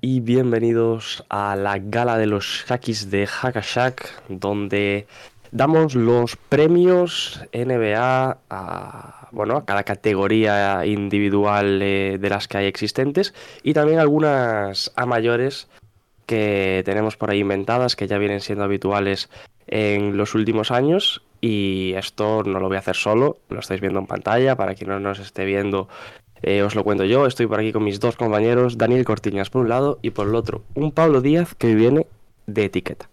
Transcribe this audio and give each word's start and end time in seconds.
Y 0.00 0.20
bienvenidos 0.20 1.24
a 1.28 1.54
la 1.56 1.78
gala 1.78 2.16
de 2.16 2.26
los 2.26 2.64
Shakis 2.66 3.10
de 3.10 3.26
Hackashack, 3.26 4.28
donde 4.28 5.06
damos 5.50 5.94
los 5.94 6.36
premios 6.36 7.42
NBA 7.52 8.38
a, 8.48 9.28
bueno, 9.32 9.56
a 9.58 9.64
cada 9.64 9.82
categoría 9.82 10.86
individual 10.86 11.80
eh, 11.82 12.16
de 12.18 12.28
las 12.30 12.48
que 12.48 12.58
hay 12.58 12.66
existentes 12.66 13.34
y 13.62 13.74
también 13.74 13.98
algunas 13.98 14.92
a 14.96 15.04
mayores 15.04 15.68
que 16.24 16.82
tenemos 16.84 17.16
por 17.16 17.30
ahí 17.30 17.40
inventadas 17.40 17.96
que 17.96 18.06
ya 18.06 18.18
vienen 18.18 18.40
siendo 18.40 18.64
habituales 18.64 19.28
en 19.66 20.16
los 20.16 20.34
últimos 20.34 20.70
años. 20.70 21.22
Y 21.40 21.92
esto 21.96 22.42
no 22.44 22.60
lo 22.60 22.68
voy 22.68 22.76
a 22.76 22.80
hacer 22.80 22.96
solo, 22.96 23.38
lo 23.50 23.60
estáis 23.60 23.80
viendo 23.80 24.00
en 24.00 24.06
pantalla, 24.06 24.56
para 24.56 24.74
quien 24.74 24.90
no 24.90 24.98
nos 25.00 25.18
esté 25.18 25.44
viendo 25.44 25.88
eh, 26.42 26.62
os 26.62 26.74
lo 26.74 26.84
cuento 26.84 27.04
yo, 27.04 27.26
estoy 27.26 27.46
por 27.46 27.60
aquí 27.60 27.72
con 27.72 27.84
mis 27.84 28.00
dos 28.00 28.16
compañeros, 28.16 28.78
Daniel 28.78 29.04
Cortiñas 29.04 29.50
por 29.50 29.62
un 29.62 29.68
lado 29.68 29.98
y 30.02 30.10
por 30.10 30.28
el 30.28 30.34
otro 30.34 30.62
un 30.74 30.92
Pablo 30.92 31.20
Díaz 31.20 31.54
que 31.54 31.74
viene 31.74 32.06
de 32.46 32.64
etiqueta. 32.64 33.08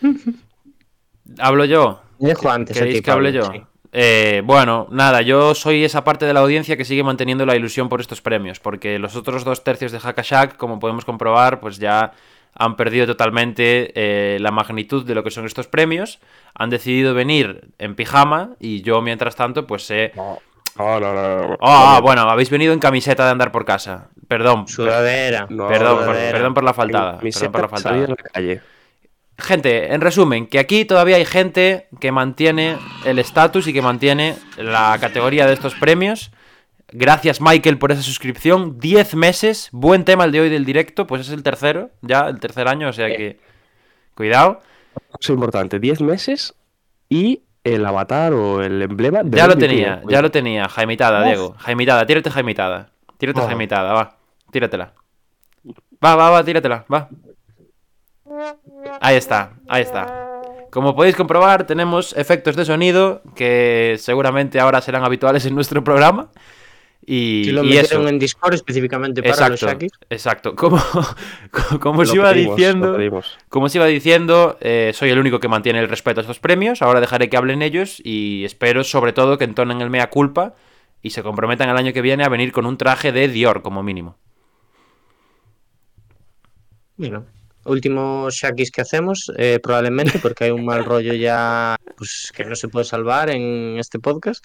Hablo 1.38 1.64
yo. 1.64 2.02
Dejo 2.18 2.50
antes 2.50 2.76
¿Queréis 2.76 2.96
aquí, 2.96 3.04
que 3.04 3.10
hable 3.10 3.32
Pablo, 3.32 3.54
yo? 3.54 3.60
sí. 3.60 3.66
Eh, 3.92 4.42
bueno, 4.44 4.86
nada, 4.90 5.20
yo 5.22 5.54
soy 5.54 5.84
esa 5.84 6.04
parte 6.04 6.24
de 6.24 6.32
la 6.32 6.40
audiencia 6.40 6.76
que 6.76 6.84
sigue 6.84 7.02
manteniendo 7.02 7.44
la 7.44 7.56
ilusión 7.56 7.88
por 7.88 8.00
estos 8.00 8.20
premios, 8.20 8.60
porque 8.60 8.98
los 8.98 9.16
otros 9.16 9.44
dos 9.44 9.64
tercios 9.64 9.90
de 9.90 9.98
Hackashack, 9.98 10.56
como 10.56 10.78
podemos 10.78 11.04
comprobar, 11.04 11.60
pues 11.60 11.78
ya 11.78 12.12
han 12.54 12.76
perdido 12.76 13.06
totalmente 13.06 13.92
eh, 13.94 14.38
la 14.40 14.50
magnitud 14.50 15.04
de 15.04 15.14
lo 15.14 15.24
que 15.24 15.30
son 15.30 15.44
estos 15.46 15.66
premios, 15.66 16.20
han 16.54 16.70
decidido 16.70 17.14
venir 17.14 17.68
en 17.78 17.94
pijama 17.94 18.50
y 18.60 18.82
yo, 18.82 19.00
mientras 19.02 19.34
tanto, 19.34 19.66
pues 19.66 19.90
he... 19.90 20.12
No, 20.14 20.38
no, 20.84 21.00
no. 21.00 21.12
no, 21.14 21.48
no. 21.48 21.58
Ah, 21.60 21.96
ah, 21.96 22.00
bueno, 22.00 22.22
habéis 22.22 22.50
venido 22.50 22.72
en 22.72 22.78
camiseta 22.78 23.24
de 23.24 23.30
andar 23.32 23.52
por 23.52 23.64
casa. 23.64 24.08
Perdón, 24.28 24.64
per- 24.64 24.74
Sudadera. 24.74 25.46
Perdón, 25.48 25.96
por, 25.96 26.04
sudadera. 26.06 26.32
perdón 26.32 26.54
por 26.54 26.64
la 26.64 26.74
faltada. 26.74 27.18
Mi 27.22 27.30
Perdón 27.30 27.52
por 27.52 27.60
la 27.62 27.68
faltada. 27.68 28.04
a 28.04 28.08
la 28.08 28.16
calle. 28.16 28.60
Gente, 29.38 29.94
en 29.94 30.00
resumen, 30.02 30.46
que 30.46 30.58
aquí 30.58 30.84
todavía 30.84 31.16
hay 31.16 31.24
gente 31.24 31.88
que 31.98 32.12
mantiene 32.12 32.76
el 33.06 33.18
estatus 33.18 33.66
y 33.66 33.72
que 33.72 33.80
mantiene 33.80 34.36
la 34.58 34.96
categoría 35.00 35.46
de 35.46 35.54
estos 35.54 35.74
premios. 35.74 36.30
Gracias, 36.92 37.40
Michael, 37.40 37.78
por 37.78 37.90
esa 37.92 38.02
suscripción. 38.02 38.78
10 38.78 39.14
meses. 39.14 39.68
Buen 39.72 40.04
tema 40.04 40.24
el 40.24 40.32
de 40.32 40.40
hoy 40.42 40.48
del 40.50 40.64
directo. 40.64 41.06
Pues 41.06 41.22
es 41.22 41.30
el 41.30 41.42
tercero, 41.42 41.90
ya, 42.02 42.28
el 42.28 42.38
tercer 42.38 42.68
año, 42.68 42.88
o 42.88 42.92
sea 42.92 43.06
que. 43.08 43.38
Cuidado. 44.14 44.60
Es 45.18 45.28
importante, 45.30 45.78
10 45.78 46.02
meses 46.02 46.54
y 47.08 47.42
el 47.64 47.84
avatar 47.84 48.32
o 48.32 48.62
el 48.62 48.82
emblema. 48.82 49.22
del 49.22 49.32
Ya 49.32 49.46
lo 49.46 49.56
tenía, 49.56 50.02
ya 50.08 50.22
lo 50.22 50.30
tenía. 50.30 50.68
Jaimitada. 50.68 51.24
Diego. 51.24 51.54
Jaimitada, 51.58 52.06
tírate 52.06 52.30
Jaimitada. 52.30 52.90
Tírate 53.18 53.40
Oh. 53.40 53.46
Jaimitada, 53.46 53.92
va. 53.92 54.16
Tíratela. 54.50 54.92
Va, 56.02 56.16
va, 56.16 56.30
va, 56.30 56.42
tíratela, 56.42 56.84
va. 56.92 57.08
Ahí 59.00 59.16
está, 59.16 59.52
ahí 59.68 59.82
está. 59.82 60.40
Como 60.70 60.94
podéis 60.94 61.16
comprobar, 61.16 61.66
tenemos 61.66 62.16
efectos 62.16 62.56
de 62.56 62.64
sonido 62.64 63.22
que 63.34 63.96
seguramente 63.98 64.60
ahora 64.60 64.80
serán 64.80 65.04
habituales 65.04 65.44
en 65.44 65.54
nuestro 65.54 65.82
programa. 65.84 66.28
Y, 67.12 67.50
lo 67.50 67.64
y 67.64 67.70
metieron 67.70 68.02
eso. 68.02 68.08
en 68.08 68.18
Discord 68.20 68.54
específicamente 68.54 69.20
para 69.20 69.48
los 69.48 69.60
Exacto, 69.60 69.66
Shakis. 69.66 69.92
exacto. 70.10 70.54
Como, 70.60 70.78
como 71.80 72.02
os 72.02 72.14
iba 72.14 72.30
pedimos, 72.30 72.56
diciendo, 72.56 72.96
como 73.48 73.66
os 73.66 73.74
iba 73.74 73.86
diciendo, 73.86 74.56
eh, 74.60 74.92
soy 74.94 75.10
el 75.10 75.18
único 75.18 75.40
que 75.40 75.48
mantiene 75.48 75.80
el 75.80 75.88
respeto 75.88 76.20
a 76.20 76.22
estos 76.22 76.38
premios. 76.38 76.82
Ahora 76.82 77.00
dejaré 77.00 77.28
que 77.28 77.36
hablen 77.36 77.62
ellos 77.62 78.00
y 78.04 78.44
espero 78.44 78.84
sobre 78.84 79.12
todo 79.12 79.38
que 79.38 79.44
entonen 79.44 79.80
el 79.80 79.90
mea 79.90 80.08
culpa 80.08 80.54
y 81.02 81.10
se 81.10 81.24
comprometan 81.24 81.68
el 81.68 81.76
año 81.76 81.92
que 81.92 82.00
viene 82.00 82.22
a 82.22 82.28
venir 82.28 82.52
con 82.52 82.64
un 82.64 82.76
traje 82.76 83.10
de 83.10 83.26
Dior 83.26 83.62
como 83.62 83.82
mínimo. 83.82 84.16
Bueno, 86.96 87.26
últimos 87.64 88.34
Shakis 88.36 88.70
que 88.70 88.82
hacemos, 88.82 89.32
eh, 89.36 89.58
probablemente, 89.60 90.20
porque 90.20 90.44
hay 90.44 90.50
un 90.52 90.64
mal 90.64 90.84
rollo 90.84 91.12
ya 91.14 91.74
pues, 91.96 92.30
que 92.32 92.44
no 92.44 92.54
se 92.54 92.68
puede 92.68 92.84
salvar 92.84 93.30
en 93.30 93.78
este 93.80 93.98
podcast. 93.98 94.44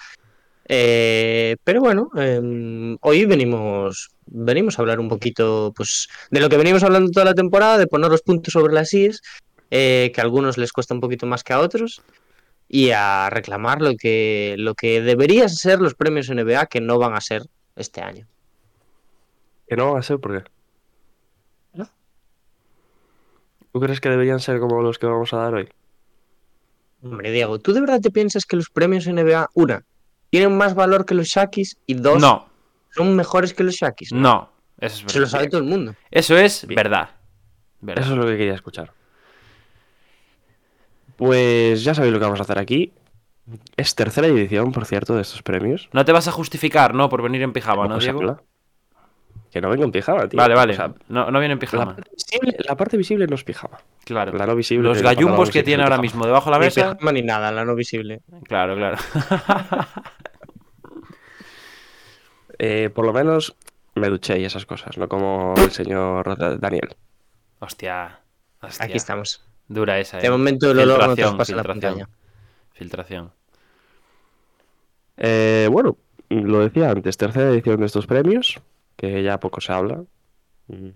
Eh, 0.68 1.58
pero 1.64 1.80
bueno, 1.80 2.10
em, 2.16 2.98
hoy 3.02 3.26
venimos, 3.26 4.10
venimos 4.26 4.78
a 4.78 4.82
hablar 4.82 5.00
un 5.00 5.10
poquito 5.10 5.72
pues, 5.76 6.10
de 6.32 6.40
lo 6.40 6.50
que 6.50 6.58
venimos 6.58 6.84
hablando 6.84 7.12
toda 7.12 7.26
la 7.26 7.34
temporada, 7.34 7.78
de 7.78 7.88
poner 7.88 8.10
los 8.10 8.22
puntos 8.22 8.54
sobre 8.54 8.74
las 8.74 8.92
IES, 8.94 9.22
eh, 9.72 10.12
que 10.14 10.22
a 10.22 10.24
algunos 10.24 10.58
les 10.58 10.74
cuesta 10.74 10.94
un 10.94 11.02
poquito 11.02 11.28
más 11.28 11.44
que 11.44 11.54
a 11.54 11.60
otros, 11.60 12.02
y 12.68 12.90
a 12.92 13.30
reclamar 13.30 13.82
lo 13.82 13.96
que, 13.96 14.56
lo 14.58 14.74
que 14.74 15.02
deberían 15.02 15.50
ser 15.50 15.80
los 15.80 15.94
premios 15.94 16.30
NBA 16.30 16.66
que 16.66 16.82
no 16.82 16.98
van 16.98 17.14
a 17.14 17.22
ser 17.22 17.44
este 17.76 18.02
año. 18.02 18.28
Que 19.68 19.76
no 19.76 19.94
va 19.94 20.00
a 20.00 20.04
ser 20.04 20.20
porque. 20.20 20.50
¿No? 21.74 21.88
¿Tú 23.72 23.80
crees 23.80 24.00
que 24.02 24.10
deberían 24.10 24.40
ser 24.40 24.60
como 24.60 24.82
los 24.82 24.98
que 24.98 25.06
vamos 25.06 25.32
a 25.34 25.38
dar 25.38 25.54
hoy? 25.54 25.70
Hombre, 27.04 27.32
Diego, 27.32 27.60
¿tú 27.60 27.72
de 27.74 27.82
verdad 27.82 28.02
te 28.02 28.10
piensas 28.10 28.46
que 28.46 28.56
los 28.56 28.70
premios 28.72 29.06
NBA, 29.06 29.50
una, 29.54 29.86
tienen 30.38 30.58
más 30.58 30.76
valor 30.76 31.06
que 31.06 31.14
los 31.16 31.28
Shakis 31.28 31.78
y 31.86 31.94
dos, 31.94 32.20
No, 32.22 32.50
son 32.92 33.16
mejores 33.16 33.54
que 33.54 33.64
los 33.64 33.76
Shakis? 33.76 34.12
no. 34.12 34.50
Eso 34.78 35.06
es 35.06 35.12
Se 35.14 35.20
lo 35.20 35.26
verdad. 35.26 35.32
sabe 35.38 35.48
todo 35.50 35.62
el 35.62 35.68
mundo. 35.68 35.96
Eso 36.12 36.38
es 36.38 36.68
verdad. 36.68 37.10
Verdad. 37.80 38.04
Eso 38.04 38.12
es 38.14 38.18
lo 38.20 38.26
que 38.26 38.38
quería 38.38 38.54
escuchar. 38.56 38.92
Pues 41.16 41.84
ya 41.84 41.94
sabéis 41.94 42.12
lo 42.14 42.20
que 42.20 42.26
vamos 42.26 42.40
a 42.40 42.44
hacer 42.44 42.60
aquí. 42.60 42.92
Es 43.78 43.96
tercera 43.96 44.28
edición, 44.28 44.74
por 44.74 44.86
cierto, 44.86 45.16
de 45.16 45.22
estos 45.22 45.42
premios. 45.44 45.88
No 45.94 46.04
te 46.04 46.12
vas 46.12 46.28
a 46.28 46.32
justificar, 46.34 46.94
¿no? 46.94 47.08
Por 47.08 47.22
venir 47.22 47.42
en 47.44 47.54
pijama, 47.54 47.88
¿no, 47.88 48.00
Diego? 48.00 48.20
habla. 48.20 48.42
Que 49.50 49.62
no 49.62 49.70
vengo 49.70 49.86
en 49.86 49.92
pijama, 49.94 50.28
tío. 50.28 50.38
Vale, 50.38 50.56
vale. 50.56 50.74
O 50.74 50.76
sea, 50.76 50.94
No, 51.08 51.32
no 51.32 51.40
viene 51.40 51.54
en 51.54 51.58
la, 51.58 51.62
pijama. 51.62 51.86
parte 51.96 52.12
visible, 52.14 52.58
la 52.68 52.76
parte 52.76 52.98
visible 52.98 53.28
no 53.28 53.36
es 53.36 53.44
pijama. 53.46 53.78
Claro. 54.04 54.34
La 54.34 54.46
no 54.46 54.56
visible. 54.58 54.90
Los 54.90 55.02
gallumbos 55.02 55.52
que 55.52 55.64
tiene 55.64 55.84
ahora 55.84 55.96
pijama. 55.96 56.02
mismo 56.02 56.26
debajo 56.26 56.50
de 56.50 56.52
la 56.52 56.60
Ni 56.60 56.66
mesa. 56.66 56.92
pijama 56.96 57.12
ni 57.14 57.22
nada, 57.22 57.52
la 57.54 57.64
no 57.64 57.76
visible. 57.76 58.22
Claro, 58.44 58.76
claro. 58.76 58.98
Eh, 62.60 62.90
por 62.94 63.06
lo 63.06 63.14
menos 63.14 63.56
me 63.96 64.10
duché 64.10 64.40
y 64.40 64.46
esas 64.46 64.66
cosas, 64.66 64.98
no 64.98 65.08
como 65.08 65.54
el 65.58 65.72
señor 65.72 66.60
Daniel. 66.60 66.96
Hostia. 67.60 68.20
hostia. 68.62 68.86
Aquí 68.86 68.98
estamos. 68.98 69.44
Dura 69.68 70.00
esa, 70.00 70.18
De 70.18 70.28
eh. 70.28 70.32
momento 70.32 70.70
el 70.70 70.80
olor 70.80 71.08
no 71.08 71.16
Filtración, 71.16 71.58
la 71.58 71.64
pantalla. 71.64 72.10
Filtración. 72.74 73.32
Eh, 75.18 75.68
bueno, 75.72 75.98
lo 76.30 76.60
decía 76.60 76.92
antes, 76.92 77.18
tercera 77.18 77.50
edición 77.50 77.80
de 77.80 77.88
estos 77.88 78.06
premios, 78.06 78.60
que 78.96 79.24
ya 79.24 79.40
poco 79.40 79.62
se 79.62 79.72
habla. 79.72 80.04
Mm, 80.68 80.90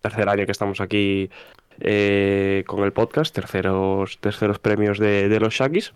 Tercer 0.00 0.28
año 0.28 0.46
que 0.46 0.52
estamos 0.52 0.80
aquí 0.80 1.30
eh, 1.78 2.64
con 2.66 2.82
el 2.82 2.92
podcast, 2.92 3.32
terceros, 3.32 4.18
terceros 4.18 4.58
premios 4.58 4.98
de, 4.98 5.28
de 5.28 5.40
los 5.40 5.54
Shakis, 5.54 5.92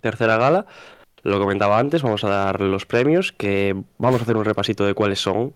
tercera 0.00 0.36
gala. 0.36 0.66
Lo 1.24 1.40
comentaba 1.40 1.78
antes, 1.78 2.02
vamos 2.02 2.22
a 2.22 2.28
dar 2.28 2.60
los 2.60 2.84
premios, 2.84 3.32
que 3.32 3.74
vamos 3.96 4.20
a 4.20 4.24
hacer 4.24 4.36
un 4.36 4.44
repasito 4.44 4.84
de 4.84 4.92
cuáles 4.92 5.20
son, 5.20 5.54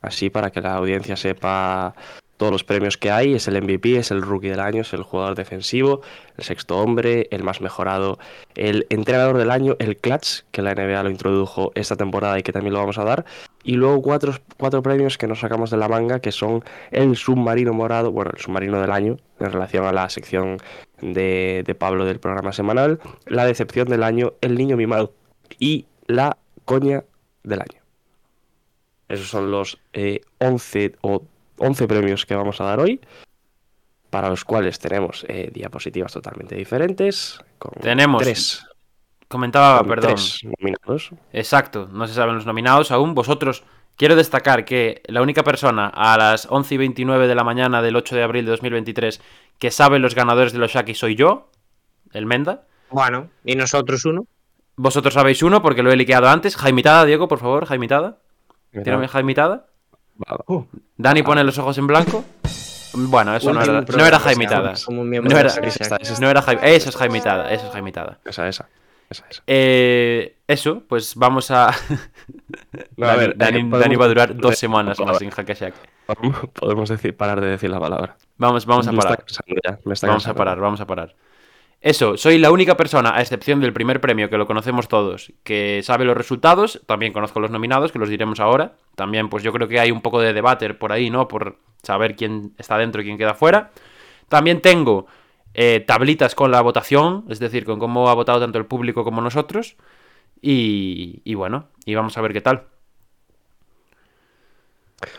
así 0.00 0.30
para 0.30 0.50
que 0.50 0.60
la 0.60 0.76
audiencia 0.76 1.16
sepa 1.16 1.92
todos 2.36 2.52
los 2.52 2.62
premios 2.62 2.96
que 2.96 3.10
hay. 3.10 3.34
Es 3.34 3.48
el 3.48 3.60
MVP, 3.60 3.96
es 3.96 4.12
el 4.12 4.22
Rookie 4.22 4.48
del 4.48 4.60
Año, 4.60 4.82
es 4.82 4.92
el 4.92 5.02
jugador 5.02 5.34
defensivo, 5.34 6.02
el 6.36 6.44
sexto 6.44 6.78
hombre, 6.78 7.26
el 7.32 7.42
más 7.42 7.60
mejorado, 7.60 8.20
el 8.54 8.86
entrenador 8.90 9.38
del 9.38 9.50
año, 9.50 9.74
el 9.80 9.96
Clutch, 9.96 10.44
que 10.52 10.62
la 10.62 10.72
NBA 10.76 11.02
lo 11.02 11.10
introdujo 11.10 11.72
esta 11.74 11.96
temporada 11.96 12.38
y 12.38 12.44
que 12.44 12.52
también 12.52 12.74
lo 12.74 12.78
vamos 12.78 12.98
a 12.98 13.04
dar. 13.04 13.24
Y 13.64 13.72
luego 13.72 14.00
cuatro, 14.00 14.34
cuatro 14.56 14.82
premios 14.82 15.18
que 15.18 15.26
nos 15.26 15.40
sacamos 15.40 15.70
de 15.70 15.78
la 15.78 15.88
manga, 15.88 16.20
que 16.20 16.30
son 16.30 16.62
el 16.92 17.16
submarino 17.16 17.72
morado, 17.72 18.12
bueno, 18.12 18.30
el 18.32 18.40
submarino 18.40 18.80
del 18.80 18.92
año, 18.92 19.16
en 19.40 19.52
relación 19.52 19.84
a 19.84 19.92
la 19.92 20.08
sección 20.08 20.58
de, 21.00 21.62
de 21.66 21.74
Pablo 21.74 22.04
del 22.04 22.20
programa 22.20 22.52
semanal, 22.52 23.00
la 23.26 23.44
decepción 23.44 23.88
del 23.88 24.02
año, 24.02 24.34
el 24.40 24.56
niño 24.56 24.76
mimado 24.76 25.12
y 25.58 25.86
la 26.06 26.36
coña 26.64 27.04
del 27.42 27.60
año. 27.60 27.82
Esos 29.08 29.28
son 29.28 29.50
los 29.50 29.78
eh, 29.92 30.20
11 30.38 30.96
o 31.00 31.22
11 31.58 31.88
premios 31.88 32.26
que 32.26 32.34
vamos 32.34 32.60
a 32.60 32.64
dar 32.64 32.80
hoy, 32.80 33.00
para 34.10 34.28
los 34.28 34.44
cuales 34.44 34.78
tenemos 34.78 35.24
eh, 35.28 35.50
diapositivas 35.52 36.12
totalmente 36.12 36.54
diferentes. 36.54 37.38
Con 37.58 37.72
Tenemos- 37.80 38.22
tres, 38.22 38.64
Comentaba, 39.28 39.80
con 39.80 39.88
perdón. 39.88 40.14
tres 40.14 40.40
nominados. 40.44 41.10
Exacto, 41.32 41.88
no 41.92 42.06
se 42.06 42.14
saben 42.14 42.34
los 42.36 42.46
nominados 42.46 42.90
aún. 42.90 43.14
Vosotros, 43.14 43.62
quiero 43.96 44.16
destacar 44.16 44.64
que 44.64 45.02
la 45.06 45.20
única 45.20 45.42
persona 45.42 45.88
a 45.88 46.16
las 46.16 46.46
11 46.50 46.74
y 46.74 46.78
29 46.78 47.28
de 47.28 47.34
la 47.34 47.44
mañana 47.44 47.82
del 47.82 47.96
8 47.96 48.16
de 48.16 48.22
abril 48.22 48.44
de 48.46 48.52
2023 48.52 49.20
que 49.58 49.70
sabe 49.70 49.98
los 49.98 50.14
ganadores 50.14 50.52
de 50.52 50.58
los 50.58 50.70
Shaki 50.72 50.94
soy 50.94 51.14
yo, 51.16 51.50
el 52.12 52.26
Menda. 52.26 52.64
Bueno, 52.90 53.28
y 53.44 53.54
nosotros 53.56 54.04
uno. 54.04 54.26
Vosotros 54.76 55.14
sabéis 55.14 55.42
uno 55.42 55.60
porque 55.60 55.82
lo 55.82 55.90
he 55.90 55.96
liqueado 55.96 56.28
antes. 56.28 56.56
Jaimitada, 56.56 57.04
Diego, 57.04 57.26
por 57.28 57.38
favor, 57.40 57.66
Jaimitada. 57.66 58.18
Tírame 58.84 59.08
Jaimitada. 59.08 59.66
Vale. 60.14 60.66
Dani 60.96 61.22
pone 61.22 61.42
los 61.44 61.58
ojos 61.58 61.76
en 61.78 61.86
blanco. 61.86 62.24
Bueno, 62.94 63.34
eso 63.36 63.52
no 63.52 63.60
era, 63.62 63.72
no 63.98 64.06
era 64.06 64.18
Jaimitada. 64.20 64.74
No 65.28 65.38
era- 65.40 65.48
esa- 65.84 66.20
No 66.20 66.30
era 66.30 66.42
Jaim- 66.42 66.60
Eso 66.62 66.88
es 66.88 66.96
Jaimitada, 66.96 67.52
eso 67.52 67.66
es 67.66 67.72
Jaimitada. 67.72 68.18
esa, 68.24 68.48
esa. 68.48 68.68
Esa, 69.10 69.24
esa. 69.30 69.42
Eh, 69.46 70.36
eso, 70.46 70.82
pues 70.88 71.14
vamos 71.14 71.50
a. 71.50 71.70
No, 72.96 73.06
a 73.06 73.16
Dani, 73.16 73.18
ver, 73.20 73.30
eh, 73.30 73.34
Dani- 73.36 73.52
podemos- 73.70 73.80
Dani 73.80 73.96
va 73.96 74.04
a 74.04 74.08
durar 74.08 74.36
dos 74.36 74.58
semanas 74.58 74.98
más 75.00 75.22
en 75.22 75.30
Hackashack. 75.30 75.74
Podemos 76.54 76.88
decir, 76.88 77.16
parar 77.16 77.40
de 77.40 77.48
decir 77.48 77.70
la 77.70 77.80
palabra. 77.80 78.16
Vamos, 78.36 78.66
vamos 78.66 78.86
a 78.88 78.92
parar. 78.92 79.24
ya, 79.64 79.78
Vamos 80.02 80.26
a 80.26 80.34
parar, 80.34 80.58
vamos 80.60 80.80
a 80.80 80.86
parar. 80.86 81.14
Eso, 81.80 82.16
soy 82.16 82.38
la 82.38 82.50
única 82.50 82.76
persona, 82.76 83.14
a 83.14 83.20
excepción 83.20 83.60
del 83.60 83.72
primer 83.72 84.00
premio, 84.00 84.28
que 84.28 84.36
lo 84.36 84.46
conocemos 84.48 84.88
todos, 84.88 85.32
que 85.44 85.80
sabe 85.84 86.04
los 86.04 86.16
resultados. 86.16 86.80
También 86.86 87.12
conozco 87.12 87.38
los 87.40 87.50
nominados, 87.52 87.92
que 87.92 87.98
los 88.00 88.08
diremos 88.08 88.40
ahora. 88.40 88.72
También, 88.96 89.28
pues 89.28 89.44
yo 89.44 89.52
creo 89.52 89.68
que 89.68 89.78
hay 89.78 89.90
un 89.92 90.02
poco 90.02 90.20
de 90.20 90.32
debate 90.32 90.74
por 90.74 90.90
ahí, 90.92 91.08
¿no? 91.08 91.28
Por 91.28 91.58
saber 91.82 92.16
quién 92.16 92.52
está 92.58 92.76
dentro 92.78 93.00
y 93.00 93.04
quién 93.04 93.16
queda 93.16 93.34
fuera. 93.34 93.70
También 94.28 94.60
tengo 94.60 95.06
eh, 95.60 95.82
tablitas 95.84 96.36
con 96.36 96.52
la 96.52 96.60
votación, 96.60 97.24
es 97.28 97.40
decir, 97.40 97.64
con 97.64 97.80
cómo 97.80 98.08
ha 98.08 98.14
votado 98.14 98.38
tanto 98.38 98.58
el 98.58 98.66
público 98.66 99.02
como 99.02 99.20
nosotros. 99.20 99.76
Y, 100.40 101.20
y 101.24 101.34
bueno, 101.34 101.66
y 101.84 101.96
vamos 101.96 102.16
a 102.16 102.20
ver 102.20 102.32
qué 102.32 102.40
tal. 102.40 102.62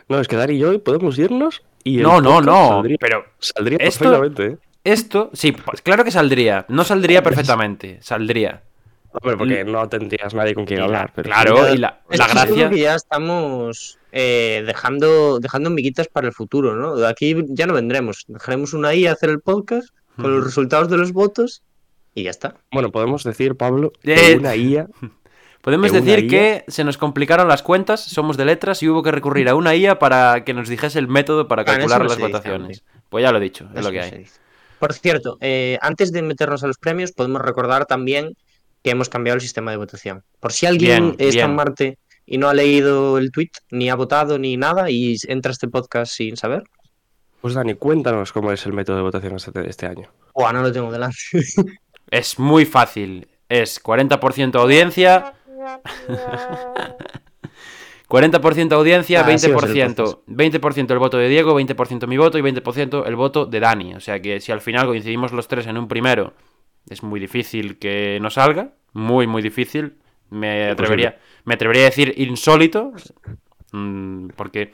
No, 0.07 0.19
es 0.19 0.27
que 0.29 0.37
Dani 0.37 0.53
y 0.53 0.59
yo 0.59 0.81
podemos 0.83 1.17
irnos 1.19 1.61
y 1.83 1.97
No, 1.97 2.21
no, 2.21 2.39
no, 2.41 2.69
Saldría, 2.69 2.97
pero 2.99 3.25
saldría 3.39 3.77
esto- 3.81 3.99
perfectamente, 4.05 4.45
¿eh? 4.45 4.57
esto, 4.85 5.29
sí, 5.33 5.51
pues 5.51 5.81
claro 5.81 6.03
que 6.05 6.11
saldría. 6.11 6.65
No 6.69 6.83
saldría 6.85 7.21
perfectamente, 7.21 7.99
saldría. 8.01 8.63
Hombre, 9.11 9.37
porque 9.37 9.63
no 9.65 9.89
tendrías 9.89 10.33
nadie 10.35 10.53
con 10.53 10.65
quien 10.65 10.81
hablar. 10.81 11.11
Pero 11.15 11.25
claro, 11.29 11.73
y 11.73 11.77
la, 11.77 11.99
la 12.09 12.27
gracia. 12.27 12.69
que 12.69 12.79
ya 12.79 12.95
estamos 12.95 13.97
eh, 14.11 14.63
dejando, 14.65 15.39
dejando 15.39 15.69
miguitas 15.69 16.07
para 16.07 16.27
el 16.27 16.33
futuro, 16.33 16.75
¿no? 16.75 16.95
De 16.95 17.07
aquí 17.07 17.35
ya 17.49 17.65
no 17.65 17.73
vendremos. 17.73 18.25
Dejaremos 18.27 18.73
una 18.73 18.93
I 18.93 19.07
a 19.07 19.13
hacer 19.13 19.31
el 19.31 19.41
podcast 19.41 19.89
con 20.21 20.35
los 20.35 20.43
resultados 20.43 20.89
de 20.89 20.97
los 20.97 21.11
votos 21.13 21.63
y 22.15 22.23
ya 22.23 22.29
está. 22.31 22.55
Bueno, 22.71 22.91
podemos 22.91 23.23
decir, 23.23 23.55
Pablo, 23.55 23.91
Eh, 24.03 24.15
que 24.15 24.35
una 24.37 24.55
IA. 24.55 24.87
Podemos 25.61 25.91
de 25.91 26.01
decir 26.01 26.23
IA. 26.23 26.29
que 26.29 26.65
se 26.71 26.83
nos 26.85 26.97
complicaron 26.97 27.47
las 27.47 27.61
cuentas, 27.63 28.01
somos 28.01 28.37
de 28.37 28.45
letras 28.45 28.81
y 28.81 28.87
hubo 28.87 29.03
que 29.03 29.11
recurrir 29.11 29.49
a 29.49 29.55
una 29.55 29.75
IA 29.75 29.99
para 29.99 30.45
que 30.45 30.53
nos 30.53 30.69
dijese 30.69 30.99
el 30.99 31.07
método 31.09 31.47
para 31.47 31.65
calcular 31.65 32.01
las 32.03 32.15
dice, 32.17 32.27
votaciones. 32.27 32.83
Pues 33.09 33.23
ya 33.23 33.31
lo 33.31 33.39
he 33.39 33.41
dicho, 33.41 33.65
es 33.73 33.79
Eso 33.79 33.83
lo 33.83 33.91
que 33.91 33.99
hay. 34.01 34.25
Por 34.79 34.93
cierto, 34.93 35.37
eh, 35.41 35.77
antes 35.81 36.13
de 36.13 36.21
meternos 36.21 36.63
a 36.63 36.67
los 36.67 36.77
premios, 36.77 37.11
podemos 37.11 37.41
recordar 37.41 37.85
también 37.85 38.35
que 38.81 38.91
hemos 38.91 39.09
cambiado 39.09 39.35
el 39.35 39.41
sistema 39.41 39.71
de 39.71 39.77
votación. 39.77 40.23
Por 40.39 40.53
si 40.53 40.65
alguien 40.65 41.11
Bien, 41.11 41.15
está 41.19 41.39
bien. 41.39 41.49
en 41.49 41.55
Marte 41.55 41.97
y 42.25 42.37
no 42.37 42.47
ha 42.47 42.53
leído 42.53 43.17
el 43.17 43.31
tweet, 43.31 43.49
ni 43.71 43.89
ha 43.89 43.95
votado, 43.95 44.39
ni 44.39 44.55
nada, 44.55 44.89
y 44.89 45.17
entra 45.27 45.49
a 45.49 45.53
este 45.53 45.67
podcast 45.67 46.13
sin 46.13 46.37
saber, 46.37 46.63
Pues 47.41 47.53
Dani, 47.53 47.75
cuéntanos 47.75 48.31
cómo 48.33 48.51
es 48.51 48.65
el 48.65 48.73
método 48.73 48.97
de 48.97 49.01
votación 49.03 49.35
este, 49.35 49.69
este 49.69 49.85
año. 49.85 50.09
o 50.33 50.51
no 50.51 50.61
lo 50.61 50.71
tengo 50.71 50.91
delante. 50.91 51.17
Es 52.11 52.39
muy 52.39 52.65
fácil. 52.65 53.27
Es 53.49 53.81
40% 53.83 54.55
audiencia. 54.59 55.33
40% 58.09 58.71
audiencia, 58.73 59.19
Ah, 59.19 59.23
sí, 59.37 59.51
va 59.51 59.57
a 59.59 59.67
ser 59.67 59.77
el 59.77 59.95
20%, 59.95 60.21
20% 60.27 60.91
el 60.91 60.97
voto 60.97 61.17
de 61.17 61.29
Diego, 61.29 61.59
20% 61.59 62.07
mi 62.07 62.17
voto 62.17 62.39
y 62.39 62.41
20% 62.41 63.05
el 63.05 63.15
voto 63.15 63.45
de 63.45 63.59
Dani. 63.59 63.93
O 63.93 63.99
sea 63.99 64.19
que 64.19 64.39
si 64.41 64.51
al 64.51 64.61
final 64.61 64.87
coincidimos 64.87 65.31
los 65.31 65.47
tres 65.47 65.67
en 65.67 65.77
un 65.77 65.87
primero, 65.87 66.33
es 66.89 67.03
muy 67.03 67.19
difícil 67.19 67.77
que 67.77 68.17
no 68.19 68.31
salga. 68.31 68.71
Muy, 68.93 69.27
muy 69.27 69.43
difícil. 69.43 69.97
Me 70.31 70.69
atrevería, 70.71 71.19
me 71.45 71.53
atrevería 71.53 71.83
a 71.83 71.85
decir 71.85 72.15
insólito. 72.17 72.91
mm, 73.71 74.29
Porque 74.35 74.73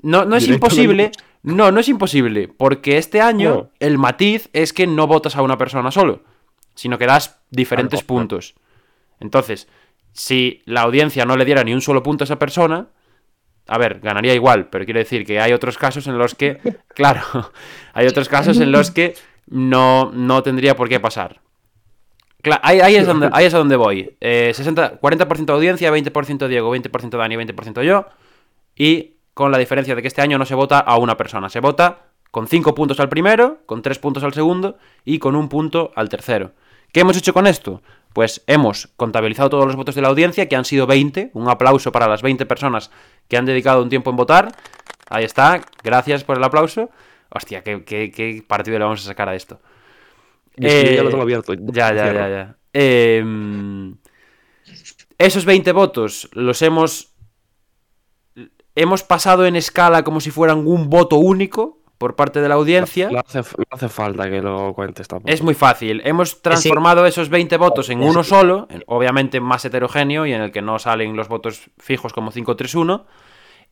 no, 0.00 0.24
no 0.24 0.36
es 0.36 0.48
imposible. 0.48 1.10
No, 1.42 1.72
no 1.72 1.80
es 1.80 1.88
imposible. 1.88 2.48
Porque 2.48 2.98
este 2.98 3.20
año 3.20 3.50
No. 3.54 3.70
el 3.80 3.98
matiz 3.98 4.48
es 4.52 4.72
que 4.72 4.86
no 4.86 5.06
votas 5.06 5.36
a 5.36 5.42
una 5.42 5.58
persona 5.58 5.90
solo, 5.90 6.22
sino 6.74 6.98
que 6.98 7.06
das 7.06 7.40
diferentes 7.50 8.00
Claro, 8.00 8.06
claro. 8.06 8.18
puntos. 8.20 8.54
Entonces, 9.20 9.68
si 10.12 10.62
la 10.66 10.82
audiencia 10.82 11.24
no 11.24 11.36
le 11.36 11.44
diera 11.44 11.64
ni 11.64 11.72
un 11.74 11.80
solo 11.80 12.02
punto 12.02 12.22
a 12.24 12.26
esa 12.26 12.38
persona, 12.38 12.88
a 13.68 13.78
ver, 13.78 14.00
ganaría 14.00 14.34
igual, 14.34 14.68
pero 14.68 14.84
quiero 14.84 14.98
decir 14.98 15.24
que 15.24 15.40
hay 15.40 15.52
otros 15.52 15.78
casos 15.78 16.06
en 16.06 16.18
los 16.18 16.34
que, 16.34 16.58
claro, 16.94 17.22
hay 17.94 18.06
otros 18.06 18.28
casos 18.28 18.58
en 18.60 18.72
los 18.72 18.90
que 18.90 19.14
no, 19.46 20.10
no 20.12 20.42
tendría 20.42 20.76
por 20.76 20.88
qué 20.88 21.00
pasar. 21.00 21.40
Cla- 22.42 22.60
ahí, 22.62 22.80
ahí 22.80 22.96
es 22.96 23.06
donde, 23.06 23.30
ahí 23.32 23.46
es 23.46 23.54
a 23.54 23.58
donde 23.58 23.76
voy. 23.76 24.16
Eh, 24.20 24.50
60, 24.54 25.00
40% 25.00 25.44
de 25.46 25.52
audiencia, 25.52 25.92
20% 25.92 26.48
Diego, 26.48 26.74
20% 26.76 27.16
Dani, 27.16 27.36
20% 27.36 27.82
yo. 27.84 28.06
Y 28.74 29.14
con 29.34 29.50
la 29.52 29.58
diferencia 29.58 29.94
de 29.94 30.02
que 30.02 30.08
este 30.08 30.22
año 30.22 30.38
no 30.38 30.44
se 30.44 30.54
vota 30.54 30.78
a 30.78 30.96
una 30.98 31.16
persona, 31.16 31.48
se 31.48 31.60
vota 31.60 32.06
con 32.30 32.46
5 32.48 32.74
puntos 32.74 32.98
al 33.00 33.08
primero, 33.08 33.58
con 33.66 33.82
3 33.82 33.98
puntos 33.98 34.22
al 34.24 34.32
segundo 34.34 34.78
y 35.04 35.18
con 35.18 35.36
un 35.36 35.48
punto 35.48 35.92
al 35.94 36.08
tercero. 36.08 36.52
¿Qué 36.92 37.00
hemos 37.00 37.16
hecho 37.16 37.32
con 37.32 37.46
esto? 37.46 37.82
Pues 38.12 38.42
hemos 38.46 38.88
contabilizado 38.96 39.48
todos 39.50 39.66
los 39.66 39.76
votos 39.76 39.94
de 39.94 40.02
la 40.02 40.08
audiencia, 40.08 40.46
que 40.48 40.56
han 40.56 40.66
sido 40.66 40.86
20. 40.86 41.30
Un 41.32 41.48
aplauso 41.48 41.92
para 41.92 42.06
las 42.08 42.20
20 42.20 42.44
personas 42.44 42.90
que 43.28 43.38
han 43.38 43.46
dedicado 43.46 43.82
un 43.82 43.88
tiempo 43.88 44.10
en 44.10 44.16
votar. 44.16 44.52
Ahí 45.08 45.24
está, 45.24 45.62
gracias 45.82 46.22
por 46.24 46.36
el 46.36 46.44
aplauso. 46.44 46.90
Hostia, 47.30 47.62
qué, 47.62 47.82
qué- 47.84 48.10
qué 48.10 48.44
partido 48.46 48.78
le 48.78 48.84
vamos 48.84 49.00
a 49.00 49.04
sacar 49.06 49.28
a 49.30 49.34
esto. 49.34 49.60
Ya 50.56 50.68
Eh, 50.68 51.00
lo 51.02 51.08
tengo 51.08 51.22
abierto. 51.22 51.54
Ya, 51.54 51.94
ya, 51.94 52.12
ya, 52.12 52.28
ya. 52.28 52.56
Eh, 52.74 53.24
esos 55.18 55.44
20 55.44 55.72
votos 55.72 56.28
los 56.32 56.60
hemos. 56.62 57.11
Hemos 58.74 59.02
pasado 59.02 59.46
en 59.46 59.56
escala 59.56 60.02
como 60.02 60.20
si 60.20 60.30
fueran 60.30 60.66
un 60.66 60.88
voto 60.88 61.16
único 61.16 61.78
por 61.98 62.16
parte 62.16 62.40
de 62.40 62.48
la 62.48 62.54
audiencia. 62.56 63.10
No 63.10 63.20
hace, 63.20 63.38
no 63.40 63.64
hace 63.70 63.88
falta 63.88 64.28
que 64.28 64.40
lo 64.40 64.72
cuentes 64.74 65.06
tampoco. 65.06 65.32
Es 65.32 65.42
muy 65.42 65.54
fácil. 65.54 66.00
Hemos 66.04 66.42
transformado 66.42 67.06
esos 67.06 67.28
20 67.28 67.56
votos 67.58 67.90
en 67.90 68.02
uno 68.02 68.24
solo, 68.24 68.66
en- 68.70 68.82
obviamente 68.86 69.40
más 69.40 69.64
heterogéneo 69.64 70.26
y 70.26 70.32
en 70.32 70.40
el 70.40 70.50
que 70.50 70.62
no 70.62 70.78
salen 70.78 71.16
los 71.16 71.28
votos 71.28 71.70
fijos 71.78 72.12
como 72.12 72.32
5-3-1. 72.32 73.04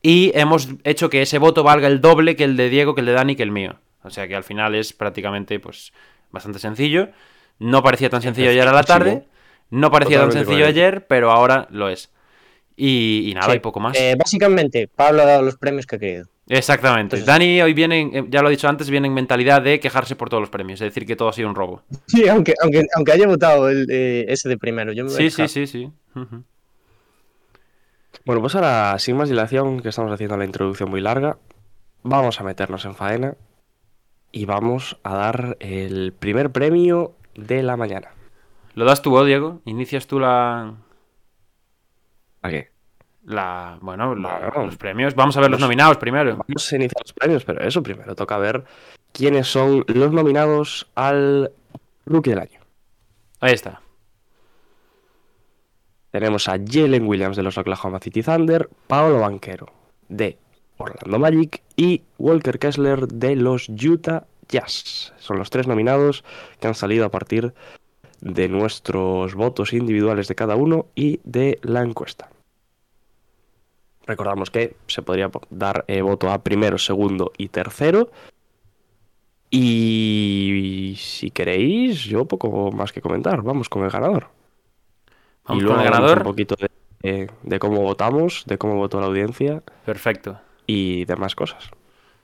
Y 0.02 0.32
hemos 0.34 0.68
hecho 0.84 1.10
que 1.10 1.22
ese 1.22 1.38
voto 1.38 1.62
valga 1.64 1.88
el 1.88 2.00
doble 2.00 2.36
que 2.36 2.44
el 2.44 2.56
de 2.56 2.68
Diego, 2.68 2.94
que 2.94 3.00
el 3.00 3.06
de 3.06 3.12
Dani, 3.12 3.36
que 3.36 3.42
el 3.42 3.50
mío. 3.50 3.76
O 4.02 4.10
sea 4.10 4.28
que 4.28 4.36
al 4.36 4.44
final 4.44 4.74
es 4.74 4.92
prácticamente 4.92 5.58
pues 5.60 5.92
bastante 6.30 6.58
sencillo. 6.58 7.08
No 7.58 7.82
parecía 7.82 8.08
tan 8.10 8.22
sencillo 8.22 8.50
ayer 8.50 8.66
a 8.68 8.72
la 8.72 8.82
tarde. 8.84 9.26
No 9.70 9.90
parecía 9.90 10.18
tan 10.20 10.32
sencillo 10.32 10.66
ayer, 10.66 11.06
pero 11.06 11.30
ahora 11.32 11.66
lo 11.70 11.88
es. 11.88 12.10
Y, 12.82 13.30
y 13.30 13.34
nada, 13.34 13.50
Sí. 13.50 13.56
y 13.56 13.60
poco 13.60 13.78
más. 13.78 13.94
Eh, 13.98 14.16
básicamente, 14.18 14.88
Pablo 14.88 15.20
ha 15.20 15.26
dado 15.26 15.42
los 15.42 15.56
premios 15.56 15.84
que 15.86 15.96
ha 15.96 15.98
querido. 15.98 16.26
Exactamente. 16.48 17.16
entonces- 17.16 17.26
Dani 17.26 17.60
hoy 17.60 17.74
viene, 17.74 18.00
en- 18.00 18.16
eh, 18.16 18.26
ya 18.30 18.40
lo 18.40 18.48
he 18.48 18.52
dicho 18.52 18.68
antes, 18.68 18.88
viene 18.88 19.06
en 19.06 19.12
mentalidad 19.12 19.60
de 19.60 19.78
quejarse 19.80 20.16
por 20.16 20.30
todos 20.30 20.40
los 20.40 20.48
premios. 20.50 20.80
Es 20.80 20.86
decir, 20.86 21.06
que 21.06 21.14
todo 21.14 21.28
ha 21.28 21.32
sido 21.34 21.48
un 21.50 21.54
robo. 21.54 21.82
Sí, 22.06 22.26
aunque, 22.26 22.54
aunque, 22.62 22.86
aunque 22.96 23.12
haya 23.12 23.26
votado 23.26 23.68
el, 23.68 23.86
eh, 23.90 24.24
ese 24.28 24.48
de 24.48 24.56
primero. 24.56 24.92
Yo 24.94 25.04
me 25.04 25.10
Sí, 25.10 25.28
sí, 25.30 25.46
sí, 25.46 25.66
sí. 25.66 25.90
Bueno, 28.24 28.40
pues 28.40 28.54
ahora, 28.54 28.98
sin 28.98 29.16
más 29.16 29.28
dilación, 29.28 29.80
que 29.80 29.88
estamos 29.90 30.10
haciendo 30.12 30.36
la 30.36 30.44
introducción 30.44 30.90
muy 30.90 31.00
larga, 31.00 31.38
vamos 32.02 32.40
a 32.40 32.44
meternos 32.44 32.84
en 32.84 32.94
faena 32.94 33.36
y 34.32 34.44
vamos 34.46 34.98
a 35.02 35.14
dar 35.14 35.56
el 35.60 36.12
primer 36.18 36.50
premio 36.50 37.14
de 37.34 37.62
la 37.62 37.76
mañana. 37.76 38.08
¿Lo 38.74 38.84
das 38.84 39.02
tú, 39.02 39.22
Diego? 39.24 39.60
¿Inicias 39.64 40.06
tú 40.06 40.18
la. 40.18 40.74
¿A 42.42 42.48
qué? 42.48 42.69
La 43.32 43.78
bueno, 43.80 44.14
la- 44.14 44.38
Bueno. 44.52 44.66
los 44.66 44.76
premios? 44.76 45.14
Vamos 45.14 45.36
a 45.36 45.40
ver 45.40 45.50
los 45.50 45.60
Los- 45.60 45.66
nominados 45.68 45.96
primero. 45.98 46.36
Vamos 46.36 46.72
a 46.72 46.76
iniciar 46.76 47.02
los 47.02 47.12
premios, 47.12 47.44
pero 47.44 47.60
eso 47.66 47.82
primero 47.82 48.14
toca 48.14 48.36
ver 48.38 48.64
quiénes 49.12 49.48
son 49.48 49.84
los 49.88 50.12
nominados 50.12 50.88
al 50.94 51.50
Rookie 52.06 52.30
del 52.30 52.40
Año. 52.40 52.60
Ahí 53.40 53.52
está. 53.52 53.80
Tenemos 56.10 56.48
a 56.48 56.58
Jalen 56.64 57.06
Williams 57.06 57.36
de 57.36 57.42
los 57.42 57.56
Oklahoma 57.56 58.00
City 58.00 58.22
Thunder, 58.22 58.68
Paolo 58.88 59.20
Banquero 59.20 59.66
de 60.08 60.38
Orlando 60.76 61.18
Magic 61.20 61.62
y 61.76 62.02
Walker 62.18 62.58
Kessler 62.58 63.06
de 63.06 63.36
los 63.36 63.68
Utah 63.68 64.26
Jazz. 64.48 65.12
Son 65.18 65.38
los 65.38 65.50
tres 65.50 65.68
nominados 65.68 66.24
que 66.58 66.66
han 66.66 66.74
salido 66.74 67.04
a 67.04 67.10
partir 67.10 67.54
de 68.20 68.48
nuestros 68.48 69.34
votos 69.34 69.72
individuales 69.72 70.26
de 70.26 70.34
cada 70.34 70.56
uno 70.56 70.86
y 70.96 71.20
de 71.22 71.58
la 71.62 71.82
encuesta. 71.82 72.28
Recordamos 74.10 74.50
que 74.50 74.76
se 74.88 75.02
podría 75.02 75.28
po- 75.28 75.42
dar 75.50 75.84
eh, 75.86 76.02
voto 76.02 76.30
a 76.32 76.42
primero, 76.42 76.78
segundo 76.78 77.30
y 77.38 77.46
tercero. 77.48 78.10
Y 79.50 80.94
si 80.98 81.30
queréis, 81.30 82.02
yo 82.04 82.24
poco 82.24 82.72
más 82.72 82.92
que 82.92 83.00
comentar. 83.00 83.42
Vamos 83.42 83.68
con 83.68 83.84
el 83.84 83.90
ganador. 83.90 84.28
Vamos 85.44 85.62
y 85.62 85.66
con 85.66 85.76
luego 85.76 85.80
el 85.80 85.86
hablamos 85.86 86.00
ganador. 86.10 86.18
un 86.18 86.24
poquito 86.24 86.56
de, 86.56 86.70
de- 87.02 87.30
de 87.42 87.58
cómo 87.58 87.82
votamos, 87.82 88.44
de 88.46 88.58
cómo 88.58 88.74
votó 88.76 89.00
la 89.00 89.06
audiencia 89.06 89.62
Perfecto. 89.84 90.40
y 90.66 91.04
demás 91.04 91.34
cosas. 91.36 91.70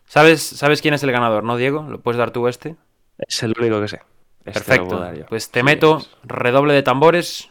¿Sabes, 0.07 0.43
¿Sabes 0.43 0.83
quién 0.83 0.95
es 0.95 1.03
el 1.05 1.13
ganador, 1.13 1.45
no, 1.45 1.57
Diego? 1.57 1.83
¿Lo 1.89 2.01
puedes 2.01 2.19
dar 2.19 2.31
tú 2.33 2.49
este? 2.49 2.77
Es 3.19 3.43
el 3.43 3.55
único 3.59 3.81
que 3.81 3.89
sé. 3.89 4.01
Este 4.45 4.61
Perfecto. 4.61 5.05
Pues 5.29 5.51
te 5.51 5.61
Sí, 5.61 5.65
meto 5.65 5.99
es- 5.99 6.11
redoble 6.25 6.75
de 6.75 6.83
tambores. 6.83 7.51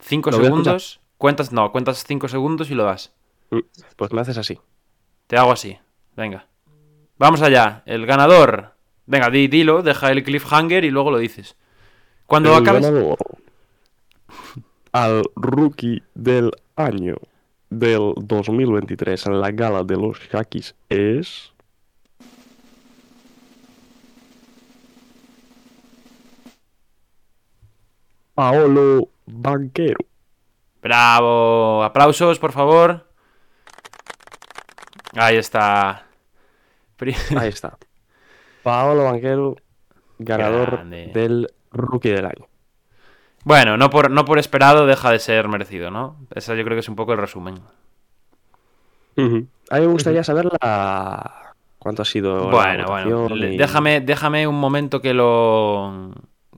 Cinco 0.00 0.32
segundos. 0.32 0.99
Cuentas, 1.20 1.52
no, 1.52 1.70
cuentas 1.70 2.02
cinco 2.08 2.28
segundos 2.28 2.70
y 2.70 2.74
lo 2.74 2.84
das. 2.84 3.12
Pues 3.96 4.10
me 4.10 4.22
haces 4.22 4.38
así. 4.38 4.58
Te 5.26 5.36
hago 5.36 5.52
así. 5.52 5.76
Venga. 6.16 6.46
Vamos 7.18 7.42
allá. 7.42 7.82
El 7.84 8.06
ganador. 8.06 8.72
Venga, 9.04 9.28
di, 9.28 9.46
dilo, 9.46 9.82
deja 9.82 10.10
el 10.12 10.24
cliffhanger 10.24 10.82
y 10.82 10.90
luego 10.90 11.10
lo 11.10 11.18
dices. 11.18 11.56
Cuando 12.24 12.56
El 12.56 12.62
acabes. 12.62 12.84
ganador 12.84 13.18
al 14.92 15.22
rookie 15.36 16.02
del 16.14 16.52
año 16.76 17.16
del 17.68 18.14
2023 18.16 19.26
en 19.26 19.42
la 19.42 19.50
gala 19.50 19.84
de 19.84 19.96
los 19.98 20.18
Shakis 20.20 20.74
es... 20.88 21.52
Paolo 28.34 29.10
Banquero. 29.26 30.09
Bravo. 30.82 31.82
Aplausos, 31.84 32.38
por 32.38 32.52
favor. 32.52 33.06
Ahí 35.16 35.36
está. 35.36 36.06
Ahí 37.36 37.48
está. 37.48 37.76
Paolo 38.62 39.04
Banquero, 39.04 39.56
ganador 40.18 40.70
Grande. 40.72 41.10
del 41.14 41.52
rookie 41.72 42.10
del 42.10 42.26
año. 42.26 42.46
Bueno, 43.42 43.78
no 43.78 43.88
por, 43.88 44.10
no 44.10 44.26
por 44.26 44.38
esperado 44.38 44.84
deja 44.86 45.10
de 45.10 45.18
ser 45.18 45.48
merecido, 45.48 45.90
¿no? 45.90 46.16
Ese 46.34 46.54
yo 46.56 46.62
creo 46.64 46.76
que 46.76 46.80
es 46.80 46.88
un 46.90 46.96
poco 46.96 47.12
el 47.12 47.18
resumen. 47.18 47.54
A 49.16 49.22
mí 49.22 49.46
me 49.70 49.86
gustaría 49.86 50.24
saber 50.24 50.46
la... 50.62 51.54
cuánto 51.78 52.02
ha 52.02 52.04
sido 52.06 52.50
la 52.50 52.56
Bueno, 52.56 52.86
bueno. 52.86 53.36
y- 53.36 53.56
Déjame, 53.56 54.00
déjame 54.00 54.46
un 54.46 54.58
momento 54.58 55.00
que 55.00 55.12
lo 55.14 56.10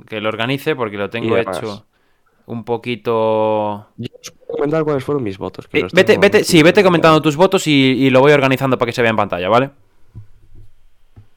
que 0.06 0.20
lo 0.20 0.28
organice 0.28 0.74
porque 0.76 0.96
lo 0.96 1.08
tengo 1.10 1.36
hecho 1.36 1.86
un 2.46 2.64
poquito. 2.64 3.88
Yo 3.96 4.08
os 4.20 4.30
puedo 4.30 4.52
comentar 4.58 4.84
cuáles 4.84 5.04
fueron 5.04 5.22
mis 5.22 5.38
votos. 5.38 5.68
que 5.68 5.80
Eh, 5.80 5.86
vete, 5.92 6.18
vete, 6.18 6.44
sí, 6.44 6.62
vete 6.62 6.82
comentando 6.82 7.20
tus 7.22 7.36
votos 7.36 7.66
y, 7.66 7.72
y 7.72 8.10
lo 8.10 8.20
voy 8.20 8.32
organizando 8.32 8.78
para 8.78 8.86
que 8.86 8.92
se 8.92 9.02
vea 9.02 9.10
en 9.10 9.16
pantalla, 9.16 9.48
¿vale? 9.48 9.70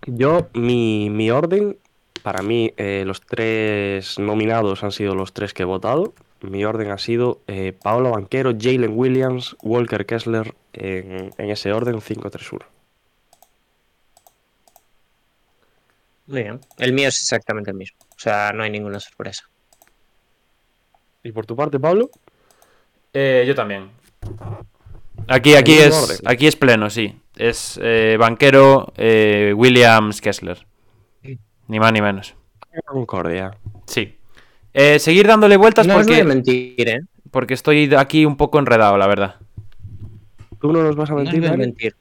Yo, 0.08 0.50
mi, 0.54 1.10
mi 1.10 1.32
orden, 1.32 1.78
para 2.22 2.42
mí, 2.44 2.74
eh, 2.78 3.04
los 3.06 3.22
tres 3.22 4.20
nominados 4.20 4.84
han 4.84 4.92
sido 4.92 5.16
los 5.16 5.34
tres 5.34 5.54
que 5.54 5.64
he 5.64 5.66
votado. 5.66 6.14
Mi 6.42 6.64
orden 6.64 6.92
ha 6.92 6.98
sido 6.98 7.42
eh, 7.48 7.74
Paolo 7.82 8.12
Banquero, 8.12 8.52
Jalen 8.60 8.94
Williams, 8.96 9.56
Walker 9.64 10.06
Kessler, 10.06 10.54
en, 10.74 11.32
en 11.38 11.50
ese 11.50 11.74
orden 11.74 11.96
5-3-1. 11.96 12.62
Muy 16.28 16.44
bien. 16.44 16.60
El 16.78 16.94
mío 16.94 17.08
es 17.10 17.18
exactamente 17.22 17.72
el 17.72 17.78
mismo. 17.78 17.98
O 18.16 18.20
sea, 18.20 18.52
no 18.54 18.64
hay 18.64 18.70
ninguna 18.70 19.00
sorpresa. 19.00 19.44
¿Y 21.26 21.32
por 21.32 21.46
tu 21.48 21.56
parte, 21.56 21.80
Pablo? 21.80 22.12
yo 23.14 23.56
también. 23.56 23.90
Aquí, 25.28 25.56
aquí, 25.56 25.74
es, 25.74 26.22
aquí 26.24 26.46
es 26.46 26.56
pleno, 26.56 26.90
sí. 26.90 27.16
Es 27.36 27.80
eh, 27.82 28.16
banquero 28.20 28.94
eh, 28.96 29.54
Williams 29.56 30.22
Kessler. 30.22 30.66
Ni 31.68 31.80
más 31.80 31.92
ni 31.92 32.02
menos. 32.02 32.36
Concordia. 32.86 33.58
Sí. 33.88 34.18
Eh, 34.74 35.00
seguir 35.00 35.26
dándole 35.26 35.58
vueltas 35.58 35.88
No 35.88 35.98
os 35.98 36.06
voy 36.06 36.16
a 36.16 36.18
porque, 36.18 36.28
mentir, 36.28 36.90
¿eh? 36.90 37.00
porque 37.32 37.56
estoy 37.56 37.92
aquí 37.96 38.26
un 38.26 38.38
poco 38.38 38.60
enredado, 38.60 38.98
la 38.98 39.08
verdad. 39.08 39.36
¿Tú 40.62 40.72
no 40.72 40.84
nos 40.84 40.96
vas 40.96 41.10
a 41.10 41.14
No 41.14 41.24
mentir, 41.24 41.40
voy 41.40 41.50
a 41.50 41.58
mentir. 41.58 41.96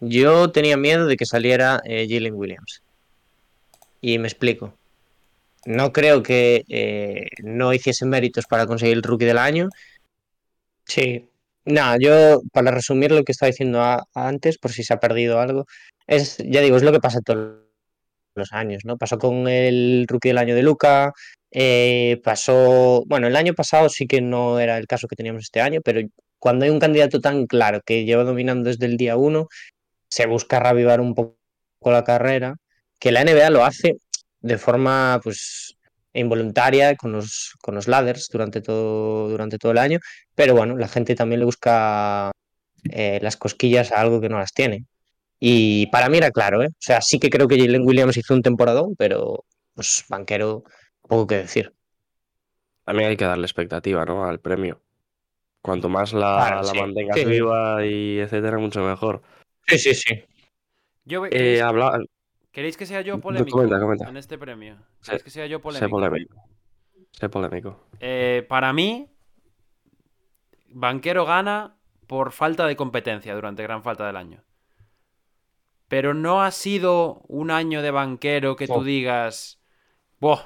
Yo 0.00 0.50
tenía 0.50 0.78
miedo 0.78 1.06
de 1.06 1.16
que 1.16 1.26
saliera 1.26 1.82
eh, 1.84 2.06
Jalen 2.08 2.34
Williams. 2.34 2.82
Y 4.00 4.18
me 4.18 4.28
explico. 4.28 4.72
No 5.66 5.92
creo 5.92 6.22
que 6.22 6.64
eh, 6.68 7.26
no 7.42 7.72
hiciese 7.74 8.06
méritos 8.06 8.46
para 8.46 8.66
conseguir 8.66 8.96
el 8.96 9.02
rookie 9.02 9.26
del 9.26 9.38
año. 9.38 9.68
Sí. 10.86 11.28
Nada, 11.64 11.96
yo, 12.00 12.40
para 12.52 12.70
resumir 12.70 13.12
lo 13.12 13.24
que 13.24 13.32
estaba 13.32 13.48
diciendo 13.50 13.82
a- 13.82 14.04
antes, 14.14 14.56
por 14.58 14.72
si 14.72 14.82
se 14.84 14.94
ha 14.94 15.00
perdido 15.00 15.38
algo, 15.38 15.66
es, 16.06 16.38
ya 16.38 16.62
digo, 16.62 16.76
es 16.76 16.82
lo 16.82 16.92
que 16.92 17.00
pasa 17.00 17.20
todos 17.20 17.58
los 18.34 18.52
años, 18.52 18.82
¿no? 18.84 18.96
Pasó 18.96 19.18
con 19.18 19.48
el 19.48 20.06
rookie 20.08 20.28
del 20.30 20.38
año 20.38 20.54
de 20.54 20.62
Luca, 20.62 21.12
eh, 21.50 22.20
pasó, 22.24 23.02
bueno, 23.06 23.26
el 23.26 23.36
año 23.36 23.52
pasado 23.54 23.88
sí 23.90 24.06
que 24.06 24.22
no 24.22 24.60
era 24.60 24.78
el 24.78 24.86
caso 24.86 25.08
que 25.08 25.16
teníamos 25.16 25.42
este 25.44 25.60
año, 25.60 25.80
pero 25.84 26.00
cuando 26.38 26.64
hay 26.64 26.70
un 26.70 26.78
candidato 26.78 27.20
tan 27.20 27.46
claro 27.46 27.80
que 27.84 28.04
lleva 28.04 28.24
dominando 28.24 28.70
desde 28.70 28.86
el 28.86 28.96
día 28.96 29.16
uno, 29.16 29.48
se 30.10 30.26
busca 30.26 30.60
reavivar 30.60 31.00
un 31.02 31.14
poco 31.14 31.36
la 31.84 32.04
carrera, 32.04 32.56
que 32.98 33.12
la 33.12 33.22
NBA 33.22 33.50
lo 33.50 33.64
hace 33.64 33.96
de 34.40 34.58
forma 34.58 35.20
pues 35.22 35.76
involuntaria 36.12 36.96
con 36.96 37.12
los, 37.12 37.54
con 37.60 37.74
los 37.74 37.86
ladders 37.86 38.28
durante 38.32 38.60
todo, 38.60 39.28
durante 39.28 39.58
todo 39.58 39.72
el 39.72 39.78
año, 39.78 39.98
pero 40.34 40.54
bueno, 40.54 40.76
la 40.76 40.88
gente 40.88 41.14
también 41.14 41.40
le 41.40 41.44
busca 41.44 42.30
eh, 42.90 43.18
las 43.22 43.36
cosquillas 43.36 43.92
a 43.92 44.00
algo 44.00 44.20
que 44.20 44.28
no 44.28 44.38
las 44.38 44.52
tiene. 44.52 44.84
Y 45.40 45.86
para 45.88 46.08
mí 46.08 46.18
era 46.18 46.30
claro, 46.32 46.62
¿eh? 46.62 46.68
O 46.68 46.76
sea, 46.80 47.00
sí 47.00 47.20
que 47.20 47.30
creo 47.30 47.46
que 47.46 47.58
Jalen 47.58 47.86
Williams 47.86 48.16
hizo 48.16 48.34
un 48.34 48.42
temporadón, 48.42 48.96
pero 48.96 49.44
pues 49.74 50.04
banquero, 50.08 50.64
poco 51.02 51.28
que 51.28 51.36
decir. 51.36 51.72
También 52.84 53.10
hay 53.10 53.16
que 53.16 53.24
darle 53.24 53.44
expectativa, 53.44 54.04
¿no? 54.04 54.24
Al 54.24 54.40
premio. 54.40 54.80
Cuanto 55.62 55.88
más 55.88 56.12
la, 56.12 56.36
Claro, 56.46 56.62
la 56.62 56.64
sí. 56.64 56.80
mantengas 56.80 57.18
Sí. 57.18 57.24
viva 57.26 57.86
y 57.86 58.18
etcétera, 58.18 58.58
mucho 58.58 58.82
mejor. 58.82 59.22
Sí, 59.66 59.78
sí, 59.78 59.94
sí. 59.94 60.24
Yo, 61.04 61.24
Eh, 61.26 61.30
¿queréis, 61.30 61.62
habla... 61.62 62.00
queréis 62.58 62.76
que 62.76 62.86
sea 62.86 63.02
yo 63.02 63.20
polémico 63.20 63.56
comenta, 63.56 63.78
comenta. 63.78 64.08
en 64.08 64.16
este 64.16 64.36
premio? 64.36 64.74
Sé- 65.00 65.12
¿Queréis 65.12 65.22
que 65.22 65.30
sea 65.30 65.46
yo 65.46 65.58
Sé 65.58 65.62
polémico? 65.62 65.90
polémico. 65.90 66.42
Sé 67.12 67.28
polémico. 67.28 67.86
Eh, 68.00 68.44
para 68.48 68.72
mí, 68.72 69.08
Banquero 70.70 71.24
gana 71.24 71.76
por 72.08 72.32
falta 72.32 72.66
de 72.66 72.74
competencia 72.74 73.32
durante 73.34 73.62
gran 73.62 73.84
falta 73.84 74.06
del 74.08 74.16
año. 74.16 74.42
Pero 75.86 76.14
no 76.14 76.42
ha 76.42 76.50
sido 76.50 77.22
un 77.28 77.50
año 77.52 77.80
de 77.80 77.92
Banquero 77.92 78.56
que 78.56 78.66
tú 78.66 78.82
digas, 78.82 79.60
"Buah, 80.20 80.42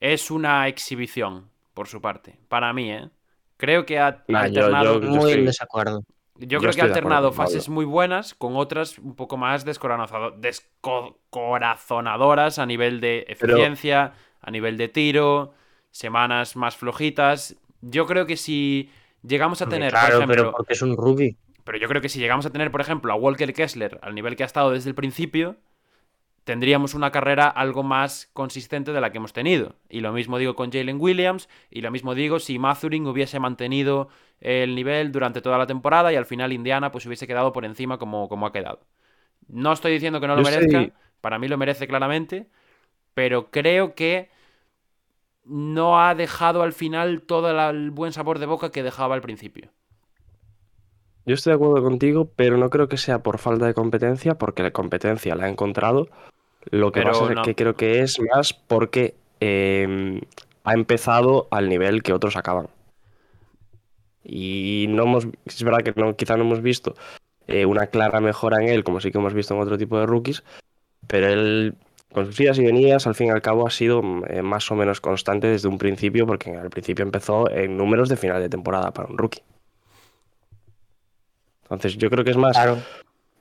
es 0.00 0.30
una 0.30 0.68
exhibición 0.68 1.48
por 1.72 1.88
su 1.88 2.00
parte. 2.02 2.38
Para 2.48 2.72
mí, 2.74 2.92
¿eh? 2.92 3.08
Creo 3.56 3.86
que 3.86 3.98
ha 3.98 4.22
Nah, 4.28 4.46
yo- 4.48 4.66
alternado. 4.66 5.00
yo- 5.00 5.08
Muy 5.08 5.16
en 5.16 5.28
estoy- 5.28 5.44
desacuerdo. 5.46 6.04
Yo, 6.36 6.48
Yo 6.48 6.58
creo 6.58 6.72
que 6.72 6.80
ha 6.80 6.84
alternado 6.86 7.30
fases 7.32 7.68
muy 7.68 7.84
buenas 7.84 8.34
con 8.34 8.56
otras 8.56 8.98
un 8.98 9.14
poco 9.14 9.36
más 9.36 9.64
descorazonado- 9.64 10.32
descorazonadoras 10.36 12.58
a 12.58 12.66
nivel 12.66 13.00
de 13.00 13.24
Pero- 13.38 13.52
eficiencia, 13.54 14.14
a 14.40 14.50
nivel 14.50 14.76
de 14.76 14.88
tiro, 14.88 15.54
semanas 15.90 16.56
más 16.56 16.76
flojitas. 16.76 17.56
Yo 17.80 18.06
creo 18.06 18.26
que 18.26 18.36
si 18.36 18.90
llegamos 19.22 19.62
a 19.62 19.68
tener, 19.68 19.90
claro, 19.90 20.06
por 20.06 20.14
ejemplo, 20.16 20.36
pero 20.36 20.52
porque 20.56 20.72
es 20.72 20.82
un 20.82 20.96
rookie. 20.96 21.36
pero 21.64 21.78
yo 21.78 21.88
creo 21.88 22.02
que 22.02 22.08
si 22.08 22.18
llegamos 22.18 22.44
a 22.46 22.50
tener, 22.50 22.70
por 22.70 22.80
ejemplo, 22.80 23.12
a 23.12 23.16
Walker 23.16 23.52
Kessler 23.54 23.98
al 24.02 24.14
nivel 24.14 24.36
que 24.36 24.42
ha 24.42 24.46
estado 24.46 24.70
desde 24.72 24.90
el 24.90 24.96
principio, 24.96 25.56
tendríamos 26.44 26.94
una 26.94 27.10
carrera 27.10 27.48
algo 27.48 27.82
más 27.82 28.30
consistente 28.32 28.92
de 28.92 29.00
la 29.00 29.10
que 29.10 29.18
hemos 29.18 29.32
tenido. 29.32 29.76
Y 29.88 30.00
lo 30.00 30.12
mismo 30.12 30.38
digo 30.38 30.54
con 30.54 30.70
Jalen 30.70 31.00
Williams, 31.00 31.48
y 31.70 31.80
lo 31.80 31.90
mismo 31.90 32.14
digo 32.14 32.38
si 32.38 32.58
Mathurin 32.58 33.06
hubiese 33.06 33.40
mantenido 33.40 34.08
el 34.40 34.74
nivel 34.74 35.10
durante 35.10 35.40
toda 35.40 35.58
la 35.58 35.66
temporada 35.66 36.12
y 36.12 36.16
al 36.16 36.26
final 36.26 36.52
Indiana 36.52 36.92
pues 36.92 37.06
hubiese 37.06 37.26
quedado 37.26 37.52
por 37.52 37.64
encima 37.64 37.98
como, 37.98 38.28
como 38.28 38.46
ha 38.46 38.52
quedado. 38.52 38.80
No 39.48 39.72
estoy 39.72 39.92
diciendo 39.92 40.20
que 40.20 40.26
no 40.26 40.36
lo 40.36 40.42
Yo 40.42 40.50
merezca, 40.50 40.94
para 41.20 41.38
mí 41.38 41.48
lo 41.48 41.58
merece 41.58 41.86
claramente, 41.86 42.46
pero 43.14 43.50
creo 43.50 43.94
que 43.94 44.30
no 45.44 46.00
ha 46.00 46.14
dejado 46.14 46.62
al 46.62 46.72
final 46.72 47.22
todo 47.22 47.70
el 47.70 47.90
buen 47.90 48.12
sabor 48.12 48.38
de 48.38 48.46
boca 48.46 48.70
que 48.70 48.82
dejaba 48.82 49.14
al 49.14 49.20
principio. 49.20 49.70
Yo 51.26 51.34
estoy 51.34 51.52
de 51.52 51.54
acuerdo 51.54 51.82
contigo, 51.82 52.30
pero 52.36 52.58
no 52.58 52.68
creo 52.68 52.88
que 52.88 52.98
sea 52.98 53.22
por 53.22 53.38
falta 53.38 53.66
de 53.66 53.72
competencia, 53.72 54.36
porque 54.36 54.62
la 54.62 54.72
competencia 54.72 55.34
la 55.34 55.46
ha 55.46 55.48
encontrado. 55.48 56.08
Lo 56.70 56.92
que 56.92 57.00
Pero 57.00 57.12
pasa 57.12 57.32
es 57.32 57.40
que 57.40 57.54
creo 57.54 57.74
que 57.74 58.00
es 58.00 58.18
más 58.20 58.52
porque 58.52 59.14
eh, 59.40 60.20
ha 60.64 60.72
empezado 60.72 61.46
al 61.50 61.68
nivel 61.68 62.02
que 62.02 62.12
otros 62.12 62.36
acaban. 62.36 62.68
Y 64.24 64.86
no 64.88 65.02
hemos, 65.02 65.26
es 65.44 65.62
verdad 65.62 65.80
que 65.80 65.92
no, 66.00 66.16
quizá 66.16 66.36
no 66.36 66.44
hemos 66.44 66.62
visto 66.62 66.94
eh, 67.46 67.66
una 67.66 67.88
clara 67.88 68.20
mejora 68.20 68.62
en 68.62 68.68
él, 68.70 68.82
como 68.82 69.00
sí 69.00 69.12
que 69.12 69.18
hemos 69.18 69.34
visto 69.34 69.54
en 69.54 69.60
otro 69.60 69.76
tipo 69.76 69.98
de 70.00 70.06
rookies, 70.06 70.42
pero 71.06 71.28
él, 71.28 71.74
con 72.10 72.24
sus 72.26 72.40
idas 72.40 72.58
y 72.58 72.64
venidas, 72.64 73.06
al 73.06 73.14
fin 73.14 73.26
y 73.26 73.30
al 73.30 73.42
cabo 73.42 73.66
ha 73.66 73.70
sido 73.70 74.02
eh, 74.28 74.40
más 74.40 74.70
o 74.70 74.74
menos 74.74 75.02
constante 75.02 75.46
desde 75.48 75.68
un 75.68 75.76
principio, 75.76 76.26
porque 76.26 76.56
al 76.56 76.70
principio 76.70 77.02
empezó 77.02 77.50
en 77.50 77.76
números 77.76 78.08
de 78.08 78.16
final 78.16 78.40
de 78.40 78.48
temporada 78.48 78.92
para 78.92 79.08
un 79.08 79.18
rookie. 79.18 79.42
Entonces 81.64 81.98
yo 81.98 82.08
creo 82.08 82.24
que 82.24 82.30
es 82.30 82.36
más 82.36 82.52
Claro. 82.52 82.78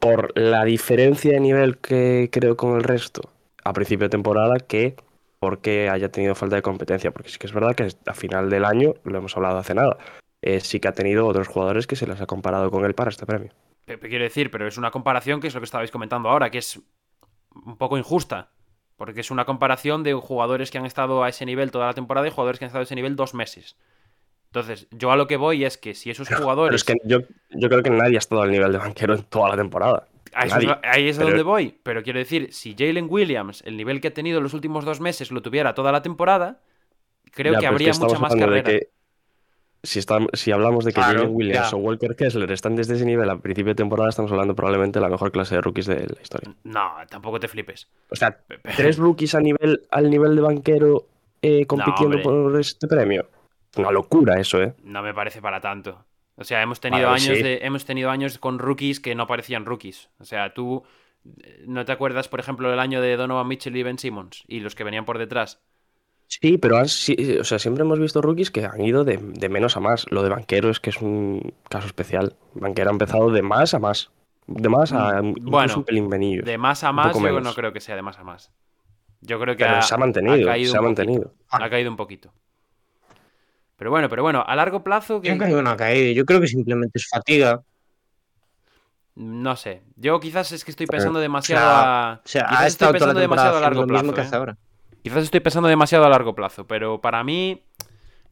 Por 0.04 0.38
la 0.38 0.66
diferencia 0.66 1.32
de 1.32 1.40
nivel 1.40 1.78
que 1.78 2.30
creo 2.30 2.58
con 2.58 2.76
el 2.76 2.84
resto 2.84 3.32
a 3.64 3.72
principio 3.72 4.08
de 4.08 4.10
temporada 4.10 4.58
que 4.60 4.98
porque 5.40 5.90
haya 5.90 6.10
tenido 6.10 6.36
falta 6.36 6.58
de 6.58 6.62
competencia. 6.62 7.12
Porque 7.12 7.30
sí 7.30 7.40
que 7.40 7.48
es 7.48 7.54
verdad 7.54 7.74
que 7.74 7.88
a 8.06 8.14
final 8.14 8.50
del 8.50 8.66
año, 8.66 8.96
lo 9.06 9.18
hemos 9.18 9.36
hablado 9.38 9.58
hace 9.58 9.74
nada, 9.74 9.98
eh, 10.42 10.60
sí 10.60 10.82
que 10.82 10.90
ha 10.90 10.94
tenido 10.94 11.26
otros 11.26 11.48
jugadores 11.48 11.88
que 11.88 11.96
se 11.96 12.06
les 12.06 12.20
ha 12.20 12.26
comparado 12.26 12.70
con 12.70 12.84
él 12.84 12.94
para 12.94 13.12
este 13.12 13.26
premio. 13.26 13.52
Quiero 13.86 14.24
decir, 14.24 14.52
pero 14.52 14.68
es 14.68 14.78
una 14.78 14.92
comparación 14.92 15.40
que 15.40 15.48
es 15.48 15.54
lo 15.54 15.62
que 15.62 15.66
estabais 15.66 15.92
comentando 15.92 16.30
ahora, 16.30 16.50
que 16.50 16.58
es 16.58 16.82
un 17.54 17.78
poco 17.78 17.98
injusta. 17.98 18.52
Porque 18.98 19.22
es 19.22 19.32
una 19.32 19.46
comparación 19.46 20.04
de 20.04 20.14
jugadores 20.14 20.70
que 20.70 20.78
han 20.78 20.86
estado 20.86 21.24
a 21.24 21.30
ese 21.30 21.46
nivel 21.46 21.72
toda 21.72 21.88
la 21.88 21.94
temporada 21.94 22.28
y 22.28 22.32
jugadores 22.32 22.60
que 22.60 22.66
han 22.66 22.68
estado 22.68 22.82
a 22.82 22.84
ese 22.84 22.96
nivel 22.96 23.16
dos 23.16 23.34
meses. 23.34 23.78
Entonces, 24.54 24.86
yo 24.92 25.12
a 25.12 25.16
lo 25.18 25.26
que 25.26 25.36
voy 25.36 25.66
es 25.66 25.80
que 25.80 25.96
si 25.96 26.12
esos 26.12 26.28
Pero 26.28 26.42
jugadores. 26.42 26.76
es 26.76 26.84
que 26.84 26.94
yo, 27.06 27.22
yo 27.50 27.70
creo 27.70 27.82
que 27.82 27.90
nadie 27.90 28.18
ha 28.18 28.20
estado 28.20 28.44
al 28.44 28.52
nivel 28.52 28.72
de 28.72 28.78
banquero 28.78 29.16
en 29.16 29.24
toda 29.24 29.50
la 29.50 29.56
temporada. 29.56 30.06
A 30.36 30.46
eso 30.46 30.56
ahí 30.84 31.10
es 31.10 31.18
a 31.18 31.22
Pero- 31.22 31.30
donde 31.30 31.44
voy. 31.44 31.76
Pero 31.82 32.04
quiero 32.04 32.20
decir, 32.20 32.54
si 32.54 32.76
Jalen 32.78 33.08
Williams, 33.10 33.64
el 33.66 33.76
nivel 33.76 34.00
que 34.00 34.10
ha 34.10 34.14
tenido 34.14 34.38
en 34.38 34.44
los 34.44 34.54
últimos 34.54 34.86
dos 34.86 35.00
meses, 35.02 35.32
lo 35.32 35.42
tuviera 35.42 35.74
toda 35.74 35.92
la 35.92 36.04
temporada, 36.04 36.60
creo 37.32 37.54
Ya, 37.54 37.60
que 37.60 37.66
pero 37.66 37.78
es 37.90 37.98
habría 37.98 38.08
mucha 38.08 38.20
más 38.20 38.34
de 38.34 38.40
carrera. 38.40 38.64
que 38.64 38.90
si, 39.82 39.98
estamos, 39.98 40.30
si 40.34 40.52
hablamos 40.52 40.86
de 40.86 40.92
que 40.92 41.02
Claro, 41.02 41.20
Jalen 41.22 41.36
Williams 41.36 41.72
ya. 41.72 41.76
o 41.76 41.80
Walker 41.80 42.16
Kessler 42.16 42.52
están 42.52 42.76
desde 42.76 42.94
ese 42.94 43.06
nivel 43.06 43.28
a 43.32 43.38
principio 43.40 43.72
de 43.72 43.76
temporada, 43.76 44.10
estamos 44.10 44.32
hablando 44.32 44.54
probablemente 44.56 45.00
de 45.00 45.04
la 45.04 45.10
mejor 45.10 45.32
clase 45.32 45.56
de 45.56 45.62
rookies 45.62 45.88
de 45.88 45.96
la 45.96 46.22
historia. 46.22 46.54
No, 46.64 46.92
tampoco 47.10 47.40
te 47.40 47.48
flipes. 47.48 47.88
O 48.12 48.16
sea, 48.16 48.38
tres 48.78 48.98
rookies 48.98 49.34
a 49.34 49.40
nivel, 49.40 49.82
al 49.90 50.12
nivel 50.12 50.36
de 50.36 50.42
banquero 50.44 51.08
eh, 51.42 51.66
compitiendo 51.66 52.22
por 52.22 52.60
este 52.60 52.88
premio. 52.88 53.28
Una 53.78 53.92
locura 53.92 54.40
eso, 54.40 54.62
¿eh? 54.62 54.74
No 54.84 55.02
me 55.02 55.14
parece 55.14 55.42
para 55.42 55.60
tanto. 55.62 56.06
O 56.36 56.44
sea, 56.44 56.62
hemos 56.62 56.80
tenido 56.80 57.08
Vale, 57.10 57.22
años 57.22 57.38
sí. 57.38 57.44
de, 57.44 57.60
hemos 57.64 57.86
tenido 57.86 58.10
años 58.10 58.38
con 58.40 58.60
rookies 58.60 59.00
que 59.00 59.16
no 59.16 59.28
parecían 59.28 59.66
rookies. 59.66 60.10
O 60.20 60.26
sea, 60.26 60.54
tú 60.54 60.84
eh, 61.44 61.64
no 61.68 61.86
te 61.86 61.92
acuerdas, 61.92 62.28
por 62.28 62.40
ejemplo, 62.40 62.70
del 62.70 62.80
año 62.80 63.02
de 63.02 63.16
Donovan 63.18 63.48
Mitchell 63.48 63.76
y 63.78 63.84
Ben 63.84 64.00
Simmons 64.00 64.44
y 64.48 64.60
los 64.60 64.76
que 64.76 64.84
venían 64.84 65.06
por 65.06 65.18
detrás. 65.20 65.60
Sí, 66.28 66.58
pero 66.58 66.84
si- 66.86 67.38
o 67.40 67.44
sea, 67.44 67.60
siempre 67.60 67.84
hemos 67.84 68.00
visto 68.00 68.22
rookies 68.22 68.50
que 68.50 68.66
han 68.66 68.82
ido 68.82 69.04
de, 69.04 69.18
de 69.22 69.50
menos 69.50 69.78
a 69.78 69.80
más. 69.80 70.06
Lo 70.10 70.24
de 70.24 70.30
banquero 70.30 70.70
es 70.72 70.80
que 70.80 70.90
es 70.90 71.00
un 71.02 71.54
caso 71.70 71.86
especial. 71.88 72.36
Banquero 72.56 72.90
ha 72.90 72.94
empezado 72.94 73.30
de 73.30 73.44
más 73.44 73.74
a 73.76 73.80
más. 73.80 74.12
De 74.48 74.68
más 74.70 74.92
a 74.92 75.22
Mm, 75.22 75.36
Bueno, 75.42 75.76
un 75.78 75.84
pelín 75.84 76.10
venillo. 76.10 76.44
De 76.44 76.58
más 76.58 76.84
a 76.84 76.92
más, 76.92 77.14
yo 77.14 77.22
menos. 77.22 77.44
no 77.44 77.54
creo 77.54 77.72
que 77.72 77.80
sea 77.80 77.96
de 77.96 78.02
más 78.02 78.18
a 78.18 78.24
más. 78.24 78.52
Yo 79.22 79.40
creo 79.40 79.56
que 79.56 79.64
Pero 79.64 79.78
ha, 79.78 79.82
se 79.84 79.94
ha 79.94 79.98
mantenido, 79.98 80.48
caído 80.48 80.72
se 80.72 80.78
ha 80.78 80.82
poquito. 80.82 80.84
mantenido. 81.04 81.34
Ha 81.50 81.70
caído 81.70 81.92
un 81.92 81.98
poquito. 81.98 82.34
Pero 83.84 83.92
bueno, 83.92 84.08
pero 84.08 84.24
bueno, 84.24 84.46
a 84.48 84.56
largo 84.56 84.82
plazo, 84.82 85.20
que- 85.20 85.28
Yo 85.28 85.38
creo 85.38 85.58
que 85.58 85.62
no 85.62 85.70
ha 85.72 85.76
caído. 85.76 86.14
Yo 86.14 86.24
creo 86.24 86.40
que 86.40 86.48
simplemente 86.48 86.98
es 87.00 87.06
fatiga. 87.10 87.62
no 89.16 89.58
sé. 89.58 89.82
Yo 89.98 90.22
quizás 90.22 90.54
es 90.54 90.64
que 90.64 90.72
estoy 90.72 90.88
pensando 90.88 91.20
O 91.20 91.22
demasiado 91.22 91.66
sea, 91.66 92.12
a. 92.14 92.14
o 92.14 92.22
sea, 92.24 92.68
estoy 92.68 92.78
toda 92.78 92.92
pensando 92.94 93.16
la 93.16 93.20
demasiado 93.20 93.58
a 93.58 93.60
largo 93.60 93.82
lo 93.82 93.88
mismo 93.88 94.14
plazo. 94.14 94.30
que 94.32 94.36
¿eh? 94.36 94.40
ahora. 94.40 94.58
Quizás 95.04 95.24
estoy 95.26 95.42
pensando 95.42 95.68
demasiado 95.68 96.06
a 96.06 96.10
largo 96.10 96.34
plazo, 96.34 96.66
pero 96.66 97.02
para 97.02 97.26
mí 97.26 97.62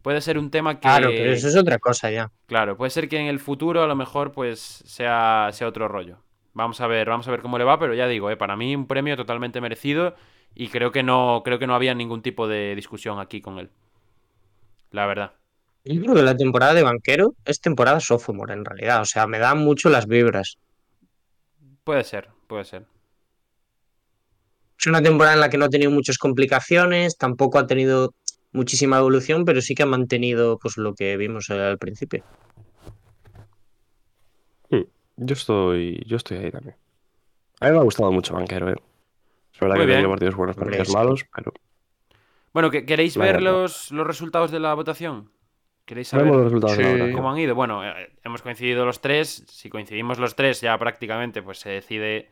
puede 0.02 0.22
ser 0.22 0.38
un 0.38 0.52
tema 0.52 0.76
que. 0.76 0.84
Claro, 0.84 1.10
pero 1.10 1.34
eso 1.34 1.50
es 1.50 1.58
otra 1.58 1.80
cosa 1.80 2.10
ya. 2.10 2.32
Claro, 2.46 2.78
puede 2.78 2.92
ser 2.92 3.10
que 3.10 3.20
en 3.20 3.28
el 3.28 3.42
futuro 3.42 3.84
a 3.84 3.88
lo 3.88 3.96
mejor 3.98 4.32
pues 4.32 4.62
sea, 4.86 5.50
sea 5.52 5.68
otro 5.68 5.90
rollo. 5.90 6.20
Vamos 6.54 6.80
a 6.80 6.88
ver, 6.88 7.10
vamos 7.10 7.28
a 7.28 7.32
ver 7.32 7.42
cómo 7.42 7.58
le 7.58 7.66
va, 7.66 7.78
pero 7.78 7.94
ya 7.94 8.08
digo, 8.08 8.32
eh, 8.32 8.38
para 8.38 8.56
mí 8.56 8.74
un 8.74 8.88
premio 8.88 9.18
totalmente 9.18 9.60
merecido 9.60 10.16
y 10.56 10.70
creo 10.70 10.94
que 10.94 11.04
no, 11.04 11.42
creo 11.44 11.60
que 11.60 11.68
no 11.68 11.76
había 11.76 11.94
ningún 11.94 12.22
tipo 12.22 12.48
de 12.48 12.74
discusión 12.74 13.20
aquí 13.20 13.42
con 13.42 13.60
él. 13.60 13.70
La 14.92 15.06
verdad. 15.06 15.34
Yo 15.84 16.00
creo 16.02 16.14
que 16.16 16.22
la 16.22 16.38
temporada 16.38 16.74
de 16.74 16.84
banquero 16.84 17.34
es 17.46 17.60
temporada 17.60 18.00
sophomore 18.00 18.54
en 18.54 18.66
realidad. 18.66 19.02
O 19.02 19.06
sea, 19.06 19.26
me 19.28 19.40
dan 19.40 19.60
mucho 19.60 19.90
las 19.90 20.06
vibras. 20.08 20.58
Puede 21.84 22.04
ser, 22.04 22.30
puede 22.48 22.64
ser. 22.66 22.86
Es 24.80 24.88
una 24.88 25.02
temporada 25.02 25.34
en 25.36 25.40
la 25.42 25.50
que 25.50 25.58
no 25.58 25.66
ha 25.66 25.70
tenido 25.70 25.92
muchas 25.92 26.18
complicaciones, 26.18 27.18
tampoco 27.18 27.60
ha 27.60 27.68
tenido 27.68 28.14
muchísima 28.52 28.98
evolución, 28.98 29.46
pero 29.46 29.62
sí 29.62 29.76
que 29.76 29.84
ha 29.84 29.88
mantenido 29.88 30.58
pues 30.60 30.78
lo 30.78 30.94
que 30.94 31.18
vimos 31.18 31.50
al 31.50 31.78
principio. 31.78 32.24
Hmm. 34.70 34.82
Yo 35.18 35.34
estoy, 35.34 36.04
yo 36.06 36.18
estoy 36.18 36.38
ahí 36.38 36.52
también. 36.52 36.76
A 37.60 37.66
mí 37.68 37.72
me 37.74 37.78
ha 37.80 37.84
gustado 37.84 38.12
mucho 38.12 38.34
banquero, 38.34 38.70
¿eh? 38.70 38.76
Es 39.54 39.60
verdad 39.60 39.76
Muy 39.76 39.86
que 39.86 39.92
ha 39.92 39.96
tenido 39.96 40.08
bien. 40.10 40.12
partidos 40.12 40.36
buenos, 40.36 40.56
partidos 40.56 40.90
malos, 40.90 41.26
pero 41.36 41.54
Bueno, 42.54 42.70
¿que- 42.72 42.86
¿queréis 42.86 43.18
ver 43.18 43.42
los, 43.42 43.92
los 43.92 44.06
resultados 44.08 44.52
de 44.52 44.60
la 44.60 44.74
votación? 44.74 45.32
¿Queréis 45.92 46.08
saber 46.08 46.28
sabemos 46.28 46.38
los 46.42 46.52
resultados 46.54 46.78
Sí. 46.78 46.84
ahora. 47.02 47.12
cómo 47.14 47.30
han 47.32 47.38
ido? 47.38 47.54
Bueno, 47.54 47.86
eh, 47.86 48.10
hemos 48.24 48.42
coincidido 48.42 48.86
los 48.86 49.02
tres. 49.02 49.44
Si 49.50 49.70
coincidimos 49.70 50.20
los 50.20 50.38
tres, 50.38 50.62
ya 50.62 50.78
prácticamente 50.78 51.42
pues 51.44 51.60
se 51.60 51.70
decide 51.70 52.30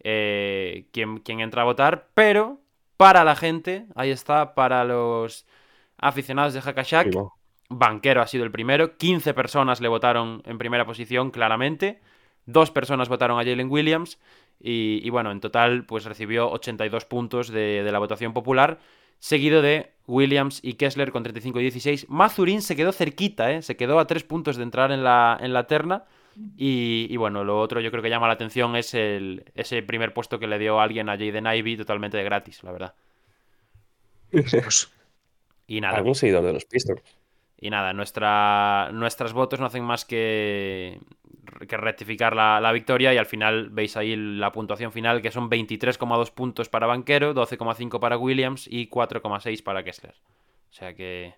eh, 0.00 0.84
quién, 0.92 1.16
quién 1.20 1.40
entra 1.40 1.62
a 1.62 1.64
votar. 1.64 2.08
Pero 2.12 2.60
para 2.98 3.24
la 3.24 3.36
gente, 3.36 3.86
ahí 3.94 4.10
está, 4.10 4.54
para 4.54 4.84
los 4.84 5.46
aficionados 5.96 6.52
de 6.52 6.60
Hackashack, 6.60 7.06
Amigo. 7.06 7.32
Banquero 7.70 8.20
ha 8.20 8.26
sido 8.26 8.44
el 8.44 8.50
primero. 8.50 8.98
15 8.98 9.32
personas 9.32 9.80
le 9.80 9.88
votaron 9.88 10.42
en 10.44 10.58
primera 10.58 10.84
posición, 10.84 11.30
claramente. 11.30 12.02
Dos 12.44 12.70
personas 12.70 13.08
votaron 13.08 13.40
a 13.40 13.44
Jalen 13.44 13.70
Williams. 13.70 14.18
Y, 14.60 15.00
y 15.02 15.08
bueno, 15.08 15.30
en 15.30 15.40
total, 15.40 15.86
pues 15.86 16.04
recibió 16.04 16.50
82 16.50 17.06
puntos 17.06 17.48
de, 17.48 17.82
de 17.82 17.92
la 17.92 17.98
votación 17.98 18.34
popular. 18.34 18.78
Seguido 19.20 19.62
de 19.62 19.92
Williams 20.10 20.60
y 20.62 20.74
Kessler 20.74 21.12
con 21.12 21.22
35 21.22 21.60
y 21.60 21.62
16. 21.62 22.06
Mazurín 22.08 22.62
se 22.62 22.76
quedó 22.76 22.92
cerquita, 22.92 23.50
¿eh? 23.52 23.62
Se 23.62 23.76
quedó 23.76 23.98
a 23.98 24.06
tres 24.06 24.24
puntos 24.24 24.56
de 24.56 24.64
entrar 24.64 24.92
en 24.92 25.04
la, 25.04 25.38
en 25.40 25.52
la 25.52 25.66
terna. 25.66 26.04
Y, 26.56 27.06
y 27.10 27.16
bueno, 27.16 27.44
lo 27.44 27.60
otro 27.60 27.80
yo 27.80 27.90
creo 27.90 28.02
que 28.02 28.10
llama 28.10 28.26
la 28.26 28.34
atención 28.34 28.76
es 28.76 28.94
el, 28.94 29.44
ese 29.54 29.82
primer 29.82 30.12
puesto 30.12 30.38
que 30.38 30.46
le 30.46 30.58
dio 30.58 30.80
alguien 30.80 31.08
a 31.08 31.16
Jaden 31.16 31.46
Ivy 31.46 31.76
totalmente 31.76 32.16
de 32.16 32.24
gratis, 32.24 32.62
la 32.62 32.72
verdad. 32.72 32.94
Y 35.66 35.80
nada. 35.80 35.98
Algún 35.98 36.16
seguidor 36.16 36.42
de 36.44 36.52
los 36.52 36.64
Pistons. 36.64 37.00
Y 37.60 37.68
nada, 37.68 37.92
nuestra, 37.92 38.90
nuestras 38.92 39.34
votos 39.34 39.60
no 39.60 39.66
hacen 39.66 39.84
más 39.84 40.06
que, 40.06 40.98
que 41.68 41.76
rectificar 41.76 42.34
la, 42.34 42.58
la 42.58 42.72
victoria 42.72 43.12
y 43.12 43.18
al 43.18 43.26
final 43.26 43.68
veis 43.68 43.98
ahí 43.98 44.16
la 44.16 44.50
puntuación 44.50 44.92
final 44.92 45.20
que 45.20 45.30
son 45.30 45.50
23,2 45.50 46.32
puntos 46.32 46.70
para 46.70 46.86
Banquero, 46.86 47.34
12,5 47.34 48.00
para 48.00 48.16
Williams 48.16 48.66
y 48.66 48.88
4,6 48.88 49.62
para 49.62 49.84
Kessler. 49.84 50.14
O 50.70 50.72
sea 50.72 50.94
que... 50.94 51.34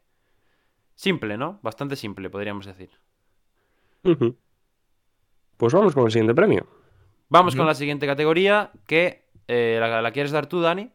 Simple, 0.95 1.37
¿no? 1.37 1.59
Bastante 1.63 1.97
simple, 1.97 2.31
podríamos 2.31 2.67
decir. 2.67 2.91
Pues 5.57 5.73
vamos 5.73 5.95
con 5.95 6.05
el 6.05 6.13
siguiente 6.13 6.35
premio. 6.35 6.69
Vamos 7.31 7.57
con 7.57 7.67
la 7.67 7.75
siguiente 7.75 8.07
categoría 8.07 8.71
que... 8.87 9.25
eh, 9.49 9.79
¿la, 9.81 10.03
la 10.03 10.13
quieres 10.13 10.31
dar 10.31 10.47
tú, 10.47 10.61
Dani? 10.61 10.93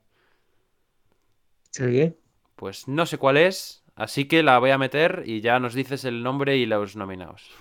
¿sí? 1.71 2.13
Pues 2.55 2.87
no 2.87 3.05
sé 3.05 3.17
cuál 3.17 3.37
es, 3.37 3.83
así 3.97 4.27
que 4.27 4.43
la 4.43 4.59
voy 4.59 4.71
a 4.71 4.77
meter 4.77 5.23
y 5.25 5.41
ya 5.41 5.59
nos 5.59 5.73
dices 5.73 6.05
el 6.05 6.23
nombre 6.23 6.55
y 6.57 6.65
los 6.65 6.95
nominados. 6.95 7.51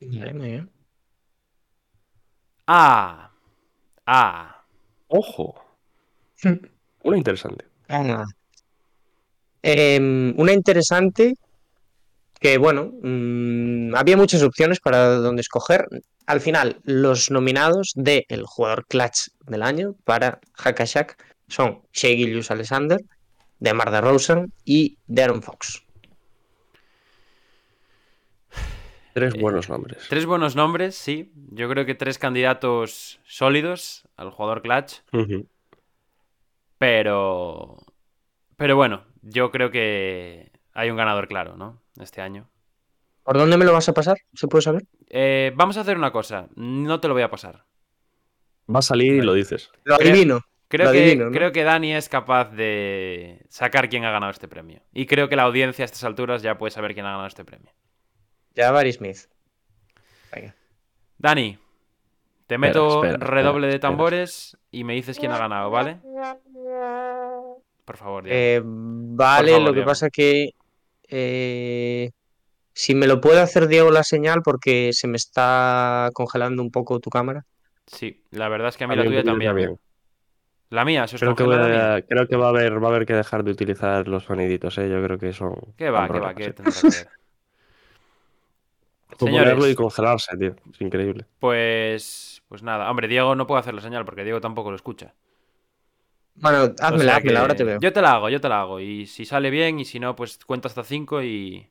Bien. 0.00 0.70
Ah, 2.66 3.30
ah, 4.06 4.56
Ojo. 5.08 5.54
Una 7.02 7.16
interesante. 7.16 7.64
Ah. 7.88 8.24
Em, 9.62 10.34
una 10.36 10.52
interesante 10.52 11.34
que, 12.40 12.58
bueno, 12.58 12.92
mm, 13.02 13.94
había 13.96 14.16
muchas 14.16 14.42
opciones 14.42 14.80
para 14.80 15.16
dónde 15.16 15.40
escoger. 15.40 15.86
Al 16.26 16.40
final, 16.40 16.80
los 16.84 17.30
nominados 17.30 17.92
del 17.94 18.44
jugador 18.44 18.86
clutch 18.86 19.28
del 19.46 19.62
año 19.62 19.94
para 20.04 20.40
Hackashack 20.54 21.16
son 21.48 21.82
Shea 21.92 22.16
Gillius 22.16 22.50
Alexander, 22.50 23.00
DeMar 23.58 23.90
DeRozan 23.90 24.52
y 24.64 24.98
Darren 25.06 25.42
Fox. 25.42 25.82
Tres 29.14 29.34
Eh, 29.34 29.38
buenos 29.40 29.68
nombres. 29.70 30.06
Tres 30.10 30.26
buenos 30.26 30.56
nombres, 30.56 30.94
sí. 30.94 31.32
Yo 31.50 31.68
creo 31.70 31.86
que 31.86 31.94
tres 31.94 32.18
candidatos 32.18 33.18
sólidos 33.24 34.06
al 34.16 34.30
jugador 34.30 34.60
clutch. 34.62 34.96
Pero. 36.78 37.78
Pero 38.56 38.76
bueno, 38.76 39.04
yo 39.22 39.50
creo 39.50 39.70
que 39.70 40.50
hay 40.72 40.90
un 40.90 40.96
ganador 40.96 41.28
claro, 41.28 41.56
¿no? 41.56 41.80
Este 42.00 42.20
año. 42.20 42.48
¿Por 43.22 43.38
dónde 43.38 43.56
me 43.56 43.64
lo 43.64 43.72
vas 43.72 43.88
a 43.88 43.94
pasar? 43.94 44.18
¿Se 44.34 44.46
puede 44.48 44.62
saber? 44.62 44.84
Eh, 45.08 45.52
vamos 45.56 45.76
a 45.76 45.80
hacer 45.80 45.96
una 45.96 46.12
cosa. 46.12 46.48
No 46.54 47.00
te 47.00 47.08
lo 47.08 47.14
voy 47.14 47.22
a 47.22 47.30
pasar. 47.30 47.64
Va 48.72 48.78
a 48.80 48.82
salir 48.82 49.14
y 49.14 49.20
lo 49.22 49.32
dices. 49.34 49.70
Lo 49.84 49.96
adivino. 49.96 50.40
Creo, 50.68 50.90
que, 50.90 50.98
adivino, 50.98 51.26
¿no? 51.26 51.30
creo 51.30 51.52
que 51.52 51.62
Dani 51.62 51.94
es 51.94 52.08
capaz 52.08 52.50
de 52.50 53.40
sacar 53.48 53.88
quién 53.88 54.04
ha 54.04 54.10
ganado 54.10 54.32
este 54.32 54.48
premio. 54.48 54.80
Y 54.92 55.06
creo 55.06 55.28
que 55.28 55.36
la 55.36 55.44
audiencia 55.44 55.84
a 55.84 55.86
estas 55.86 56.02
alturas 56.02 56.42
ya 56.42 56.58
puede 56.58 56.72
saber 56.72 56.94
quién 56.94 57.06
ha 57.06 57.10
ganado 57.10 57.28
este 57.28 57.44
premio. 57.44 57.72
Jabari 58.56 58.92
Smith. 58.92 59.18
Venga. 60.34 60.56
Dani, 61.18 61.58
te 62.46 62.58
meto 62.58 62.96
espera, 62.96 63.12
espera, 63.12 63.30
redoble 63.30 63.66
de 63.68 63.74
espera. 63.74 63.90
tambores 63.90 64.56
y 64.70 64.84
me 64.84 64.94
dices 64.94 65.18
quién 65.18 65.32
ha 65.32 65.38
ganado, 65.38 65.70
¿vale? 65.70 65.98
Por 67.84 67.96
favor, 67.96 68.24
Diego. 68.24 68.36
Eh, 68.36 68.60
vale, 68.64 69.52
favor, 69.52 69.66
lo 69.66 69.72
que 69.72 69.76
Diego. 69.76 69.86
pasa 69.86 70.10
que 70.10 70.50
eh, 71.08 72.10
si 72.72 72.94
me 72.94 73.06
lo 73.06 73.20
puede 73.20 73.40
hacer 73.40 73.68
Diego 73.68 73.90
la 73.90 74.02
señal 74.02 74.42
porque 74.42 74.92
se 74.92 75.06
me 75.06 75.16
está 75.16 76.10
congelando 76.12 76.62
un 76.62 76.70
poco 76.70 76.98
tu 76.98 77.10
cámara. 77.10 77.46
Sí, 77.86 78.24
la 78.30 78.48
verdad 78.48 78.68
es 78.68 78.76
que 78.76 78.84
a 78.84 78.88
mí 78.88 78.94
A 78.94 78.96
la 78.96 79.04
tuya 79.04 79.22
también. 79.22 79.78
La 80.70 80.84
mía, 80.84 81.06
¿se 81.06 81.16
os 81.16 81.20
Creo 81.20 81.36
que, 81.36 81.44
voy 81.44 81.56
mía? 81.56 82.02
creo 82.08 82.26
que 82.26 82.36
va 82.36 82.46
a 82.46 82.50
haber, 82.50 82.82
va 82.82 82.88
a 82.88 82.90
haber 82.90 83.06
que 83.06 83.14
dejar 83.14 83.44
de 83.44 83.52
utilizar 83.52 84.08
los 84.08 84.24
soniditos, 84.24 84.76
¿eh? 84.78 84.88
Yo 84.88 85.02
creo 85.02 85.18
que 85.18 85.32
son. 85.32 85.54
¿Qué 85.76 85.90
va, 85.90 86.08
qué 86.08 86.18
va, 86.18 86.34
qué 86.34 86.52
tendrá 86.52 86.80
que 86.80 86.88
ver? 86.88 87.08
Señores. 89.18 89.68
y 89.68 89.74
congelarse, 89.74 90.36
tío. 90.36 90.56
Es 90.72 90.80
increíble. 90.80 91.24
Pues, 91.38 92.42
pues 92.48 92.62
nada, 92.62 92.90
hombre, 92.90 93.08
Diego 93.08 93.34
no 93.34 93.46
puedo 93.46 93.60
hacer 93.60 93.74
la 93.74 93.80
señal 93.80 94.04
porque 94.04 94.24
Diego 94.24 94.40
tampoco 94.40 94.70
lo 94.70 94.76
escucha. 94.76 95.14
Bueno, 96.34 96.64
O 96.64 96.66
házmela, 96.80 97.04
sea 97.04 97.16
házmela, 97.16 97.20
que 97.22 97.36
ahora 97.36 97.54
te 97.54 97.64
veo. 97.64 97.80
Yo 97.80 97.92
te 97.92 98.02
la 98.02 98.12
hago, 98.12 98.28
yo 98.28 98.40
te 98.40 98.48
la 98.48 98.60
hago. 98.60 98.80
Y 98.80 99.06
si 99.06 99.24
sale 99.24 99.50
bien 99.50 99.80
y 99.80 99.84
si 99.84 100.00
no, 100.00 100.16
pues 100.16 100.38
cuento 100.44 100.68
hasta 100.68 100.84
5 100.84 101.22
y, 101.22 101.70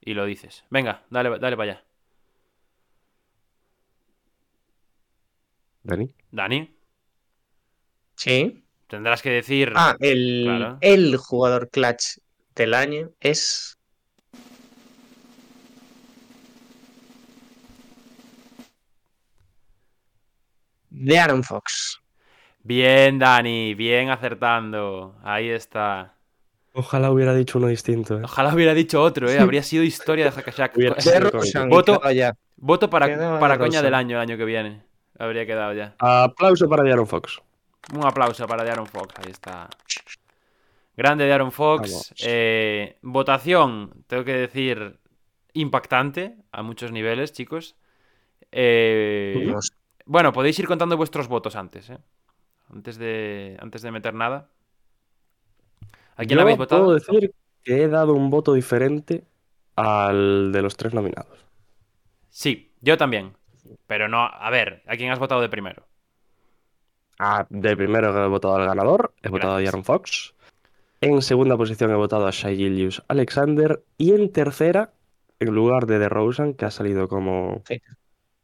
y 0.00 0.14
lo 0.14 0.24
dices. 0.24 0.64
Venga, 0.70 1.02
dale, 1.10 1.30
dale 1.38 1.56
para 1.56 1.72
allá. 1.72 1.84
Dani. 5.82 6.10
Dani, 6.32 6.73
Sí. 8.16 8.64
tendrás 8.88 9.22
que 9.22 9.30
decir... 9.30 9.72
Ah, 9.74 9.96
el, 10.00 10.42
Claro. 10.44 10.78
el 10.80 11.16
jugador 11.16 11.68
clutch 11.70 12.18
del 12.54 12.74
año 12.74 13.10
es. 13.20 13.76
De 20.90 21.18
Aaron 21.18 21.42
Fox. 21.42 22.00
Bien, 22.62 23.18
Dani, 23.18 23.74
bien 23.74 24.10
acertando. 24.10 25.16
Ahí 25.22 25.48
está. 25.50 26.14
Ojalá 26.72 27.10
hubiera 27.10 27.34
dicho 27.34 27.58
uno 27.58 27.68
distinto. 27.68 28.18
¿eh? 28.18 28.22
Ojalá 28.24 28.54
hubiera 28.54 28.74
dicho 28.74 29.02
otro, 29.02 29.28
¿eh? 29.30 29.38
Habría 29.40 29.62
sido 29.62 29.82
historia 29.82 30.24
de 30.24 30.30
Hakashak. 30.30 30.74
Voto-. 31.68 32.00
Voto 32.56 32.88
para, 32.90 33.38
para 33.38 33.58
coña 33.58 33.82
del 33.82 33.94
año, 33.94 34.16
el 34.16 34.22
año 34.22 34.36
que 34.36 34.44
viene. 34.44 34.82
Habría 35.18 35.46
quedado 35.46 35.72
ya. 35.74 35.94
Aplauso 35.98 36.68
para 36.68 36.90
Aaron 36.90 37.06
Fox. 37.06 37.40
Un 37.92 38.06
aplauso 38.06 38.46
para 38.46 38.62
Aaron 38.70 38.86
Fox, 38.86 39.14
ahí 39.18 39.30
está. 39.30 39.68
Grande 40.96 41.24
de 41.24 41.32
Aaron 41.32 41.52
Fox. 41.52 42.14
Eh, 42.24 42.96
votación, 43.02 44.04
tengo 44.06 44.24
que 44.24 44.32
decir, 44.32 44.98
impactante 45.52 46.36
a 46.52 46.62
muchos 46.62 46.92
niveles, 46.92 47.32
chicos. 47.32 47.76
Eh, 48.52 49.52
bueno, 50.06 50.32
podéis 50.32 50.58
ir 50.58 50.66
contando 50.66 50.96
vuestros 50.96 51.28
votos 51.28 51.56
antes, 51.56 51.90
¿eh? 51.90 51.98
Antes 52.72 52.96
de, 52.98 53.56
antes 53.60 53.82
de 53.82 53.90
meter 53.90 54.14
nada. 54.14 54.48
¿A 56.16 56.24
quién 56.24 56.38
Yo 56.38 56.42
habéis 56.42 56.58
votado? 56.58 56.84
Puedo 56.84 56.98
decir 56.98 57.34
que 57.62 57.82
he 57.82 57.88
dado 57.88 58.14
un 58.14 58.30
voto 58.30 58.54
diferente 58.54 59.24
al 59.76 60.52
de 60.52 60.62
los 60.62 60.76
tres 60.76 60.94
nominados. 60.94 61.44
Sí, 62.30 62.72
yo 62.80 62.96
también. 62.96 63.36
Pero 63.86 64.08
no, 64.08 64.24
a 64.24 64.50
ver, 64.50 64.82
¿a 64.86 64.96
quién 64.96 65.10
has 65.10 65.18
votado 65.18 65.40
de 65.40 65.48
primero? 65.48 65.86
Ah, 67.18 67.46
de 67.48 67.76
primero 67.76 68.24
he 68.24 68.28
votado 68.28 68.56
al 68.56 68.66
ganador, 68.66 69.14
he 69.22 69.28
votado 69.28 69.54
a. 69.54 69.58
Aaron 69.58 69.84
Fox. 69.84 70.34
En 71.00 71.22
segunda 71.22 71.56
posición 71.56 71.90
he 71.90 71.94
votado 71.94 72.26
a 72.26 72.30
Shai 72.30 72.56
Gilgeous 72.56 73.02
Alexander. 73.08 73.84
Y 73.98 74.12
en 74.12 74.32
tercera, 74.32 74.92
en 75.38 75.54
lugar 75.54 75.86
de 75.86 75.98
DeRozan, 75.98 76.54
que 76.54 76.64
ha 76.64 76.70
salido 76.70 77.08
como. 77.08 77.62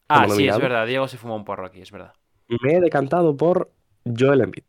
Ah, 0.09 0.29
sí, 0.29 0.47
es 0.49 0.59
verdad, 0.59 0.87
Diego 0.87 1.09
se 1.09 1.17
fumó 1.17 1.37
un 1.37 1.45
porro 1.45 1.67
aquí, 1.67 1.81
es 1.81 1.91
verdad. 1.91 2.13
Me 2.63 2.75
he 2.75 2.81
decantado 2.81 3.37
por 3.37 3.71
Joel 4.05 4.41
Embiid. 4.41 4.65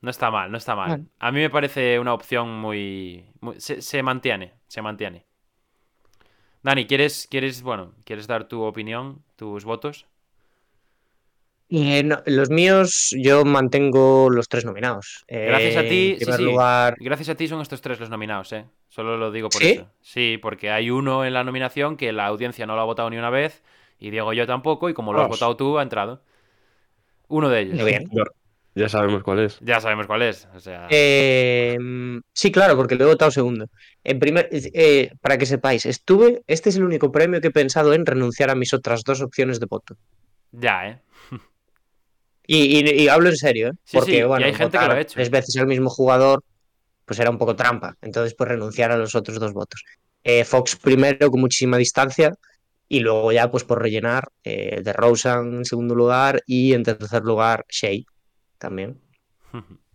No 0.00 0.10
está 0.10 0.30
mal, 0.30 0.50
no 0.50 0.56
está 0.56 0.74
mal. 0.74 0.88
Bueno. 0.88 1.06
A 1.18 1.32
mí 1.32 1.40
me 1.40 1.50
parece 1.50 1.98
una 1.98 2.14
opción 2.14 2.58
muy... 2.58 3.26
muy- 3.40 3.60
se, 3.60 3.82
se 3.82 4.02
mantiene, 4.02 4.54
se 4.68 4.80
mantiene. 4.80 5.26
Dani, 6.62 6.86
¿quieres, 6.86 7.26
¿quieres, 7.30 7.62
bueno, 7.62 7.94
¿quieres 8.04 8.26
dar 8.26 8.48
tu 8.48 8.62
opinión, 8.62 9.24
tus 9.36 9.64
votos? 9.64 10.06
Eh, 11.70 12.02
no, 12.02 12.22
los 12.26 12.48
míos, 12.50 13.14
yo 13.18 13.44
mantengo 13.44 14.30
los 14.30 14.48
tres 14.48 14.64
nominados. 14.64 15.24
Gracias 15.28 15.76
a 15.76 15.80
Eh, 15.82 15.88
ti, 15.88 16.10
En 16.12 16.18
sí, 16.18 16.24
primer 16.24 16.38
sí. 16.40 16.44
lugar, 16.44 16.96
Gracias 16.98 17.28
a 17.28 17.34
ti 17.34 17.46
son 17.48 17.60
estos 17.60 17.80
tres 17.82 18.00
los 18.00 18.08
nominados, 18.10 18.52
¿eh? 18.52 18.64
Solo 18.88 19.16
lo 19.18 19.30
digo 19.30 19.48
por 19.50 19.60
¿Sí? 19.62 19.72
eso. 19.72 19.90
Sí, 20.00 20.38
porque 20.40 20.70
hay 20.70 20.90
uno 20.90 21.24
en 21.26 21.34
la 21.34 21.44
nominación 21.44 21.96
que 21.96 22.12
la 22.12 22.26
audiencia 22.26 22.66
no 22.66 22.74
lo 22.74 22.80
ha 22.80 22.84
votado 22.84 23.10
ni 23.10 23.18
una 23.18 23.30
vez 23.30 23.62
y 23.98 24.10
Diego 24.10 24.32
yo 24.32 24.46
tampoco 24.46 24.88
y 24.88 24.94
como 24.94 25.12
lo 25.12 25.20
has 25.22 25.28
votado 25.28 25.56
tú 25.56 25.78
ha 25.78 25.82
entrado. 25.82 26.22
Uno 27.28 27.48
de 27.50 27.60
ellos. 27.60 27.76
muy 27.76 27.84
bien. 27.90 28.08
Ya 28.74 28.88
sabemos 28.88 29.22
cuál 29.24 29.40
es. 29.40 29.58
Ya 29.60 29.80
sabemos 29.80 30.06
cuál 30.06 30.22
es. 30.22 30.48
O 30.54 30.60
sea, 30.60 30.86
Eh, 30.90 31.76
sí, 32.32 32.52
claro, 32.52 32.76
porque 32.76 32.94
lo 32.94 33.04
he 33.04 33.08
votado 33.08 33.30
segundo. 33.30 33.66
En 34.04 34.18
primer, 34.20 34.48
eh, 34.52 35.10
para 35.20 35.36
que 35.36 35.46
sepáis, 35.46 35.84
estuve, 35.84 36.42
este 36.46 36.70
es 36.70 36.76
el 36.76 36.84
único 36.84 37.10
premio 37.10 37.40
que 37.40 37.48
he 37.48 37.50
pensado 37.50 37.92
en 37.92 38.06
renunciar 38.06 38.50
a 38.50 38.54
mis 38.54 38.72
otras 38.72 39.02
dos 39.02 39.20
opciones 39.20 39.58
de 39.60 39.66
voto. 39.66 39.96
ya, 40.52 40.88
¿eh? 40.88 41.02
Y, 42.48 42.80
y- 42.80 43.02
y 43.04 43.08
hablo 43.08 43.30
en 43.30 43.36
serio, 43.36 43.68
¿eh? 43.70 43.72
Sí, 43.84 44.00
porque 44.00 44.12
sí, 44.18 44.22
bueno, 44.24 44.46
hay 44.46 44.54
gente 44.54 44.78
que 44.78 44.86
votar 44.86 44.88
lo 44.88 44.94
ha 44.94 45.00
hecho. 45.00 45.14
tres 45.14 45.30
veces 45.30 45.56
al 45.58 45.68
mismo 45.68 45.90
jugador, 45.90 46.42
pues 47.06 47.20
era 47.20 47.30
un 47.30 47.38
poco 47.38 47.56
trampa. 47.56 47.96
Entonces, 48.02 48.34
pues 48.36 48.48
renunciar 48.50 48.92
a 48.92 48.98
los 48.98 49.14
otros 49.16 49.40
dos 49.40 49.52
votos. 49.54 49.84
Eh, 50.24 50.44
Fox 50.44 50.76
primero 50.76 51.30
con 51.30 51.40
muchísima 51.40 51.78
distancia 51.78 52.34
y 52.88 53.00
luego 53.00 53.32
ya, 53.32 53.50
pues 53.50 53.64
por 53.64 53.82
rellenar, 53.82 54.24
eh, 54.44 54.82
de 54.82 54.92
Rosen 54.94 55.54
en 55.58 55.64
segundo 55.66 55.94
lugar 55.96 56.42
y 56.46 56.74
en 56.74 56.84
tercer 56.84 57.22
lugar 57.24 57.64
Shea 57.70 58.02
también. 58.58 59.00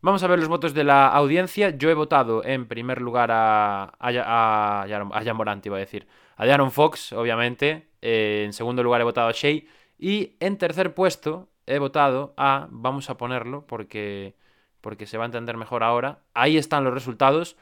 Vamos 0.00 0.22
a 0.22 0.28
ver 0.28 0.38
los 0.38 0.48
votos 0.48 0.74
de 0.74 0.84
la 0.84 1.08
audiencia. 1.08 1.70
Yo 1.70 1.90
he 1.90 1.94
votado 1.94 2.44
en 2.44 2.68
primer 2.68 3.00
lugar 3.02 3.30
a, 3.32 3.84
a, 3.98 4.82
a, 4.84 4.86
Jan 5.24 5.36
Morant, 5.36 5.64
iba 5.66 5.76
a 5.76 5.80
decir. 5.80 6.06
A 6.36 6.44
Aaron 6.44 6.70
Fox, 6.70 7.12
obviamente. 7.12 7.88
Eh, 8.00 8.44
en 8.46 8.52
segundo 8.52 8.82
lugar 8.84 9.00
he 9.00 9.04
votado 9.04 9.28
a 9.28 9.32
Shea. 9.32 9.62
Y 9.98 10.36
en 10.40 10.56
tercer 10.58 10.94
puesto 10.94 11.48
he 11.68 11.78
votado 11.78 12.34
a. 12.36 12.68
Vamos 12.70 13.10
a 13.10 13.16
ponerlo 13.16 13.66
porque, 13.66 14.34
porque 14.80 15.06
se 15.06 15.18
va 15.18 15.24
a 15.24 15.26
entender 15.26 15.56
mejor 15.56 15.82
ahora. 15.84 16.20
Ahí 16.34 16.56
están 16.58 16.84
los 16.84 16.94
resultados. 16.94 17.56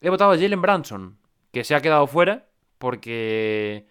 He 0.00 0.10
votado 0.10 0.32
a 0.32 0.38
Jalen 0.38 0.62
Branson, 0.62 1.18
que 1.52 1.64
se 1.64 1.74
ha 1.74 1.80
quedado 1.82 2.06
fuera 2.06 2.48
porque 2.78 3.86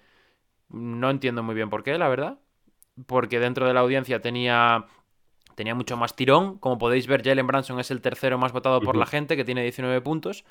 no 0.69 1.09
entiendo 1.09 1.43
muy 1.43 1.55
bien 1.55 1.69
por 1.69 1.83
qué, 1.83 1.97
la 1.97 2.09
verdad. 2.09 2.39
Porque 3.07 3.39
dentro 3.39 3.67
de 3.67 3.73
la 3.73 3.81
audiencia 3.81 4.21
tenía 4.21 4.87
tenía 5.55 5.75
mucho 5.75 5.97
más 5.97 6.15
tirón. 6.15 6.57
Como 6.59 6.77
podéis 6.77 7.07
ver, 7.07 7.23
Jalen 7.23 7.47
Branson 7.47 7.79
es 7.79 7.91
el 7.91 8.01
tercero 8.01 8.37
más 8.37 8.53
votado 8.53 8.83
por 8.83 8.95
la 8.97 9.05
gente, 9.07 9.35
que 9.37 9.45
tiene 9.45 9.63
19 9.63 10.01
puntos. 10.01 10.45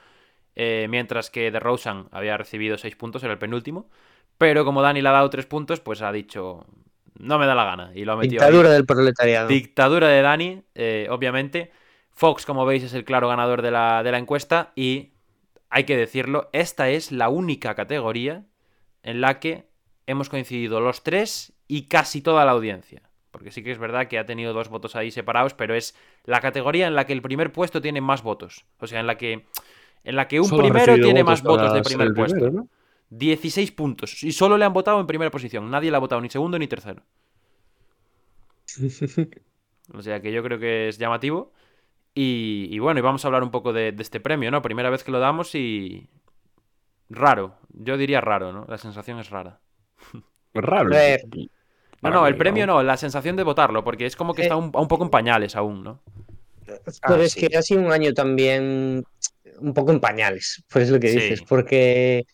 eh, 0.57 0.87
mientras 0.91 1.31
que 1.31 1.51
DeRozan 1.51 2.09
había 2.13 2.37
recibido 2.39 2.79
6 2.79 2.97
puntos, 2.97 3.23
era 3.23 3.33
el 3.35 3.39
penúltimo. 3.39 3.91
Pero 4.39 4.65
como 4.65 4.83
Dani 4.83 5.03
le 5.03 5.09
ha 5.09 5.13
dado 5.13 5.31
3 5.31 5.47
puntos, 5.47 5.81
pues 5.81 6.03
ha 6.03 6.13
dicho, 6.13 6.67
no 7.19 7.39
me 7.39 7.47
da 7.47 7.55
la 7.55 7.65
gana. 7.65 7.93
Y 7.95 8.05
lo 8.05 8.13
ha 8.13 8.17
metido 8.17 8.43
ahí. 8.43 8.49
Dictadura 8.49 8.71
del 8.71 8.87
proletariado. 8.87 9.49
Dictadura 9.49 10.09
de 10.09 10.23
Dani, 10.23 10.63
eh, 10.75 11.07
obviamente. 11.11 11.73
Fox, 12.13 12.47
como 12.47 12.65
veis, 12.65 12.83
es 12.83 12.95
el 12.95 13.05
claro 13.05 13.29
ganador 13.29 13.63
de 13.63 13.71
la, 13.71 14.03
de 14.03 14.13
la 14.13 14.19
encuesta. 14.19 14.73
Y 14.75 15.13
hay 15.71 15.85
que 15.85 15.97
decirlo, 15.97 16.49
esta 16.53 16.89
es 16.89 17.13
la 17.13 17.29
única 17.29 17.75
categoría 17.75 18.45
en 19.03 19.21
la 19.21 19.39
que 19.39 19.69
hemos 20.07 20.29
coincidido 20.29 20.81
los 20.81 21.03
tres 21.03 21.53
y 21.69 21.89
casi 21.89 22.23
toda 22.23 22.45
la 22.45 22.53
audiencia. 22.53 23.03
Porque 23.31 23.51
sí 23.51 23.63
que 23.63 23.71
es 23.71 23.79
verdad 23.79 24.09
que 24.09 24.19
ha 24.19 24.25
tenido 24.25 24.55
dos 24.55 24.69
votos 24.69 24.97
ahí 24.97 25.11
separados, 25.11 25.53
pero 25.53 25.75
es 25.75 25.95
la 26.25 26.41
categoría 26.41 26.87
en 26.87 26.95
la 26.95 27.05
que 27.05 27.13
el 27.13 27.21
primer 27.21 27.53
puesto 27.53 27.83
tiene 27.83 28.01
más 28.01 28.23
votos. 28.23 28.65
O 28.79 28.87
sea, 28.87 29.01
en 29.01 29.07
la 29.07 29.19
que, 29.19 29.45
en 30.05 30.17
la 30.17 30.27
que 30.27 30.41
un 30.41 30.47
Solo 30.49 30.63
primero 30.63 30.95
tiene 30.95 31.23
votos 31.23 31.43
más 31.43 31.43
votos 31.43 31.75
de 31.75 31.83
primer 31.83 32.15
puesto. 32.15 32.37
primero, 32.37 32.63
¿no? 32.63 32.69
16 33.19 33.73
puntos. 33.73 34.23
Y 34.23 34.33
solo 34.33 34.57
le 34.59 34.65
han 34.65 34.73
votado 34.73 35.01
en 35.01 35.07
primera 35.07 35.31
posición. 35.31 35.71
Nadie 35.71 35.91
le 35.91 35.97
ha 35.97 36.01
votado 36.01 36.21
ni 36.21 36.29
segundo 36.31 36.59
ni 36.59 36.67
tercero. 36.69 37.03
O 39.95 40.03
sea 40.03 40.21
que 40.21 40.33
yo 40.33 40.43
creo 40.43 40.59
que 40.59 40.89
es 40.89 40.99
llamativo. 40.99 41.53
Y, 42.15 42.69
y 42.71 42.79
bueno, 42.81 42.99
y 42.99 43.03
vamos 43.03 43.25
a 43.25 43.29
hablar 43.29 43.43
un 43.45 43.51
poco 43.53 43.73
de, 43.73 43.93
de 43.93 44.03
este 44.03 44.19
premio, 44.21 44.51
¿no? 44.51 44.63
Primera 44.63 44.91
vez 44.91 45.05
que 45.05 45.13
lo 45.13 45.21
damos 45.21 45.55
y. 45.55 46.09
Raro. 47.09 47.57
Yo 47.73 47.97
diría 47.97 48.21
raro, 48.21 48.53
¿no? 48.53 48.65
La 48.69 48.79
sensación 48.79 49.21
es 49.21 49.31
rara. 49.31 49.61
Raro. 50.55 50.89
A 50.93 50.99
ver. 50.99 51.23
No, 52.03 52.11
no, 52.11 52.27
el 52.27 52.37
premio 52.37 52.67
no, 52.67 52.83
la 52.83 52.97
sensación 52.97 53.37
de 53.37 53.43
votarlo, 53.45 53.85
porque 53.85 54.07
es 54.07 54.17
como 54.17 54.35
que 54.35 54.43
Eh. 54.43 54.45
está 54.47 54.57
un, 54.57 54.73
un 54.75 54.89
poco 54.89 55.05
en 55.05 55.11
pañales 55.11 55.55
aún, 55.55 55.85
¿no? 55.85 56.03
Pero 56.65 56.81
Ah, 57.03 57.17
es 57.23 57.33
sí. 57.33 57.47
que 57.47 57.57
ha 57.57 57.63
sido 57.63 57.81
un 57.81 57.93
año 57.93 58.13
también 58.13 59.05
un 59.61 59.73
poco 59.75 59.93
en 59.93 60.01
pañales, 60.01 60.65
por 60.69 60.83
eso 60.83 60.95
lo 60.95 61.01
que 61.01 61.09
Sí. 61.09 61.15
dices, 61.15 61.43
porque 61.43 62.19
eh, 62.19 62.27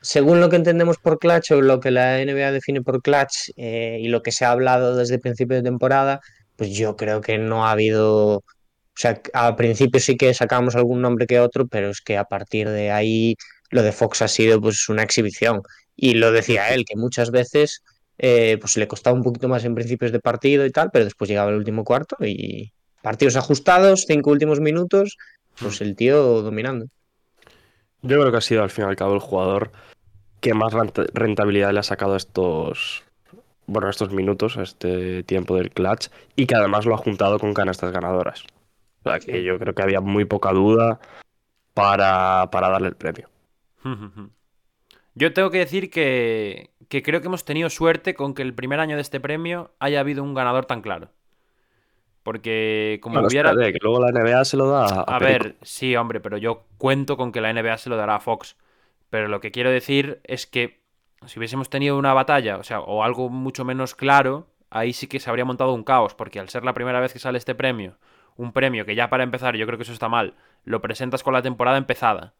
según 0.00 0.40
lo 0.40 0.48
que 0.48 0.56
entendemos 0.56 0.98
por 0.98 1.18
clutch 1.18 1.52
o 1.52 1.60
lo 1.60 1.80
que 1.80 1.90
la 1.90 2.24
NBA 2.24 2.52
define 2.52 2.82
por 2.82 3.02
clutch 3.02 3.50
eh, 3.56 3.98
y 4.00 4.08
lo 4.08 4.22
que 4.22 4.32
se 4.32 4.44
ha 4.44 4.50
hablado 4.50 4.96
desde 4.96 5.14
el 5.16 5.20
principio 5.20 5.56
de 5.56 5.62
temporada, 5.62 6.20
pues 6.56 6.70
yo 6.70 6.96
creo 6.96 7.20
que 7.20 7.38
no 7.38 7.66
ha 7.66 7.72
habido, 7.72 8.36
o 8.36 8.44
sea, 8.94 9.20
al 9.34 9.56
principio 9.56 10.00
sí 10.00 10.16
que 10.16 10.32
sacamos 10.34 10.74
algún 10.76 11.02
nombre 11.02 11.26
que 11.26 11.40
otro, 11.40 11.66
pero 11.66 11.90
es 11.90 12.00
que 12.00 12.16
a 12.16 12.24
partir 12.24 12.68
de 12.68 12.90
ahí 12.90 13.36
lo 13.70 13.82
de 13.82 13.92
Fox 13.92 14.22
ha 14.22 14.28
sido 14.28 14.60
pues 14.60 14.88
una 14.88 15.02
exhibición 15.02 15.62
y 15.96 16.14
lo 16.14 16.32
decía 16.32 16.72
él, 16.74 16.84
que 16.86 16.96
muchas 16.96 17.30
veces 17.30 17.82
eh, 18.18 18.56
pues 18.60 18.76
le 18.76 18.88
costaba 18.88 19.16
un 19.16 19.22
poquito 19.22 19.48
más 19.48 19.64
en 19.64 19.74
principios 19.74 20.12
de 20.12 20.20
partido 20.20 20.64
y 20.64 20.70
tal, 20.70 20.90
pero 20.90 21.04
después 21.04 21.28
llegaba 21.28 21.50
el 21.50 21.56
último 21.56 21.84
cuarto 21.84 22.16
y 22.20 22.72
partidos 23.02 23.36
ajustados, 23.36 24.04
cinco 24.06 24.30
últimos 24.30 24.60
minutos, 24.60 25.16
pues 25.58 25.80
el 25.82 25.94
tío 25.94 26.42
dominando. 26.42 26.86
Yo 28.02 28.18
creo 28.18 28.30
que 28.30 28.38
ha 28.38 28.42
sido 28.42 28.62
al 28.62 28.70
fin 28.70 28.84
y 28.84 28.88
al 28.88 28.96
cabo 28.96 29.14
el 29.14 29.20
jugador 29.20 29.72
que 30.40 30.54
más 30.54 30.72
renta- 30.72 31.06
rentabilidad 31.14 31.72
le 31.72 31.80
ha 31.80 31.82
sacado 31.84 32.14
a 32.14 32.16
estos, 32.16 33.04
bueno, 33.66 33.86
a 33.88 33.90
estos 33.90 34.10
minutos, 34.12 34.56
a 34.56 34.62
este 34.62 35.22
tiempo 35.24 35.56
del 35.56 35.70
clutch, 35.70 36.08
y 36.36 36.46
que 36.46 36.54
además 36.54 36.86
lo 36.86 36.94
ha 36.94 36.98
juntado 36.98 37.38
con 37.38 37.54
canastas 37.54 37.92
ganadoras. 37.92 38.44
O 39.04 39.08
sea 39.10 39.18
que 39.20 39.42
yo 39.42 39.58
creo 39.58 39.74
que 39.74 39.82
había 39.82 40.00
muy 40.00 40.24
poca 40.24 40.52
duda 40.52 41.00
para, 41.74 42.48
para 42.50 42.68
darle 42.68 42.88
el 42.88 42.96
premio. 42.96 43.28
Yo 45.14 45.32
tengo 45.32 45.50
que 45.50 45.58
decir 45.58 45.90
que, 45.90 46.70
que 46.88 47.02
creo 47.02 47.20
que 47.20 47.26
hemos 47.26 47.44
tenido 47.44 47.68
suerte 47.68 48.14
con 48.14 48.32
que 48.32 48.42
el 48.42 48.54
primer 48.54 48.80
año 48.80 48.94
de 48.96 49.02
este 49.02 49.20
premio 49.20 49.72
haya 49.78 50.00
habido 50.00 50.22
un 50.22 50.34
ganador 50.34 50.66
tan 50.66 50.82
claro. 50.82 51.10
Porque 52.22 53.00
como 53.02 53.14
Bueno, 53.14 53.28
hubiera... 53.28 53.50
espérate, 53.50 53.72
que 53.72 53.78
luego 53.82 54.00
la 54.00 54.12
NBA 54.12 54.44
se 54.44 54.56
lo 54.56 54.68
da 54.68 54.84
a, 54.86 55.00
A 55.02 55.18
ver, 55.18 55.56
sí, 55.62 55.96
hombre, 55.96 56.20
pero 56.20 56.36
yo 56.36 56.64
cuento 56.78 57.16
con 57.16 57.32
que 57.32 57.40
la 57.40 57.52
NBA 57.52 57.76
se 57.78 57.90
lo 57.90 57.96
dará 57.96 58.16
a 58.16 58.20
Fox. 58.20 58.56
Pero 59.10 59.28
lo 59.28 59.40
que 59.40 59.50
quiero 59.50 59.70
decir 59.70 60.20
es 60.24 60.46
que 60.46 60.80
si 61.26 61.38
hubiésemos 61.38 61.68
tenido 61.68 61.98
una 61.98 62.14
batalla, 62.14 62.56
o 62.56 62.62
sea, 62.62 62.80
o 62.80 63.04
algo 63.04 63.28
mucho 63.28 63.64
menos 63.64 63.94
claro, 63.94 64.46
ahí 64.70 64.92
sí 64.92 65.06
que 65.06 65.20
se 65.20 65.28
habría 65.28 65.44
montado 65.44 65.74
un 65.74 65.84
caos, 65.84 66.14
porque 66.14 66.40
al 66.40 66.48
ser 66.48 66.64
la 66.64 66.74
primera 66.74 67.00
vez 67.00 67.12
que 67.12 67.18
sale 67.18 67.38
este 67.38 67.54
premio, 67.54 67.98
un 68.36 68.52
premio 68.52 68.86
que 68.86 68.94
ya 68.94 69.10
para 69.10 69.24
empezar, 69.24 69.56
yo 69.56 69.66
creo 69.66 69.76
que 69.76 69.82
eso 69.82 69.92
está 69.92 70.08
mal, 70.08 70.34
lo 70.64 70.80
presentas 70.80 71.22
con 71.22 71.34
la 71.34 71.42
temporada 71.42 71.76
empezada, 71.76 72.34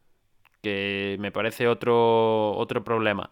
que 0.63 1.17
me 1.21 1.33
parece 1.33 1.69
otro, 1.69 2.53
otro 2.57 2.85
problema. 2.85 3.31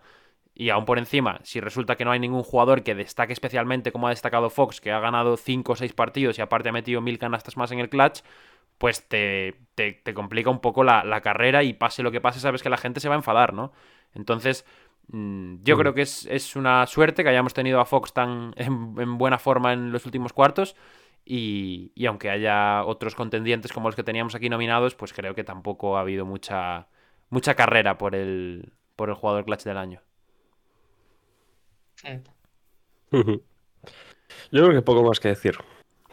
Y 0.55 0.70
aún 0.70 0.85
por 0.85 0.98
encima, 0.98 1.38
si 1.44 1.61
resulta 1.61 1.96
que 1.96 2.05
no 2.05 2.11
hay 2.11 2.18
ningún 2.18 2.42
jugador 2.42 2.83
que 2.83 2.96
destaque 2.96 3.33
especialmente 3.33 3.92
como 3.92 4.09
ha 4.09 4.11
destacado 4.11 4.51
Fox, 4.51 4.81
que 4.81 4.90
ha 4.90 4.98
ganado 4.98 5.37
5 5.37 5.72
o 5.72 5.77
6 5.77 5.92
partidos 5.92 6.37
y 6.38 6.42
aparte 6.42 6.68
ha 6.68 6.72
metido 6.72 7.01
mil 7.01 7.18
canastas 7.18 7.57
más 7.57 7.70
en 7.70 7.79
el 7.79 7.88
clutch, 7.88 8.22
pues 8.79 9.09
te, 9.09 9.55
te, 9.75 10.14
complica 10.14 10.51
un 10.51 10.61
poco 10.61 10.85
la, 10.85 11.05
la, 11.05 11.21
carrera 11.21 11.62
y 11.64 11.73
pase 11.73 12.03
lo 12.03 12.11
que 12.11 12.21
pase, 12.21 12.41
sabes 12.41 12.62
que 12.62 12.71
la 12.71 12.77
gente 12.77 13.01
se 13.01 13.09
va 13.09 13.17
a 13.17 13.19
enfadar, 13.19 13.53
¿no? 13.53 13.73
Entonces, 14.14 14.64
mm, 15.09 15.57
yo 15.62 15.77
creo 15.77 15.95
que 15.95 16.03
es, 16.03 16.27
es, 16.27 16.57
una 16.57 16.87
suerte 16.87 17.23
que 17.23 17.29
hayamos 17.29 17.55
tenido 17.55 17.81
a 17.81 17.85
Fox 17.85 18.12
tan 18.12 18.55
en, 18.57 19.19
buena 19.19 19.38
forma 19.38 19.73
en 19.73 19.93
los 19.93 20.07
últimos 20.07 20.33
cuartos. 20.33 20.77
Y, 21.25 21.93
y, 21.95 22.07
aunque 22.07 22.31
haya 22.31 22.85
otros 22.85 23.14
contendientes 23.14 23.73
como 23.73 23.88
los 23.88 23.97
que 23.97 24.03
teníamos 24.03 24.35
aquí 24.35 24.49
nominados, 24.49 24.95
pues 24.95 25.12
creo 25.12 25.35
que 25.35 25.45
tampoco 25.45 25.99
ha 25.99 26.01
habido 26.01 26.25
mucha, 26.25 26.88
mucha 27.29 27.55
carrera 27.55 27.99
por 27.99 28.14
el, 28.14 28.73
por 28.97 29.11
el 29.11 29.14
jugador 29.14 29.45
clutch 29.45 29.64
del 29.64 29.77
año. 29.77 30.01
Yo 33.12 33.23
creo 34.51 34.73
que 34.73 34.83
poco 34.83 35.03
más 35.03 35.21
que 35.21 35.29
decir 35.29 35.59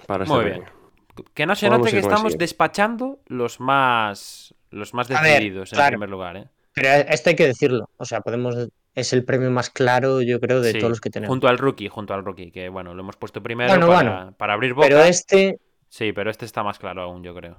para 0.05 0.25
Muy 0.25 0.45
bien. 0.45 0.65
Que 1.33 1.45
no 1.45 1.55
se 1.55 1.69
note 1.69 1.91
que 1.91 1.99
estamos 1.99 2.37
despachando 2.37 3.19
los 3.27 3.59
más 3.59 4.53
los 4.69 4.93
más 4.93 5.07
decididos 5.07 5.71
en 5.73 5.87
primer 5.87 6.09
lugar, 6.09 6.37
¿eh? 6.37 6.47
Pero 6.73 6.89
esto 6.89 7.29
hay 7.29 7.35
que 7.35 7.47
decirlo. 7.47 7.89
O 7.97 8.05
sea, 8.05 8.21
podemos. 8.21 8.55
Es 8.93 9.13
el 9.13 9.25
premio 9.25 9.49
más 9.51 9.69
claro, 9.69 10.21
yo 10.21 10.39
creo, 10.39 10.61
de 10.61 10.73
todos 10.73 10.89
los 10.89 11.01
que 11.01 11.09
tenemos. 11.09 11.31
Junto 11.31 11.47
al 11.47 11.57
rookie, 11.57 11.87
junto 11.87 12.13
al 12.13 12.23
rookie, 12.23 12.51
que 12.51 12.69
bueno, 12.69 12.93
lo 12.93 13.01
hemos 13.01 13.15
puesto 13.17 13.41
primero 13.41 13.69
para, 13.87 14.31
para, 14.31 14.53
abrir 14.53 14.73
boca. 14.73 14.87
Pero 14.87 15.01
este. 15.01 15.59
Sí, 15.89 16.11
pero 16.11 16.29
este 16.29 16.45
está 16.45 16.63
más 16.63 16.79
claro 16.79 17.03
aún, 17.03 17.23
yo 17.23 17.33
creo. 17.33 17.57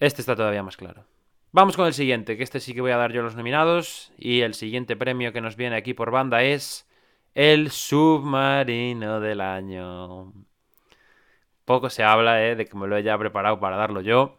Este 0.00 0.20
está 0.20 0.36
todavía 0.36 0.62
más 0.62 0.76
claro. 0.76 1.06
Vamos 1.52 1.76
con 1.76 1.86
el 1.86 1.94
siguiente, 1.94 2.36
que 2.36 2.42
este 2.42 2.60
sí 2.60 2.74
que 2.74 2.80
voy 2.80 2.92
a 2.92 2.96
dar 2.96 3.12
yo 3.12 3.22
los 3.22 3.36
nominados. 3.36 4.12
Y 4.18 4.40
el 4.40 4.54
siguiente 4.54 4.96
premio 4.96 5.32
que 5.32 5.40
nos 5.40 5.56
viene 5.56 5.76
aquí 5.76 5.94
por 5.94 6.10
banda 6.10 6.42
es 6.42 6.88
el 7.34 7.70
submarino 7.70 9.20
del 9.20 9.40
año. 9.40 10.32
Poco 11.64 11.90
se 11.90 12.02
habla, 12.02 12.44
¿eh? 12.44 12.56
De 12.56 12.66
que 12.66 12.76
me 12.76 12.86
lo 12.86 12.96
haya 12.96 13.16
preparado 13.18 13.60
para 13.60 13.76
darlo 13.76 14.00
yo. 14.00 14.36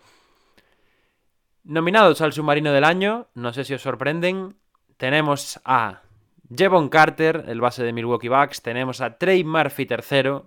Nominados 1.64 2.22
al 2.22 2.34
submarino 2.34 2.74
del 2.74 2.84
año, 2.84 3.28
no 3.36 3.54
sé 3.54 3.64
si 3.64 3.74
os 3.74 3.82
sorprenden, 3.82 4.56
tenemos 4.98 5.62
a 5.64 6.02
Jevon 6.54 6.90
Carter, 6.90 7.46
el 7.48 7.62
base 7.62 7.84
de 7.84 7.94
Milwaukee 7.94 8.28
Bucks, 8.28 8.62
tenemos 8.62 9.00
a 9.00 9.18
Trey 9.18 9.44
Murphy 9.46 9.88
III, 9.90 10.42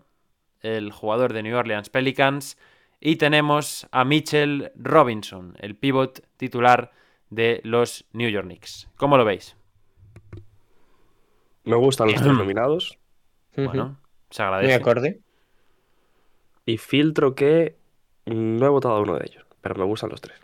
el 0.61 0.93
jugador 0.93 1.33
de 1.33 1.43
New 1.43 1.57
Orleans 1.57 1.89
Pelicans, 1.89 2.59
y 3.01 3.17
tenemos 3.17 3.87
a 3.93 4.05
Mitchell 4.05 4.73
Robinson, 4.77 5.55
el 5.59 5.77
pivot 5.77 6.27
titular 6.37 6.93
de 7.31 7.61
los 7.65 8.05
New 8.12 8.29
York 8.29 8.47
Knicks. 8.47 8.89
¿Cómo 8.97 9.17
lo 9.17 9.25
veis? 9.25 9.57
Me 11.65 11.77
gustan 11.77 12.09
los 12.09 12.21
tres 12.21 12.33
nominados. 12.33 12.99
Bueno, 13.57 13.99
se 14.31 14.43
agradece. 14.43 14.69
Me 14.69 14.75
acorde. 14.75 15.21
Y 16.66 16.79
filtro 16.79 17.35
que 17.35 17.79
no 18.26 18.66
he 18.66 18.68
votado 18.68 18.96
a 18.96 19.00
uno 19.00 19.16
de 19.16 19.24
ellos, 19.26 19.46
pero 19.62 19.76
me 19.76 19.85
gustan 19.85 20.11
los 20.11 20.20
tres. 20.20 20.38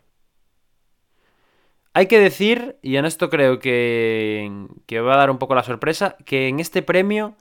Hay 1.95 2.07
que 2.07 2.19
decir, 2.19 2.79
y 2.81 2.97
en 2.97 3.05
esto 3.05 3.29
creo 3.29 3.59
que, 3.59 4.67
que 4.87 5.01
va 5.01 5.15
a 5.15 5.19
dar 5.19 5.31
un 5.31 5.39
poco 5.39 5.55
la 5.55 5.63
sorpresa, 5.63 6.17
que 6.25 6.49
en 6.49 6.59
este 6.59 6.81
premio 6.81 7.37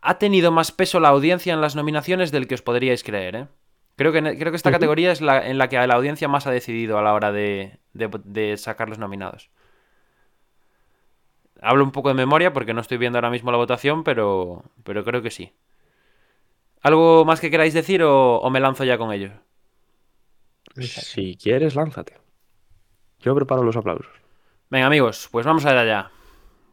ha 0.00 0.18
tenido 0.18 0.50
más 0.50 0.72
peso 0.72 1.00
la 1.00 1.08
audiencia 1.08 1.52
en 1.52 1.60
las 1.60 1.76
nominaciones 1.76 2.30
del 2.30 2.46
que 2.46 2.54
os 2.54 2.62
podríais 2.62 3.02
creer. 3.02 3.36
¿eh? 3.36 3.46
Creo, 3.96 4.12
que, 4.12 4.20
creo 4.20 4.52
que 4.52 4.56
esta 4.56 4.70
categoría 4.70 5.12
es 5.12 5.20
la 5.20 5.46
en 5.46 5.56
la 5.56 5.68
que 5.68 5.84
la 5.86 5.94
audiencia 5.94 6.28
más 6.28 6.46
ha 6.46 6.50
decidido 6.50 6.98
a 6.98 7.02
la 7.02 7.14
hora 7.14 7.32
de, 7.32 7.78
de, 7.92 8.56
sacar 8.56 8.88
los 8.88 8.98
nominados. 8.98 9.50
Hablo 11.62 11.84
un 11.84 11.92
poco 11.92 12.08
de 12.08 12.14
memoria 12.14 12.52
porque 12.52 12.74
no 12.74 12.80
estoy 12.80 12.98
viendo 12.98 13.18
ahora 13.18 13.30
mismo 13.30 13.50
la 13.50 13.56
votación, 13.56 14.04
pero, 14.04 14.64
pero 14.84 15.04
creo 15.04 15.22
que 15.22 15.30
sí. 15.30 15.52
¿Algo 16.84 17.24
más 17.24 17.40
que 17.40 17.50
queráis 17.50 17.72
decir 17.72 18.02
o, 18.02 18.36
o 18.36 18.50
me 18.50 18.60
lanzo 18.60 18.84
ya 18.84 18.98
con 18.98 19.10
ello? 19.10 19.30
Si 20.76 21.34
quieres, 21.34 21.76
lánzate. 21.76 22.18
Yo 23.20 23.34
preparo 23.34 23.62
los 23.62 23.74
aplausos. 23.74 24.12
Venga, 24.68 24.86
amigos, 24.86 25.28
pues 25.32 25.46
vamos 25.46 25.64
a 25.64 25.70
ver 25.70 25.78
allá. 25.78 26.10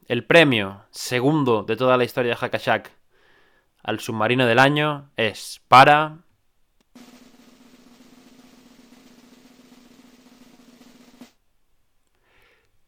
El 0.10 0.26
premio 0.26 0.84
segundo 0.92 1.64
de 1.64 1.78
toda 1.78 1.96
la 1.96 2.04
historia 2.04 2.36
de 2.36 2.46
Hakashak 2.46 2.92
al 3.84 4.02
submarino 4.02 4.46
del 4.46 4.60
año 4.60 5.12
es 5.16 5.62
para. 5.70 6.18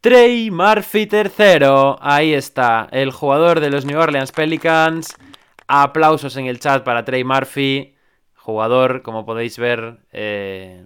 Trey 0.02 0.50
Murphy 0.50 1.08
III. 1.10 1.96
Ahí 2.00 2.34
está, 2.34 2.86
el 2.92 3.12
jugador 3.12 3.60
de 3.60 3.70
los 3.70 3.86
New 3.86 3.98
Orleans 3.98 4.30
Pelicans. 4.30 5.16
Aplausos 5.66 6.36
en 6.36 6.46
el 6.46 6.60
chat 6.60 6.84
para 6.84 7.04
Trey 7.04 7.24
Murphy, 7.24 7.94
jugador, 8.34 9.02
como 9.02 9.24
podéis 9.24 9.58
ver, 9.58 9.98
eh, 10.12 10.84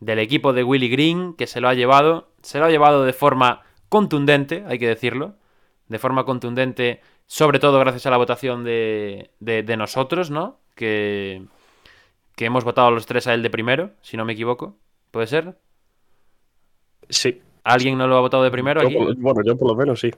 del 0.00 0.18
equipo 0.18 0.52
de 0.52 0.64
Willy 0.64 0.88
Green, 0.88 1.34
que 1.34 1.46
se 1.46 1.60
lo 1.60 1.68
ha 1.68 1.74
llevado. 1.74 2.28
Se 2.42 2.58
lo 2.58 2.64
ha 2.64 2.70
llevado 2.70 3.04
de 3.04 3.12
forma 3.12 3.62
contundente, 3.88 4.64
hay 4.66 4.78
que 4.78 4.88
decirlo. 4.88 5.34
De 5.88 5.98
forma 5.98 6.24
contundente, 6.24 7.00
sobre 7.26 7.58
todo 7.58 7.78
gracias 7.78 8.06
a 8.06 8.10
la 8.10 8.16
votación 8.16 8.64
de, 8.64 9.30
de, 9.40 9.76
nosotros, 9.76 10.30
¿no? 10.30 10.58
Que, 10.74 11.42
que 12.36 12.44
hemos 12.46 12.64
votado 12.64 12.90
los 12.90 13.06
tres 13.06 13.26
a 13.26 13.34
él 13.34 13.42
de 13.42 13.50
primero, 13.50 13.90
si 14.00 14.16
no 14.16 14.24
me 14.24 14.32
equivoco. 14.32 14.76
¿Puede 15.10 15.26
ser? 15.26 15.58
Sí. 17.08 17.42
¿Alguien 17.64 17.98
no 17.98 18.06
lo 18.06 18.16
ha 18.16 18.20
votado 18.20 18.42
de 18.42 18.50
primero 18.50 18.80
aquí? 18.80 18.94
bueno, 18.94 19.42
yo 19.44 19.56
por 19.56 19.68
lo 19.68 19.74
menos 19.74 20.00
sí. 20.00 20.10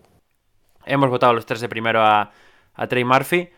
Hemos 0.84 1.10
votado 1.10 1.32
los 1.32 1.46
tres 1.46 1.60
de 1.60 1.68
primero 1.68 2.02
a, 2.02 2.30
a 2.74 2.86
Trey 2.86 3.04
Murphy. 3.04 3.48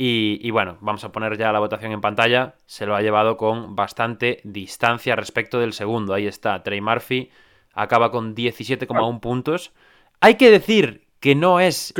Y, 0.00 0.52
bueno, 0.52 0.78
vamos 0.80 1.02
a 1.02 1.10
poner 1.10 1.36
ya 1.36 1.50
la 1.50 1.58
votación 1.58 1.90
en 1.90 2.00
pantalla. 2.00 2.54
Se 2.66 2.86
lo 2.86 2.94
ha 2.94 3.02
llevado 3.02 3.36
con 3.36 3.74
bastante 3.74 4.40
distancia 4.44 5.16
respecto 5.16 5.58
del 5.58 5.72
segundo. 5.72 6.14
Ahí 6.14 6.28
está, 6.28 6.62
Trey 6.62 6.80
Murphy 6.80 7.30
acaba 7.72 8.12
con 8.12 8.36
17,1 8.36 9.18
puntos. 9.18 9.72
Hay 10.20 10.36
que 10.36 10.52
decir 10.52 11.08
que 11.18 11.34
no 11.34 11.58
es 11.58 11.92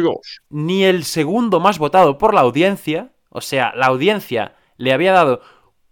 ni 0.48 0.84
el 0.84 1.02
segundo 1.02 1.58
más 1.58 1.80
votado 1.80 2.18
por 2.18 2.34
la 2.34 2.42
audiencia. 2.42 3.10
O 3.30 3.40
sea, 3.40 3.72
la 3.74 3.86
audiencia 3.86 4.54
le 4.76 4.92
había 4.92 5.12
dado 5.12 5.40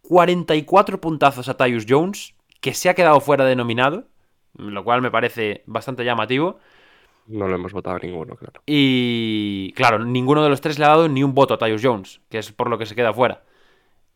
44 0.02 1.00
puntazos 1.00 1.48
a 1.48 1.56
Tyus 1.56 1.86
Jones, 1.88 2.36
que 2.60 2.72
se 2.72 2.88
ha 2.88 2.94
quedado 2.94 3.20
fuera 3.20 3.44
de 3.44 3.56
nominado, 3.56 4.06
lo 4.54 4.84
cual 4.84 5.02
me 5.02 5.10
parece 5.10 5.64
bastante 5.66 6.04
llamativo. 6.04 6.60
No 7.28 7.48
lo 7.48 7.56
hemos 7.56 7.72
votado 7.72 7.98
ninguno, 7.98 8.36
claro. 8.36 8.62
Y 8.66 9.72
claro, 9.72 10.04
ninguno 10.04 10.42
de 10.42 10.48
los 10.48 10.60
tres 10.60 10.78
le 10.78 10.84
ha 10.84 10.88
dado 10.88 11.08
ni 11.08 11.24
un 11.24 11.34
voto 11.34 11.54
a 11.54 11.58
Tyus 11.58 11.82
Jones, 11.82 12.20
que 12.28 12.38
es 12.38 12.52
por 12.52 12.70
lo 12.70 12.78
que 12.78 12.86
se 12.86 12.94
queda 12.94 13.12
fuera. 13.12 13.42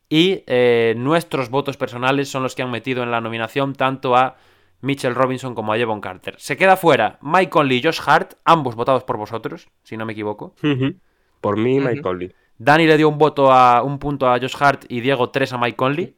Y 0.09 0.43
eh, 0.47 0.95
nuestros 0.97 1.51
votos 1.51 1.77
personales 1.77 2.29
son 2.29 2.43
los 2.43 2.55
que 2.55 2.63
han 2.63 2.71
metido 2.71 3.03
en 3.03 3.11
la 3.11 3.21
nominación 3.21 3.75
tanto 3.75 4.17
a 4.17 4.37
Mitchell 4.81 5.15
Robinson 5.15 5.55
como 5.55 5.73
a 5.73 5.77
Jevon 5.77 6.01
Carter. 6.01 6.35
Se 6.39 6.57
queda 6.57 6.77
fuera 6.77 7.19
Mike 7.21 7.51
Conley 7.51 7.79
y 7.79 7.83
Josh 7.83 8.01
Hart, 8.05 8.35
ambos 8.45 8.75
votados 8.75 9.05
por 9.05 9.17
vosotros, 9.17 9.69
si 9.83 9.97
no 9.97 10.07
me 10.07 10.13
equivoco. 10.13 10.55
Por 11.41 11.57
mí, 11.57 11.81
Mike 11.81 12.03
Conley. 12.03 12.33
Dani 12.59 12.87
le 12.87 12.97
dio 12.97 13.09
un 13.09 13.19
voto 13.19 13.53
a 13.53 13.83
un 13.83 13.99
punto 13.99 14.29
a 14.29 14.39
Josh 14.39 14.57
Hart 14.59 14.85
y 14.89 15.01
Diego 15.01 15.31
tres 15.31 15.53
a 15.53 15.59
Mike 15.59 15.77
Conley. 15.77 16.17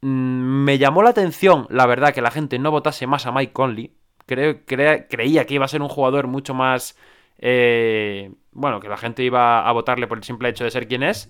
Mm, 0.00 0.64
me 0.64 0.78
llamó 0.78 1.02
la 1.02 1.10
atención, 1.10 1.66
la 1.70 1.86
verdad, 1.86 2.12
que 2.12 2.20
la 2.22 2.30
gente 2.30 2.58
no 2.58 2.70
votase 2.70 3.06
más 3.06 3.26
a 3.26 3.32
Mike 3.32 3.52
Conley 3.52 3.94
creía 4.26 5.44
que 5.46 5.54
iba 5.54 5.64
a 5.64 5.68
ser 5.68 5.82
un 5.82 5.88
jugador 5.88 6.26
mucho 6.26 6.54
más... 6.54 6.96
Eh, 7.38 8.30
bueno, 8.52 8.80
que 8.80 8.88
la 8.88 8.96
gente 8.96 9.22
iba 9.22 9.68
a 9.68 9.72
votarle 9.72 10.06
por 10.06 10.18
el 10.18 10.24
simple 10.24 10.48
hecho 10.48 10.64
de 10.64 10.70
ser 10.70 10.86
quien 10.86 11.02
es. 11.02 11.28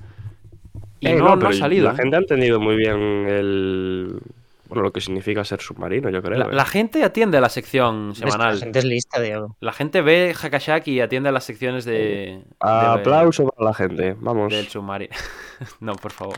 Y 1.00 1.08
eh, 1.08 1.16
no, 1.16 1.32
ha 1.32 1.52
salido. 1.52 1.86
La 1.86 1.94
¿eh? 1.94 1.96
gente 1.96 2.16
ha 2.16 2.18
entendido 2.20 2.60
muy 2.60 2.76
bien 2.76 3.26
el... 3.28 4.20
Bueno, 4.68 4.82
lo 4.82 4.92
que 4.92 5.00
significa 5.00 5.44
ser 5.44 5.60
submarino, 5.60 6.08
yo 6.08 6.22
creo. 6.22 6.50
La, 6.50 6.64
gente 6.64 7.04
atiende 7.04 7.36
a 7.36 7.40
la 7.40 7.50
sección 7.50 8.14
semanal. 8.14 8.54
La 8.54 8.60
gente 8.60 8.78
es 8.78 8.84
lista, 8.84 9.20
Diego. 9.20 9.56
La 9.60 9.72
gente 9.72 10.00
ve 10.00 10.34
Hakashak 10.34 10.88
y 10.88 11.00
atiende 11.00 11.28
a 11.28 11.32
las 11.32 11.44
secciones 11.44 11.84
de. 11.84 12.42
Aplauso 12.60 13.46
para 13.48 13.70
la 13.70 13.74
gente, 13.74 14.16
vamos. 14.18 14.52
Del 14.52 14.66
submarino. 14.66 15.14
no, 15.80 15.94
por 15.94 16.12
favor. 16.12 16.36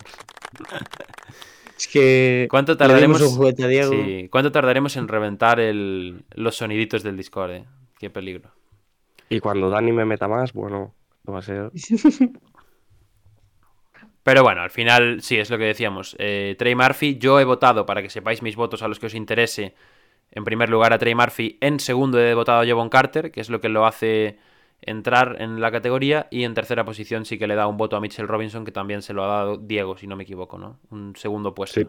Es 1.76 1.88
que. 1.88 2.46
¿Cuánto 2.50 2.76
tardaremos, 2.76 3.22
¿Cuánto 4.30 4.52
tardaremos 4.52 4.96
en 4.96 5.08
reventar 5.08 5.60
los 5.60 6.56
soniditos 6.56 7.02
del 7.02 7.16
Discord? 7.16 7.50
Eh? 7.50 7.64
Qué 7.98 8.10
peligro. 8.10 8.50
Y 9.28 9.40
cuando 9.40 9.68
Dani 9.68 9.92
me 9.92 10.04
meta 10.04 10.28
más, 10.28 10.52
bueno, 10.52 10.94
no 11.24 11.32
va 11.32 11.40
a 11.40 11.42
ser. 11.42 11.70
Pero 14.22 14.42
bueno, 14.42 14.62
al 14.62 14.70
final, 14.70 15.22
sí, 15.22 15.38
es 15.38 15.50
lo 15.50 15.58
que 15.58 15.64
decíamos. 15.64 16.16
Eh, 16.18 16.56
Trey 16.58 16.74
Murphy, 16.74 17.16
yo 17.16 17.38
he 17.38 17.44
votado, 17.44 17.86
para 17.86 18.02
que 18.02 18.10
sepáis 18.10 18.42
mis 18.42 18.56
votos 18.56 18.82
a 18.82 18.88
los 18.88 18.98
que 18.98 19.06
os 19.06 19.14
interese, 19.14 19.74
en 20.32 20.42
primer 20.44 20.68
lugar 20.68 20.92
a 20.92 20.98
Trey 20.98 21.14
Murphy, 21.14 21.58
en 21.60 21.78
segundo 21.78 22.20
he 22.20 22.34
votado 22.34 22.60
a 22.60 22.64
Jevon 22.64 22.88
Carter, 22.88 23.30
que 23.30 23.40
es 23.40 23.50
lo 23.50 23.60
que 23.60 23.68
lo 23.68 23.86
hace 23.86 24.38
entrar 24.82 25.36
en 25.40 25.60
la 25.60 25.70
categoría 25.72 26.28
y 26.30 26.44
en 26.44 26.54
tercera 26.54 26.84
posición 26.84 27.24
sí 27.24 27.38
que 27.38 27.46
le 27.46 27.54
da 27.54 27.66
un 27.66 27.76
voto 27.76 27.96
a 27.96 28.00
Mitchell 28.00 28.28
Robinson 28.28 28.64
que 28.64 28.72
también 28.72 29.02
se 29.02 29.12
lo 29.14 29.24
ha 29.24 29.28
dado 29.28 29.56
Diego, 29.56 29.96
si 29.96 30.06
no 30.06 30.16
me 30.16 30.22
equivoco, 30.24 30.58
¿no? 30.58 30.78
Un 30.90 31.14
segundo 31.16 31.54
puesto. 31.54 31.80
Sí. 31.80 31.86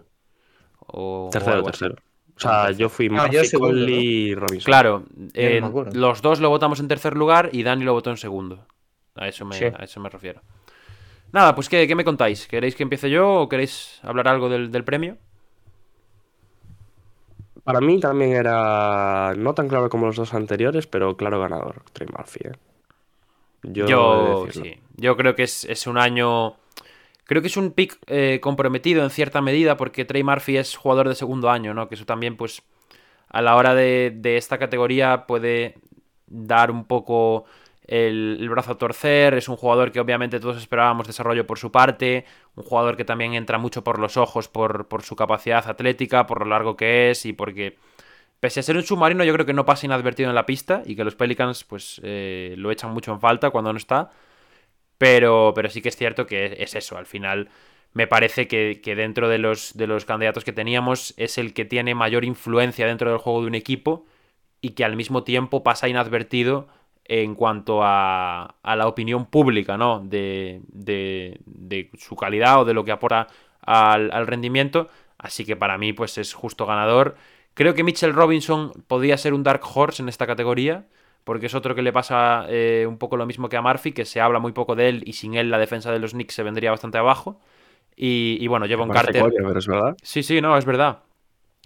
O, 0.88 1.28
o 1.28 1.30
Tercero, 1.32 1.58
así. 1.58 1.66
tercero. 1.66 1.96
O 2.36 2.40
sea, 2.40 2.72
yo 2.72 2.88
fui 2.90 3.08
Ah, 3.08 3.24
Murphy, 3.24 3.36
yo 3.36 3.44
segundo, 3.46 3.90
y 3.90 4.36
Robinson. 4.36 4.66
Claro, 4.66 5.04
no 5.62 5.86
los 5.94 6.22
dos 6.22 6.40
lo 6.40 6.50
votamos 6.50 6.80
en 6.80 6.88
tercer 6.88 7.16
lugar 7.18 7.50
y 7.52 7.64
Dani 7.64 7.84
lo 7.84 7.94
votó 7.94 8.12
en 8.12 8.18
segundo. 8.18 8.66
A 9.16 9.28
eso 9.28 9.44
me, 9.44 9.56
Sí. 9.56 9.66
a 9.66 9.84
eso 9.84 10.00
me 10.00 10.10
refiero. 10.10 10.42
Nada, 11.32 11.56
pues 11.56 11.68
¿qué, 11.68 11.88
qué 11.88 11.96
me 11.96 12.04
contáis? 12.06 12.48
¿Queréis 12.48 12.76
que 12.76 12.84
empiece 12.84 13.10
yo 13.10 13.28
o 13.42 13.50
queréis 13.50 14.00
hablar 14.04 14.28
algo 14.28 14.50
del, 14.50 14.72
del 14.72 14.84
premio? 14.84 15.18
Para 17.64 17.82
mí 17.82 18.00
también 18.00 18.32
era 18.34 19.34
no 19.36 19.54
tan 19.54 19.68
claro 19.68 19.90
como 19.90 20.06
los 20.06 20.16
dos 20.16 20.34
anteriores, 20.34 20.88
pero 20.88 21.18
claro 21.18 21.40
ganador, 21.42 21.82
Trey 21.92 22.08
Murphy. 22.16 22.40
¿eh? 22.48 22.52
Yo, 23.74 24.46
de 24.46 24.52
sí. 24.54 24.78
Yo 24.96 25.16
creo 25.18 25.36
que 25.36 25.44
es, 25.44 25.66
es 25.66 25.88
un 25.88 25.98
año. 25.98 26.56
Creo 27.26 27.42
que 27.42 27.50
es 27.50 27.58
un 27.58 27.72
pick 27.72 27.98
eh, 28.08 28.40
comprometido 28.42 29.04
en 29.04 29.10
cierta 29.10 29.42
medida 29.42 29.76
porque 29.76 30.06
Trey 30.06 30.24
Murphy 30.24 30.58
es 30.58 30.76
jugador 30.76 31.10
de 31.10 31.16
segundo 31.16 31.50
año, 31.50 31.74
¿no? 31.74 31.90
Que 31.90 31.96
eso 31.96 32.06
también, 32.06 32.38
pues, 32.38 32.62
a 33.30 33.42
la 33.42 33.56
hora 33.56 33.76
de, 33.76 34.14
de 34.16 34.38
esta 34.38 34.58
categoría 34.58 35.28
puede 35.28 35.76
dar 36.28 36.72
un 36.72 36.86
poco 36.86 37.46
el, 37.86 38.38
el 38.40 38.50
brazo 38.50 38.72
a 38.72 38.78
torcer. 38.78 39.34
Es 39.34 39.50
un 39.50 39.58
jugador 39.58 39.92
que 39.92 40.00
obviamente 40.00 40.40
todos 40.40 40.58
esperábamos 40.58 41.08
desarrollo 41.08 41.46
por 41.46 41.60
su 41.60 41.70
parte. 41.72 42.26
Un 42.56 42.64
jugador 42.64 42.96
que 42.96 43.04
también 43.04 43.34
entra 43.34 43.58
mucho 43.58 43.84
por 43.84 44.00
los 44.00 44.16
ojos, 44.16 44.48
por, 44.48 44.88
por 44.88 45.04
su 45.04 45.16
capacidad 45.18 45.68
atlética, 45.68 46.26
por 46.28 46.40
lo 46.40 46.46
largo 46.46 46.78
que 46.78 47.12
es 47.12 47.26
y 47.26 47.34
porque 47.34 47.78
pese 48.40 48.60
a 48.60 48.64
ser 48.64 48.78
un 48.78 48.84
submarino, 48.84 49.24
yo 49.24 49.34
creo 49.34 49.46
que 49.46 49.54
no 49.54 49.66
pasa 49.66 49.86
inadvertido 49.86 50.30
en 50.30 50.36
la 50.36 50.46
pista 50.46 50.84
y 50.86 50.96
que 50.96 51.04
los 51.04 51.16
Pelicans 51.16 51.64
pues 51.64 52.00
eh, 52.04 52.56
lo 52.58 52.72
echan 52.72 52.92
mucho 52.94 53.12
en 53.14 53.20
falta 53.20 53.50
cuando 53.52 53.74
no 53.74 53.78
está. 53.78 54.12
Pero, 54.98 55.54
pero 55.56 55.70
sí 55.70 55.82
que 55.82 55.90
es 55.90 55.96
cierto 55.96 56.26
que 56.26 56.58
es 56.60 56.76
eso. 56.76 56.98
Al 56.98 57.06
final 57.06 57.50
me 57.94 58.08
parece 58.08 58.48
que, 58.48 58.82
que 58.84 58.96
dentro 58.96 59.30
de 59.30 59.38
los, 59.38 59.76
de 59.78 59.88
los 59.88 60.06
candidatos 60.06 60.44
que 60.44 60.54
teníamos 60.54 61.14
es 61.18 61.38
el 61.38 61.54
que 61.54 61.66
tiene 61.66 61.96
mayor 61.96 62.26
influencia 62.26 62.88
dentro 62.88 63.10
del 63.10 63.20
juego 63.20 63.42
de 63.42 63.48
un 63.48 63.56
equipo 63.56 64.06
y 64.62 64.72
que 64.72 64.86
al 64.86 64.96
mismo 64.96 65.24
tiempo 65.24 65.64
pasa 65.64 65.88
inadvertido 65.88 66.68
en 67.06 67.36
cuanto 67.36 67.84
a, 67.84 68.56
a 68.64 68.76
la 68.76 68.88
opinión 68.88 69.26
pública, 69.28 69.78
¿no? 69.78 70.00
De, 70.02 70.62
de- 70.68 71.40
de 71.46 71.90
su 71.98 72.16
calidad 72.16 72.62
o 72.62 72.66
de 72.66 72.74
lo 72.74 72.84
que 72.84 72.92
aporta 72.92 73.28
al, 73.62 74.12
al 74.12 74.28
rendimiento. 74.28 74.90
Así 75.18 75.46
que 75.46 75.56
para 75.56 75.78
mí, 75.78 75.94
pues 75.94 76.18
es 76.18 76.34
justo 76.34 76.66
ganador. 76.66 77.16
Creo 77.58 77.74
que 77.74 77.84
Mitchell 77.84 78.14
Robinson 78.14 78.72
podría 78.86 79.18
ser 79.18 79.34
un 79.34 79.42
Dark 79.42 79.62
Horse 79.74 80.04
en 80.04 80.10
esta 80.10 80.28
categoría, 80.28 80.86
porque 81.24 81.48
es 81.48 81.56
otro 81.56 81.74
que 81.74 81.82
le 81.82 81.92
pasa 81.92 82.46
eh, 82.50 82.86
un 82.88 83.00
poco 83.00 83.18
lo 83.18 83.26
mismo 83.26 83.50
que 83.50 83.58
a 83.58 83.64
Murphy, 83.64 83.94
que 83.94 84.06
se 84.06 84.22
habla 84.22 84.38
muy 84.38 84.52
poco 84.52 84.76
de 84.76 84.90
él 84.90 85.04
y 85.08 85.14
sin 85.14 85.34
él 85.34 85.50
la 85.50 85.58
defensa 85.58 85.92
de 85.92 85.98
los 85.98 86.12
Knicks 86.12 86.36
se 86.36 86.44
vendría 86.44 86.70
bastante 86.70 87.00
abajo. 87.00 87.42
Y, 87.96 88.38
y 88.40 88.46
bueno, 88.46 88.68
Jevon 88.68 88.90
Parece 88.90 89.06
Carter. 89.06 89.22
coña, 89.24 89.48
pero 89.48 89.58
es 89.58 89.66
verdad. 89.66 89.98
Sí, 90.04 90.22
sí, 90.22 90.40
no, 90.40 90.56
es 90.56 90.66
verdad. 90.66 91.00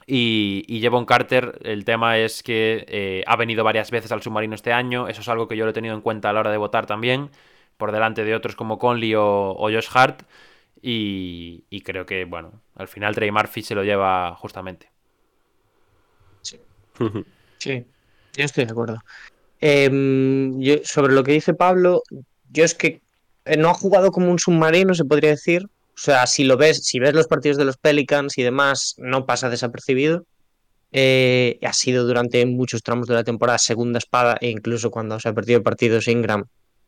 Y, 0.07 0.63
y 0.65 0.79
Jevon 0.79 1.05
Carter, 1.05 1.59
el 1.63 1.83
tema 1.83 2.17
es 2.17 2.41
que 2.41 2.85
eh, 2.87 3.23
ha 3.27 3.35
venido 3.35 3.65
varias 3.65 3.91
veces 3.91 4.13
al 4.13 4.21
submarino 4.21 4.55
este 4.55 4.71
año. 4.71 5.09
Eso 5.09 5.19
es 5.19 5.27
algo 5.27 5.49
que 5.49 5.57
yo 5.57 5.65
lo 5.65 5.71
he 5.71 5.73
tenido 5.73 5.93
en 5.93 5.99
cuenta 5.99 6.29
a 6.29 6.33
la 6.33 6.39
hora 6.39 6.51
de 6.51 6.57
votar 6.57 6.85
también, 6.85 7.31
por 7.75 7.91
delante 7.91 8.23
de 8.23 8.33
otros 8.33 8.55
como 8.55 8.79
Conley 8.79 9.13
o, 9.15 9.25
o 9.25 9.63
Josh 9.69 9.89
Hart. 9.93 10.23
Y, 10.81 11.65
y 11.69 11.81
creo 11.81 12.05
que, 12.05 12.23
bueno, 12.23 12.53
al 12.75 12.87
final 12.87 13.13
Trey 13.13 13.29
Murphy 13.29 13.61
se 13.61 13.75
lo 13.75 13.83
lleva 13.83 14.33
justamente. 14.35 14.90
Sí, 17.57 17.85
yo 18.35 18.43
estoy 18.45 18.65
de 18.65 18.71
acuerdo. 18.71 18.99
Em, 19.59 20.59
yo- 20.59 20.83
sobre 20.83 21.13
lo 21.13 21.23
que 21.23 21.33
dice 21.33 21.53
Pablo, 21.53 22.01
yo 22.51 22.63
es 22.63 22.73
que 22.73 23.01
eh, 23.45 23.57
no 23.57 23.69
ha 23.69 23.73
jugado 23.73 24.11
como 24.11 24.29
un 24.29 24.39
submarino, 24.39 24.93
se 24.93 25.05
podría 25.05 25.31
decir. 25.31 25.63
O 25.65 25.97
sea, 25.97 26.25
si 26.27 26.43
lo 26.43 26.57
ves, 26.57 26.85
si 26.85 26.99
ves 26.99 27.13
los 27.13 27.27
partidos 27.27 27.57
de 27.57 27.65
los 27.65 27.77
Pelicans 27.77 28.37
y 28.37 28.43
demás, 28.43 28.95
no 28.97 29.25
pasa 29.25 29.49
desapercibido. 29.49 30.25
Eh, 30.91 31.57
ha 31.63 31.73
sido 31.73 32.05
durante 32.05 32.45
muchos 32.45 32.83
tramos 32.83 33.07
de 33.07 33.13
la 33.15 33.23
temporada 33.23 33.57
segunda 33.57 33.97
espada 33.97 34.37
e 34.41 34.49
incluso 34.49 34.91
cuando 34.91 35.19
se 35.19 35.29
ha 35.29 35.33
perdido 35.33 35.63
partidos 35.63 36.07
Ingram, 36.07 36.45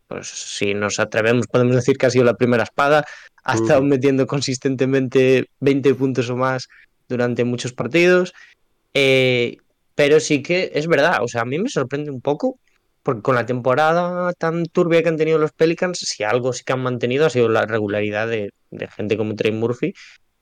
pues 0.08 0.28
si 0.28 0.74
nos 0.74 1.00
atrevemos 1.00 1.48
podemos 1.48 1.76
decir 1.76 1.98
que 1.98 2.08
ha 2.08 2.10
sido 2.10 2.26
la 2.26 2.34
primera 2.36 2.64
espada. 2.64 3.06
Ha 3.44 3.56
Ujú. 3.56 3.64
estado 3.64 3.82
metiendo 3.84 4.28
consistentemente 4.28 5.48
20 5.60 5.94
puntos 5.96 6.30
o 6.30 6.36
más 6.36 6.68
durante 7.08 7.44
muchos 7.46 7.72
partidos. 7.74 8.34
Eh, 8.94 9.58
pero 9.96 10.20
sí 10.20 10.42
que 10.42 10.72
es 10.74 10.88
verdad, 10.88 11.24
o 11.24 11.28
sea, 11.28 11.42
a 11.42 11.46
mí 11.46 11.60
me 11.60 11.70
sorprende 11.70 12.12
un 12.12 12.22
poco, 12.22 12.60
porque 13.04 13.22
con 13.22 13.36
la 13.36 13.46
temporada 13.46 14.32
tan 14.34 14.66
turbia 14.66 15.04
que 15.04 15.10
han 15.10 15.18
tenido 15.18 15.38
los 15.38 15.52
Pelicans, 15.52 16.00
si 16.00 16.24
algo 16.24 16.54
sí 16.54 16.64
que 16.64 16.74
han 16.74 16.82
mantenido 16.82 17.26
ha 17.26 17.30
sido 17.30 17.50
la 17.50 17.66
regularidad 17.66 18.28
de, 18.28 18.52
de 18.72 18.88
gente 18.88 19.18
como 19.18 19.36
Trey 19.36 19.52
Murphy, 19.52 19.94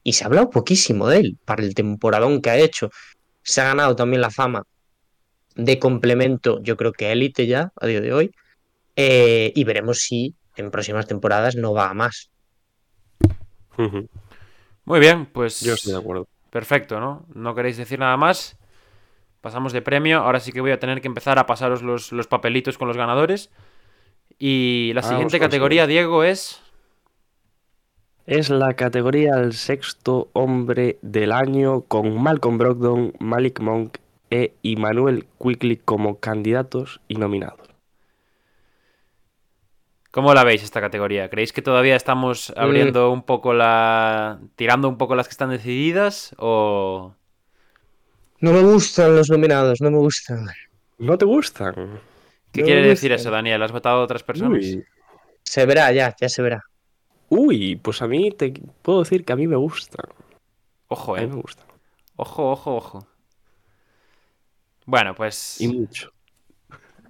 y 0.03 0.13
se 0.13 0.23
ha 0.23 0.27
hablado 0.27 0.49
poquísimo 0.49 1.07
de 1.07 1.17
él 1.19 1.37
para 1.45 1.63
el 1.63 1.75
temporadón 1.75 2.41
que 2.41 2.49
ha 2.49 2.57
hecho. 2.57 2.89
Se 3.43 3.61
ha 3.61 3.65
ganado 3.65 3.95
también 3.95 4.21
la 4.21 4.31
fama 4.31 4.63
de 5.55 5.79
complemento, 5.79 6.61
yo 6.63 6.77
creo 6.77 6.91
que 6.91 7.11
élite 7.11 7.45
ya, 7.45 7.71
a 7.75 7.87
día 7.87 8.01
de 8.01 8.13
hoy, 8.13 8.31
eh, 8.95 9.51
y 9.55 9.63
veremos 9.63 9.99
si 9.99 10.35
en 10.55 10.71
próximas 10.71 11.07
temporadas 11.07 11.55
no 11.55 11.73
va 11.73 11.89
a 11.89 11.93
más. 11.93 12.29
Muy 14.85 14.99
bien, 14.99 15.25
pues 15.25 15.61
Yo 15.61 15.73
estoy 15.73 15.93
de 15.93 15.99
acuerdo. 15.99 16.27
perfecto, 16.51 16.99
¿no? 16.99 17.25
¿No 17.33 17.55
queréis 17.55 17.77
decir 17.77 17.99
nada 17.99 18.17
más? 18.17 18.57
Pasamos 19.41 19.73
de 19.73 19.81
premio. 19.81 20.19
Ahora 20.19 20.39
sí 20.39 20.51
que 20.51 20.61
voy 20.61 20.71
a 20.71 20.79
tener 20.79 21.01
que 21.01 21.07
empezar 21.07 21.39
a 21.39 21.45
pasaros 21.45 21.81
los, 21.81 22.11
los 22.11 22.27
papelitos 22.27 22.77
con 22.77 22.87
los 22.87 22.97
ganadores. 22.97 23.51
Y 24.39 24.91
la 24.93 25.01
Vamos 25.01 25.09
siguiente 25.09 25.39
categoría, 25.39 25.87
Diego, 25.87 26.23
es... 26.23 26.61
Es 28.27 28.49
la 28.49 28.75
categoría 28.75 29.33
al 29.33 29.53
sexto 29.53 30.29
hombre 30.33 30.99
del 31.01 31.31
año 31.31 31.81
con 31.81 32.21
Malcolm 32.21 32.57
Brogdon, 32.57 33.13
Malik 33.19 33.59
Monk 33.59 33.97
e 34.29 34.53
Emmanuel 34.63 35.27
Quickly 35.41 35.77
como 35.77 36.19
candidatos 36.19 37.01
y 37.07 37.15
nominados. 37.15 37.67
¿Cómo 40.11 40.33
la 40.33 40.43
veis 40.43 40.63
esta 40.63 40.81
categoría? 40.81 41.29
¿Creéis 41.29 41.51
que 41.51 41.61
todavía 41.61 41.95
estamos 41.95 42.53
abriendo 42.55 43.11
un 43.11 43.23
poco 43.23 43.53
la... 43.53 44.39
tirando 44.55 44.87
un 44.87 44.97
poco 44.97 45.15
las 45.15 45.27
que 45.27 45.31
están 45.31 45.49
decididas? 45.49 46.35
¿O...? 46.37 47.15
No 48.41 48.51
me 48.51 48.61
gustan 48.61 49.15
los 49.15 49.29
nominados, 49.29 49.81
no 49.81 49.91
me 49.91 49.99
gustan. 49.99 50.47
¿No 50.97 51.17
te 51.17 51.25
gustan? 51.25 51.73
¿Qué 52.51 52.61
No 52.61 52.65
quiere 52.65 52.87
decir 52.87 53.11
eso, 53.11 53.29
Daniel? 53.29 53.61
¿Has 53.61 53.71
votado 53.71 54.01
a 54.01 54.03
otras 54.03 54.23
personas? 54.23 54.63
Uy. 54.63 54.83
Se 55.43 55.65
verá 55.65 55.91
ya, 55.91 56.15
ya 56.19 56.27
se 56.27 56.41
verá. 56.41 56.63
Uy, 57.29 57.75
pues 57.75 58.01
a 58.01 58.07
mí 58.07 58.31
te 58.31 58.51
puedo 58.81 58.99
decir 58.99 59.23
que 59.23 59.33
a 59.33 59.35
mí 59.35 59.47
me 59.47 59.55
gustan. 59.55 60.05
Ojo, 60.87 61.15
A 61.15 61.19
mí 61.19 61.23
eh. 61.25 61.27
me 61.27 61.35
gustan. 61.35 61.65
Ojo, 62.15 62.51
ojo, 62.51 62.75
ojo. 62.75 63.07
Bueno, 64.85 65.15
pues... 65.15 65.61
Y 65.61 65.67
mucho. 65.67 66.11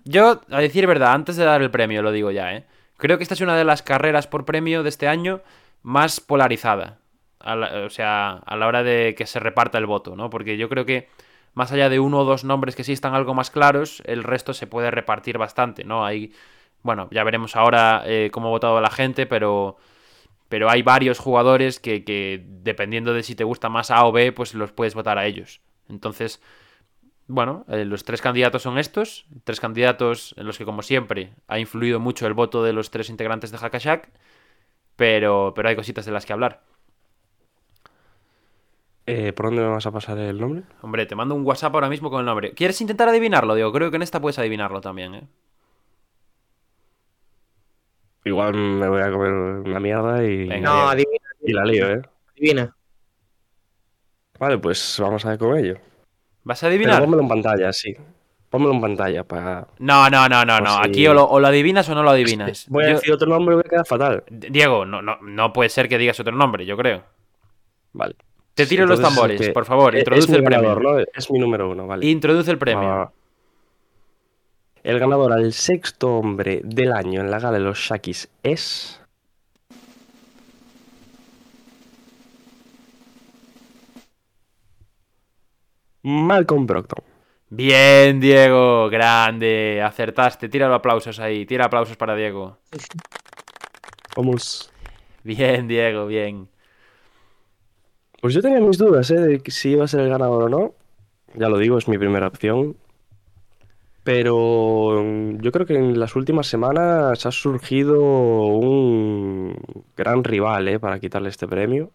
Yo, 0.04 0.42
a 0.50 0.60
decir 0.60 0.86
verdad, 0.86 1.14
antes 1.14 1.38
de 1.38 1.46
dar 1.46 1.62
el 1.62 1.72
premio, 1.72 2.02
lo 2.02 2.12
digo 2.12 2.32
ya, 2.32 2.54
¿eh? 2.56 2.66
Creo 2.98 3.18
que 3.18 3.24
esta 3.24 3.36
es 3.36 3.42
una 3.42 3.56
de 3.56 3.64
las 3.64 3.82
carreras 3.82 4.28
por 4.28 4.46
premio 4.46 4.84
de 4.84 4.90
este 4.90 5.08
año 5.08 5.42
más 5.82 6.20
polarizada. 6.20 7.01
A 7.44 7.56
la- 7.56 7.86
o 7.86 7.90
sea, 7.90 8.34
a 8.46 8.56
la 8.56 8.68
hora 8.68 8.84
de 8.84 9.16
que 9.18 9.26
se 9.26 9.40
reparta 9.40 9.78
el 9.78 9.86
voto, 9.86 10.16
¿no? 10.16 10.30
Porque 10.30 10.58
yo 10.58 10.70
creo 10.70 10.86
que 10.86 11.10
más 11.54 11.72
allá 11.72 11.90
de 11.90 12.00
uno 12.00 12.20
o 12.20 12.24
dos 12.26 12.44
nombres 12.44 12.76
que 12.76 12.84
sí 12.84 12.94
están 12.94 13.14
algo 13.14 13.34
más 13.34 13.52
claros, 13.52 14.02
el 14.06 14.24
resto 14.24 14.54
se 14.54 14.68
puede 14.68 14.92
repartir 14.92 15.38
bastante, 15.38 15.84
¿no? 15.84 16.06
Hay, 16.06 16.34
bueno, 16.84 17.08
ya 17.12 17.24
veremos 17.24 17.56
ahora 17.56 18.04
eh, 18.06 18.30
cómo 18.32 18.48
ha 18.48 18.52
votado 18.52 18.80
la 18.82 18.90
gente, 18.90 19.26
pero, 19.26 19.78
pero 20.50 20.70
hay 20.70 20.82
varios 20.84 21.20
jugadores 21.20 21.80
que, 21.80 22.04
que 22.04 22.44
dependiendo 22.48 23.14
de 23.14 23.24
si 23.24 23.36
te 23.36 23.44
gusta 23.46 23.70
más 23.70 23.92
A 23.92 24.06
o 24.06 24.12
B, 24.12 24.32
pues 24.34 24.54
los 24.56 24.72
puedes 24.74 24.96
votar 24.96 25.18
a 25.18 25.26
ellos. 25.26 25.62
Entonces, 25.90 26.42
bueno, 27.28 27.66
eh, 27.70 27.86
los 27.86 28.04
tres 28.04 28.22
candidatos 28.22 28.64
son 28.64 28.78
estos. 28.78 29.26
Tres 29.44 29.60
candidatos 29.60 30.34
en 30.38 30.46
los 30.48 30.58
que, 30.58 30.66
como 30.66 30.82
siempre, 30.82 31.32
ha 31.48 31.60
influido 31.60 32.00
mucho 32.00 32.28
el 32.28 32.34
voto 32.34 32.64
de 32.64 32.74
los 32.74 32.92
tres 32.92 33.10
integrantes 33.10 33.52
de 33.52 33.58
Hakashak. 33.58 34.10
Pero, 34.96 35.54
pero 35.56 35.70
hay 35.70 35.76
cositas 35.76 36.06
de 36.06 36.12
las 36.12 36.26
que 36.26 36.34
hablar. 36.34 36.62
Eh, 39.08 39.34
¿Por 39.34 39.48
dónde 39.48 39.62
me 39.64 39.68
vas 39.70 39.86
a 39.86 39.92
pasar 39.92 40.18
el 40.20 40.40
nombre? 40.40 40.64
Hombre, 40.82 41.06
te 41.06 41.16
mando 41.16 41.34
un 41.36 41.46
WhatsApp 41.46 41.74
ahora 41.74 41.90
mismo 41.90 42.10
con 42.10 42.20
el 42.20 42.26
nombre. 42.26 42.52
¿Quieres 42.54 42.80
intentar 42.82 43.10
adivinarlo? 43.10 43.56
Digo, 43.56 43.72
creo 43.72 43.90
que 43.90 43.96
en 43.98 44.04
esta 44.04 44.22
puedes 44.22 44.38
adivinarlo 44.40 44.80
también, 44.80 45.16
¿eh? 45.16 45.28
Igual 48.24 48.54
me 48.54 48.88
voy 48.88 49.02
a 49.02 49.12
comer 49.12 49.32
una 49.34 49.80
mierda 49.80 50.24
y, 50.24 50.48
Venga. 50.48 50.70
No, 50.70 50.90
adivina, 50.90 51.28
y 51.42 51.54
la 51.54 51.66
lío, 51.66 51.90
¿eh? 51.92 52.02
adivina. 52.38 52.76
Vale, 54.40 54.58
pues 54.60 54.98
vamos 55.00 55.26
a 55.26 55.30
ver 55.30 55.40
con 55.40 55.58
ello. 55.58 55.76
¿Vas 56.44 56.60
a 56.64 56.68
Pero 56.68 56.76
adivinar? 56.76 57.02
pónmelo 57.02 57.24
en 57.24 57.28
pantalla, 57.28 57.74
sí. 57.74 57.96
Pónmelo 58.50 58.74
en 58.74 58.82
pantalla 58.82 59.24
para... 59.24 59.68
No, 59.80 60.10
no, 60.10 60.28
no, 60.30 60.46
no, 60.46 60.60
no. 60.60 60.78
Aquí 60.78 61.08
o 61.08 61.14
lo, 61.14 61.24
o 61.28 61.40
lo 61.40 61.48
adivinas 61.48 61.88
o 61.90 61.96
no 61.96 62.04
lo 62.04 62.12
adivinas. 62.12 62.68
Voy 62.70 62.84
a 62.84 62.90
Yo- 62.90 62.94
decir 62.96 63.14
otro 63.14 63.28
nombre 63.28 63.54
y 63.54 63.56
voy 63.58 63.64
a 63.66 63.70
quedar 63.70 63.86
fatal. 63.88 64.24
Diego, 64.30 64.86
no, 64.86 65.02
no, 65.02 65.18
no 65.22 65.54
puede 65.54 65.70
ser 65.70 65.88
que 65.90 65.98
digas 65.98 66.20
otro 66.20 66.34
nombre, 66.36 66.66
yo 66.66 66.78
creo. 66.78 67.04
Vale. 67.94 68.16
Te 68.54 68.66
tiro 68.66 68.86
los 68.86 69.02
tambores, 69.02 69.40
este, 69.40 69.54
por 69.54 69.66
favor. 69.66 69.96
eh, 69.96 70.00
Introduce 70.00 70.36
el 70.36 70.44
premio. 70.44 71.00
Es 71.14 71.32
mi 71.32 71.40
número 71.40 71.70
uno, 71.70 71.88
vale. 71.88 72.06
Introduce 72.06 72.52
el 72.52 72.58
premio. 72.58 73.12
El 74.84 75.00
ganador 75.00 75.32
al 75.32 75.54
sexto 75.54 76.18
hombre 76.18 76.62
del 76.64 76.92
año 76.92 77.22
en 77.22 77.30
la 77.30 77.40
gala 77.40 77.58
de 77.60 77.64
los 77.64 77.78
Shakis 77.78 78.30
es. 78.44 79.00
Malcolm 86.04 86.66
Brogdon. 86.66 87.04
Bien, 87.50 88.20
Diego, 88.20 88.90
grande, 88.90 89.82
acertaste. 89.84 90.48
Tira 90.50 90.68
los 90.68 90.78
aplausos 90.78 91.20
ahí, 91.20 91.46
tira 91.46 91.66
aplausos 91.66 91.98
para 91.98 92.16
Diego. 92.16 92.58
Vamos. 94.16 94.72
Bien, 95.24 95.68
Diego, 95.68 96.08
bien. 96.08 96.48
Pues 98.22 98.36
yo 98.36 98.42
tenía 98.42 98.60
mis 98.62 98.78
dudas, 98.78 99.10
¿eh? 99.12 99.20
De 99.20 99.42
si 99.52 99.72
iba 99.72 99.84
a 99.86 99.88
ser 99.88 100.02
el 100.02 100.10
ganador 100.10 100.44
o 100.44 100.50
no. 100.50 100.76
Ya 101.36 101.50
lo 101.50 101.58
digo, 101.58 101.78
es 101.78 101.88
mi 101.88 101.98
primera 101.98 102.28
opción. 102.28 102.78
Pero 104.04 105.04
mm, 105.04 105.42
yo 105.42 105.52
creo 105.52 105.66
que 105.66 105.76
en 105.76 106.00
las 106.00 106.16
últimas 106.16 106.48
semanas 106.48 107.26
ha 107.26 107.32
surgido 107.32 108.00
un 108.00 109.56
gran 109.98 110.24
rival, 110.24 110.68
¿eh? 110.68 110.80
Para 110.80 111.00
quitarle 111.00 111.30
este 111.30 111.48
premio. 111.48 111.92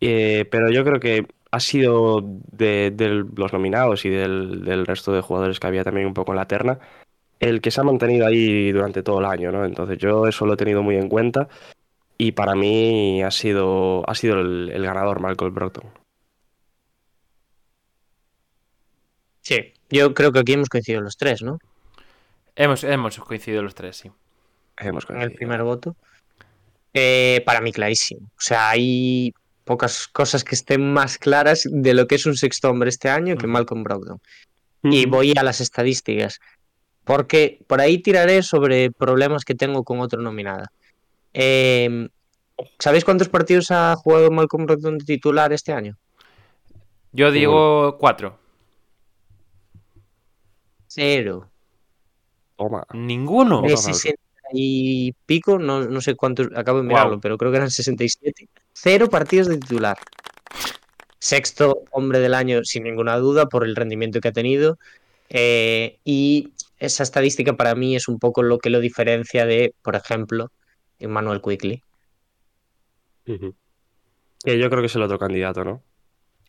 Eh, 0.00 0.46
pero 0.50 0.70
yo 0.70 0.84
creo 0.84 0.98
que 0.98 1.26
ha 1.50 1.60
sido 1.60 2.22
de, 2.22 3.24
los 3.36 3.52
nominados 3.52 4.04
y 4.04 4.10
del, 4.10 4.64
del 4.64 4.86
resto 4.86 5.12
de 5.12 5.20
jugadores 5.20 5.60
que 5.60 5.66
había 5.66 5.84
también 5.84 6.06
un 6.06 6.14
poco 6.14 6.32
en 6.32 6.36
la 6.36 6.48
terna, 6.48 6.78
el 7.40 7.60
que 7.60 7.70
se 7.70 7.80
ha 7.80 7.84
mantenido 7.84 8.26
ahí 8.26 8.72
durante 8.72 9.02
todo 9.02 9.20
el 9.20 9.26
año, 9.26 9.52
¿no? 9.52 9.64
Entonces 9.64 9.98
yo 9.98 10.26
eso 10.26 10.46
lo 10.46 10.54
he 10.54 10.56
tenido 10.56 10.82
muy 10.82 10.96
en 10.96 11.08
cuenta 11.08 11.48
y 12.18 12.32
para 12.32 12.54
mí 12.54 13.22
ha 13.22 13.30
sido, 13.30 14.08
ha 14.08 14.14
sido 14.14 14.40
el, 14.40 14.70
el 14.70 14.82
ganador 14.84 15.20
Malcolm 15.20 15.54
Brogdon. 15.54 15.90
Sí, 19.40 19.72
yo 19.90 20.14
creo 20.14 20.32
que 20.32 20.38
aquí 20.38 20.52
hemos 20.52 20.68
coincidido 20.68 21.02
los 21.02 21.16
tres, 21.16 21.42
¿no? 21.42 21.58
Hemos, 22.54 22.84
hemos 22.84 23.18
coincidido 23.18 23.62
los 23.62 23.74
tres, 23.74 23.96
sí. 23.96 24.10
Hemos 24.78 25.08
En 25.10 25.20
el 25.20 25.32
primer 25.32 25.62
voto. 25.62 25.96
Eh, 26.94 27.42
para 27.46 27.60
mí, 27.60 27.72
clarísimo. 27.72 28.26
O 28.26 28.40
sea, 28.40 28.70
hay 28.70 29.32
pocas 29.64 30.08
cosas 30.08 30.44
que 30.44 30.54
estén 30.54 30.92
más 30.92 31.18
claras 31.18 31.66
de 31.70 31.94
lo 31.94 32.06
que 32.06 32.16
es 32.16 32.26
un 32.26 32.36
sexto 32.36 32.70
hombre 32.70 32.90
este 32.90 33.08
año 33.08 33.36
que. 33.36 33.46
Malcolm 33.46 33.82
Brogdon. 33.82 34.20
Y 34.84 35.06
voy 35.06 35.32
a 35.36 35.42
las 35.42 35.60
estadísticas. 35.60 36.40
Porque 37.04 37.60
por 37.66 37.80
ahí 37.80 37.98
tiraré 37.98 38.42
sobre 38.42 38.90
problemas 38.90 39.44
que 39.44 39.54
tengo 39.54 39.84
con 39.84 40.00
otro 40.00 40.20
nominada. 40.20 40.72
Eh, 41.34 42.08
¿Sabéis 42.78 43.04
cuántos 43.04 43.28
partidos 43.28 43.70
ha 43.70 43.94
jugado 43.96 44.30
Malcolm 44.30 44.66
Brogdon 44.66 44.98
de 44.98 45.04
titular 45.04 45.52
este 45.52 45.72
año? 45.72 45.96
Yo 47.12 47.30
digo 47.30 47.96
cuatro. 47.98 48.38
Cero. 50.86 51.50
Toma. 52.56 52.84
Ninguno. 52.92 53.62
De 53.62 53.72
Otra 53.74 53.92
60 53.94 54.20
y 54.52 55.12
pico, 55.24 55.58
no, 55.58 55.84
no 55.86 56.00
sé 56.02 56.14
cuántos, 56.14 56.48
acabo 56.54 56.78
de 56.78 56.84
Wow. 56.84 56.88
mirarlo, 56.88 57.20
pero 57.20 57.38
creo 57.38 57.50
que 57.50 57.56
eran 57.56 57.70
67. 57.70 58.48
Cero 58.74 59.08
partidos 59.08 59.48
de 59.48 59.58
titular. 59.58 59.96
Sexto 61.18 61.84
hombre 61.90 62.18
del 62.18 62.34
año, 62.34 62.62
sin 62.64 62.84
ninguna 62.84 63.16
duda, 63.16 63.46
por 63.46 63.64
el 63.64 63.76
rendimiento 63.76 64.20
que 64.20 64.28
ha 64.28 64.32
tenido. 64.32 64.78
Eh, 65.30 65.98
y 66.04 66.52
esa 66.78 67.02
estadística 67.02 67.56
para 67.56 67.74
mí 67.74 67.96
es 67.96 68.08
un 68.08 68.18
poco 68.18 68.42
lo 68.42 68.58
que 68.58 68.68
lo 68.70 68.80
diferencia 68.80 69.46
de, 69.46 69.74
por 69.82 69.96
ejemplo, 69.96 70.50
Emmanuel 71.02 71.40
Quickly. 71.42 71.82
Que 74.44 74.58
yo 74.58 74.68
creo 74.70 74.82
que 74.82 74.86
es 74.86 74.96
el 74.96 75.02
otro 75.02 75.18
candidato, 75.18 75.64
¿no? 75.64 75.82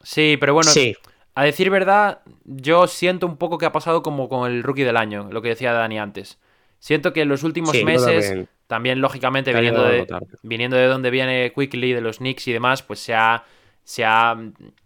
Sí, 0.02 0.38
pero 0.40 0.54
bueno, 0.54 0.70
sí, 0.70 0.96
a 1.36 1.44
decir 1.44 1.70
verdad, 1.70 2.22
yo 2.46 2.88
siento 2.88 3.26
un 3.26 3.38
poco 3.38 3.58
que 3.58 3.66
ha 3.66 3.72
pasado 3.72 4.04
como 4.04 4.28
con 4.30 4.52
el 4.52 4.64
rookie 4.64 4.84
del 4.84 4.98
año, 4.98 5.30
lo 5.32 5.42
que 5.42 5.50
decía 5.50 5.74
Dani 5.74 6.00
antes. 6.00 6.40
Siento 6.80 7.14
que 7.14 7.22
en 7.22 7.30
los 7.30 7.44
últimos 7.44 7.72
Sí, 7.72 7.86
meses, 7.86 8.26
también. 8.28 8.50
también 8.68 9.02
lógicamente 9.02 9.54
viniendo 9.54 9.84
de, 9.84 10.06
viniendo 10.42 10.76
de 10.78 10.88
donde 10.88 11.10
viene 11.12 11.54
Quickly, 11.56 11.94
de 11.94 12.02
los 12.02 12.18
Knicks 12.18 12.48
y 12.50 12.54
demás, 12.54 12.84
pues 12.84 13.00
se 13.00 13.14
ha, 13.14 13.46
se 13.84 14.04
ha 14.04 14.36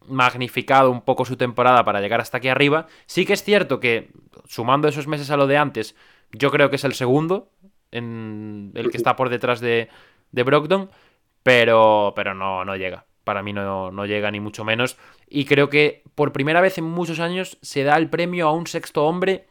magnificado 0.08 0.92
un 0.92 1.02
poco 1.02 1.26
su 1.26 1.38
temporada 1.38 1.84
para 1.84 2.00
llegar 2.00 2.22
hasta 2.22 2.38
aquí 2.38 2.50
arriba. 2.50 2.88
Sí 3.08 3.26
que 3.26 3.34
es 3.34 3.44
cierto 3.44 3.80
que, 3.80 4.12
sumando 4.46 4.88
esos 4.88 5.08
meses 5.08 5.32
a 5.32 5.38
lo 5.38 5.48
de 5.48 5.58
antes, 5.58 5.96
yo 6.32 6.52
creo 6.52 6.70
que 6.70 6.76
es 6.76 6.84
el 6.84 6.94
segundo, 6.94 7.50
en 7.92 8.72
el 8.76 8.90
que 8.90 8.98
está 8.98 9.16
por 9.16 9.30
detrás 9.30 9.60
de, 9.60 9.90
de 10.32 10.44
Brogdon, 10.44 10.90
pero, 11.44 12.14
pero 12.16 12.34
no, 12.34 12.66
no 12.66 12.76
llega. 12.76 13.06
Para 13.24 13.44
mí 13.44 13.54
no, 13.54 13.92
no 13.92 14.06
llega 14.06 14.32
ni 14.32 14.40
mucho 14.40 14.64
menos. 14.64 14.98
Y 15.30 15.46
creo 15.46 15.70
que 15.70 16.04
por 16.16 16.32
primera 16.32 16.62
vez 16.62 16.78
en 16.78 16.86
muchos 16.86 17.20
años 17.20 17.58
se 17.62 17.84
da 17.84 17.98
el 17.98 18.10
premio 18.10 18.48
a 18.48 18.54
un 18.54 18.68
sexto 18.68 19.06
hombre, 19.06 19.48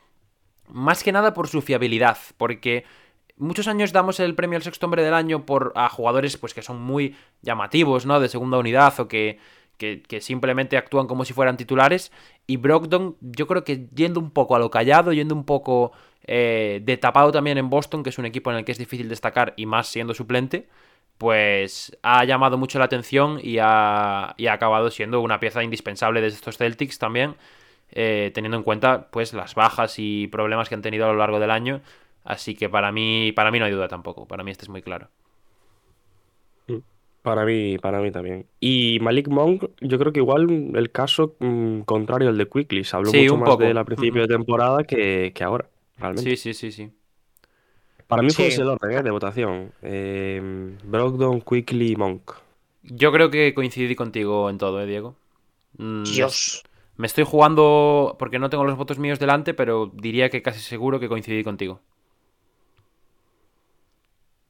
más 0.69 1.03
que 1.03 1.13
nada 1.13 1.35
por 1.35 1.49
su 1.49 1.63
fiabilidad, 1.63 2.19
porque 2.37 2.85
muchos 3.37 3.69
años 3.69 3.93
damos 3.93 4.19
el 4.21 4.35
premio 4.35 4.57
al 4.57 4.63
sexto 4.63 4.87
hombre 4.87 5.03
del 5.03 5.15
año 5.15 5.45
por 5.45 5.73
a 5.77 5.89
jugadores 5.89 6.37
pues 6.37 6.55
que 6.55 6.63
son 6.63 6.81
muy 6.81 7.17
llamativos, 7.43 8.07
¿no? 8.07 8.19
De 8.21 8.29
segunda 8.29 8.59
unidad 8.59 8.99
o 8.99 9.09
que, 9.09 9.39
que, 9.77 10.03
que 10.03 10.21
simplemente 10.21 10.77
actúan 10.77 11.07
como 11.07 11.25
si 11.25 11.35
fueran 11.35 11.57
titulares. 11.57 12.13
Y 12.47 12.57
Brogdon, 12.57 13.17
yo 13.21 13.47
creo 13.47 13.65
que 13.65 13.89
yendo 13.95 14.21
un 14.21 14.31
poco 14.31 14.57
a 14.57 14.59
lo 14.59 14.71
callado, 14.71 15.13
yendo 15.13 15.35
un 15.35 15.45
poco 15.45 15.93
eh, 16.27 16.81
de 16.85 16.97
tapado 16.97 17.33
también 17.33 17.59
en 17.59 17.71
Boston, 17.71 18.03
que 18.03 18.11
es 18.11 18.19
un 18.19 18.27
equipo 18.27 18.51
en 18.51 18.59
el 18.59 18.65
que 18.65 18.73
es 18.73 18.79
difícil 18.79 19.09
destacar 19.09 19.55
y 19.57 19.67
más 19.67 19.89
siendo 19.89 20.15
suplente, 20.15 20.69
pues 21.19 21.97
ha 22.03 22.25
llamado 22.25 22.59
mucho 22.59 22.79
la 22.79 22.87
atención 22.87 23.39
y 23.43 23.59
ha, 23.61 24.35
y 24.37 24.47
ha 24.49 24.53
acabado 24.55 24.91
siendo 24.91 25.21
una 25.21 25.41
pieza 25.41 25.63
indispensable 25.65 26.21
de 26.21 26.29
estos 26.29 26.59
Celtics 26.59 26.99
también, 26.99 27.37
eh, 27.93 28.31
teniendo 28.35 28.57
en 28.59 28.65
cuenta 28.65 29.09
pues 29.11 29.33
las 29.33 29.55
bajas 29.55 29.95
y 29.99 30.27
problemas 30.29 30.69
que 30.69 30.75
han 30.75 30.83
tenido 30.83 31.07
a 31.07 31.13
lo 31.13 31.19
largo 31.19 31.41
del 31.41 31.51
año. 31.51 31.81
Así 32.25 32.55
que 32.57 32.69
para 32.69 32.93
mí, 32.93 33.33
para 33.35 33.51
mí 33.51 33.59
no 33.59 33.65
hay 33.67 33.73
duda 33.73 33.89
tampoco. 33.89 34.27
Para 34.27 34.43
mí 34.45 34.51
este 34.51 34.65
es 34.65 34.69
muy 34.69 34.83
claro. 34.83 35.09
Para 37.23 37.45
mí, 37.45 37.77
para 37.79 38.01
mí 38.01 38.13
también. 38.13 38.47
Y 38.61 38.99
Malik 39.01 39.27
Monk, 39.29 39.65
yo 39.81 39.99
creo 39.99 40.13
que 40.13 40.21
igual 40.21 40.49
el 40.77 40.93
caso 40.93 41.35
mm, 41.41 41.81
contrario 41.81 42.29
al 42.29 42.39
de 42.39 42.49
Quickly. 42.49 42.85
Se 42.85 42.97
habló 42.97 43.11
Sí, 43.11 43.23
mucho 43.23 43.35
un 43.35 43.41
más 43.41 43.49
poco. 43.51 43.63
de 43.65 43.71
él 43.71 43.85
principio 43.85 44.23
de 44.23 44.29
temporada 44.29 44.85
que, 44.85 45.33
que 45.35 45.43
ahora, 45.45 45.69
realmente. 45.99 46.31
Sí, 46.31 46.37
sí, 46.37 46.55
sí, 46.55 46.73
sí. 46.73 46.93
Para 48.07 48.23
mí 48.23 48.31
fue 48.31 48.47
Sí. 48.47 48.53
ese 48.53 48.63
el 48.63 48.69
orden 48.69 48.99
¿eh? 48.99 49.03
de 49.03 49.11
votación. 49.11 49.73
Eh, 49.83 50.77
Brogdon, 50.85 51.41
Quickly 51.41 51.93
y 51.93 51.97
Monk. 51.97 52.33
Yo 52.83 53.11
creo 53.11 53.31
que 53.31 53.53
coincidí 53.53 53.97
contigo 53.97 54.49
en 54.49 54.59
todo, 54.59 54.81
¿eh, 54.81 54.87
Diego? 54.87 55.17
Mm, 55.79 56.05
Dios. 56.05 56.63
Me 56.97 57.09
estoy 57.09 57.25
jugando 57.25 58.17
porque 58.19 58.39
no 58.39 58.49
tengo 58.49 58.65
los 58.65 58.77
votos 58.79 58.99
míos 58.99 59.19
delante, 59.19 59.55
pero 59.55 59.91
diría 59.93 60.31
que 60.31 60.41
casi 60.41 60.61
seguro 60.61 61.01
que 61.01 61.09
coincidí 61.09 61.43
contigo. 61.43 61.81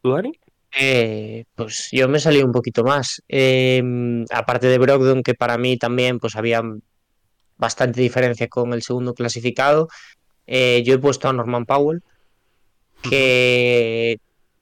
¿Tú, 0.03 0.13
Dani? 0.13 0.33
Eh, 0.79 1.45
pues 1.55 1.89
yo 1.91 2.09
me 2.09 2.21
salí 2.21 2.43
un 2.43 2.53
poquito 2.53 2.85
más. 2.85 3.23
Eh, 3.29 3.83
aparte 4.31 4.67
de 4.67 4.79
Brogdon, 4.79 5.23
que 5.23 5.35
para 5.35 5.57
mí 5.59 5.79
también 5.79 6.19
pues 6.19 6.37
había 6.37 6.63
bastante 7.57 8.01
diferencia 8.03 8.49
con 8.49 8.73
el 8.75 8.83
segundo 8.83 9.15
clasificado, 9.15 9.89
eh, 10.47 10.83
yo 10.85 10.95
he 10.95 10.99
puesto 10.99 11.29
a 11.29 11.33
Norman 11.33 11.67
Powell, 11.67 12.03
que 13.03 14.19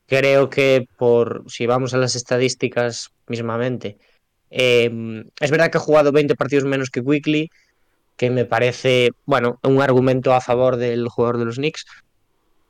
creo 0.06 0.50
que 0.50 0.86
por 0.96 1.44
si 1.48 1.66
vamos 1.66 1.94
a 1.94 1.98
las 1.98 2.16
estadísticas 2.16 3.10
mismamente, 3.26 3.98
eh, 4.50 5.24
es 5.40 5.50
verdad 5.50 5.70
que 5.70 5.78
ha 5.78 5.80
jugado 5.80 6.12
20 6.12 6.36
partidos 6.36 6.64
menos 6.64 6.90
que 6.90 7.02
Quickly, 7.02 7.50
que 8.16 8.30
me 8.30 8.44
parece, 8.44 9.10
bueno, 9.26 9.58
un 9.62 9.82
argumento 9.82 10.32
a 10.32 10.40
favor 10.40 10.76
del 10.76 11.08
jugador 11.08 11.38
de 11.38 11.44
los 11.44 11.56
Knicks. 11.56 11.86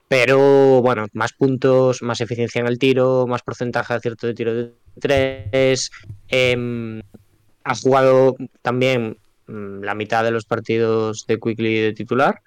Pero 0.08 0.80
bueno, 0.82 1.06
más 1.12 1.32
puntos, 1.32 2.02
más 2.02 2.20
eficiencia 2.20 2.60
en 2.60 2.66
el 2.66 2.78
tiro, 2.78 3.26
más 3.26 3.42
porcentaje 3.42 3.92
de 3.92 3.98
acierto 3.98 4.26
de 4.26 4.34
tiro 4.34 4.54
de 4.54 4.72
tres. 5.00 5.90
em, 6.28 7.02
ha 7.64 7.74
jugado 7.74 8.36
también 8.62 9.18
mm, 9.46 9.82
la 9.82 9.94
mitad 9.94 10.24
de 10.24 10.30
los 10.30 10.44
partidos 10.44 11.26
de 11.26 11.38
Quickly 11.38 11.80
de 11.80 11.92
titular. 11.92 12.40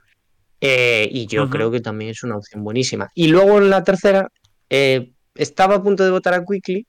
Eh, 0.61 1.07
y 1.11 1.27
yo 1.27 1.49
creo 1.49 1.71
que 1.71 1.79
también 1.79 2.11
es 2.11 2.23
una 2.23 2.37
opción 2.37 2.63
buenísima. 2.63 3.09
Y 3.15 3.27
luego 3.27 3.57
en 3.57 3.69
la 3.69 3.83
tercera, 3.83 4.29
eh, 4.69 5.11
estaba 5.35 5.75
a 5.75 5.83
punto 5.83 6.03
de 6.03 6.11
votar 6.11 6.33
a 6.33 6.43
Quickly. 6.43 6.85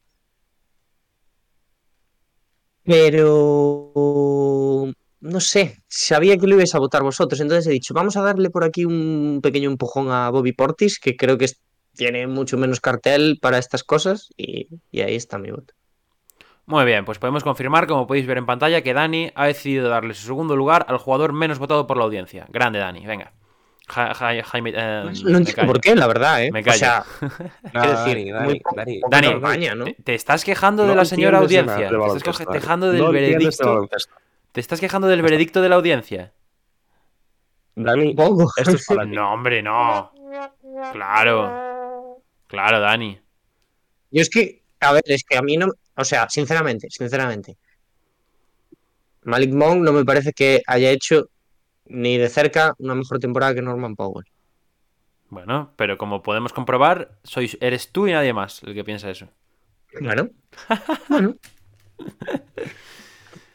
Pero 2.85 3.93
no 5.21 5.41
sé, 5.41 5.83
sabía 5.89 6.39
que 6.39 6.47
lo 6.47 6.55
ibais 6.55 6.75
a 6.75 6.79
votar 6.79 7.03
vosotros, 7.03 7.41
entonces 7.41 7.67
he 7.67 7.73
dicho, 7.73 7.93
vamos 7.93 8.17
a 8.17 8.23
darle 8.23 8.51
por 8.51 8.65
aquí 8.65 8.85
un 8.85 9.41
pequeño 9.43 9.69
empujón 9.71 10.11
a 10.11 10.31
Bobby 10.31 10.53
Portis, 10.53 10.99
que 10.99 11.17
creo 11.17 11.37
que 11.37 11.51
tiene 11.95 12.27
mucho 12.27 12.57
menos 12.57 12.81
cartel 12.81 13.39
para 13.43 13.59
estas 13.59 13.85
cosas, 13.85 14.31
y, 14.37 14.69
y 14.91 15.01
ahí 15.01 15.17
está 15.17 15.39
mi 15.39 15.51
voto. 15.51 15.75
Muy 16.67 16.85
bien, 16.85 17.05
pues 17.05 17.19
podemos 17.19 17.43
confirmar, 17.43 17.87
como 17.87 18.07
podéis 18.07 18.27
ver 18.27 18.39
en 18.39 18.47
pantalla, 18.47 18.83
que 18.83 18.95
Dani 18.95 19.33
ha 19.35 19.47
decidido 19.47 19.89
darle 19.89 20.15
su 20.15 20.27
segundo 20.27 20.55
lugar 20.55 20.87
al 20.89 20.99
jugador 20.99 21.33
menos 21.33 21.59
votado 21.59 21.87
por 21.87 21.97
la 21.97 22.05
audiencia. 22.05 22.47
Grande, 22.51 22.79
Dani, 22.79 23.07
venga. 23.07 23.33
Ja- 23.89 24.15
ja- 24.15 24.43
Jaime, 24.45 24.73
eh, 24.75 25.03
No 25.25 25.39
entiendo 25.39 25.67
por 25.67 25.81
qué, 25.81 25.95
la 25.97 26.07
verdad, 26.07 26.45
¿eh? 26.45 26.51
Me 26.53 26.61
O 26.61 26.65
callo. 26.65 26.79
sea, 26.79 27.05
quiero 27.73 27.93
Dani, 27.95 28.15
decir, 28.15 28.33
Dani, 28.35 28.45
muy 28.49 28.61
poco- 28.61 28.77
Dani. 28.77 29.01
poco 29.01 29.11
Dani, 29.11 29.29
campaña, 29.31 29.75
¿no? 29.75 29.85
¿Te, 29.87 29.93
te 29.95 30.15
estás 30.15 30.45
quejando 30.45 30.87
de 30.87 30.95
la 30.95 31.05
señora 31.05 31.39
audiencia? 31.39 31.89
¿Te 31.89 32.17
estás 32.19 32.47
quejando 32.47 32.91
del 32.93 33.03
No 33.03 33.11
veredicto? 33.13 33.89
¿Te 34.53 34.61
estás 34.61 34.81
quejando 34.81 35.09
del 35.09 35.23
veredicto 35.23 35.61
de 35.63 35.69
la 35.69 35.77
audiencia? 35.77 36.33
Dani, 37.75 38.15
Pongo. 38.15 38.51
esto 38.57 38.73
es 38.73 38.85
para 38.87 39.05
ti. 39.05 39.11
No, 39.11 39.33
hombre, 39.33 39.63
no. 39.63 40.13
Claro. 40.93 42.21
Claro, 42.47 42.81
Dani. 42.81 43.19
Yo 44.11 44.23
es 44.23 44.29
que, 44.31 44.63
a 44.81 44.93
ver, 44.93 45.03
es 45.07 45.23
que 45.25 45.37
a 45.37 45.43
mí 45.43 45.57
no. 45.57 45.69
O 45.97 46.05
sea, 46.05 46.29
sinceramente, 46.29 46.89
sinceramente. 46.91 47.57
Malik 49.23 49.53
Monk 49.53 49.83
no 49.83 49.93
me 49.93 50.05
parece 50.05 50.33
que 50.33 50.63
haya 50.67 50.91
hecho 50.91 51.29
ni 51.89 52.19
de 52.19 52.29
cerca 52.29 52.75
una 52.79 52.95
mejor 52.95 53.19
temporada 53.19 53.55
que 53.55 53.63
Norman 53.63 53.97
Powell. 53.97 54.27
Bueno, 55.31 55.73
pero 55.77 55.99
como 55.99 56.23
podemos 56.23 56.53
comprobar, 56.53 57.19
sois, 57.23 57.59
eres 57.61 57.93
tú 57.93 58.07
y 58.07 58.13
nadie 58.13 58.33
más 58.33 58.63
el 58.63 58.75
que 58.75 58.85
piensa 58.85 59.11
eso. 59.11 59.29
Bueno. 60.01 60.29
bueno. 61.09 61.35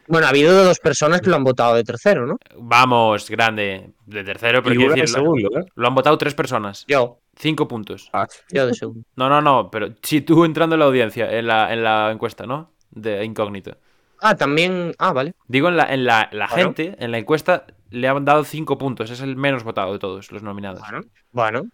Bueno, 0.07 0.27
ha 0.27 0.29
habido 0.29 0.63
dos 0.65 0.79
personas 0.79 1.21
que 1.21 1.29
lo 1.29 1.37
han 1.37 1.43
votado 1.43 1.75
de 1.75 1.83
tercero, 1.83 2.27
¿no? 2.27 2.37
Vamos, 2.57 3.29
grande. 3.29 3.93
De 4.05 4.23
tercero, 4.23 4.61
pero 4.61 4.75
Y 4.75 4.77
quiero 4.77 4.93
de 4.93 5.07
segundo, 5.07 5.49
¿eh? 5.59 5.65
lo 5.75 5.87
han 5.87 5.95
votado 5.95 6.17
tres 6.17 6.35
personas. 6.35 6.85
Yo, 6.87 7.19
Cinco 7.35 7.67
puntos. 7.67 8.09
Ah, 8.13 8.27
yo 8.51 8.67
de 8.67 8.73
segundo. 8.73 9.03
No, 9.15 9.27
no, 9.27 9.41
no, 9.41 9.71
pero 9.71 9.89
si 10.03 10.21
tú 10.21 10.45
entrando 10.45 10.75
en 10.75 10.79
la 10.79 10.85
audiencia, 10.85 11.31
en 11.31 11.47
la, 11.47 11.73
en 11.73 11.83
la 11.83 12.11
encuesta, 12.11 12.45
¿no? 12.45 12.73
De 12.91 13.25
incógnito. 13.25 13.75
Ah, 14.19 14.35
también. 14.35 14.93
Ah, 14.99 15.13
vale. 15.13 15.33
Digo, 15.47 15.67
en 15.67 15.77
la, 15.77 15.91
en 15.93 16.05
la, 16.05 16.29
la 16.31 16.47
Bueno. 16.47 16.63
gente, 16.63 16.95
en 16.99 17.11
la 17.11 17.17
encuesta, 17.17 17.65
le 17.93 18.07
han 18.07 18.25
dado 18.25 18.43
cinco 18.43 18.77
puntos. 18.77 19.09
Es 19.09 19.21
el 19.21 19.35
menos 19.35 19.63
votado 19.63 19.93
de 19.93 19.99
todos 19.99 20.31
los 20.31 20.43
nominados. 20.43 20.81
Bueno, 20.81 21.01
bueno. 21.31 21.65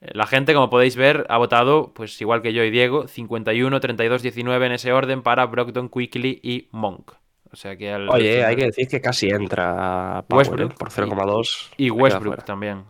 La 0.00 0.26
gente, 0.26 0.52
como 0.52 0.68
podéis 0.68 0.96
ver, 0.96 1.24
ha 1.30 1.38
votado, 1.38 1.92
pues 1.94 2.20
igual 2.20 2.42
que 2.42 2.52
yo 2.52 2.62
y 2.62 2.70
Diego, 2.70 3.08
51, 3.08 3.80
32, 3.80 4.20
19 4.22 4.66
en 4.66 4.72
ese 4.72 4.92
orden 4.92 5.22
para 5.22 5.46
Brogdon, 5.46 5.88
Quickly 5.88 6.40
y 6.42 6.68
Monk. 6.72 7.12
O 7.50 7.56
sea 7.56 7.76
que 7.76 7.90
al- 7.92 8.10
Oye, 8.10 8.44
hay 8.44 8.56
que 8.56 8.64
decir 8.66 8.88
que 8.88 9.00
casi 9.00 9.30
entra 9.30 10.24
Westbrook. 10.28 10.72
¿eh? 10.72 10.74
por 10.76 10.90
0,2. 10.90 11.70
Y 11.78 11.88
Westbrook 11.90 12.44
también. 12.44 12.84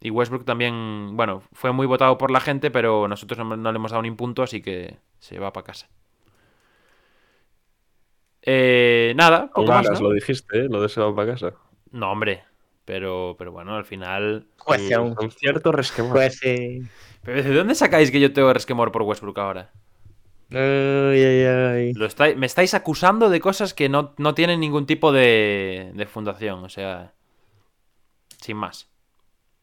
Y 0.00 0.10
Westbrook 0.10 0.44
también, 0.44 1.16
bueno, 1.16 1.42
fue 1.52 1.72
muy 1.72 1.86
votado 1.86 2.16
por 2.18 2.30
la 2.30 2.40
gente, 2.40 2.70
pero 2.70 3.06
nosotros 3.06 3.38
no, 3.38 3.56
no 3.56 3.70
le 3.70 3.76
hemos 3.76 3.90
dado 3.90 4.02
ni 4.02 4.08
un 4.08 4.16
punto, 4.16 4.42
así 4.42 4.62
que 4.62 4.96
se 5.18 5.38
va 5.38 5.52
para 5.52 5.66
casa. 5.66 5.88
Eh, 8.42 9.12
nada, 9.16 9.50
Con 9.52 9.66
poco 9.66 9.76
más, 9.76 10.00
lo 10.00 10.10
dijiste, 10.12 10.60
¿eh? 10.64 10.68
Lo 10.70 10.80
de 10.80 10.88
se 10.88 11.00
va 11.00 11.14
para 11.14 11.32
casa. 11.32 11.52
No, 11.92 12.10
hombre. 12.12 12.44
Pero, 12.84 13.36
pero 13.38 13.52
bueno, 13.52 13.76
al 13.76 13.84
final. 13.84 14.46
Juece 14.58 14.94
aún. 14.94 15.14
Con 15.14 15.30
cierto 15.30 15.72
resquemor. 15.72 16.12
Juece. 16.12 16.82
Pero 17.22 17.42
¿De 17.42 17.54
dónde 17.54 17.74
sacáis 17.74 18.10
que 18.10 18.20
yo 18.20 18.32
tengo 18.32 18.52
resquemor 18.52 18.90
por 18.92 19.02
Westbrook 19.02 19.38
ahora? 19.38 19.70
Ay, 20.50 21.22
ay, 21.22 21.44
ay. 21.44 21.92
Lo 21.94 22.06
estáis- 22.06 22.36
me 22.36 22.46
estáis 22.46 22.74
acusando 22.74 23.30
de 23.30 23.40
cosas 23.40 23.74
que 23.74 23.88
no, 23.88 24.14
no 24.18 24.34
tienen 24.34 24.58
ningún 24.58 24.86
tipo 24.86 25.12
de, 25.12 25.92
de 25.94 26.06
fundación, 26.06 26.64
o 26.64 26.68
sea. 26.68 27.12
Sin 28.40 28.56
más. 28.56 28.88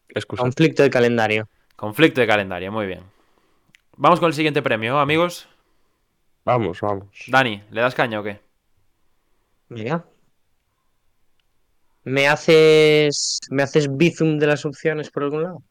Excusa. 0.09 0.43
Conflicto 0.43 0.84
de 0.84 0.89
calendario. 0.89 1.49
Conflicto 1.75 2.21
de 2.21 2.28
calendario, 2.28 2.71
muy 2.71 2.86
bien. 2.86 3.01
Vamos 3.97 4.19
con 4.19 4.28
el 4.28 4.34
siguiente 4.34 4.61
premio, 4.61 4.99
amigos. 4.99 5.49
Vamos, 6.45 6.80
vamos. 6.80 7.07
Dani, 7.28 7.61
¿le 7.71 7.82
das 7.82 7.93
caña 7.95 8.19
o 8.19 8.23
qué? 8.23 8.39
Mira. 9.69 10.05
¿Me 12.07 12.29
haces. 12.29 13.39
¿Me 13.49 13.63
haces 13.63 13.89
bizum 13.97 14.39
de 14.39 14.47
las 14.47 14.65
opciones 14.65 15.09
por 15.09 15.23
algún 15.23 15.43
lado? 15.43 15.61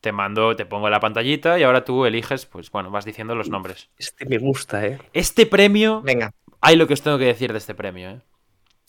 Te 0.00 0.10
mando, 0.10 0.56
te 0.56 0.64
pongo 0.64 0.88
la 0.88 1.00
pantallita 1.00 1.58
y 1.58 1.64
ahora 1.64 1.84
tú 1.84 2.06
eliges, 2.06 2.46
pues 2.46 2.70
bueno, 2.70 2.90
vas 2.90 3.04
diciendo 3.04 3.34
los 3.34 3.50
nombres. 3.50 3.90
Este 3.98 4.24
me 4.24 4.38
gusta, 4.38 4.86
¿eh? 4.86 4.98
Este 5.12 5.44
premio, 5.44 6.00
Venga. 6.00 6.32
hay 6.62 6.76
lo 6.76 6.86
que 6.86 6.94
os 6.94 7.02
tengo 7.02 7.18
que 7.18 7.26
decir 7.26 7.52
de 7.52 7.58
este 7.58 7.74
premio, 7.74 8.08
¿eh? 8.08 8.20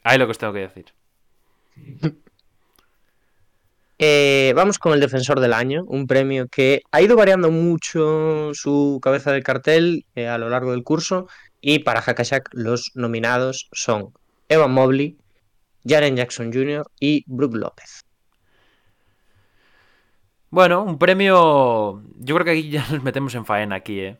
Hay 0.03 0.17
lo 0.17 0.25
que 0.27 0.31
os 0.31 0.37
tengo 0.37 0.53
que 0.53 0.59
decir. 0.59 0.85
Eh, 4.03 4.53
vamos 4.55 4.79
con 4.79 4.93
el 4.93 4.99
defensor 4.99 5.39
del 5.39 5.53
año, 5.53 5.83
un 5.85 6.07
premio 6.07 6.47
que 6.47 6.81
ha 6.91 7.03
ido 7.03 7.15
variando 7.15 7.51
mucho 7.51 8.49
su 8.55 8.99
cabeza 8.99 9.31
de 9.31 9.43
cartel 9.43 10.07
eh, 10.15 10.27
a 10.27 10.39
lo 10.39 10.49
largo 10.49 10.71
del 10.71 10.81
curso. 10.81 11.27
Y 11.61 11.79
para 11.79 11.99
Hakashak 11.99 12.49
los 12.53 12.89
nominados 12.95 13.69
son 13.73 14.11
Evan 14.49 14.71
Mobley, 14.71 15.17
Jaren 15.85 16.15
Jackson 16.15 16.51
Jr. 16.53 16.85
y 16.99 17.23
Brook 17.27 17.55
López. 17.55 18.03
Bueno, 20.49 20.83
un 20.83 20.97
premio. 20.97 22.03
Yo 22.17 22.35
creo 22.35 22.45
que 22.45 22.51
aquí 22.51 22.69
ya 22.69 22.85
nos 22.91 23.03
metemos 23.03 23.33
en 23.35 23.45
faena 23.45 23.75
aquí, 23.75 23.99
¿eh? 23.99 24.17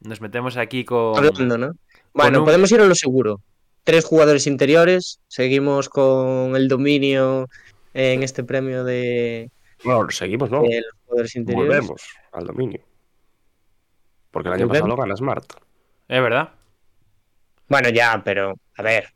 Nos 0.00 0.20
metemos 0.20 0.56
aquí 0.56 0.84
con. 0.84 1.16
Hablando, 1.16 1.58
¿no? 1.58 1.72
Bueno, 2.12 2.40
un- 2.40 2.44
podemos 2.44 2.70
ir 2.72 2.80
a 2.80 2.84
lo 2.86 2.94
seguro. 2.94 3.40
Tres 3.84 4.04
jugadores 4.04 4.46
interiores. 4.46 5.20
Seguimos 5.28 5.88
con 5.88 6.54
el 6.54 6.68
dominio 6.68 7.48
en 7.94 8.22
este 8.22 8.44
premio 8.44 8.84
de, 8.84 9.50
Bueno, 9.84 10.08
seguimos, 10.10 10.50
¿no? 10.50 10.62
de 10.62 10.80
los 10.82 10.92
jugadores 11.06 11.34
interiores. 11.36 11.68
Volvemos 11.80 12.02
al 12.32 12.46
dominio. 12.46 12.80
Porque 14.30 14.48
el 14.48 14.54
año 14.54 14.66
Volvemos. 14.68 14.88
pasado 14.88 14.96
lo 14.96 15.02
gana 15.02 15.16
Smart. 15.16 15.44
¿Es 16.08 16.22
verdad? 16.22 16.50
Bueno, 17.68 17.88
ya, 17.88 18.20
pero 18.24 18.54
a 18.76 18.82
ver. 18.82 19.08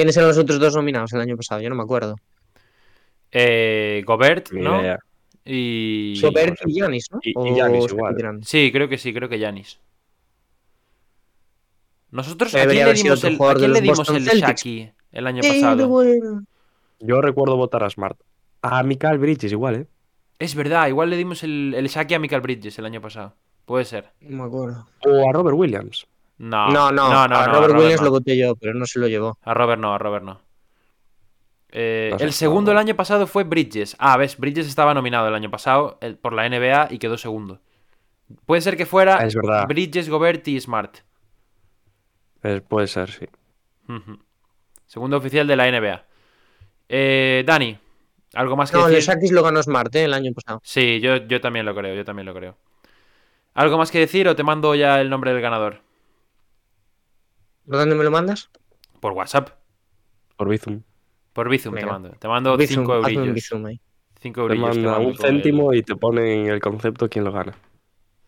¿Quiénes 0.00 0.16
eran 0.16 0.28
los 0.30 0.38
otros 0.38 0.58
dos 0.58 0.74
nominados 0.74 1.12
el 1.12 1.20
año 1.20 1.36
pasado? 1.36 1.60
Yo 1.60 1.68
no 1.68 1.74
me 1.74 1.82
acuerdo. 1.82 2.16
Eh, 3.30 4.02
Gobert, 4.06 4.50
¿no? 4.52 4.80
idea. 4.80 4.98
Y. 5.44 6.16
Sobert 6.18 6.56
y 6.64 6.72
Giannis, 6.72 7.08
¿no? 7.12 7.18
Y- 7.22 7.30
y 7.30 7.32
¿O 7.36 7.54
Giannis 7.54 7.84
estoy 7.84 7.96
igual. 7.98 8.40
Sí, 8.42 8.70
creo 8.72 8.88
que 8.88 8.96
sí, 8.96 9.12
creo 9.12 9.28
que 9.28 9.38
Yanis. 9.38 9.78
Nosotros, 12.12 12.54
¿a 12.54 12.60
Debería 12.60 12.72
quién 12.72 12.78
le 12.78 12.82
haber 12.90 12.96
sido 12.96 13.14
dimos 13.16 13.24
el, 13.42 13.48
¿a 13.50 13.54
quién 13.54 13.72
le 13.74 13.80
dimos 13.82 14.08
el. 14.08 14.24
Shaki 14.24 14.90
el 15.12 15.26
año 15.26 15.42
pasado? 15.42 15.88
bueno. 15.88 16.44
Yo 17.00 17.20
recuerdo 17.20 17.56
votar 17.56 17.84
a 17.84 17.90
Smart. 17.90 18.18
A 18.62 18.82
Mikael 18.82 19.18
Bridges 19.18 19.52
igual, 19.52 19.74
¿eh? 19.76 19.86
Es 20.38 20.54
verdad, 20.54 20.88
igual 20.88 21.10
le 21.10 21.16
dimos 21.18 21.42
el, 21.42 21.74
el 21.76 21.88
Shaki 21.88 22.14
a 22.14 22.18
Michael 22.18 22.40
Bridges 22.40 22.78
el 22.78 22.86
año 22.86 23.02
pasado. 23.02 23.34
Puede 23.66 23.84
ser. 23.84 24.06
No 24.20 24.44
me 24.44 24.48
acuerdo. 24.48 24.88
O 25.06 25.28
a 25.28 25.32
Robert 25.34 25.56
Williams. 25.58 26.06
No, 26.40 26.70
No, 26.70 26.90
no, 26.90 27.08
no, 27.10 27.28
no, 27.28 27.36
a 27.36 27.46
no, 27.46 27.52
Robert 27.52 27.74
Williams 27.78 28.00
no. 28.00 28.06
lo 28.06 28.10
voté 28.12 28.36
yo, 28.38 28.56
pero 28.56 28.72
no 28.74 28.86
se 28.86 28.98
lo 28.98 29.08
llevó. 29.08 29.38
A 29.42 29.52
Robert 29.52 29.80
no, 29.80 29.94
a 29.94 29.98
Robert 29.98 30.24
no. 30.24 30.40
Eh, 31.72 32.08
No 32.12 32.16
el 32.18 32.32
segundo 32.32 32.72
no. 32.72 32.78
el 32.80 32.86
año 32.86 32.96
pasado 32.96 33.26
fue 33.26 33.44
Bridges. 33.44 33.94
Ah, 33.98 34.16
ves, 34.16 34.38
Bridges 34.38 34.66
estaba 34.66 34.94
nominado 34.94 35.28
el 35.28 35.34
año 35.34 35.50
pasado 35.50 35.98
el- 36.00 36.16
por 36.16 36.32
la 36.32 36.46
NBA 36.46 36.88
y 36.90 36.98
quedó 36.98 37.18
segundo. 37.18 37.60
Puede 38.46 38.62
ser 38.62 38.76
que 38.76 38.86
fuera 38.86 39.18
es 39.26 39.34
verdad. 39.34 39.66
Bridges, 39.68 40.08
Gobert 40.08 40.46
y 40.48 40.58
Smart. 40.60 40.98
Puede 42.68 42.86
ser, 42.86 43.10
sí. 43.10 43.26
Segundo 44.86 45.16
oficial 45.18 45.46
de 45.46 45.56
la 45.56 45.68
NBA. 45.68 46.04
Eh, 46.88 47.44
Dani, 47.46 47.76
¿algo 48.34 48.56
más 48.56 48.70
que 48.70 48.78
No, 48.78 48.86
el 48.86 48.94
decir? 48.94 49.14
Shakis 49.14 49.32
lo 49.32 49.42
ganó 49.42 49.62
Smart 49.62 49.94
¿eh? 49.94 50.04
el 50.04 50.14
año 50.14 50.32
pasado. 50.32 50.60
Sí, 50.64 51.00
yo, 51.00 51.16
yo 51.16 51.40
también 51.40 51.66
lo 51.66 51.74
creo, 51.74 51.94
yo 51.94 52.04
también 52.04 52.26
lo 52.26 52.34
creo. 52.34 52.56
¿Algo 53.54 53.76
más 53.78 53.90
que 53.90 53.98
decir 53.98 54.26
o 54.28 54.34
te 54.36 54.42
mando 54.42 54.74
ya 54.74 55.00
el 55.00 55.10
nombre 55.10 55.32
del 55.32 55.42
ganador? 55.42 55.82
¿Por 57.70 57.78
dónde 57.78 57.94
me 57.94 58.02
lo 58.02 58.10
mandas? 58.10 58.50
Por 58.98 59.12
WhatsApp. 59.12 59.50
Por 60.36 60.48
Bizum. 60.48 60.82
Por 61.32 61.48
Bizum 61.48 61.72
te 61.76 61.86
mando. 61.86 62.10
Te 62.18 62.26
mando 62.26 62.56
Bizum, 62.56 62.82
5 62.82 62.94
hazme 62.94 63.06
un 63.12 63.14
eurillos. 63.18 63.34
bizum 63.36 63.66
ahí. 63.66 63.80
5 64.20 64.48
Te 64.48 64.54
manda 64.56 64.90
mando 64.90 65.06
un 65.06 65.12
el- 65.12 65.18
céntimo 65.18 65.72
y 65.72 65.84
te 65.84 65.94
pone 65.94 66.40
en 66.40 66.46
el 66.48 66.60
concepto 66.60 67.08
quién 67.08 67.24
lo 67.24 67.30
gana. 67.30 67.54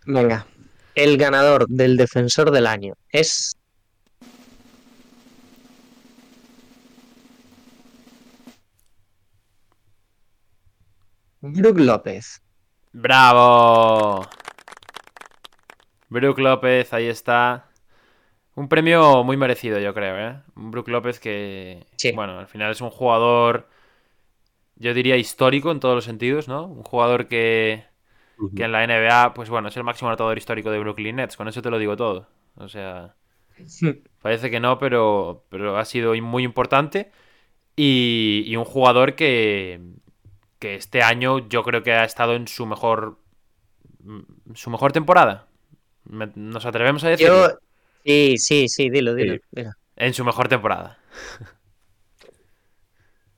Venga. 0.06 0.46
El 0.94 1.16
ganador 1.18 1.66
del 1.66 1.96
defensor 1.96 2.52
del 2.52 2.68
año 2.68 2.94
es. 3.10 3.56
Brook 11.40 11.78
López. 11.78 12.40
¡Bravo! 12.92 14.26
Brook 16.08 16.38
López, 16.38 16.92
ahí 16.92 17.06
está. 17.06 17.68
Un 18.54 18.68
premio 18.68 19.24
muy 19.24 19.36
merecido, 19.36 19.78
yo 19.78 19.94
creo, 19.94 20.18
¿eh? 20.18 20.40
Un 20.56 20.70
Brook 20.70 20.88
López 20.88 21.18
que, 21.20 21.86
Sí. 21.96 22.12
bueno, 22.12 22.38
al 22.38 22.46
final 22.46 22.70
es 22.70 22.80
un 22.82 22.90
jugador, 22.90 23.68
yo 24.76 24.94
diría 24.94 25.16
histórico 25.16 25.70
en 25.70 25.80
todos 25.80 25.94
los 25.94 26.04
sentidos, 26.04 26.48
¿no? 26.48 26.66
Un 26.66 26.82
jugador 26.82 27.28
que, 27.28 27.84
que 28.54 28.64
en 28.64 28.72
la 28.72 28.84
NBA, 28.84 29.34
pues 29.34 29.50
bueno, 29.50 29.68
es 29.68 29.76
el 29.76 29.84
máximo 29.84 30.08
anotador 30.10 30.38
histórico 30.38 30.70
de 30.70 30.80
Brooklyn 30.80 31.16
Nets, 31.16 31.36
con 31.36 31.48
eso 31.48 31.62
te 31.62 31.70
lo 31.70 31.78
digo 31.78 31.96
todo. 31.96 32.28
O 32.56 32.68
sea, 32.68 33.16
parece 34.22 34.50
que 34.50 34.60
no, 34.60 34.78
pero, 34.78 35.44
pero 35.48 35.76
ha 35.76 35.84
sido 35.84 36.14
muy 36.22 36.44
importante. 36.44 37.10
Y, 37.76 38.44
y 38.46 38.56
un 38.56 38.64
jugador 38.64 39.14
que, 39.16 39.80
que 40.60 40.76
este 40.76 41.02
año 41.02 41.48
yo 41.48 41.62
creo 41.64 41.82
que 41.82 41.92
ha 41.92 42.04
estado 42.04 42.34
en 42.36 42.48
su 42.48 42.66
mejor 42.66 43.18
su 44.54 44.70
mejor 44.70 44.92
temporada. 44.92 45.46
Nos 46.34 46.66
atrevemos 46.66 47.04
a 47.04 47.08
decirlo. 47.10 47.48
Yo. 47.50 47.58
Sí, 48.04 48.36
sí, 48.38 48.68
sí, 48.68 48.90
dilo, 48.90 49.14
dilo. 49.14 49.34
Sí. 49.34 49.40
dilo. 49.52 49.70
En 49.96 50.14
su 50.14 50.24
mejor 50.24 50.48
temporada. 50.48 50.98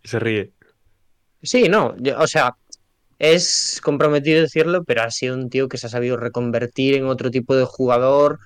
Se 0.05 0.19
ríe. 0.19 0.51
Sí, 1.43 1.69
no, 1.69 1.95
yo- 1.99 2.19
o 2.19 2.27
sea, 2.27 2.57
es 3.19 3.81
comprometido 3.83 4.41
decirlo, 4.43 4.85
pero 4.85 5.03
ha 5.03 5.11
sido 5.11 5.35
un 5.35 5.51
tío 5.51 5.69
que 5.69 5.79
se 5.79 5.87
ha 5.87 5.91
sabido 5.91 6.17
reconvertir 6.17 6.95
en 6.95 7.07
otro 7.07 7.31
tipo 7.31 7.55
de 7.57 7.65
jugador 7.65 8.39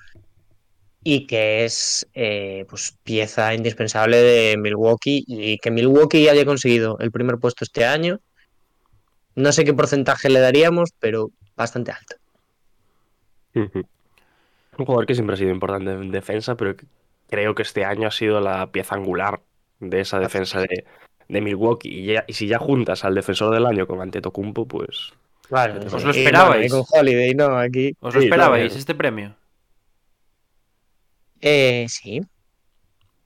y 1.05 1.27
que 1.27 1.65
es 1.65 2.07
eh, 2.15 2.65
pues, 2.69 2.97
pieza 3.05 3.55
indispensable 3.55 4.17
de 4.19 4.57
Milwaukee 4.59 5.25
y 5.27 5.59
que 5.59 5.71
Milwaukee 5.71 6.29
haya 6.29 6.45
conseguido 6.45 6.99
el 7.01 7.11
primer 7.13 7.39
puesto 7.39 7.65
este 7.65 7.85
año. 7.85 8.21
No 9.35 9.53
sé 9.53 9.65
qué 9.65 9.73
porcentaje 9.73 10.29
le 10.29 10.41
daríamos, 10.41 10.91
pero 10.99 11.31
bastante 11.57 11.93
alto. 11.93 12.17
Un 14.79 14.85
jugador 14.87 15.07
que 15.07 15.15
siempre 15.15 15.35
ha 15.35 15.37
sido 15.37 15.51
importante 15.51 15.91
en 15.91 16.11
defensa, 16.11 16.57
pero 16.57 16.75
creo 17.29 17.55
que 17.55 17.63
este 17.63 17.85
año 17.85 18.09
ha 18.09 18.13
sido 18.13 18.41
la 18.41 18.71
pieza 18.71 18.95
angular 18.95 19.41
de 19.81 20.01
esa 20.01 20.19
defensa 20.21 20.61
de, 20.61 20.85
de 21.29 21.41
Milwaukee. 21.41 21.89
Y, 21.89 22.07
ya- 22.07 22.25
y 22.27 22.33
si 22.33 22.47
ya 22.47 22.59
juntas 22.59 23.05
al 23.05 23.15
defensor 23.15 23.53
del 23.53 23.67
año 23.67 23.87
con 23.87 24.01
Antetokounmpo, 24.01 24.67
pues 24.67 25.13
Vale, 25.51 25.79
¿Os 25.87 26.05
lo 26.05 26.11
esperabais? 26.11 26.71
bueno, 26.71 26.85
y 26.85 26.87
con 26.89 27.01
Holiday, 27.01 27.35
no, 27.35 27.59
aquí. 27.59 27.93
¿Os 28.01 28.15
lo 28.15 28.21
Sí, 28.21 28.27
esperabais 28.27 28.77
este 28.77 28.95
premio? 28.95 29.35
Eh, 31.41 31.87
sí. 31.89 32.21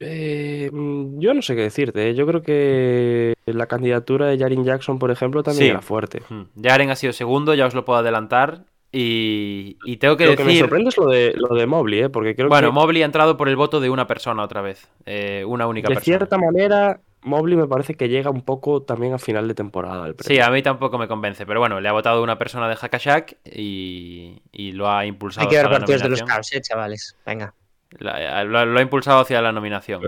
Eh, 0.00 0.68
mm, 0.72 1.18
yo 1.20 1.34
no 1.34 1.42
sé 1.42 1.54
qué 1.54 1.62
decirte. 1.62 2.10
¿eh? 2.10 2.14
Yo 2.14 2.26
creo 2.26 2.42
que 2.42 3.34
la 3.46 3.66
candidatura 3.66 4.26
de 4.26 4.38
Jarin 4.38 4.64
Jackson, 4.64 4.98
por 4.98 5.10
ejemplo, 5.10 5.42
también 5.42 5.64
Sí. 5.66 5.70
era 5.70 5.80
fuerte. 5.82 6.22
Hmm. 6.28 6.42
Jaren 6.62 6.90
ha 6.90 6.96
sido 6.96 7.12
segundo, 7.12 7.54
ya 7.54 7.66
os 7.66 7.74
lo 7.74 7.84
puedo 7.84 7.98
adelantar. 7.98 8.64
Y, 8.94 9.78
y 9.84 9.96
tengo 9.96 10.16
que 10.18 10.26
Lo 10.26 10.36
que 10.36 10.42
me 10.44 10.48
decir. 10.48 10.60
sorprende 10.60 10.90
es 10.90 10.96
lo 10.98 11.06
de, 11.06 11.32
lo 11.34 11.54
de 11.56 11.66
Mobley, 11.66 12.00
¿eh? 12.02 12.08
porque 12.10 12.36
creo 12.36 12.48
Bueno, 12.50 12.68
que 12.68 12.72
Mobley 12.74 13.02
ha 13.02 13.06
entrado 13.06 13.38
por 13.38 13.48
el 13.48 13.56
voto 13.56 13.80
de 13.80 13.88
una 13.88 14.06
persona 14.06 14.42
otra 14.42 14.60
vez. 14.60 14.90
eh, 15.06 15.44
una 15.46 15.66
única 15.66 15.88
de 15.88 15.94
persona. 15.94 16.18
cierta 16.18 16.36
manera 16.38 17.00
Mobley 17.22 17.56
me 17.56 17.66
parece 17.66 17.94
que 17.94 18.08
llega 18.10 18.28
un 18.30 18.42
poco 18.42 18.82
también 18.82 19.14
a 19.14 19.18
final 19.18 19.48
de 19.48 19.54
temporada. 19.54 20.08
El 20.08 20.16
Sí, 20.20 20.40
a 20.40 20.50
mí 20.50 20.60
tampoco 20.62 20.98
me 20.98 21.08
convence, 21.08 21.46
pero 21.46 21.60
bueno, 21.60 21.80
le 21.80 21.88
ha 21.88 21.92
votado 21.92 22.22
una 22.22 22.36
persona 22.36 22.68
de 22.68 22.76
Hackashack 22.76 23.38
y, 23.46 24.42
y 24.52 24.72
lo 24.72 24.90
ha 24.90 25.06
impulsado 25.06 25.46
Hay 25.46 25.50
que 25.50 25.56
ver 25.62 25.70
partidos 25.70 26.02
de 26.02 26.08
los. 26.10 26.22
Cavs, 26.24 26.52
eh, 26.52 26.60
chavales. 26.60 27.16
Venga. 27.24 27.54
La- 27.98 28.44
lo, 28.44 28.66
lo 28.66 28.78
ha 28.78 28.82
impulsado 28.82 29.20
hacia 29.20 29.40
la 29.40 29.52
nominación. 29.52 30.02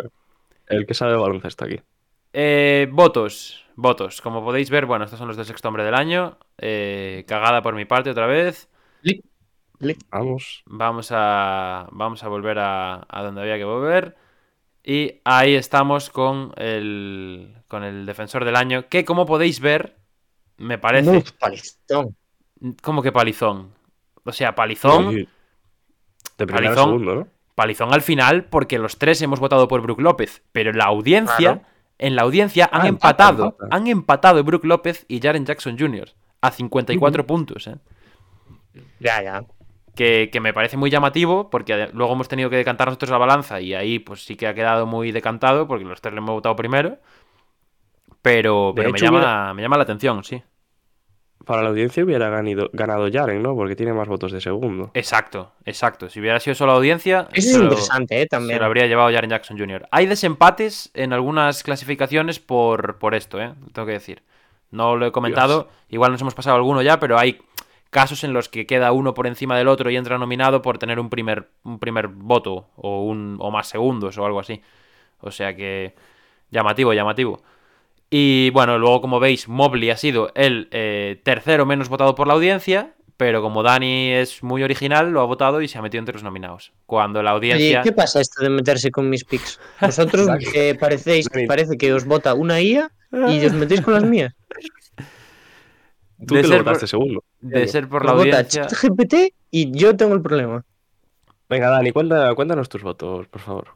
El 0.67 0.87
que 0.87 0.93
sabe 0.95 1.13
de 1.13 1.19
baloncesto 1.19 1.65
aquí. 1.65 1.81
Eh, 2.33 2.89
votos. 2.91 3.65
Votos. 3.77 4.21
Como 4.21 4.45
podéis 4.45 4.69
ver, 4.71 4.85
bueno, 4.87 5.05
estos 5.05 5.19
son 5.19 5.29
los 5.29 5.37
del 5.37 5.47
sexto 5.47 5.69
hombre 5.69 5.85
del 5.85 5.95
año. 5.95 6.37
Eh, 6.59 7.25
cagada 7.29 7.63
por 7.63 7.75
mi 7.75 7.85
parte 7.85 8.11
otra 8.11 8.27
vez. 8.27 8.69
Vamos. 10.11 10.63
Vamos 10.67 11.09
a, 11.11 11.89
vamos 11.93 12.23
a 12.25 12.29
volver 12.29 12.59
a, 12.59 13.07
a 13.09 13.23
donde 13.23 13.43
había 13.43 13.57
que 13.57 13.65
volver. 13.65 14.17
Y 14.83 15.21
ahí 15.25 15.55
estamos 15.55 16.11
con 16.11 16.53
el, 16.57 17.55
con 17.69 17.85
el 17.85 18.05
defensor 18.07 18.45
del 18.45 18.57
año, 18.57 18.89
que 18.89 19.05
como 19.05 19.25
podéis 19.27 19.61
ver, 19.61 19.97
me 20.59 20.77
parece 20.79 21.25
palizón. 21.39 22.15
como 22.83 23.03
que 23.03 23.11
palizón. 23.13 23.73
O 24.25 24.33
sea, 24.33 24.55
palizón, 24.55 25.13
Sí. 25.15 25.29
De 26.39 26.47
Palizón. 26.47 26.75
segundo, 26.77 27.15
¿no? 27.15 27.29
palizón 27.55 27.95
al 27.95 28.03
final, 28.03 28.45
porque 28.47 28.79
los 28.79 28.99
tres 28.99 29.23
hemos 29.23 29.39
votado 29.39 29.69
por 29.69 29.81
Brook 29.83 30.01
López. 30.01 30.43
Pero 30.53 30.71
en 30.71 30.79
la 30.79 30.87
audiencia, 30.87 31.37
Claro. 31.37 31.63
en 31.99 32.17
la 32.17 32.23
audiencia 32.23 32.69
han 32.73 32.83
Ah, 32.83 32.89
empatado. 32.89 33.45
empata, 33.45 33.65
empata. 33.65 33.77
Han 33.77 33.87
empatado 33.87 34.43
Brook 34.45 34.65
López 34.65 35.05
y 35.09 35.21
Jaren 35.21 35.47
Jackson 35.47 35.79
Jr. 35.79 36.11
a 36.41 36.51
54 36.51 37.27
puntos, 37.27 37.67
¿eh? 37.69 37.77
Ya, 38.99 39.23
ya. 39.23 39.45
Que, 39.95 40.29
que 40.33 40.41
me 40.41 40.53
parece 40.53 40.77
muy 40.77 40.91
llamativo, 40.91 41.51
porque 41.51 41.89
luego 41.93 42.13
hemos 42.15 42.29
tenido 42.29 42.51
que 42.51 42.57
decantar 42.57 42.89
nosotros 42.89 43.11
la 43.11 43.19
balanza 43.19 43.61
y 43.61 43.75
ahí 43.75 43.99
pues 43.99 44.25
sí 44.25 44.37
que 44.37 44.47
ha 44.47 44.55
quedado 44.55 44.87
muy 44.87 45.13
decantado, 45.13 45.67
porque 45.69 45.85
los 45.85 46.01
tres 46.01 46.15
le 46.15 46.19
hemos 46.19 46.31
votado 46.35 46.57
primero. 46.57 46.99
Pero, 48.23 48.73
pero 48.75 48.91
me, 48.91 48.99
llama, 48.99 49.19
hubiera- 49.19 49.55
me 49.55 49.63
llama 49.63 49.77
la 49.77 49.83
atención, 49.83 50.25
sí. 50.25 50.43
Para 51.45 51.63
la 51.63 51.69
audiencia 51.69 52.03
hubiera 52.03 52.31
ganado, 52.31 52.71
ganado 52.73 53.07
Jaren, 53.13 53.43
¿no? 53.43 53.55
Porque 53.55 53.77
tiene 53.77 53.93
más 53.93 54.09
votos 54.09 54.33
de 54.33 54.41
segundo. 54.41 54.91
Exacto, 54.95 55.53
exacto. 55.67 56.09
Si 56.09 56.21
hubiera 56.21 56.41
sido 56.41 56.55
solo 56.55 56.73
audiencia, 56.73 57.29
Eso 57.33 57.43
se 57.49 57.51
es 57.51 57.57
lo- 57.59 57.65
interesante, 57.65 58.17
eh, 58.17 58.21
se 58.23 58.29
también. 58.29 58.59
lo 58.61 58.65
habría 58.65 58.87
llevado 58.87 59.13
Jaren 59.13 59.29
Jackson 59.29 59.59
Jr. 59.59 59.87
Hay 59.91 60.07
desempates 60.07 60.91
en 60.95 61.13
algunas 61.13 61.63
clasificaciones 61.63 62.41
por, 62.41 62.99
por 62.99 63.15
esto, 63.15 63.39
¿eh? 63.43 63.53
Tengo 63.75 63.85
que 63.87 63.93
decir. 63.93 64.23
No 64.71 64.97
lo 64.97 65.07
he 65.07 65.13
comentado, 65.13 65.69
igual 65.91 66.13
nos 66.13 66.21
hemos 66.23 66.35
pasado 66.35 66.57
alguno 66.57 66.81
ya, 66.81 66.99
pero 66.99 67.19
hay 67.19 67.39
casos 67.95 68.25
en 68.25 68.33
los 68.33 68.49
que 68.49 68.67
queda 68.67 68.91
uno 68.91 69.15
por 69.15 69.29
encima 69.29 69.57
del 69.57 69.69
otro 69.69 69.89
y 69.89 69.97
entra 69.97 70.19
nominado 70.19 70.63
por 70.63 70.79
tener 70.79 70.99
un 70.99 71.11
primer, 71.11 71.49
un 71.63 71.79
primer 71.79 72.09
voto 72.09 72.67
o, 72.75 73.05
un, 73.05 73.37
o 73.39 73.53
más 73.53 73.69
segundos 73.69 74.19
o 74.19 74.27
algo 74.27 74.41
así. 74.41 74.61
O 75.21 75.31
sea 75.31 75.55
que 75.55 75.95
llamativo, 76.51 76.93
llamativo. 76.93 77.41
Y 78.11 78.51
bueno, 78.51 78.79
luego 78.79 79.01
como 79.01 79.21
veis, 79.21 79.47
Mobley 79.47 79.91
ha 79.91 79.97
sido 79.97 80.33
el 80.35 80.67
eh, 80.73 81.21
tercero 81.23 81.67
menos 81.67 81.89
votado 81.89 82.17
por 82.17 82.27
la 82.27 82.35
audiencia, 82.35 82.95
pero 83.17 83.43
como 83.43 83.63
Dani 83.63 84.11
es 84.11 84.43
muy 84.43 84.65
original, 84.65 85.13
lo 85.13 85.21
ha 85.21 85.25
votado 85.25 85.63
y 85.63 85.69
se 85.69 85.79
ha 85.79 85.83
metido 85.83 86.01
entre 86.01 86.15
los 86.15 86.25
nominados. 86.25 86.73
Cuando 86.87 87.23
la 87.23 87.33
Oye, 87.33 87.53
audiencia... 87.53 87.83
¿qué 87.83 87.93
pasa 87.93 88.21
esto 88.21 88.43
de 88.43 88.51
meterse 88.51 88.91
con 88.91 89.09
mis 89.09 89.25
pics? 89.25 89.61
Vosotros 89.81 90.29
eh, 90.53 90.75
parecéis, 90.79 91.29
parece 91.47 91.77
que 91.79 91.93
os 91.93 92.05
vota 92.05 92.35
una 92.35 92.61
IA 92.61 92.91
y 93.29 93.47
os 93.47 93.53
metéis 93.53 93.83
con 93.83 93.95
las 93.95 94.03
mías. 94.03 94.35
Tú 96.27 96.35
de 96.35 96.43
que 96.43 96.49
ser 96.49 96.59
lo 96.59 96.65
votaste 96.65 96.81
por- 96.81 96.89
segundo. 96.89 97.25
De 97.47 97.69
ser 97.69 97.89
por 97.89 98.05
la 98.05 98.13
audiencia... 98.13 98.67
ChatGPT 98.67 99.15
y 99.51 99.71
yo 99.77 99.95
tengo 99.97 100.15
el 100.15 100.23
problema. 100.23 100.65
Venga, 101.49 101.69
Dani, 101.69 101.93
cuenta- 101.93 102.35
cuéntanos 102.35 102.69
tus 102.71 102.83
votos, 102.83 103.29
por 103.29 103.41
favor. 103.43 103.69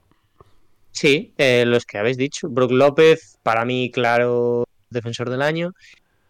Sí, 0.91 1.33
eh, 1.37 1.65
los 1.67 1.85
que 1.85 1.99
habéis 1.99 2.17
dicho. 2.17 2.49
Brook 2.49 2.73
López, 2.73 3.39
para 3.43 3.65
mí, 3.67 3.91
claro, 3.91 4.65
defensor 4.89 5.29
del 5.29 5.43
año. 5.43 5.73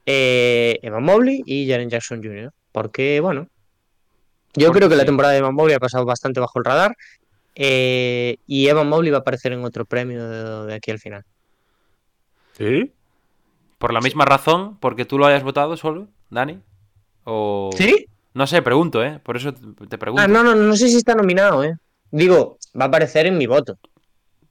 Eh, 0.04 0.80
Evan 0.82 1.04
Mobley 1.04 1.42
y 1.46 1.68
Jaren 1.70 1.88
Jackson 1.88 2.22
Jr. 2.22 2.52
Porque, 2.72 3.20
bueno, 3.20 3.46
yo 4.54 4.66
Porque 4.66 4.80
creo 4.80 4.88
que 4.90 4.96
la 4.96 5.04
temporada 5.04 5.32
de 5.32 5.38
Evan 5.38 5.54
Mobley 5.54 5.76
ha 5.76 5.80
pasado 5.80 6.04
bastante 6.04 6.40
bajo 6.40 6.58
el 6.58 6.64
radar. 6.64 6.96
eh, 7.54 8.36
y 8.46 8.66
Evan 8.68 8.88
Mobley 8.88 9.10
va 9.12 9.18
a 9.18 9.20
aparecer 9.20 9.52
en 9.52 9.64
otro 9.64 9.84
premio 9.84 10.28
de, 10.28 10.66
de 10.66 10.74
aquí 10.74 10.90
al 10.90 10.98
final. 10.98 11.24
¿Sí? 12.56 12.92
Por 13.78 13.92
la 13.92 14.00
misma 14.00 14.24
razón, 14.24 14.76
porque 14.80 15.04
tú 15.04 15.18
lo 15.18 15.26
hayas 15.26 15.44
votado 15.44 15.76
solo, 15.76 16.08
Dani. 16.30 16.60
O... 17.30 17.70
¿Sí? 17.76 18.06
No 18.34 18.46
sé, 18.46 18.62
pregunto, 18.62 19.02
¿eh? 19.04 19.18
Por 19.22 19.36
eso 19.36 19.52
te 19.52 19.98
pregunto. 19.98 20.22
Ah, 20.22 20.28
no, 20.28 20.42
no, 20.42 20.54
no 20.54 20.74
sé 20.76 20.88
si 20.88 20.96
está 20.96 21.14
nominado, 21.14 21.62
¿eh? 21.62 21.74
Digo, 22.10 22.56
va 22.78 22.86
a 22.86 22.88
aparecer 22.88 23.26
en 23.26 23.36
mi 23.36 23.46
voto. 23.46 23.76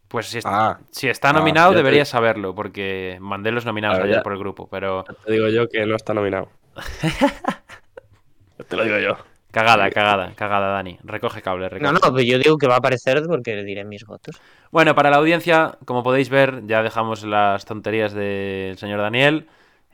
Pues 0.07 0.27
si, 0.27 0.39
Ah, 0.43 0.77
si 0.91 1.07
está 1.09 1.29
Ah, 1.29 1.33
nominado, 1.33 1.71
te- 1.71 1.77
deberías 1.77 2.07
saberlo, 2.07 2.53
porque 2.53 3.17
mandé 3.19 3.51
los 3.51 3.65
nominados 3.65 3.95
Claro, 3.97 4.05
ayer 4.05 4.17
ya. 4.19 4.23
por 4.23 4.33
el 4.33 4.39
grupo, 4.39 4.67
pero... 4.69 5.03
te 5.25 5.31
digo 5.31 5.47
yo 5.49 5.67
que 5.67 5.85
no 5.85 5.95
está 5.95 6.13
nominado. 6.13 6.49
te 8.67 8.75
lo 8.75 8.83
digo 8.83 8.97
yo. 8.99 9.17
Cagada, 9.51 9.89
cagada, 9.89 10.33
cagada, 10.35 10.67
Dani. 10.73 10.99
Recoge 11.03 11.41
cable, 11.41 11.69
recoge. 11.69 11.91
No, 11.91 11.97
no, 11.97 12.11
pues 12.13 12.25
yo 12.25 12.37
digo 12.37 12.57
que 12.57 12.67
va 12.67 12.75
a 12.75 12.77
aparecer 12.77 13.23
porque 13.27 13.55
le 13.55 13.63
diré 13.63 13.83
mis 13.85 14.05
votos. 14.05 14.39
Bueno, 14.71 14.93
para 14.93 15.09
la 15.09 15.17
audiencia, 15.17 15.77
como 15.85 16.03
podéis 16.03 16.29
ver, 16.29 16.61
ya 16.67 16.83
dejamos 16.83 17.23
las 17.23 17.65
tonterías 17.65 18.13
del 18.13 18.77
señor 18.77 18.99
Daniel. 19.01 19.47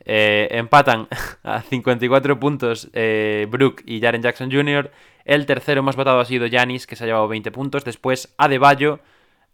Eh, 0.06 0.48
empatan 0.52 1.08
a 1.44 1.62
54 1.62 2.40
puntos 2.40 2.90
eh, 2.94 3.48
Brook 3.50 3.82
y 3.86 4.02
Jaren 4.02 4.22
Jackson 4.22 4.52
Jr. 4.52 4.92
El 5.26 5.46
tercero 5.46 5.82
más 5.84 5.96
votado 5.96 6.20
ha 6.20 6.26
sido 6.26 6.46
Yanis, 6.48 6.86
que 6.88 6.96
se 6.96 7.04
ha 7.04 7.08
llevado 7.08 7.28
20 7.28 7.52
puntos. 7.52 7.86
Después 7.86 8.34
Adebayo, 8.38 9.00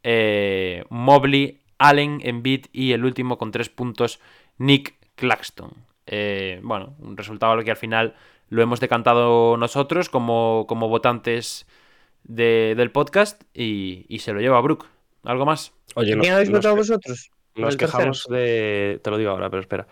eh, 0.03 0.83
Mobley, 0.89 1.59
Allen, 1.77 2.19
Embiid 2.23 2.65
y 2.73 2.93
el 2.93 3.05
último 3.05 3.37
con 3.37 3.51
3 3.51 3.69
puntos, 3.69 4.19
Nick 4.57 4.95
Claxton. 5.15 5.71
Eh, 6.07 6.59
bueno, 6.63 6.95
un 6.99 7.15
resultado 7.17 7.51
al 7.53 7.63
que 7.63 7.71
al 7.71 7.77
final 7.77 8.15
lo 8.49 8.63
hemos 8.63 8.79
decantado 8.79 9.57
nosotros 9.57 10.09
como, 10.09 10.65
como 10.67 10.89
votantes 10.89 11.67
de- 12.23 12.73
del 12.75 12.89
podcast 12.91 13.43
y, 13.53 14.05
y 14.09 14.19
se 14.19 14.33
lo 14.33 14.41
lleva 14.41 14.59
Brook. 14.61 14.87
¿Algo 15.23 15.45
más? 15.45 15.73
Oye, 15.95 16.17
¿Quién 16.17 16.33
habéis 16.33 16.49
nos, 16.49 16.59
votado 16.59 16.75
vosotros? 16.77 17.29
nos 17.55 17.77
tercero? 17.77 17.91
quejamos 17.99 18.25
de. 18.29 18.99
Te 19.03 19.11
lo 19.11 19.17
digo 19.17 19.29
ahora, 19.31 19.49
pero 19.49 19.61
espera. 19.61 19.85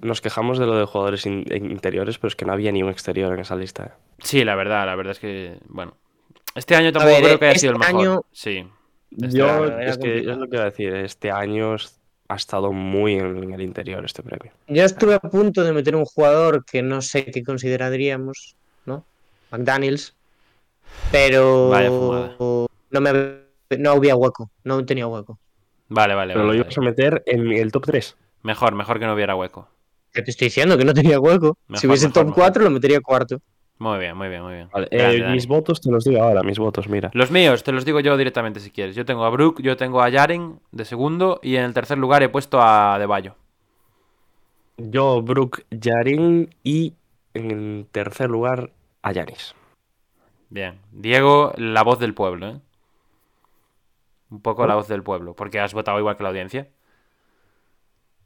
Nos 0.00 0.20
quejamos 0.20 0.58
de 0.58 0.66
lo 0.66 0.76
de 0.76 0.84
jugadores 0.84 1.24
in- 1.26 1.44
interiores, 1.50 2.18
pero 2.18 2.28
es 2.28 2.36
que 2.36 2.44
no 2.44 2.52
había 2.52 2.72
ni 2.72 2.82
un 2.82 2.90
exterior 2.90 3.32
en 3.32 3.40
esa 3.40 3.56
lista. 3.56 3.84
¿eh? 3.84 3.90
Sí, 4.18 4.44
la 4.44 4.54
verdad, 4.54 4.86
la 4.86 4.94
verdad 4.96 5.12
es 5.12 5.18
que, 5.18 5.58
bueno, 5.68 5.94
este 6.54 6.76
año 6.76 6.92
tampoco 6.92 7.14
ver, 7.14 7.22
creo 7.24 7.38
que 7.38 7.44
haya 7.46 7.52
este 7.52 7.60
sido 7.60 7.72
el 7.74 7.78
mejor. 7.78 8.00
año- 8.00 8.22
Sí. 8.32 8.66
Este 9.22 9.38
Yo, 9.38 9.48
año- 9.50 9.78
es 9.80 9.98
que 9.98 10.18
es 10.18 10.24
lo 10.26 10.48
que 10.48 10.56
iba 10.56 10.62
a 10.62 10.70
decir. 10.70 10.94
Este 10.94 11.30
año 11.30 11.76
ha 12.28 12.34
estado 12.34 12.72
muy 12.72 13.14
en, 13.14 13.44
en 13.44 13.52
el 13.52 13.60
interior 13.62 14.04
este 14.04 14.22
premio. 14.22 14.50
Yo 14.66 14.84
estuve 14.84 15.14
a 15.14 15.20
punto 15.20 15.62
de 15.62 15.72
meter 15.72 15.94
un 15.94 16.04
jugador 16.04 16.64
que 16.64 16.82
no 16.82 17.00
sé 17.00 17.26
qué 17.26 17.42
consideraríamos, 17.44 18.56
¿no? 18.86 19.04
McDaniels. 19.52 20.14
Pero 21.12 22.66
no 22.90 23.00
me 23.00 23.44
no 23.78 23.90
había 23.92 24.14
hueco, 24.16 24.50
no 24.64 24.84
tenía 24.84 25.06
hueco. 25.06 25.38
Vale, 25.88 26.14
vale, 26.14 26.32
Pero 26.34 26.44
lo 26.44 26.48
vale, 26.50 26.60
ibas 26.60 26.78
a 26.78 26.80
meter 26.80 27.22
en 27.26 27.50
el 27.52 27.72
top 27.72 27.86
3. 27.86 28.16
Mejor, 28.42 28.74
mejor 28.74 28.98
que 28.98 29.06
no 29.06 29.14
hubiera 29.14 29.34
hueco. 29.34 29.68
Que 30.14 30.22
te 30.22 30.30
estoy 30.30 30.46
diciendo 30.46 30.78
que 30.78 30.84
no 30.84 30.94
tenía 30.94 31.18
hueco. 31.18 31.58
Mejor, 31.66 31.80
si 31.80 31.86
hubiese 31.88 32.06
mejor, 32.06 32.22
top 32.22 32.28
mejor. 32.28 32.42
4 32.44 32.64
lo 32.64 32.70
metería 32.70 33.00
cuarto. 33.00 33.42
Muy 33.78 33.98
bien, 33.98 34.16
muy 34.16 34.28
bien, 34.28 34.42
muy 34.42 34.54
bien. 34.54 34.70
Vale, 34.72 34.88
Grande, 34.90 35.18
eh, 35.18 35.28
mis 35.32 35.48
votos 35.48 35.80
te 35.80 35.90
los 35.90 36.04
digo 36.04 36.22
ahora, 36.22 36.44
mis 36.44 36.58
votos, 36.58 36.88
mira. 36.88 37.10
Los 37.12 37.32
míos, 37.32 37.64
te 37.64 37.72
los 37.72 37.84
digo 37.84 37.98
yo 37.98 38.16
directamente 38.16 38.60
si 38.60 38.70
quieres. 38.70 38.94
Yo 38.94 39.04
tengo 39.04 39.24
a 39.24 39.30
Brook, 39.30 39.60
yo 39.60 39.76
tengo 39.76 40.00
a 40.00 40.10
Jaren 40.12 40.60
de 40.70 40.84
segundo 40.84 41.40
y 41.42 41.56
en 41.56 41.64
el 41.64 41.74
tercer 41.74 41.98
lugar 41.98 42.22
he 42.22 42.28
puesto 42.28 42.60
a 42.62 42.96
Deballo. 43.00 43.34
Yo, 44.76 45.22
Brook, 45.22 45.64
Yarin 45.70 46.54
y 46.62 46.94
en 47.34 47.86
tercer 47.90 48.30
lugar 48.30 48.70
a 49.02 49.12
Yanis. 49.12 49.54
Bien. 50.48 50.78
Diego, 50.92 51.52
la 51.56 51.82
voz 51.82 51.98
del 51.98 52.14
pueblo, 52.14 52.48
¿eh? 52.48 52.60
Un 54.30 54.40
poco 54.40 54.66
la 54.66 54.76
voz 54.76 54.88
del 54.88 55.02
pueblo, 55.02 55.34
porque 55.34 55.60
has 55.60 55.74
votado 55.74 55.98
igual 55.98 56.16
que 56.16 56.22
la 56.22 56.28
audiencia. 56.28 56.68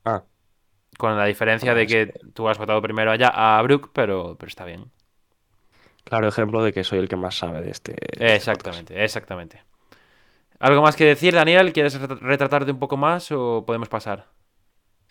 Ah, 0.05 0.23
Con 0.99 1.17
la 1.17 1.25
diferencia 1.25 1.75
de 1.75 1.87
que 1.87 2.13
tú 2.35 2.49
has 2.49 2.59
votado 2.59 2.83
primero 2.83 3.11
allá 3.11 3.29
a 3.35 3.63
Brook, 3.63 3.91
pero, 3.95 4.37
pero 4.39 4.49
está 4.49 4.67
bien. 4.67 4.91
claro 6.05 6.29
ejemplo 6.29 6.63
de 6.63 6.73
que 6.73 6.85
soy 6.85 6.99
el 6.99 7.09
que 7.09 7.17
más 7.17 7.37
sabe 7.37 7.63
de 7.63 7.71
este. 7.71 7.93
de 7.93 8.35
este 8.35 8.35
Exactamente, 8.35 9.05
exactamente. 9.05 9.63
¿Algo 10.61 10.83
más 10.83 10.97
que 10.97 11.05
decir, 11.05 11.35
Daniel? 11.35 11.73
¿Quieres 11.73 12.01
ret- 12.01 12.19
retratarte 12.21 12.73
un 12.73 12.79
poco 12.81 12.97
más 12.97 13.31
o 13.31 13.65
podemos 13.67 13.89
pasar? 13.89 14.27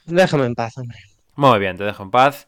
Déjame 0.05 0.45
en 0.45 0.55
paz, 0.55 0.77
hombre. 0.77 0.97
Muy 1.35 1.59
bien, 1.59 1.77
te 1.77 1.83
dejo 1.85 2.03
en 2.03 2.11
paz. 2.11 2.47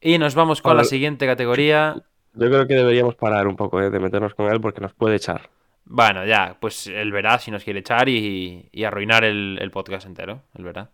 Y 0.00 0.18
nos 0.18 0.34
vamos 0.34 0.62
con 0.62 0.76
la 0.76 0.84
siguiente 0.84 1.26
categoría. 1.26 1.96
Yo 2.34 2.48
creo 2.48 2.66
que 2.66 2.74
deberíamos 2.74 3.16
parar 3.16 3.46
un 3.48 3.56
poco 3.56 3.80
eh, 3.80 3.90
de 3.90 3.98
meternos 3.98 4.34
con 4.34 4.50
él 4.52 4.60
porque 4.60 4.80
nos 4.80 4.92
puede 4.94 5.16
echar. 5.16 5.50
Bueno, 5.84 6.24
ya, 6.26 6.56
pues 6.60 6.86
él 6.88 7.12
verá 7.12 7.38
si 7.38 7.50
nos 7.50 7.64
quiere 7.64 7.80
echar 7.80 8.08
y, 8.08 8.68
y 8.72 8.84
arruinar 8.84 9.24
el, 9.24 9.58
el 9.60 9.70
podcast 9.70 10.06
entero. 10.06 10.42
Él 10.54 10.64
verá. 10.64 10.90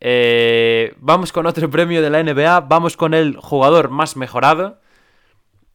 Eh, 0.00 0.94
vamos 0.98 1.30
con 1.32 1.46
otro 1.46 1.68
premio 1.70 2.02
de 2.02 2.10
la 2.10 2.22
NBA. 2.22 2.60
Vamos 2.60 2.96
con 2.96 3.14
el 3.14 3.36
jugador 3.36 3.90
más 3.90 4.16
mejorado. 4.16 4.80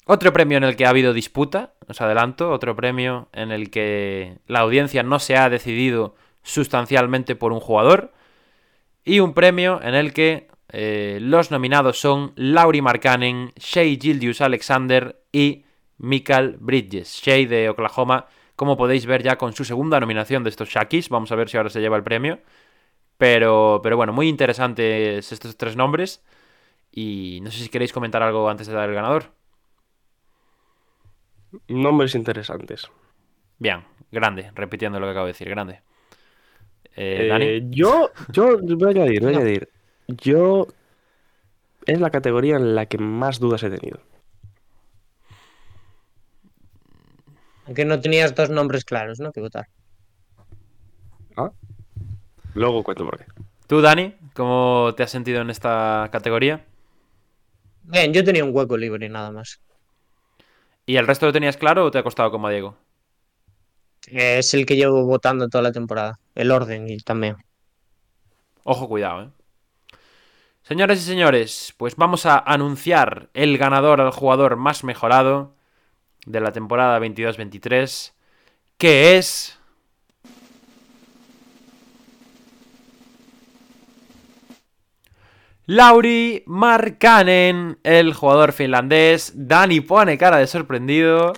Otro 0.07 0.33
premio 0.33 0.57
en 0.57 0.63
el 0.63 0.75
que 0.75 0.85
ha 0.85 0.89
habido 0.89 1.13
disputa, 1.13 1.73
os 1.87 2.01
adelanto. 2.01 2.51
Otro 2.51 2.75
premio 2.75 3.29
en 3.33 3.51
el 3.51 3.69
que 3.69 4.37
la 4.47 4.59
audiencia 4.59 5.03
no 5.03 5.19
se 5.19 5.37
ha 5.37 5.49
decidido 5.49 6.15
sustancialmente 6.43 7.35
por 7.35 7.51
un 7.51 7.59
jugador. 7.59 8.13
Y 9.03 9.19
un 9.19 9.33
premio 9.33 9.79
en 9.81 9.95
el 9.95 10.13
que 10.13 10.47
eh, 10.69 11.19
los 11.21 11.51
nominados 11.51 11.99
son 11.99 12.33
Lauri 12.35 12.81
Markkanen, 12.81 13.51
Shea 13.55 13.97
Gildius 13.99 14.41
Alexander 14.41 15.21
y 15.31 15.65
Michael 15.97 16.57
Bridges. 16.59 17.21
Shea 17.23 17.47
de 17.47 17.69
Oklahoma, 17.69 18.27
como 18.55 18.77
podéis 18.77 19.05
ver 19.05 19.23
ya 19.23 19.37
con 19.37 19.53
su 19.53 19.65
segunda 19.65 19.99
nominación 19.99 20.43
de 20.43 20.49
estos 20.49 20.69
Shakis. 20.69 21.09
Vamos 21.09 21.31
a 21.31 21.35
ver 21.35 21.49
si 21.49 21.57
ahora 21.57 21.69
se 21.69 21.81
lleva 21.81 21.97
el 21.97 22.03
premio. 22.03 22.39
Pero, 23.17 23.79
pero 23.81 23.95
bueno, 23.97 24.11
muy 24.13 24.27
interesantes 24.27 25.31
estos 25.31 25.55
tres 25.57 25.75
nombres. 25.75 26.23
Y 26.91 27.39
no 27.41 27.51
sé 27.51 27.59
si 27.63 27.69
queréis 27.69 27.93
comentar 27.93 28.23
algo 28.23 28.49
antes 28.49 28.67
de 28.67 28.73
dar 28.73 28.89
el 28.89 28.95
ganador. 28.95 29.31
Nombres 31.67 32.15
interesantes. 32.15 32.89
Bien, 33.59 33.83
grande, 34.11 34.51
repitiendo 34.55 34.99
lo 34.99 35.05
que 35.07 35.11
acabo 35.11 35.25
de 35.25 35.31
decir, 35.33 35.49
grande. 35.49 35.81
Eh, 36.95 37.23
Eh, 37.23 37.27
Dani. 37.27 37.67
yo, 37.71 38.11
yo 38.31 38.57
voy 38.61 38.87
a 38.87 38.91
añadir, 38.91 39.21
voy 39.21 39.29
a 39.29 39.33
No. 39.35 39.39
añadir. 39.39 39.69
Yo 40.07 40.67
es 41.85 41.99
la 41.99 42.09
categoría 42.09 42.55
en 42.57 42.75
la 42.75 42.85
que 42.85 42.97
más 42.97 43.39
dudas 43.39 43.63
he 43.63 43.69
tenido. 43.69 43.99
Aunque 47.65 47.85
no 47.85 47.99
tenías 47.99 48.35
dos 48.35 48.49
nombres 48.49 48.85
claros, 48.85 49.19
¿no? 49.19 49.31
Que 49.31 49.41
votar. 49.41 49.67
¿Ah? 51.35 51.51
Luego 52.55 52.83
cuento 52.83 53.05
por 53.05 53.17
qué. 53.19 53.25
Tú, 53.67 53.81
Dani, 53.81 54.15
¿cómo 54.33 54.93
te 54.95 55.03
has 55.03 55.11
sentido 55.11 55.41
en 55.41 55.49
esta 55.49 56.09
categoría? 56.11 56.65
Bien, 57.83 58.13
yo 58.13 58.23
tenía 58.23 58.43
un 58.43 58.55
hueco 58.55 58.77
libre 58.77 59.07
nada 59.09 59.29
más. 59.31 59.61
¿Y 60.85 60.95
el 60.95 61.05
resto 61.05 61.25
lo 61.25 61.33
tenías 61.33 61.57
claro 61.57 61.85
o 61.85 61.91
te 61.91 61.97
ha 61.97 62.03
costado 62.03 62.31
como 62.31 62.47
a 62.47 62.51
Diego? 62.51 62.77
Es 64.07 64.53
el 64.53 64.65
que 64.65 64.75
llevo 64.75 65.03
votando 65.05 65.49
toda 65.49 65.63
la 65.63 65.71
temporada. 65.71 66.19
El 66.33 66.51
orden 66.51 66.89
y 66.89 66.97
también. 66.97 67.35
Ojo, 68.63 68.87
cuidado, 68.87 69.23
¿eh? 69.23 69.29
Señoras 70.63 70.97
y 70.99 71.01
señores, 71.01 71.73
pues 71.77 71.95
vamos 71.95 72.25
a 72.25 72.39
anunciar 72.39 73.29
el 73.33 73.57
ganador 73.57 74.01
al 74.01 74.11
jugador 74.11 74.55
más 74.55 74.83
mejorado 74.83 75.53
de 76.25 76.39
la 76.39 76.53
temporada 76.53 76.99
22-23, 76.99 78.13
que 78.77 79.17
es... 79.17 79.59
Lauri 85.67 86.43
Markkanen, 86.45 87.79
el 87.83 88.13
jugador 88.13 88.51
finlandés. 88.51 89.33
Dani 89.35 89.81
pone 89.81 90.17
cara 90.17 90.37
de 90.37 90.45
sorprendido. 90.45 91.33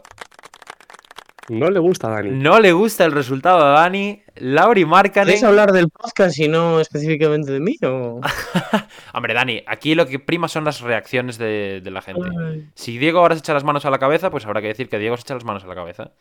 No 1.47 1.69
le 1.71 1.79
gusta 1.79 2.07
a 2.07 2.11
Dani. 2.11 2.31
No 2.31 2.59
le 2.59 2.73
gusta 2.73 3.05
el 3.05 3.13
resultado 3.13 3.65
a 3.65 3.69
Dani. 3.79 4.21
Lauri 4.35 4.85
Markkanen... 4.85 5.27
¿Queréis 5.27 5.43
hablar 5.45 5.71
del 5.71 5.87
podcast 5.87 6.37
y 6.39 6.49
no 6.49 6.81
específicamente 6.81 7.53
de 7.53 7.61
mí? 7.61 7.77
O... 7.83 8.19
Hombre, 9.13 9.33
Dani, 9.33 9.63
aquí 9.65 9.95
lo 9.95 10.05
que 10.07 10.19
prima 10.19 10.49
son 10.49 10.65
las 10.65 10.81
reacciones 10.81 11.37
de, 11.37 11.79
de 11.81 11.91
la 11.91 12.01
gente. 12.01 12.29
Si 12.75 12.97
Diego 12.97 13.19
ahora 13.19 13.35
se 13.35 13.39
echa 13.39 13.53
las 13.53 13.63
manos 13.63 13.85
a 13.85 13.89
la 13.89 13.97
cabeza, 13.97 14.29
pues 14.29 14.45
habrá 14.45 14.61
que 14.61 14.67
decir 14.67 14.89
que 14.89 14.99
Diego 14.99 15.15
se 15.15 15.21
echa 15.21 15.35
las 15.35 15.45
manos 15.45 15.63
a 15.63 15.67
la 15.67 15.75
cabeza. 15.75 16.11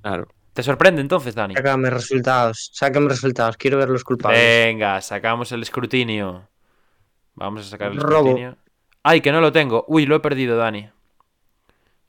Claro. 0.00 0.28
¿Te 0.52 0.62
sorprende 0.62 1.00
entonces, 1.00 1.34
Dani? 1.34 1.54
Sácame 1.54 1.90
resultados. 1.90 2.70
Sácame 2.72 3.08
resultados. 3.08 3.56
Quiero 3.56 3.78
ver 3.78 3.88
los 3.88 4.04
culpables. 4.04 4.40
Venga, 4.40 5.00
sacamos 5.00 5.52
el 5.52 5.62
escrutinio. 5.62 6.48
Vamos 7.34 7.66
a 7.66 7.70
sacar 7.70 7.92
el 7.92 7.98
Robo. 7.98 8.16
escrutinio. 8.30 8.56
Ay, 9.02 9.20
que 9.20 9.32
no 9.32 9.40
lo 9.40 9.52
tengo. 9.52 9.84
Uy, 9.88 10.06
lo 10.06 10.16
he 10.16 10.20
perdido, 10.20 10.56
Dani. 10.56 10.88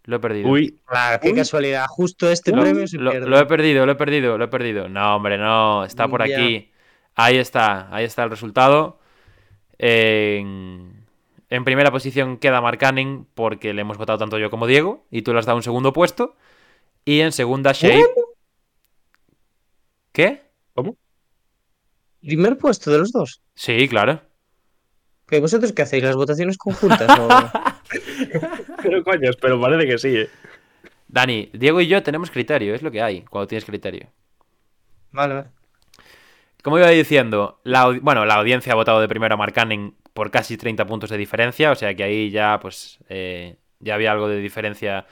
Lo 0.06 0.16
he 0.16 0.20
perdido. 0.20 0.50
Uy, 0.50 0.80
Claro, 0.86 1.20
qué 1.22 1.30
Uy. 1.30 1.36
casualidad. 1.36 1.86
Justo 1.88 2.30
este 2.32 2.52
Uy. 2.52 2.60
premio 2.60 2.88
se 2.88 2.98
Lo, 2.98 3.12
pierde. 3.12 3.30
lo 3.30 3.39
he 3.39 3.46
perdido, 3.46 3.86
lo 3.86 3.92
he 3.92 3.96
perdido, 3.96 4.38
lo 4.38 4.46
he 4.46 4.48
perdido. 4.48 4.89
No, 4.89 5.16
hombre, 5.16 5.38
no. 5.38 5.86
Está 5.86 6.08
por 6.08 6.28
Ya. 6.28 6.36
aquí. 6.36 6.72
Ahí 7.16 7.38
está, 7.38 7.94
ahí 7.96 8.04
está 8.06 8.24
el 8.24 8.30
resultado. 8.32 9.00
En, 9.78 11.06
en 11.50 11.64
primera 11.64 11.92
posición 11.92 12.38
queda 12.38 12.62
Markkanen 12.62 13.26
porque 13.36 13.74
le 13.74 13.82
hemos 13.82 13.98
votado 13.98 14.18
tanto 14.20 14.38
yo 14.38 14.50
como 14.50 14.68
Diego 14.68 15.06
y 15.12 15.22
tú 15.22 15.34
le 15.34 15.39
has 15.39 15.46
dado 15.46 15.58
un 15.58 15.64
segundo 15.64 15.94
puesto. 15.94 16.36
Y 17.06 17.22
en 17.22 17.32
segunda, 17.32 17.72
Shea. 17.72 17.92
¿Qué? 17.96 18.06
Primer 22.22 22.57
puesto 22.57 22.91
de 22.91 22.99
los 22.99 23.12
dos. 23.12 23.41
Sí, 23.55 23.88
claro. 23.88 24.22
¿Que 25.28 25.39
¿Vosotros 25.39 25.74
qué 25.74 25.82
hacéis? 25.82 26.03
¿Las 26.03 26.16
votaciones 26.16 26.57
conjuntas? 26.57 27.09
o- 27.20 27.51
pero 28.84 29.03
coño, 29.03 29.32
pero 29.41 29.59
parece 29.59 29.88
que 29.88 29.97
sí, 29.97 30.16
eh. 30.18 30.30
Dani, 31.07 31.49
Diego 31.53 31.82
y 31.82 31.88
yo 31.88 32.03
tenemos 32.03 32.30
criterio, 32.32 32.76
es 32.76 32.82
lo 32.82 32.91
que 32.91 33.01
hay 33.01 33.22
cuando 33.24 33.47
tienes 33.47 33.66
criterio. 33.66 34.07
Vale, 35.12 35.34
vale. 35.34 35.47
Como 36.64 36.78
iba 36.78 36.88
diciendo, 36.89 37.59
la, 37.64 37.88
bueno, 38.01 38.26
la 38.26 38.36
audiencia 38.36 38.74
ha 38.74 38.76
votado 38.76 39.01
de 39.01 39.07
primero 39.07 39.34
a 39.34 39.38
Markkanen 39.38 39.95
por 40.14 40.30
casi 40.32 40.57
30 40.57 40.86
puntos 40.86 41.09
de 41.09 41.18
diferencia, 41.18 41.72
o 41.72 41.76
sea 41.76 41.95
que 41.95 42.03
ahí 42.03 42.30
ya, 42.30 42.59
pues, 42.62 42.99
eh, 43.09 43.57
ya 43.80 43.95
había 43.95 44.12
algo 44.12 44.28
de 44.30 44.38
diferencia 44.39 45.05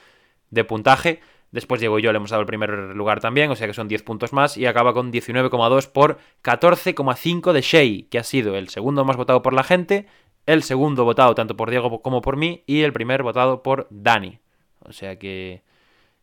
de 0.50 0.64
puntaje. 0.64 1.20
Después 1.52 1.80
Diego 1.80 1.98
y 1.98 2.02
yo 2.02 2.12
le 2.12 2.18
hemos 2.18 2.30
dado 2.30 2.42
el 2.42 2.46
primer 2.46 2.70
lugar 2.94 3.20
también, 3.20 3.50
o 3.50 3.56
sea 3.56 3.66
que 3.66 3.74
son 3.74 3.88
10 3.88 4.02
puntos 4.04 4.32
más, 4.32 4.56
y 4.56 4.66
acaba 4.66 4.92
con 4.92 5.12
19,2 5.12 5.90
por 5.90 6.18
14,5 6.44 7.52
de 7.52 7.60
Shea, 7.60 8.08
que 8.08 8.18
ha 8.18 8.24
sido 8.24 8.56
el 8.56 8.68
segundo 8.68 9.04
más 9.04 9.16
votado 9.16 9.42
por 9.42 9.52
la 9.52 9.64
gente, 9.64 10.06
el 10.46 10.62
segundo 10.62 11.04
votado 11.04 11.34
tanto 11.34 11.56
por 11.56 11.70
Diego 11.70 12.02
como 12.02 12.20
por 12.20 12.36
mí, 12.36 12.62
y 12.66 12.82
el 12.82 12.92
primer 12.92 13.22
votado 13.22 13.62
por 13.62 13.88
Dani. 13.90 14.38
O 14.84 14.92
sea 14.92 15.18
que 15.18 15.62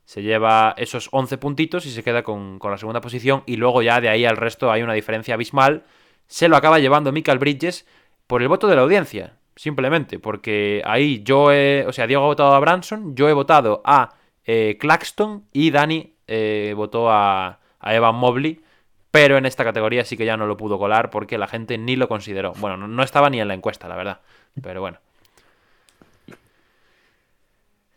se 0.06 0.24
lleva 0.24 0.74
esos 0.78 1.10
11 1.12 1.38
puntitos 1.38 1.86
y 1.86 1.92
se 1.92 2.02
queda 2.02 2.24
con, 2.24 2.60
con 2.60 2.72
la 2.72 2.78
segunda 2.78 3.02
posición. 3.02 3.44
Y 3.46 3.58
luego 3.58 3.82
ya 3.82 4.00
de 4.00 4.10
ahí 4.10 4.26
al 4.26 4.38
resto 4.38 4.72
hay 4.72 4.82
una 4.82 4.94
diferencia 4.94 5.34
abismal. 5.34 5.84
Se 6.28 6.48
lo 6.48 6.56
acaba 6.56 6.80
llevando 6.80 7.12
Michael 7.12 7.40
Bridges 7.40 7.86
por 8.26 8.42
el 8.42 8.48
voto 8.48 8.68
de 8.68 8.76
la 8.76 8.84
audiencia. 8.84 9.38
Simplemente, 9.58 10.20
porque 10.20 10.82
ahí 10.86 11.24
yo 11.24 11.52
he. 11.52 11.86
O 11.88 11.92
sea, 11.92 12.08
Diego 12.08 12.24
ha 12.24 12.28
votado 12.28 12.54
a 12.54 12.60
Branson, 12.60 13.16
yo 13.16 13.28
he 13.28 13.34
votado 13.34 13.82
a 13.84 14.17
eh, 14.48 14.78
Claxton 14.80 15.46
y 15.54 15.72
Dani 15.72 16.16
eh, 16.28 16.74
votó 16.76 17.10
a, 17.12 17.60
a 17.80 17.96
Evan 17.96 18.16
Mobley. 18.16 18.64
Pero 19.12 19.38
en 19.38 19.46
esta 19.46 19.64
categoría 19.64 20.06
sí 20.06 20.18
que 20.18 20.26
ya 20.26 20.38
no 20.38 20.48
lo 20.48 20.58
pudo 20.58 20.78
colar 20.80 21.10
porque 21.10 21.38
la 21.38 21.48
gente 21.48 21.78
ni 21.78 21.96
lo 21.96 22.08
consideró. 22.08 22.54
Bueno, 22.56 22.78
no, 22.78 22.88
no 22.88 23.04
estaba 23.04 23.30
ni 23.30 23.42
en 23.42 23.48
la 23.48 23.54
encuesta, 23.56 23.88
la 23.88 23.96
verdad. 23.96 24.22
Pero 24.62 24.82
bueno. 24.82 25.00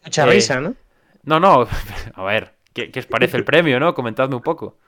Mucha 0.04 0.24
Eh, 0.24 0.26
risa, 0.26 0.60
¿no? 0.60 0.74
No, 1.24 1.40
no, 1.40 1.66
a 2.14 2.24
ver, 2.24 2.54
¿qué, 2.72 2.90
qué 2.90 3.00
os 3.00 3.06
parece 3.06 3.36
el 3.36 3.44
premio, 3.44 3.80
no? 3.80 3.94
Comentadme 3.94 4.36
un 4.36 4.42
poco. 4.42 4.78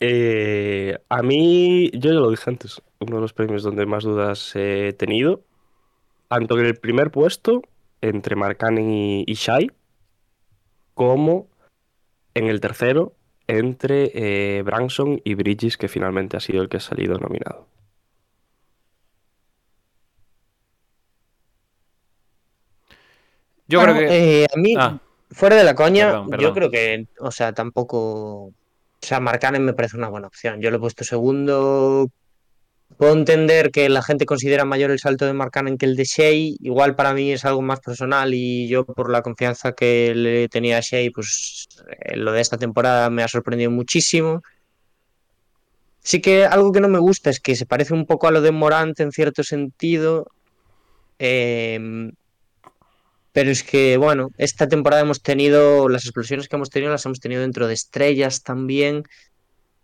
Eh, 0.00 0.98
a 1.08 1.22
mí, 1.22 1.90
yo 1.94 2.12
ya 2.12 2.20
lo 2.20 2.30
dije 2.30 2.50
antes, 2.50 2.82
uno 2.98 3.16
de 3.16 3.22
los 3.22 3.32
premios 3.32 3.62
donde 3.62 3.86
más 3.86 4.04
dudas 4.04 4.52
he 4.54 4.92
tenido, 4.92 5.42
tanto 6.28 6.58
en 6.58 6.66
el 6.66 6.76
primer 6.76 7.10
puesto, 7.10 7.62
entre 8.00 8.36
Markkanen 8.36 8.90
y, 8.90 9.24
y 9.26 9.34
Shai, 9.34 9.70
como 10.94 11.48
en 12.34 12.46
el 12.46 12.60
tercero, 12.60 13.14
entre 13.48 14.10
eh, 14.58 14.62
Branson 14.62 15.20
y 15.24 15.34
Bridges, 15.34 15.76
que 15.76 15.88
finalmente 15.88 16.36
ha 16.36 16.40
sido 16.40 16.62
el 16.62 16.68
que 16.68 16.78
ha 16.78 16.80
salido 16.80 17.18
nominado. 17.18 17.66
Yo 23.68 23.80
Bueno, 23.80 23.94
creo 23.94 24.08
que... 24.08 24.42
eh, 24.42 24.46
a 24.54 24.56
mí, 24.58 24.74
Ah, 24.78 24.98
fuera 25.30 25.56
de 25.56 25.64
la 25.64 25.74
coña, 25.74 26.06
Perdón, 26.06 26.30
perdón. 26.30 26.44
yo 26.46 26.54
creo 26.54 26.70
que, 26.70 27.06
o 27.20 27.30
sea, 27.30 27.52
tampoco. 27.52 28.44
O 28.46 28.52
sea, 29.00 29.20
Markkanen 29.20 29.64
me 29.64 29.72
parece 29.72 29.96
una 29.96 30.08
buena 30.08 30.26
opción. 30.26 30.60
Yo 30.60 30.70
lo 30.70 30.76
he 30.76 30.80
puesto 30.80 31.04
segundo 31.04 32.08
puedo 32.96 33.12
entender 33.12 33.70
que 33.70 33.88
la 33.88 34.02
gente 34.02 34.26
considera 34.26 34.64
mayor 34.64 34.90
el 34.90 34.98
salto 34.98 35.26
de 35.26 35.32
Markkanen 35.32 35.78
que 35.78 35.86
el 35.86 35.96
de 35.96 36.04
Shea. 36.04 36.32
Igual 36.60 36.94
para 36.96 37.14
mí 37.14 37.32
es 37.32 37.44
algo 37.44 37.62
más 37.62 37.80
personal 37.80 38.32
y 38.34 38.68
yo 38.68 38.84
por 38.84 39.10
la 39.10 39.22
confianza 39.22 39.72
que 39.72 40.14
le 40.14 40.48
tenía 40.48 40.78
a 40.78 40.80
Shea, 40.80 41.10
pues 41.14 41.68
eh, 42.00 42.16
lo 42.16 42.32
de 42.32 42.40
esta 42.40 42.58
temporada 42.58 43.10
me 43.10 43.22
ha 43.22 43.28
sorprendido 43.28 43.70
muchísimo. 43.70 44.42
Sí 46.00 46.20
que 46.20 46.44
algo 46.44 46.72
que 46.72 46.80
no 46.80 46.88
me 46.88 47.00
gusta 47.00 47.30
es 47.30 47.40
que 47.40 47.56
se 47.56 47.66
parece 47.66 47.92
un 47.92 48.06
poco 48.06 48.28
a 48.28 48.30
lo 48.30 48.40
de 48.40 48.52
Morant 48.52 48.98
en 49.00 49.12
cierto 49.12 49.42
sentido. 49.42 50.30
Em, 51.18 52.12
pero 53.32 53.50
es 53.50 53.62
que, 53.62 53.96
bueno, 53.96 54.30
esta 54.38 54.68
temporada 54.68 55.02
hemos 55.02 55.20
tenido, 55.22 55.88
las 55.88 56.04
explosiones 56.04 56.48
que 56.48 56.56
hemos 56.56 56.70
tenido 56.70 56.92
las 56.92 57.04
hemos 57.06 57.20
tenido 57.20 57.42
dentro 57.42 57.66
de 57.66 57.74
estrellas 57.74 58.42
también, 58.42 59.02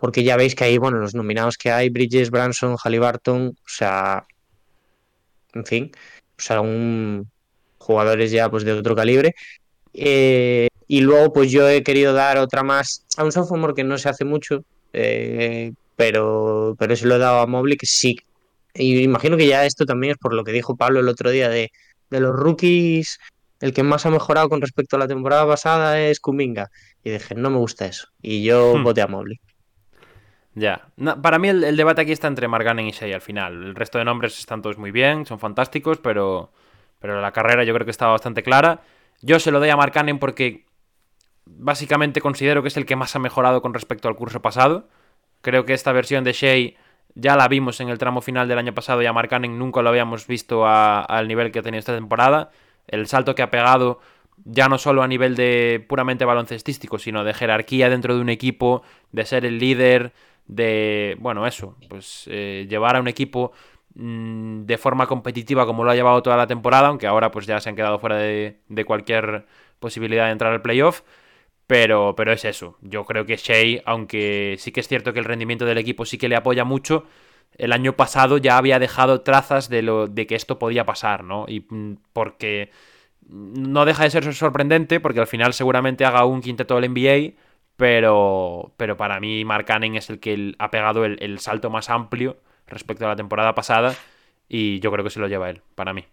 porque 0.03 0.24
ya 0.24 0.36
veis 0.36 0.57
que 0.57 0.64
ahí, 0.64 0.78
bueno, 0.78 0.98
los 0.98 1.14
nominados 1.14 1.57
que 1.57 1.70
hay, 1.70 1.88
Bridges, 1.88 2.32
Branson, 2.32 2.76
Halliburton, 2.76 3.50
o 3.50 3.68
sea, 3.68 4.26
en 5.55 5.64
fin, 5.64 5.92
o 6.36 6.42
sea, 6.42 6.61
un 6.61 7.30
jugadores 7.78 8.32
ya 8.32 8.50
pues 8.50 8.64
de 8.64 8.72
otro 8.72 8.96
calibre. 8.96 9.36
Eh, 9.94 10.66
y 10.88 11.03
luego, 11.03 11.32
pues 11.32 11.53
yo 11.53 11.68
he 11.68 11.84
querido 11.84 12.14
dar 12.14 12.38
otra 12.38 12.64
más 12.64 13.07
a 13.16 13.22
un 13.22 13.30
sophomore 13.30 13.74
que 13.74 13.84
no 13.84 13.96
se 13.96 14.09
hace 14.09 14.24
mucho, 14.24 14.64
eh, 14.92 15.72
pero, 15.94 16.74
pero 16.80 16.96
se 16.96 17.07
lo 17.07 17.14
he 17.14 17.18
dado 17.18 17.38
a 17.38 17.46
Mobley 17.46 17.76
que 17.76 17.86
sí. 17.86 18.18
Y 18.74 19.05
imagino 19.05 19.36
que 19.36 19.46
ya 19.46 19.66
esto 19.66 19.86
también 19.86 20.14
es 20.14 20.18
por 20.18 20.34
lo 20.34 20.42
que 20.42 20.50
dijo 20.50 20.74
Pablo 20.74 20.98
el 20.98 21.09
otro 21.09 21.30
día 21.30 21.48
de, 21.48 21.70
de 22.11 22.20
los 22.20 22.34
rookies, 22.34 23.20
el 23.61 23.72
que 23.72 23.84
más 23.84 24.05
ha 24.05 24.11
mejorado 24.11 24.48
con 24.48 24.62
respecto 24.62 24.96
a 24.96 24.98
la 24.98 25.07
temporada 25.07 25.46
pasada 25.46 26.00
es 26.00 26.18
Kuminga. 26.18 26.72
Y 27.05 27.11
dije, 27.11 27.36
no 27.36 27.50
me 27.50 27.59
gusta 27.59 27.86
eso. 27.86 28.09
Y 28.20 28.42
yo 28.42 28.74
Hmm. 28.74 28.82
voté 28.82 29.03
a 29.03 29.07
Mobley. 29.07 29.38
Ya. 30.55 30.88
Para 31.22 31.38
mí 31.38 31.48
el, 31.48 31.76
debate 31.76 32.03
aquí 32.03 32.12
está 32.12 32.28
entre 32.28 32.48
Marganen 32.48 32.86
y 32.86 32.90
Shea 32.90 33.14
al 33.14 33.20
final. 33.20 33.53
El 33.64 33.74
resto 33.74 33.98
de 33.98 34.05
nombres 34.05 34.38
están 34.38 34.61
todos 34.61 34.78
muy 34.78 34.90
bien, 34.90 35.24
son 35.24 35.38
fantásticos, 35.38 35.98
pero, 35.98 36.53
pero 36.98 37.20
la 37.20 37.32
carrera 37.32 37.64
yo 37.64 37.72
creo 37.74 37.84
que 37.84 37.90
estaba 37.90 38.12
bastante 38.12 38.42
clara. 38.42 38.82
Yo 39.22 39.38
se 39.38 39.50
lo 39.50 39.61
doy 39.61 39.70
a 39.70 39.76
Markkanen 39.76 40.18
porque 40.18 40.66
básicamente 41.46 42.20
considero 42.20 42.62
que 42.62 42.68
es 42.68 42.76
el 42.76 42.86
que 42.86 42.96
más 42.96 43.16
ha 43.16 43.18
mejorado 43.18 43.62
con 43.62 43.72
respecto 43.72 44.09
al 44.09 44.16
curso 44.16 44.42
pasado. 44.42 44.88
Creo 45.40 45.64
que 45.64 45.72
esta 45.72 45.92
versión 45.92 46.24
de 46.24 46.32
Shea 46.32 46.72
ya 47.14 47.36
la 47.36 47.48
vimos 47.48 47.80
en 47.80 47.88
el 47.88 47.98
tramo 47.98 48.20
final 48.20 48.48
del 48.48 48.59
año 48.59 48.74
pasado 48.74 49.03
y 49.03 49.07
a 49.07 49.12
Markkanen 49.12 49.59
nunca 49.59 49.82
lo 49.82 49.88
habíamos 49.88 50.26
visto 50.26 50.66
al 50.66 51.28
nivel 51.28 51.50
que 51.50 51.61
ha 51.61 51.62
tenido 51.62 51.78
esta 51.78 51.94
temporada. 51.94 52.50
El 52.88 53.07
salto 53.07 53.34
que 53.34 53.42
ha 53.42 53.50
pegado 53.50 54.00
ya 54.44 54.68
no 54.68 54.78
solo 54.78 55.03
a 55.03 55.09
nivel 55.09 55.36
de 55.36 55.84
puramente 55.88 56.24
baloncestístico, 56.24 56.98
sino 56.98 57.24
de 57.24 57.34
jerarquía 57.34 57.88
dentro 57.88 58.14
de 58.14 58.20
un 58.20 58.28
equipo, 58.28 58.82
de 59.12 59.24
ser 59.24 59.44
el 59.44 59.59
líder, 59.59 60.12
de, 60.47 61.16
bueno, 61.20 61.47
eso, 61.47 61.76
pues 61.88 62.28
eh, 62.30 62.66
llevar 62.68 62.97
a 62.97 63.01
un 63.01 63.09
equipo 63.09 63.53
mm, 63.95 64.62
de 64.64 64.78
forma 64.78 65.07
competitiva 65.07 65.66
como 65.66 65.84
lo 65.84 65.90
ha 65.90 65.95
llevado 65.95 66.22
toda 66.22 66.36
la 66.36 66.47
temporada, 66.47 66.88
aunque 66.88 67.07
ahora 67.07 67.30
pues 67.30 67.47
ya 67.47 67.61
se 67.61 67.68
han 67.68 67.76
quedado 67.76 67.99
fuera 67.99 68.16
de, 68.16 68.59
de 68.68 68.84
cualquier 68.84 69.47
posibilidad 69.78 70.26
de 70.26 70.32
entrar 70.32 70.53
al 70.53 70.62
playoff. 70.62 71.03
Pero, 71.66 72.14
pero 72.16 72.32
es 72.32 72.45
eso. 72.45 72.76
Yo 72.82 73.05
creo 73.07 73.24
que 73.24 73.36
Shea, 73.36 73.82
aunque 73.86 74.57
sí 74.59 74.72
que 74.72 74.80
es 74.80 74.88
cierto 74.88 75.12
que 75.12 75.20
el 75.20 75.24
rendimiento 75.24 75.64
del 75.64 75.78
equipo 75.78 76.05
sí 76.05 76.18
que 76.18 76.28
le 76.28 76.36
apoya 76.36 76.64
mucho, 76.64 77.07
el 77.57 77.72
año 77.72 77.95
pasado 77.95 78.38
ya 78.38 78.59
había 78.59 78.78
dejado 78.78 79.22
trazas 79.22 79.68
de 79.68 79.82
lo 79.82 80.07
de 80.07 80.26
que 80.26 80.34
esto 80.34 80.59
podía 80.59 80.84
pasar, 80.84 81.24
¿no? 81.24 81.47
Y 81.49 81.64
mm, 81.68 81.99
porque 82.12 82.70
no 83.28 83.84
deja 83.84 84.05
de 84.05 84.11
ser 84.11 84.34
sorprendente, 84.34 85.01
porque 85.01 85.20
al 85.20 85.26
final 85.26 85.53
seguramente 85.55 86.05
haga 86.05 86.24
un 86.24 86.40
quinteto 86.40 86.78
del 86.78 86.90
NBA, 86.90 87.34
pero, 87.82 88.70
pero 88.76 88.96
para 88.96 89.18
mí 89.18 89.44
Mark 89.44 89.64
Cannon 89.64 89.96
es 89.96 90.08
el 90.08 90.20
que 90.20 90.54
ha 90.56 90.70
pegado 90.70 91.04
el, 91.04 91.38
salto 91.40 91.68
más 91.68 91.90
amplio 91.90 92.36
respecto 92.68 93.04
a 93.04 93.08
la 93.08 93.16
temporada 93.16 93.56
pasada 93.56 93.96
y 94.48 94.78
yo 94.78 94.92
creo 94.92 95.02
que 95.02 95.10
se 95.10 95.18
lo 95.18 95.26
lleva 95.26 95.50
él, 95.50 95.62
para 95.74 95.92
mí. 95.92 96.04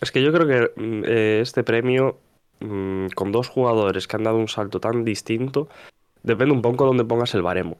Es 0.00 0.10
que 0.10 0.20
yo 0.20 0.32
creo 0.32 0.48
que 0.48 0.80
mm, 0.82 1.04
eh, 1.06 1.38
este 1.42 1.62
premio, 1.62 2.18
mm, 2.58 3.10
con 3.14 3.30
dos 3.30 3.48
jugadores 3.48 4.08
que 4.08 4.16
han 4.16 4.24
dado 4.24 4.38
un 4.38 4.48
salto 4.48 4.80
tan 4.80 5.04
distinto, 5.04 5.68
depende 6.24 6.54
un 6.54 6.62
poco 6.62 6.82
de 6.82 6.88
dónde 6.88 7.04
pongas 7.04 7.32
el 7.36 7.42
baremo. 7.42 7.78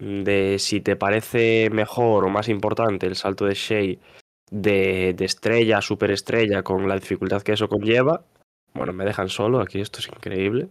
De 0.00 0.56
si 0.58 0.80
te 0.80 0.96
parece 0.96 1.70
mejor 1.70 2.24
o 2.24 2.30
más 2.30 2.48
importante 2.48 3.06
el 3.06 3.14
salto 3.14 3.44
de 3.44 3.54
Shea 3.54 3.96
de, 4.50 5.14
de 5.14 5.24
estrella 5.24 5.78
a 5.78 5.82
superestrella 5.82 6.64
con 6.64 6.88
la 6.88 6.96
dificultad 6.96 7.42
que 7.42 7.52
eso 7.52 7.68
conlleva. 7.68 8.24
Bueno, 8.74 8.92
me 8.92 9.04
dejan 9.04 9.28
solo 9.28 9.60
aquí, 9.60 9.80
esto 9.80 10.00
es 10.00 10.08
increíble. 10.08 10.68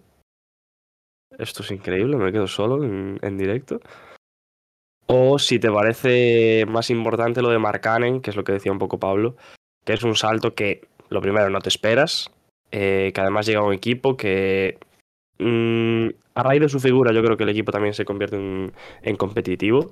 Esto 1.37 1.63
es 1.63 1.71
increíble, 1.71 2.17
me 2.17 2.31
quedo 2.31 2.47
solo 2.47 2.83
en, 2.83 3.19
en 3.21 3.37
directo. 3.37 3.79
O 5.07 5.39
si 5.39 5.59
te 5.59 5.71
parece 5.71 6.65
más 6.67 6.89
importante 6.89 7.41
lo 7.41 7.49
de 7.49 7.59
Markkanen, 7.59 8.21
que 8.21 8.31
es 8.31 8.35
lo 8.35 8.43
que 8.43 8.51
decía 8.51 8.71
un 8.71 8.79
poco 8.79 8.99
Pablo, 8.99 9.35
que 9.85 9.93
es 9.93 10.03
un 10.03 10.15
salto 10.15 10.53
que, 10.53 10.87
lo 11.09 11.21
primero, 11.21 11.49
no 11.49 11.61
te 11.61 11.69
esperas, 11.69 12.29
eh, 12.71 13.11
que 13.13 13.21
además 13.21 13.45
llega 13.45 13.61
a 13.61 13.63
un 13.63 13.73
equipo 13.73 14.17
que, 14.17 14.77
mm, 15.39 16.09
a 16.35 16.43
raíz 16.43 16.61
de 16.61 16.69
su 16.69 16.79
figura, 16.79 17.13
yo 17.13 17.23
creo 17.23 17.37
que 17.37 17.43
el 17.43 17.49
equipo 17.49 17.71
también 17.71 17.93
se 17.93 18.03
convierte 18.03 18.35
en, 18.35 18.73
en 19.01 19.15
competitivo 19.15 19.91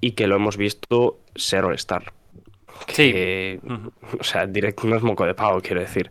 y 0.00 0.12
que 0.12 0.26
lo 0.26 0.36
hemos 0.36 0.58
visto 0.58 1.20
ser 1.34 1.64
All-Star. 1.64 2.12
Sí. 2.88 3.12
Que, 3.12 3.60
o 4.18 4.24
sea, 4.24 4.46
directo 4.46 4.86
no 4.86 4.96
es 4.96 5.02
moco 5.02 5.24
de 5.24 5.34
pavo, 5.34 5.60
quiero 5.60 5.80
decir. 5.80 6.10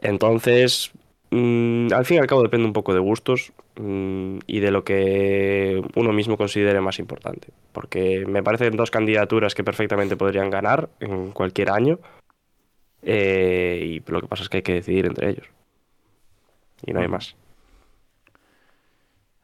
Entonces, 0.00 0.92
mm, 1.32 1.92
al 1.92 2.04
fin 2.04 2.18
y 2.18 2.20
al 2.20 2.26
cabo 2.26 2.42
depende 2.42 2.66
un 2.66 2.72
poco 2.72 2.94
de 2.94 3.00
gustos 3.00 3.52
mm, 3.76 4.38
y 4.46 4.60
de 4.60 4.70
lo 4.70 4.84
que 4.84 5.82
uno 5.96 6.12
mismo 6.12 6.36
considere 6.36 6.80
más 6.80 6.98
importante. 7.00 7.48
Porque 7.72 8.24
me 8.26 8.42
parecen 8.42 8.76
dos 8.76 8.90
candidaturas 8.90 9.54
que 9.54 9.64
perfectamente 9.64 10.16
podrían 10.16 10.50
ganar 10.50 10.90
en 11.00 11.32
cualquier 11.32 11.70
año. 11.70 11.98
eh, 13.02 13.80
y 13.84 14.10
lo 14.10 14.20
que 14.20 14.28
pasa 14.28 14.42
es 14.44 14.48
que 14.48 14.58
hay 14.58 14.62
que 14.62 14.74
decidir 14.74 15.06
entre 15.06 15.30
ellos. 15.30 15.46
Y 16.86 16.92
no 16.92 17.00
hay 17.00 17.08
más. 17.08 17.36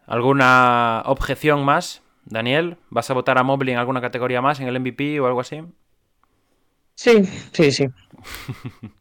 ¿Alguna 0.07 1.03
objeción 1.07 1.65
más, 1.65 2.03
Daniel? 2.25 2.77
¿Vas 2.91 3.11
a 3.11 3.15
votar 3.15 3.39
a 3.39 3.43
Mobley 3.43 3.73
en 3.75 3.79
alguna 3.79 4.01
categoría 4.01 4.41
más, 4.41 4.61
en 4.61 4.69
el 4.69 4.77
MVP 4.81 5.21
o 5.21 5.27
algo 5.27 5.41
así? 5.41 5.63
Sí, 6.95 7.25
sí, 7.53 7.71
sí. 7.73 7.89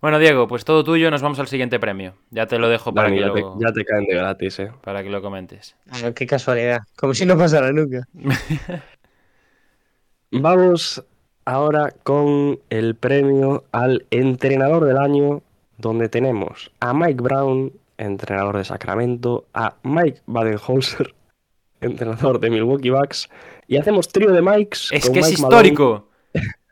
Bueno, 0.00 0.20
Diego, 0.20 0.46
pues 0.46 0.64
todo 0.64 0.84
tuyo, 0.84 1.10
nos 1.10 1.22
vamos 1.22 1.40
al 1.40 1.48
siguiente 1.48 1.80
premio. 1.80 2.14
Ya 2.30 2.46
te 2.46 2.58
lo 2.58 2.68
dejo 2.68 2.94
para, 2.94 3.08
Dani, 3.08 3.20
que, 3.20 3.26
ya, 3.26 3.32
te, 3.32 3.40
lo, 3.40 3.60
ya 3.60 3.72
te 3.72 3.84
caen 3.84 4.04
de 4.06 4.14
gratis, 4.14 4.60
eh. 4.60 4.70
para 4.82 5.02
que 5.02 5.10
lo 5.10 5.20
comentes. 5.20 5.74
Qué 6.14 6.26
casualidad. 6.26 6.82
Como 6.96 7.14
si 7.14 7.26
no 7.26 7.36
pasara 7.36 7.72
nunca. 7.72 8.06
Vamos 10.30 11.04
ahora 11.44 11.92
con 12.04 12.60
el 12.70 12.94
premio 12.94 13.64
al 13.72 14.06
entrenador 14.10 14.84
del 14.84 14.98
año, 14.98 15.42
donde 15.78 16.08
tenemos 16.08 16.70
a 16.78 16.94
Mike 16.94 17.20
Brown, 17.20 17.72
entrenador 17.96 18.58
de 18.58 18.64
Sacramento, 18.64 19.46
a 19.52 19.74
Mike 19.82 20.20
Badenholzer, 20.26 21.12
entrenador 21.80 22.38
de 22.38 22.50
Milwaukee 22.50 22.90
Bucks, 22.90 23.28
y 23.66 23.78
hacemos 23.78 24.06
trío 24.06 24.30
de 24.30 24.42
Mikes. 24.42 24.90
Es 24.92 25.06
con 25.06 25.14
que 25.14 25.20
es 25.20 25.40
Malone 25.40 25.68
histórico 25.68 26.07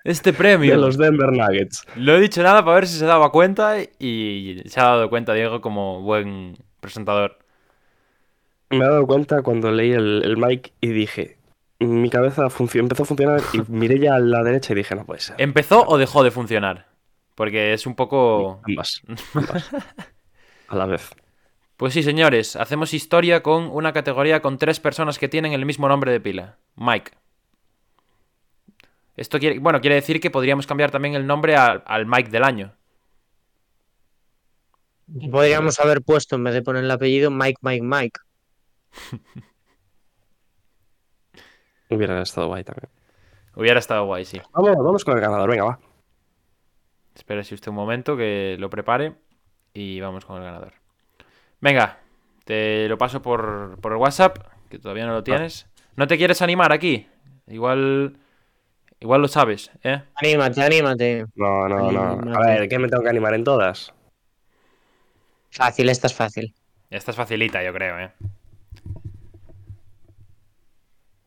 este 0.06 0.32
premio. 0.32 0.72
De 0.72 0.78
los 0.78 0.96
Denver 0.96 1.32
Nuggets. 1.32 1.86
Lo 1.96 2.16
he 2.16 2.20
dicho 2.20 2.42
nada 2.42 2.64
para 2.64 2.76
ver 2.76 2.86
si 2.86 2.98
se 2.98 3.04
daba 3.06 3.30
cuenta 3.30 3.76
y 3.98 4.62
se 4.66 4.80
ha 4.80 4.84
dado 4.84 5.10
cuenta 5.10 5.34
Diego 5.34 5.60
como 5.60 6.02
buen 6.02 6.56
presentador. 6.80 7.38
Me 8.70 8.78
he 8.78 8.88
dado 8.88 9.06
cuenta 9.06 9.42
cuando 9.42 9.70
leí 9.70 9.92
el, 9.92 10.22
el 10.24 10.36
mic 10.36 10.72
y 10.80 10.88
dije, 10.88 11.36
mi 11.78 12.10
cabeza 12.10 12.48
empezó 12.74 13.02
a 13.02 13.06
funcionar 13.06 13.40
y 13.52 13.60
miré 13.68 13.98
ya 13.98 14.14
a 14.14 14.18
la 14.18 14.42
derecha 14.42 14.72
y 14.72 14.76
dije, 14.76 14.94
no 14.94 15.04
puede 15.04 15.20
ser. 15.20 15.36
¿Empezó 15.38 15.84
o 15.86 15.98
dejó 15.98 16.24
de 16.24 16.30
funcionar? 16.30 16.86
Porque 17.34 17.72
es 17.72 17.86
un 17.86 17.94
poco... 17.94 18.60
Ambas, 18.64 19.02
ambas. 19.34 19.70
A 20.68 20.74
la 20.74 20.86
vez. 20.86 21.10
Pues 21.76 21.92
sí, 21.92 22.02
señores, 22.02 22.56
hacemos 22.56 22.94
historia 22.94 23.42
con 23.42 23.68
una 23.70 23.92
categoría 23.92 24.40
con 24.40 24.58
tres 24.58 24.80
personas 24.80 25.18
que 25.18 25.28
tienen 25.28 25.52
el 25.52 25.66
mismo 25.66 25.88
nombre 25.88 26.10
de 26.10 26.20
pila. 26.20 26.56
Mike. 26.74 27.12
Esto 29.16 29.38
quiere, 29.38 29.58
bueno, 29.58 29.80
quiere 29.80 29.96
decir 29.96 30.20
que 30.20 30.30
podríamos 30.30 30.66
cambiar 30.66 30.90
también 30.90 31.14
el 31.14 31.26
nombre 31.26 31.56
al, 31.56 31.82
al 31.86 32.06
Mike 32.06 32.30
del 32.30 32.44
año. 32.44 32.74
Podríamos 35.30 35.78
haber 35.80 36.02
puesto, 36.02 36.36
en 36.36 36.44
vez 36.44 36.54
de 36.54 36.62
poner 36.62 36.84
el 36.84 36.90
apellido, 36.90 37.30
Mike, 37.30 37.58
Mike, 37.62 37.82
Mike. 37.82 38.20
Hubiera 41.90 42.20
estado 42.20 42.48
guay 42.48 42.64
también. 42.64 42.88
Hubiera 43.54 43.78
estado 43.78 44.04
guay, 44.04 44.24
sí. 44.24 44.40
Vamos, 44.52 44.76
vamos 44.76 45.04
con 45.04 45.14
el 45.14 45.20
ganador, 45.20 45.48
venga, 45.48 45.64
va. 45.64 45.78
Espérese 47.14 47.54
usted 47.54 47.68
un 47.68 47.76
momento 47.76 48.16
que 48.16 48.56
lo 48.58 48.68
prepare 48.68 49.14
y 49.72 50.00
vamos 50.00 50.24
con 50.26 50.38
el 50.38 50.42
ganador. 50.42 50.74
Venga, 51.60 52.00
te 52.44 52.88
lo 52.88 52.98
paso 52.98 53.22
por, 53.22 53.78
por 53.80 53.92
el 53.92 53.98
WhatsApp, 53.98 54.38
que 54.68 54.78
todavía 54.78 55.06
no 55.06 55.12
lo 55.12 55.24
tienes. 55.24 55.66
¿No 55.94 56.06
te 56.06 56.18
quieres 56.18 56.42
animar 56.42 56.72
aquí? 56.72 57.08
Igual... 57.46 58.18
Igual 59.00 59.22
lo 59.22 59.28
sabes, 59.28 59.70
¿eh? 59.82 60.02
Anímate, 60.14 60.62
anímate. 60.62 61.26
No, 61.34 61.68
no, 61.68 61.90
no. 61.92 62.36
A 62.36 62.40
ver, 62.46 62.68
¿qué 62.68 62.78
me 62.78 62.88
tengo 62.88 63.02
que 63.02 63.10
animar 63.10 63.34
en 63.34 63.44
todas? 63.44 63.92
Fácil, 65.50 65.88
esta 65.88 66.06
es 66.06 66.14
fácil. 66.14 66.54
Esta 66.90 67.10
es 67.10 67.16
facilita, 67.16 67.62
yo 67.62 67.72
creo, 67.72 67.98
¿eh? 67.98 68.10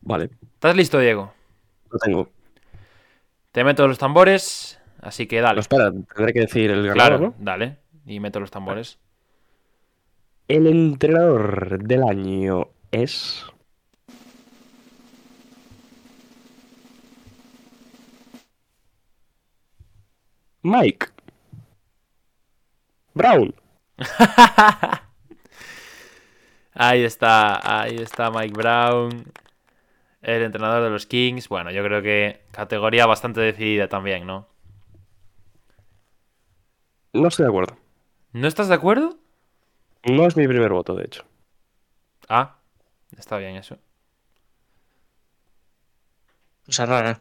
Vale, 0.01 0.29
¿Estás 0.55 0.75
listo, 0.75 0.99
Diego? 0.99 1.31
lo 1.91 1.99
tengo. 1.99 2.29
Te 3.51 3.63
meto 3.63 3.87
los 3.87 3.97
tambores, 3.97 4.79
así 5.01 5.27
que 5.27 5.37
Pero 5.37 5.47
dale. 5.47 5.59
espera, 5.61 5.91
tendré 5.91 6.33
que 6.33 6.39
decir 6.41 6.71
el 6.71 6.87
ganador, 6.87 6.93
Claro, 6.95 7.19
¿no? 7.19 7.35
dale. 7.39 7.77
Y 8.05 8.19
meto 8.19 8.39
los 8.39 8.51
tambores. 8.51 8.99
El 10.47 10.65
entrenador 10.67 11.83
del 11.83 12.03
año 12.03 12.69
es. 12.91 13.45
Mike. 20.63 21.07
Brown. 23.13 23.53
Ahí 26.73 27.03
está, 27.03 27.81
ahí 27.81 27.97
está 27.97 28.31
Mike 28.31 28.53
Brown, 28.53 29.25
el 30.21 30.43
entrenador 30.43 30.81
de 30.83 30.89
los 30.89 31.05
Kings. 31.05 31.49
Bueno, 31.49 31.71
yo 31.71 31.83
creo 31.83 32.01
que 32.01 32.41
categoría 32.51 33.05
bastante 33.05 33.41
decidida 33.41 33.89
también, 33.89 34.25
¿no? 34.25 34.47
No 37.11 37.27
estoy 37.27 37.43
de 37.43 37.49
acuerdo. 37.49 37.77
¿No 38.31 38.47
estás 38.47 38.69
de 38.69 38.75
acuerdo? 38.75 39.17
No 40.05 40.25
es 40.25 40.37
mi 40.37 40.47
primer 40.47 40.71
voto, 40.71 40.95
de 40.95 41.03
hecho. 41.03 41.25
Ah, 42.29 42.55
está 43.17 43.37
bien 43.37 43.57
eso. 43.57 43.77
Cosa 46.65 46.85
rara. 46.85 47.19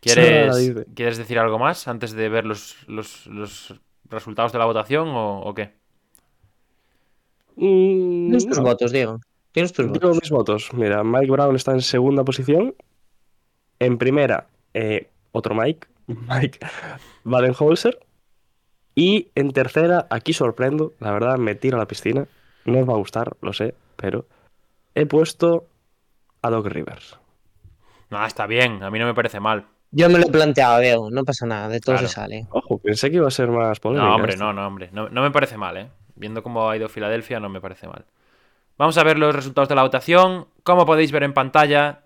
¿Quieres, 0.00 0.56
dice. 0.56 0.86
¿quieres 0.94 1.18
decir 1.18 1.38
algo 1.38 1.58
más 1.58 1.86
antes 1.88 2.12
de 2.12 2.28
ver 2.28 2.46
los, 2.46 2.76
los- 2.88 3.26
los 3.26 3.74
resultados 4.08 4.52
de 4.52 4.58
la 4.58 4.64
votación 4.64 5.08
o, 5.08 5.40
o 5.42 5.54
qué? 5.54 5.74
Mm, 7.56 8.26
Tienes 8.26 8.46
tus 8.46 8.58
no. 8.58 8.64
votos, 8.64 8.92
Diego. 8.92 9.20
Tienes 9.52 9.72
tus 9.72 9.86
Digo 9.92 10.08
votos. 10.08 10.18
mis 10.22 10.30
votos. 10.30 10.70
Mira, 10.74 11.02
Mike 11.04 11.30
Brown 11.30 11.56
está 11.56 11.72
en 11.72 11.82
segunda 11.82 12.24
posición. 12.24 12.74
En 13.78 13.98
primera, 13.98 14.46
eh, 14.74 15.10
otro 15.32 15.54
Mike, 15.54 15.88
Mike 16.06 16.58
Badenholzer. 17.24 17.98
Y 18.94 19.28
en 19.34 19.52
tercera, 19.52 20.06
aquí 20.10 20.32
sorprendo, 20.32 20.92
la 20.98 21.12
verdad, 21.12 21.38
me 21.38 21.54
tiro 21.54 21.76
a 21.76 21.80
la 21.80 21.86
piscina. 21.86 22.26
No 22.64 22.80
os 22.80 22.88
va 22.88 22.92
a 22.94 22.98
gustar, 22.98 23.36
lo 23.40 23.52
sé, 23.52 23.74
pero 23.96 24.26
he 24.94 25.06
puesto 25.06 25.66
a 26.42 26.50
Doc 26.50 26.66
Rivers. 26.66 27.18
No, 28.10 28.24
está 28.26 28.46
bien, 28.46 28.82
a 28.82 28.90
mí 28.90 28.98
no 28.98 29.06
me 29.06 29.14
parece 29.14 29.40
mal. 29.40 29.66
Yo 29.92 30.08
me 30.08 30.18
lo 30.18 30.26
he 30.26 30.30
planteado, 30.30 30.78
Diego. 30.80 31.10
No 31.10 31.24
pasa 31.24 31.46
nada, 31.46 31.68
de 31.68 31.80
todo 31.80 31.94
Claro. 31.96 32.08
se 32.08 32.14
sale. 32.14 32.46
Ojo, 32.50 32.78
pensé 32.78 33.10
que 33.10 33.16
iba 33.16 33.26
a 33.26 33.30
ser 33.30 33.48
más 33.48 33.80
polémica. 33.80 34.08
No, 34.08 34.14
hombre, 34.14 34.36
no, 34.36 34.52
no, 34.52 34.66
hombre. 34.66 34.88
No, 34.92 35.08
no 35.08 35.22
me 35.22 35.30
parece 35.30 35.56
mal, 35.56 35.76
¿eh? 35.76 35.88
Viendo 36.14 36.42
cómo 36.42 36.68
ha 36.70 36.76
ido 36.76 36.88
Filadelfia, 36.88 37.40
no 37.40 37.48
me 37.48 37.60
parece 37.60 37.88
mal. 37.88 38.04
Vamos 38.78 38.96
a 38.98 39.02
ver 39.04 39.18
los 39.18 39.34
resultados 39.34 39.68
de 39.68 39.74
la 39.74 39.82
votación. 39.82 40.46
Como 40.62 40.86
podéis 40.86 41.10
ver 41.12 41.22
en 41.24 41.32
pantalla, 41.34 42.02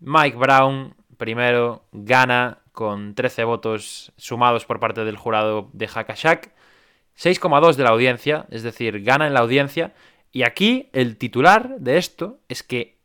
Mike 0.00 0.36
Brown, 0.36 0.94
primero, 1.16 1.84
gana 1.92 2.58
con 2.72 3.14
13 3.14 3.44
votos 3.44 4.12
sumados 4.16 4.64
por 4.64 4.78
parte 4.78 5.04
del 5.04 5.16
jurado 5.16 5.68
de 5.72 5.88
Hakashak. 5.92 6.52
6,2 7.16 7.74
de 7.74 7.82
la 7.82 7.90
audiencia, 7.90 8.46
es 8.50 8.62
decir, 8.62 9.02
gana 9.02 9.26
en 9.26 9.34
la 9.34 9.40
audiencia. 9.40 9.92
Y 10.30 10.44
aquí 10.44 10.88
el 10.92 11.16
titular 11.16 11.78
de 11.80 11.98
esto 11.98 12.38
es 12.48 12.62
que 12.62 12.97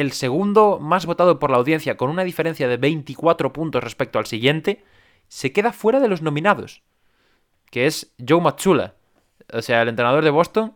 el 0.00 0.12
segundo 0.12 0.78
más 0.80 1.06
votado 1.06 1.38
por 1.38 1.50
la 1.50 1.56
audiencia, 1.56 1.96
con 1.96 2.10
una 2.10 2.24
diferencia 2.24 2.68
de 2.68 2.76
24 2.76 3.52
puntos 3.52 3.82
respecto 3.82 4.18
al 4.18 4.26
siguiente, 4.26 4.84
se 5.28 5.52
queda 5.52 5.72
fuera 5.72 6.00
de 6.00 6.08
los 6.08 6.22
nominados, 6.22 6.82
que 7.70 7.86
es 7.86 8.14
Joe 8.26 8.40
Matsula, 8.40 8.94
o 9.52 9.62
sea, 9.62 9.82
el 9.82 9.88
entrenador 9.88 10.24
de 10.24 10.30
Boston. 10.30 10.74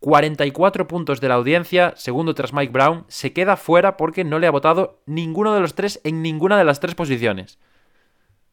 44 0.00 0.86
puntos 0.86 1.22
de 1.22 1.28
la 1.28 1.34
audiencia, 1.34 1.94
segundo 1.96 2.34
tras 2.34 2.52
Mike 2.52 2.70
Brown, 2.70 3.06
se 3.08 3.32
queda 3.32 3.56
fuera 3.56 3.96
porque 3.96 4.22
no 4.22 4.38
le 4.38 4.46
ha 4.46 4.50
votado 4.50 5.00
ninguno 5.06 5.54
de 5.54 5.60
los 5.60 5.74
tres 5.74 5.98
en 6.04 6.20
ninguna 6.20 6.58
de 6.58 6.64
las 6.64 6.78
tres 6.78 6.94
posiciones. 6.94 7.58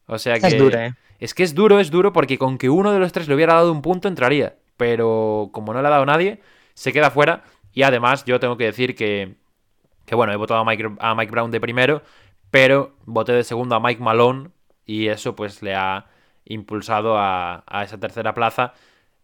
O 0.06 0.18
sea 0.18 0.40
que 0.40 0.46
Es 0.46 0.58
dura, 0.58 0.86
¿eh? 0.86 0.94
es 1.20 1.34
que 1.34 1.42
es 1.42 1.54
duro, 1.54 1.78
es 1.78 1.90
duro 1.90 2.14
porque 2.14 2.38
con 2.38 2.56
que 2.56 2.70
uno 2.70 2.90
de 2.90 2.98
los 2.98 3.12
tres 3.12 3.28
le 3.28 3.34
hubiera 3.34 3.52
dado 3.52 3.70
un 3.70 3.82
punto 3.82 4.08
entraría. 4.08 4.56
Pero 4.78 5.50
como 5.52 5.74
no 5.74 5.82
le 5.82 5.88
ha 5.88 5.90
dado 5.90 6.06
nadie, 6.06 6.40
se 6.72 6.92
queda 6.92 7.10
fuera. 7.10 7.44
Y 7.74 7.82
además 7.82 8.24
yo 8.24 8.40
tengo 8.40 8.56
que 8.56 8.64
decir 8.64 8.94
que, 8.94 9.34
que 10.12 10.16
bueno, 10.16 10.34
he 10.34 10.36
votado 10.36 10.60
a 10.60 10.64
Mike, 10.66 10.96
a 10.98 11.14
Mike 11.14 11.30
Brown 11.32 11.50
de 11.50 11.58
primero, 11.58 12.02
pero 12.50 12.94
voté 13.06 13.32
de 13.32 13.44
segundo 13.44 13.76
a 13.76 13.80
Mike 13.80 14.02
Malone 14.02 14.50
y 14.84 15.08
eso 15.08 15.34
pues 15.34 15.62
le 15.62 15.74
ha 15.74 16.04
impulsado 16.44 17.16
a, 17.16 17.64
a 17.66 17.82
esa 17.82 17.98
tercera 17.98 18.34
plaza 18.34 18.74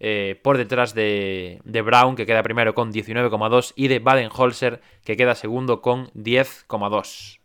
eh, 0.01 0.41
por 0.43 0.57
detrás 0.57 0.95
de, 0.95 1.61
de 1.63 1.83
Brown, 1.83 2.17
que 2.17 2.25
queda 2.25 2.43
primero 2.43 2.75
con 2.75 2.91
19,2, 2.91 3.75
y 3.77 3.89
de 3.89 3.99
Baden-Holzer, 3.99 4.81
que 5.05 5.19
queda 5.19 5.35
segundo 5.35 5.83
con 5.83 6.11
10,2. 6.13 7.39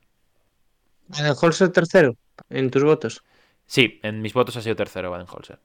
Holzer 1.41 1.70
tercero 1.74 2.16
en 2.50 2.72
tus 2.72 2.86
votos. 2.86 3.26
Sí, 3.66 4.00
en 4.04 4.22
mis 4.22 4.34
votos 4.34 4.56
ha 4.56 4.62
sido 4.62 4.78
tercero 4.78 5.12
Baden-Holzer. 5.12 5.60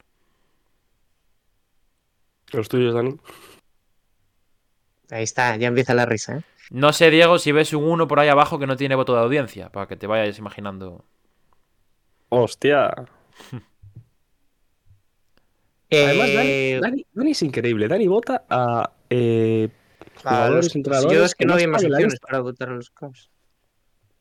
Los 2.51 2.67
tuyos, 2.67 2.93
Dani. 2.93 3.15
Ahí 5.11 5.23
está, 5.23 5.55
ya 5.55 5.69
empieza 5.69 5.93
la 5.93 6.05
risa, 6.05 6.39
¿eh? 6.39 6.43
No 6.71 6.93
sé, 6.93 7.09
Diego, 7.09 7.39
si 7.39 7.51
ves 7.51 7.73
un 7.73 7.83
1 7.85 8.07
por 8.07 8.19
ahí 8.19 8.29
abajo 8.29 8.59
que 8.59 8.67
no 8.67 8.75
tiene 8.77 8.95
voto 8.95 9.13
de 9.15 9.21
audiencia, 9.21 9.69
para 9.69 9.87
que 9.87 9.95
te 9.95 10.07
vayas 10.07 10.37
imaginando. 10.37 11.03
Hostia. 12.29 12.93
Además, 15.91 16.33
Dani, 16.33 16.49
Eh, 16.49 16.79
Dani- 16.81 17.05
Dani 17.13 17.31
es 17.31 17.41
increíble. 17.41 17.87
Dani 17.87 18.07
vota 18.07 18.43
a 18.49 18.91
eh, 19.09 19.69
a 20.23 20.49
los- 20.49 20.75
entrenadores 20.75 21.17
yo 21.17 21.25
es 21.25 21.33
que 21.33 21.45
no 21.45 21.53
había 21.53 21.67
más 21.67 21.83
opciones 21.83 22.19
para 22.19 22.39
votar 22.41 22.69
a 22.69 22.73
los 22.75 22.91
Cavs. 22.91 23.29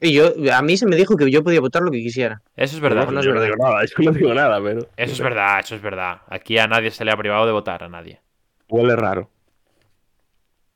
Y 0.00 0.12
yo, 0.12 0.32
a 0.54 0.62
mí 0.62 0.76
se 0.76 0.86
me 0.86 0.94
dijo 0.96 1.16
que 1.16 1.28
yo 1.30 1.42
podía 1.42 1.60
votar 1.60 1.82
lo 1.82 1.90
que 1.90 1.98
quisiera. 1.98 2.40
Eso 2.56 2.76
es 2.76 2.80
verdad. 2.80 3.08
No, 3.08 3.20
yo 3.20 3.34
no 3.34 3.42
digo 3.42 3.56
nada, 3.56 3.84
yo 3.98 4.04
no 4.04 4.12
digo 4.12 4.32
nada, 4.32 4.62
pero. 4.62 4.88
Eso 4.96 5.12
es 5.12 5.20
verdad, 5.20 5.58
eso 5.60 5.74
es 5.74 5.82
verdad. 5.82 6.22
Aquí 6.28 6.56
a 6.56 6.66
nadie 6.68 6.90
se 6.92 7.04
le 7.04 7.10
ha 7.10 7.16
privado 7.16 7.44
de 7.46 7.52
votar, 7.52 7.82
a 7.82 7.88
nadie. 7.88 8.20
Huele 8.68 8.94
raro. 8.96 9.28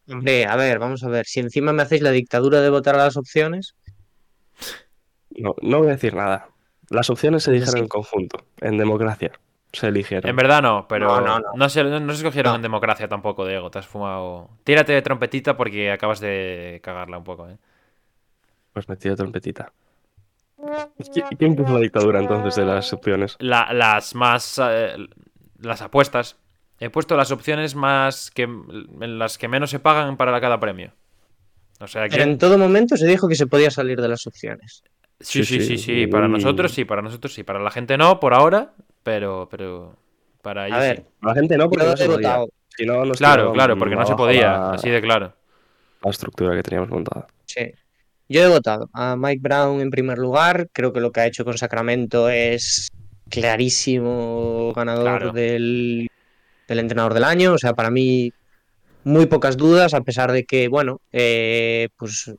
Hombre, 0.08 0.46
a 0.46 0.56
ver, 0.56 0.78
vamos 0.78 1.02
a 1.04 1.08
ver. 1.08 1.26
Si 1.26 1.40
encima 1.40 1.72
me 1.72 1.82
hacéis 1.82 2.02
la 2.02 2.10
dictadura 2.10 2.60
de 2.60 2.70
votar 2.70 2.94
a 2.96 3.04
las 3.04 3.16
opciones, 3.16 3.74
No, 5.30 5.54
no 5.62 5.78
voy 5.78 5.88
a 5.88 5.92
decir 5.92 6.14
nada. 6.14 6.48
Las 6.90 7.08
opciones 7.08 7.42
se 7.42 7.50
Yo 7.52 7.54
dijeron 7.54 7.74
sí. 7.74 7.78
en 7.80 7.88
conjunto, 7.88 8.44
en 8.60 8.76
democracia. 8.76 9.32
Se 9.72 9.86
eligieron. 9.88 10.28
En 10.28 10.36
verdad 10.36 10.60
no, 10.60 10.86
pero 10.86 11.06
No, 11.08 11.20
no, 11.22 11.38
no, 11.40 11.46
no. 11.54 11.68
se, 11.70 11.82
no 11.82 12.12
se 12.12 12.18
escogieron 12.18 12.52
No. 12.52 12.56
en 12.56 12.62
democracia 12.62 13.08
tampoco, 13.08 13.46
Diego. 13.46 13.70
Te 13.70 13.78
has 13.78 13.86
fumado. 13.86 14.50
Tírate 14.64 14.92
de 14.92 15.00
trompetita 15.00 15.56
porque 15.56 15.90
acabas 15.90 16.20
de 16.20 16.80
cagarla 16.84 17.16
un 17.16 17.24
poco, 17.24 17.48
¿eh? 17.48 17.56
Pues 18.74 18.86
me 18.88 18.96
tiro 18.96 19.16
trompetita. 19.16 19.72
¿Qui- 20.58 21.36
¿Quién 21.38 21.56
puso 21.56 21.72
la 21.74 21.80
dictadura 21.80 22.20
entonces 22.20 22.54
de 22.56 22.64
las 22.66 22.92
opciones? 22.92 23.36
La- 23.38 23.72
las 23.72 24.14
más. 24.14 24.60
eh, 24.62 24.96
las 25.60 25.80
apuestas. 25.80 26.36
He 26.84 26.90
puesto 26.90 27.16
las 27.16 27.30
opciones 27.30 27.74
más 27.76 28.30
que. 28.32 28.42
en 28.42 29.18
las 29.18 29.38
que 29.38 29.46
menos 29.46 29.70
se 29.70 29.78
pagan 29.78 30.16
para 30.16 30.40
cada 30.40 30.58
premio. 30.58 30.92
O 31.80 31.86
sea 31.86 32.08
que. 32.08 32.16
pero 32.16 32.24
en 32.24 32.38
todo 32.38 32.58
momento 32.58 32.96
se 32.96 33.06
dijo 33.06 33.28
que 33.28 33.36
se 33.36 33.46
podía 33.46 33.70
salir 33.70 34.00
de 34.00 34.08
las 34.08 34.26
opciones. 34.26 34.82
Sí, 35.20 35.44
sí, 35.44 35.60
Sí, 35.60 35.60
sí, 35.60 35.78
sí. 35.78 35.84
sí. 36.00 36.06
Para 36.08 36.26
Mm. 36.26 36.32
nosotros 36.32 36.72
sí, 36.72 36.84
para 36.84 37.00
nosotros 37.02 37.32
sí. 37.32 37.44
Para 37.44 37.60
la 37.60 37.70
gente 37.70 37.96
no, 37.96 38.18
por 38.18 38.34
ahora, 38.34 38.72
pero. 39.04 39.46
pero 39.50 39.94
para 40.42 40.66
ellos 40.66 40.78
A 40.78 40.82
sí. 40.82 40.88
ver, 40.88 41.04
La 41.22 41.34
gente 41.34 41.56
no, 41.56 41.70
porque 41.70 41.86
no 41.86 41.96
se 41.96 42.04
he 42.04 42.08
podía. 42.08 42.28
votado. 42.30 42.48
Si 42.76 42.84
no, 42.84 43.04
nos 43.04 43.18
Claro, 43.18 43.52
claro, 43.52 43.76
porque 43.78 43.94
no 43.94 44.04
se 44.04 44.16
podía. 44.16 44.52
La, 44.52 44.70
Así 44.72 44.90
de 44.90 45.00
claro. 45.00 45.32
la 46.02 46.10
estructura 46.10 46.56
que 46.56 46.62
teníamos 46.64 46.90
montada. 46.90 47.28
Sí. 47.46 47.70
Yo 48.28 48.42
he 48.42 48.48
votado 48.48 48.88
a 48.92 49.14
Mike 49.16 49.40
Brown 49.40 49.80
en 49.80 49.90
primer 49.90 50.18
lugar. 50.18 50.68
Creo 50.72 50.92
que 50.92 51.00
lo 51.00 51.12
que 51.12 51.20
ha 51.20 51.26
hecho 51.26 51.44
con 51.44 51.56
Sacramento 51.56 52.28
es 52.28 52.88
clarísimo 53.30 54.72
ganador 54.74 55.02
Claro. 55.04 55.32
del, 55.32 56.08
del 56.72 56.80
entrenador 56.80 57.14
del 57.14 57.24
año. 57.24 57.52
O 57.52 57.58
sea, 57.58 57.74
para 57.74 57.90
mí, 57.90 58.32
muy 59.04 59.26
pocas 59.26 59.56
dudas, 59.56 59.94
a 59.94 60.00
pesar 60.00 60.32
de 60.32 60.44
que, 60.44 60.68
bueno, 60.68 61.00
eh, 61.12 61.88
pues 61.96 62.32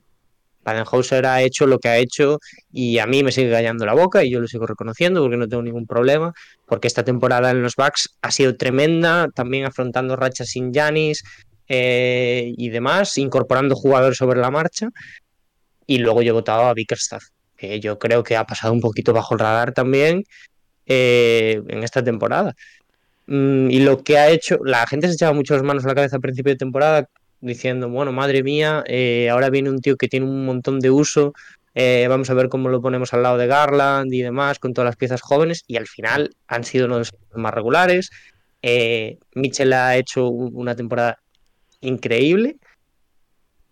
Badenhauser 0.63 1.25
ha 1.25 1.41
hecho 1.41 1.67
lo 1.67 1.79
que 1.79 1.89
ha 1.89 1.97
hecho 1.97 2.39
y 2.71 2.97
a 2.97 3.05
mí 3.05 3.21
me 3.23 3.31
sigue 3.31 3.51
callando 3.51 3.85
la 3.85 3.93
boca 3.93 4.23
y 4.23 4.31
yo 4.31 4.39
lo 4.39 4.47
sigo 4.47 4.65
reconociendo 4.65 5.21
porque 5.21 5.37
no 5.37 5.47
tengo 5.47 5.61
ningún 5.61 5.85
problema. 5.85 6.33
Porque 6.65 6.87
esta 6.87 7.03
temporada 7.03 7.51
en 7.51 7.61
los 7.61 7.75
Bucks 7.75 8.17
ha 8.21 8.31
sido 8.31 8.55
tremenda, 8.55 9.27
también 9.33 9.65
afrontando 9.65 10.15
rachas 10.15 10.49
sin 10.49 10.73
Yanis 10.73 11.23
y 11.67 12.69
demás, 12.69 13.17
incorporando 13.17 13.75
jugadores 13.75 14.17
sobre 14.17 14.39
la 14.39 14.51
marcha. 14.51 14.89
Y 15.85 15.97
luego 15.97 16.21
yo 16.21 16.29
he 16.29 16.33
votado 16.33 16.63
a 16.63 16.73
Bickerstaff, 16.73 17.23
que 17.57 17.79
yo 17.79 17.99
creo 17.99 18.23
que 18.23 18.37
ha 18.37 18.45
pasado 18.45 18.73
un 18.73 18.79
poquito 18.79 19.11
bajo 19.11 19.33
el 19.33 19.39
radar 19.39 19.73
también 19.73 20.23
eh, 20.85 21.61
en 21.67 21.83
esta 21.83 22.03
temporada. 22.03 22.55
Mm, 23.27 23.69
y 23.69 23.79
lo 23.79 24.03
que 24.03 24.17
ha 24.17 24.29
hecho, 24.29 24.59
la 24.63 24.85
gente 24.87 25.07
se 25.07 25.13
echaba 25.13 25.33
mucho 25.33 25.53
las 25.53 25.63
manos 25.63 25.85
a 25.85 25.89
la 25.89 25.95
cabeza 25.95 26.17
a 26.17 26.19
principio 26.19 26.51
de 26.51 26.57
temporada 26.57 27.09
diciendo, 27.41 27.89
bueno, 27.89 28.11
madre 28.11 28.43
mía, 28.43 28.83
eh, 28.87 29.29
ahora 29.29 29.49
viene 29.49 29.69
un 29.69 29.81
tío 29.81 29.97
que 29.97 30.07
tiene 30.07 30.25
un 30.25 30.45
montón 30.45 30.79
de 30.79 30.91
uso, 30.91 31.33
eh, 31.75 32.05
vamos 32.07 32.29
a 32.29 32.33
ver 32.33 32.49
cómo 32.49 32.69
lo 32.69 32.81
ponemos 32.81 33.13
al 33.13 33.23
lado 33.23 33.37
de 33.37 33.47
Garland 33.47 34.13
y 34.13 34.21
demás, 34.21 34.59
con 34.59 34.73
todas 34.73 34.85
las 34.85 34.95
piezas 34.95 35.21
jóvenes, 35.21 35.63
y 35.67 35.77
al 35.77 35.87
final 35.87 36.35
han 36.47 36.63
sido 36.63 36.85
uno 36.85 36.95
de 36.95 36.99
los 36.99 37.13
más 37.35 37.53
regulares. 37.53 38.11
Eh, 38.61 39.17
Mitchell 39.33 39.73
ha 39.73 39.97
hecho 39.97 40.29
una 40.29 40.75
temporada 40.75 41.19
increíble. 41.81 42.57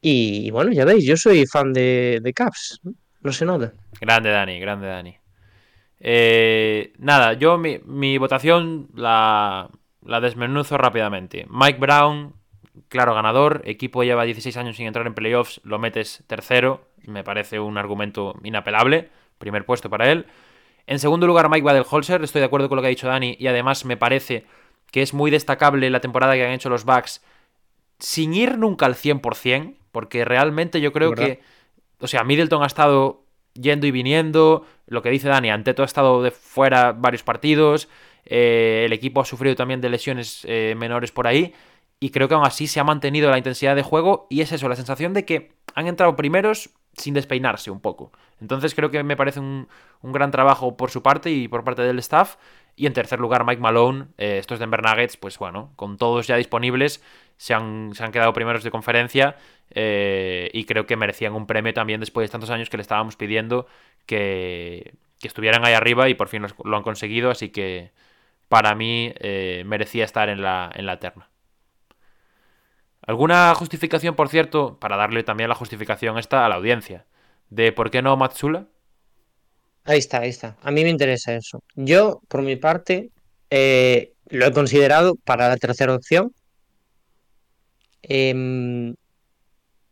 Y 0.01 0.49
bueno, 0.51 0.71
ya 0.71 0.83
veis, 0.83 1.05
yo 1.05 1.15
soy 1.15 1.45
fan 1.45 1.73
de, 1.73 2.19
de 2.21 2.33
Caps. 2.33 2.81
No 3.21 3.31
sé 3.31 3.45
nada. 3.45 3.73
Grande 3.99 4.31
Dani, 4.31 4.59
grande 4.59 4.87
Dani. 4.87 5.20
Eh, 6.03 6.93
nada, 6.97 7.33
yo 7.33 7.57
mi, 7.59 7.79
mi 7.85 8.17
votación 8.17 8.89
la, 8.95 9.69
la 10.03 10.19
desmenuzo 10.19 10.77
rápidamente. 10.77 11.45
Mike 11.49 11.79
Brown, 11.79 12.33
claro 12.89 13.13
ganador. 13.13 13.61
Equipo 13.65 14.03
lleva 14.03 14.23
16 14.23 14.57
años 14.57 14.75
sin 14.75 14.87
entrar 14.87 15.05
en 15.05 15.13
playoffs, 15.13 15.61
lo 15.63 15.79
metes 15.79 16.23
tercero. 16.27 16.87
Me 17.05 17.23
parece 17.23 17.59
un 17.59 17.77
argumento 17.77 18.35
inapelable. 18.43 19.09
Primer 19.37 19.65
puesto 19.65 19.89
para 19.89 20.11
él. 20.11 20.25
En 20.87 20.99
segundo 20.99 21.27
lugar, 21.27 21.49
Mike 21.49 21.63
Badelholzer. 21.65 22.23
Estoy 22.23 22.39
de 22.41 22.45
acuerdo 22.45 22.69
con 22.69 22.75
lo 22.75 22.81
que 22.81 22.87
ha 22.87 22.89
dicho 22.89 23.07
Dani. 23.07 23.35
Y 23.39 23.47
además 23.47 23.85
me 23.85 23.97
parece 23.97 24.45
que 24.91 25.01
es 25.01 25.13
muy 25.13 25.31
destacable 25.31 25.89
la 25.89 26.01
temporada 26.01 26.33
que 26.33 26.45
han 26.45 26.51
hecho 26.51 26.69
los 26.69 26.85
Bucks 26.85 27.23
sin 27.99 28.33
ir 28.33 28.57
nunca 28.57 28.85
al 28.85 28.95
100%. 28.95 29.75
Porque 29.91 30.25
realmente 30.25 30.81
yo 30.81 30.91
creo 30.91 31.11
¿Verdad? 31.11 31.25
que. 31.25 31.41
O 31.99 32.07
sea, 32.07 32.23
Middleton 32.23 32.63
ha 32.63 32.67
estado 32.67 33.20
yendo 33.53 33.87
y 33.87 33.91
viniendo. 33.91 34.65
Lo 34.87 35.01
que 35.01 35.09
dice 35.09 35.29
Dani, 35.29 35.49
Anteto 35.49 35.83
ha 35.83 35.85
estado 35.85 36.21
de 36.23 36.31
fuera 36.31 36.91
varios 36.91 37.23
partidos. 37.23 37.87
eh, 38.25 38.83
el 38.85 38.93
equipo 38.93 39.21
ha 39.21 39.25
sufrido 39.25 39.55
también 39.55 39.81
de 39.81 39.89
lesiones 39.89 40.45
eh, 40.45 40.75
menores 40.77 41.11
por 41.11 41.27
ahí. 41.27 41.53
Y 41.99 42.09
creo 42.09 42.27
que 42.27 42.33
aún 42.35 42.45
así 42.45 42.67
se 42.67 42.79
ha 42.79 42.83
mantenido 42.83 43.29
la 43.29 43.37
intensidad 43.37 43.75
de 43.75 43.83
juego. 43.83 44.27
Y 44.29 44.41
es 44.41 44.51
eso, 44.51 44.67
la 44.69 44.75
sensación 44.75 45.13
de 45.13 45.25
que 45.25 45.51
han 45.75 45.87
entrado 45.87 46.15
primeros 46.15 46.69
sin 46.97 47.13
despeinarse 47.13 47.71
un 47.71 47.79
poco. 47.79 48.11
Entonces 48.41 48.75
creo 48.75 48.91
que 48.91 49.03
me 49.03 49.15
parece 49.15 49.39
un, 49.39 49.67
un 50.01 50.11
gran 50.11 50.31
trabajo 50.31 50.75
por 50.75 50.91
su 50.91 51.01
parte 51.01 51.31
y 51.31 51.47
por 51.47 51.63
parte 51.63 51.83
del 51.83 51.99
staff. 51.99 52.35
Y 52.75 52.87
en 52.87 52.93
tercer 52.93 53.19
lugar, 53.19 53.45
Mike 53.45 53.61
Malone. 53.61 54.07
eh, 54.17 54.37
estos 54.39 54.59
Denver 54.59 54.81
Nuggets, 54.83 55.17
pues 55.17 55.37
bueno, 55.37 55.73
con 55.75 55.97
todos 55.97 56.27
ya 56.27 56.35
disponibles, 56.37 57.03
se 57.37 57.53
han, 57.53 57.91
se 57.93 58.03
han 58.03 58.11
quedado 58.11 58.33
primeros 58.33 58.63
de 58.63 58.71
conferencia. 58.71 59.35
eh, 59.73 60.49
y 60.53 60.65
creo 60.65 60.85
que 60.85 60.97
merecían 60.97 61.33
un 61.33 61.47
premio 61.47 61.73
también 61.73 61.99
después 62.01 62.27
de 62.27 62.31
tantos 62.31 62.49
años 62.49 62.69
que 62.69 62.77
le 62.77 62.81
estábamos 62.81 63.15
pidiendo 63.15 63.67
que, 64.05 64.95
que 65.19 65.27
estuvieran 65.27 65.65
ahí 65.65 65.73
arriba 65.73 66.09
y 66.09 66.13
por 66.15 66.27
fin 66.27 66.45
lo 66.63 66.77
han 66.77 66.83
conseguido. 66.83 67.31
Así 67.31 67.49
que 67.49 67.91
para 68.49 68.75
mí 68.75 69.13
eh, 69.19 69.63
merecía 69.65 70.05
estar 70.05 70.29
en 70.29 70.41
la, 70.41 70.71
en 70.75 70.85
la 70.85 70.99
terna. 70.99 71.29
¿Alguna 73.05 73.53
justificación, 73.55 74.15
por 74.15 74.29
cierto, 74.29 74.79
para 74.79 74.97
darle 74.97 75.23
también 75.23 75.49
la 75.49 75.55
justificación 75.55 76.17
esta 76.17 76.45
a 76.45 76.49
la 76.49 76.55
audiencia? 76.55 77.05
De 77.49 77.71
por 77.71 77.89
qué 77.91 78.01
no 78.01 78.15
Matsula? 78.17 78.67
Ahí 79.83 79.99
está, 79.99 80.19
ahí 80.21 80.29
está. 80.29 80.57
A 80.61 80.71
mí 80.71 80.83
me 80.83 80.89
interesa 80.89 81.35
eso. 81.35 81.63
Yo, 81.75 82.21
por 82.27 82.41
mi 82.43 82.55
parte, 82.55 83.09
eh, 83.49 84.13
lo 84.29 84.45
he 84.45 84.51
considerado 84.51 85.15
para 85.15 85.49
la 85.49 85.57
tercera 85.57 85.95
opción. 85.95 86.33
Em, 88.03 88.95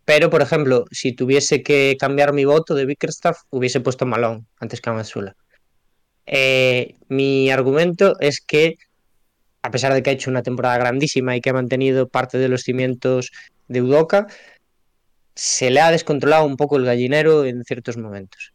pero, 0.05 0.29
por 0.29 0.41
ejemplo, 0.41 0.85
si 0.91 1.13
tuviese 1.13 1.61
que 1.63 1.95
cambiar 1.99 2.33
mi 2.33 2.45
voto 2.45 2.75
de 2.75 2.85
Bickerstaff, 2.85 3.41
hubiese 3.51 3.79
puesto 3.81 4.05
Malone 4.05 4.45
antes 4.59 4.81
que 4.81 4.89
a. 4.89 5.35
Eh, 6.25 6.95
mi 7.07 7.49
argumento 7.51 8.19
es 8.19 8.41
que, 8.41 8.75
a 9.63 9.71
pesar 9.71 9.93
de 9.93 10.03
que 10.03 10.11
ha 10.11 10.13
hecho 10.13 10.29
una 10.31 10.43
temporada 10.43 10.77
grandísima 10.77 11.35
y 11.35 11.41
que 11.41 11.49
ha 11.51 11.53
mantenido 11.53 12.07
parte 12.07 12.37
de 12.37 12.49
los 12.49 12.61
cimientos 12.63 13.31
de 13.67 13.81
Udoka, 13.81 14.27
se 15.35 15.69
le 15.71 15.81
ha 15.81 15.91
descontrolado 15.91 16.45
un 16.45 16.57
poco 16.57 16.77
el 16.77 16.85
gallinero 16.85 17.45
en 17.45 17.63
ciertos 17.63 17.97
momentos. 17.97 18.53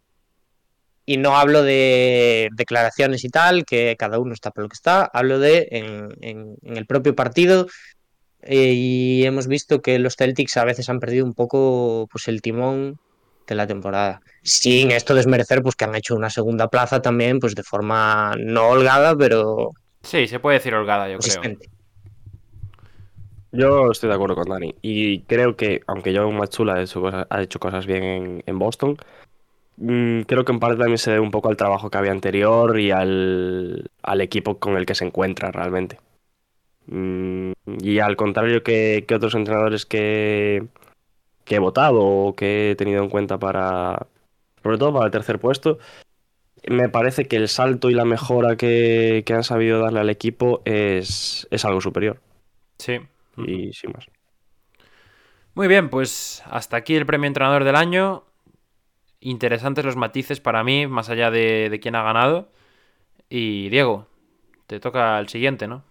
Y 1.06 1.18
no 1.18 1.36
hablo 1.36 1.62
de 1.62 2.48
declaraciones 2.56 3.24
y 3.24 3.28
tal, 3.28 3.64
que 3.64 3.96
cada 3.98 4.18
uno 4.18 4.32
está 4.32 4.50
por 4.50 4.64
lo 4.64 4.68
que 4.70 4.74
está, 4.74 5.04
hablo 5.12 5.38
de 5.38 5.68
en, 5.70 6.08
en- 6.22 6.56
en 6.62 6.76
el 6.76 6.86
propio 6.86 7.14
partido. 7.14 7.66
eh, 8.42 8.72
y 8.74 9.24
hemos 9.24 9.46
visto 9.48 9.80
que 9.82 9.98
los 9.98 10.16
Celtics 10.16 10.56
a 10.58 10.64
veces 10.64 10.88
han 10.90 11.00
perdido 11.00 11.24
un 11.24 11.34
poco 11.34 12.06
pues, 12.12 12.28
el 12.28 12.42
timón 12.42 12.98
de 13.46 13.54
la 13.54 13.66
temporada. 13.66 14.20
Sin 14.42 14.90
esto 14.90 15.14
desmerecer, 15.14 15.62
pues 15.62 15.76
que 15.76 15.84
han 15.84 15.94
hecho 15.94 16.14
una 16.14 16.30
segunda 16.30 16.68
plaza 16.68 17.00
también, 17.02 17.38
pues 17.40 17.54
de 17.54 17.62
forma 17.62 18.34
no 18.38 18.68
holgada, 18.68 19.16
pero 19.16 19.72
Sí, 20.02 20.26
se 20.28 20.38
puede 20.40 20.58
decir 20.58 20.74
holgada, 20.74 21.08
yo 21.08 21.18
creo. 21.18 21.40
Yo 23.52 23.90
estoy 23.90 24.08
de 24.08 24.14
acuerdo 24.16 24.34
con 24.34 24.48
Dani. 24.48 24.74
Y 24.82 25.22
creo 25.22 25.56
que, 25.56 25.80
aunque 25.86 26.16
John 26.16 26.36
Machula 26.36 26.74
ha 26.74 26.82
hecho 26.82 27.00
cosas, 27.00 27.26
ha 27.30 27.42
hecho 27.42 27.60
cosas 27.60 27.86
bien 27.86 28.02
en, 28.02 28.42
en 28.46 28.58
Boston, 28.58 28.96
creo 29.76 30.44
que 30.44 30.52
en 30.52 30.60
parte 30.60 30.76
también 30.76 30.98
se 30.98 31.10
debe 31.10 31.22
un 31.22 31.30
poco 31.30 31.48
al 31.48 31.56
trabajo 31.56 31.90
que 31.90 31.98
había 31.98 32.12
anterior 32.12 32.78
y 32.78 32.90
al, 32.90 33.90
al 34.02 34.20
equipo 34.20 34.58
con 34.58 34.76
el 34.76 34.86
que 34.86 34.94
se 34.94 35.04
encuentra 35.04 35.50
realmente. 35.50 35.98
Mm, 36.86 37.52
y 37.80 37.98
al 37.98 38.16
contrario 38.16 38.62
que, 38.62 39.04
que 39.08 39.14
otros 39.14 39.34
entrenadores 39.34 39.86
que, 39.86 40.66
que 41.44 41.56
he 41.56 41.58
votado 41.58 42.00
o 42.02 42.34
que 42.34 42.72
he 42.72 42.76
tenido 42.76 43.02
en 43.02 43.08
cuenta 43.08 43.38
para, 43.38 44.06
sobre 44.62 44.78
todo 44.78 44.92
para 44.92 45.06
el 45.06 45.12
tercer 45.12 45.38
puesto, 45.38 45.78
me 46.68 46.88
parece 46.88 47.26
que 47.26 47.36
el 47.36 47.48
salto 47.48 47.90
y 47.90 47.94
la 47.94 48.04
mejora 48.04 48.56
que, 48.56 49.22
que 49.26 49.34
han 49.34 49.44
sabido 49.44 49.80
darle 49.80 50.00
al 50.00 50.10
equipo 50.10 50.62
es, 50.64 51.46
es 51.50 51.64
algo 51.64 51.80
superior. 51.80 52.20
Sí. 52.78 53.00
Y 53.36 53.72
sin 53.72 53.92
más. 53.92 54.06
Muy 55.54 55.68
bien, 55.68 55.88
pues 55.88 56.42
hasta 56.46 56.76
aquí 56.76 56.96
el 56.96 57.06
premio 57.06 57.28
entrenador 57.28 57.64
del 57.64 57.76
año. 57.76 58.24
Interesantes 59.24 59.86
los 59.86 59.96
matices 59.96 60.38
para 60.38 60.62
mí, 60.62 60.86
más 60.86 61.08
allá 61.08 61.30
de, 61.30 61.70
de 61.70 61.80
quién 61.80 61.94
ha 61.94 62.02
ganado. 62.02 62.50
Y 63.30 63.70
Diego, 63.70 64.06
te 64.66 64.80
toca 64.80 65.18
el 65.18 65.28
siguiente, 65.30 65.66
¿no? 65.66 65.82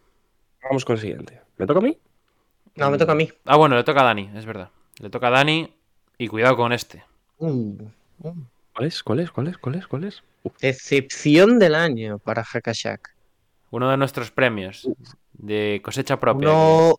Vamos 0.61 0.85
con 0.85 0.97
el 0.97 1.01
siguiente. 1.01 1.41
¿Me 1.57 1.65
toca 1.65 1.79
a 1.79 1.81
mí? 1.81 1.97
No, 2.75 2.91
me 2.91 2.99
toca 2.99 3.13
a 3.13 3.15
mí. 3.15 3.29
Ah, 3.45 3.57
bueno, 3.57 3.75
le 3.75 3.83
toca 3.83 4.01
a 4.01 4.03
Dani, 4.03 4.29
es 4.35 4.45
verdad. 4.45 4.69
Le 4.99 5.09
toca 5.09 5.29
a 5.29 5.31
Dani 5.31 5.67
y 6.19 6.27
cuidado 6.27 6.55
con 6.55 6.73
este. 6.73 7.03
Uh, 7.39 7.75
¿Cuál 8.19 8.87
es? 8.87 9.01
¿Cuál 9.01 9.19
es? 9.21 9.31
¿Cuál 9.31 9.47
es? 9.47 9.57
¿Cuál 9.57 9.75
es? 9.75 9.87
¿Cuál 9.87 10.03
es? 10.03 10.23
Uh, 10.43 10.51
decepción 10.61 11.57
del 11.57 11.73
año 11.73 12.19
para 12.19 12.43
Hakashak. 12.43 13.15
Uno 13.71 13.89
de 13.89 13.97
nuestros 13.97 14.29
premios 14.29 14.87
de 15.33 15.81
cosecha 15.83 16.19
propia. 16.19 16.49
Uno, 16.49 16.97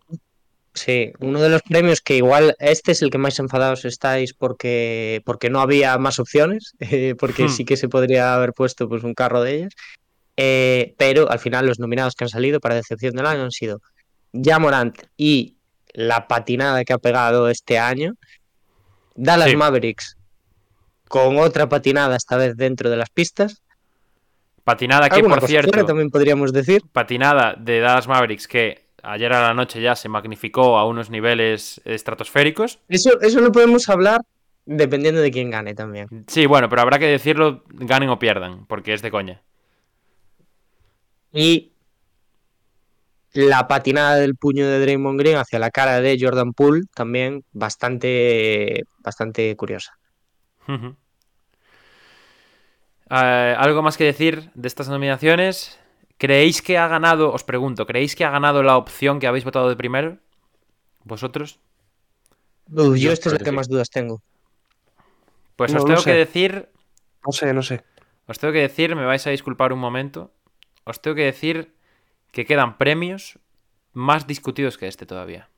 sí, 0.74 1.12
uno 1.20 1.40
de 1.40 1.48
los 1.48 1.62
premios 1.62 2.00
que 2.00 2.16
igual 2.16 2.54
este 2.58 2.92
es 2.92 3.00
el 3.02 3.10
que 3.10 3.18
más 3.18 3.38
enfadados 3.38 3.84
estáis 3.84 4.34
porque, 4.34 5.22
porque 5.24 5.48
no 5.50 5.60
había 5.60 5.96
más 5.98 6.18
opciones, 6.18 6.72
eh, 6.80 7.14
porque 7.18 7.44
Hmm. 7.44 7.48
sí 7.48 7.64
que 7.64 7.76
se 7.76 7.88
podría 7.88 8.34
haber 8.34 8.52
puesto 8.52 8.88
pues, 8.88 9.02
un 9.04 9.14
carro 9.14 9.42
de 9.42 9.54
ellas. 9.56 9.72
Eh, 10.36 10.94
pero 10.98 11.30
al 11.30 11.38
final 11.38 11.64
los 11.66 11.78
nominados 11.78 12.14
que 12.16 12.24
han 12.24 12.28
salido 12.28 12.58
para 12.58 12.74
decepción 12.74 13.14
del 13.14 13.26
año 13.26 13.44
han 13.44 13.52
sido 13.52 13.80
Ja 14.32 14.58
Morant 14.58 15.00
y 15.16 15.54
la 15.92 16.26
patinada 16.26 16.84
que 16.84 16.92
ha 16.92 16.98
pegado 16.98 17.48
este 17.48 17.78
año, 17.78 18.14
Dallas 19.14 19.50
Sí. 19.50 19.56
Mavericks 19.56 20.16
con 21.06 21.38
otra 21.38 21.68
patinada 21.68 22.16
esta 22.16 22.36
vez 22.36 22.56
dentro 22.56 22.90
de 22.90 22.96
las 22.96 23.10
pistas. 23.10 23.62
Patinada 24.64 25.08
que, 25.08 25.22
por 25.22 25.46
cierto, 25.46 25.84
también 25.84 26.10
podríamos 26.10 26.52
decir. 26.52 26.82
patinada 26.92 27.54
de 27.56 27.78
Dallas 27.80 28.08
Mavericks 28.08 28.48
que 28.48 28.83
ayer 29.04 29.32
a 29.32 29.42
la 29.42 29.54
noche 29.54 29.80
ya 29.80 29.94
se 29.96 30.08
magnificó 30.08 30.78
a 30.78 30.86
unos 30.86 31.10
niveles 31.10 31.80
estratosféricos. 31.84 32.80
Eso, 32.88 33.20
eso 33.20 33.40
lo 33.40 33.52
podemos 33.52 33.88
hablar 33.88 34.20
dependiendo 34.66 35.20
de 35.20 35.30
quién 35.30 35.50
gane 35.50 35.74
también. 35.74 36.08
Sí, 36.26 36.46
bueno, 36.46 36.68
pero 36.68 36.82
habrá 36.82 36.98
que 36.98 37.06
decirlo, 37.06 37.64
ganen 37.68 38.08
o 38.08 38.18
pierdan, 38.18 38.66
porque 38.66 38.94
es 38.94 39.02
de 39.02 39.10
coña. 39.10 39.42
Y 41.32 41.72
la 43.32 43.66
patinada 43.66 44.16
del 44.16 44.36
puño 44.36 44.66
de 44.66 44.80
Draymond 44.80 45.18
Green 45.18 45.36
hacia 45.36 45.58
la 45.58 45.70
cara 45.70 46.00
de 46.00 46.16
Jordan 46.18 46.52
Poole 46.52 46.82
también 46.94 47.44
bastante, 47.52 48.84
bastante 48.98 49.54
curiosa. 49.56 49.98
Eh, 53.10 53.54
¿Algo 53.58 53.82
más 53.82 53.96
que 53.96 54.04
decir 54.04 54.50
de 54.54 54.68
estas 54.68 54.88
nominaciones? 54.88 55.78
¿Creéis 56.18 56.62
que 56.62 56.78
ha 56.78 56.88
ganado, 56.88 57.32
os 57.32 57.44
pregunto, 57.50 57.86
¿creéis 57.86 58.14
que 58.16 58.24
ha 58.24 58.30
ganado 58.30 58.62
la 58.62 58.76
opción 58.76 59.18
que 59.20 59.26
habéis 59.26 59.44
votado 59.44 59.68
de 59.68 59.76
primero? 59.76 60.18
¿Vosotros? 61.04 61.60
Uf, 62.70 62.96
yo 62.98 63.10
esta 63.12 63.30
es 63.30 63.32
la 63.34 63.38
que 63.38 63.52
más 63.52 63.68
dudas 63.68 63.88
tengo. 63.90 64.22
Pues 65.56 65.72
No, 65.72 65.78
os 65.78 65.84
no 65.84 65.86
tengo 65.86 66.00
sé. 66.00 66.10
que 66.10 66.16
decir, 66.16 66.68
No 67.26 67.32
sé, 67.32 67.52
no 67.52 67.62
sé. 67.62 67.82
os 68.26 68.38
tengo 68.38 68.52
que 68.54 68.60
decir, 68.68 68.94
me 68.96 69.04
vais 69.10 69.26
a 69.26 69.30
disculpar 69.36 69.72
un 69.72 69.78
momento, 69.86 70.20
os 70.84 71.00
tengo 71.02 71.16
que 71.16 71.24
decir 71.32 71.56
que 72.32 72.46
quedan 72.46 72.78
premios 72.78 73.38
más 73.92 74.26
discutidos 74.26 74.78
que 74.78 74.88
este 74.88 75.06
todavía. 75.06 75.50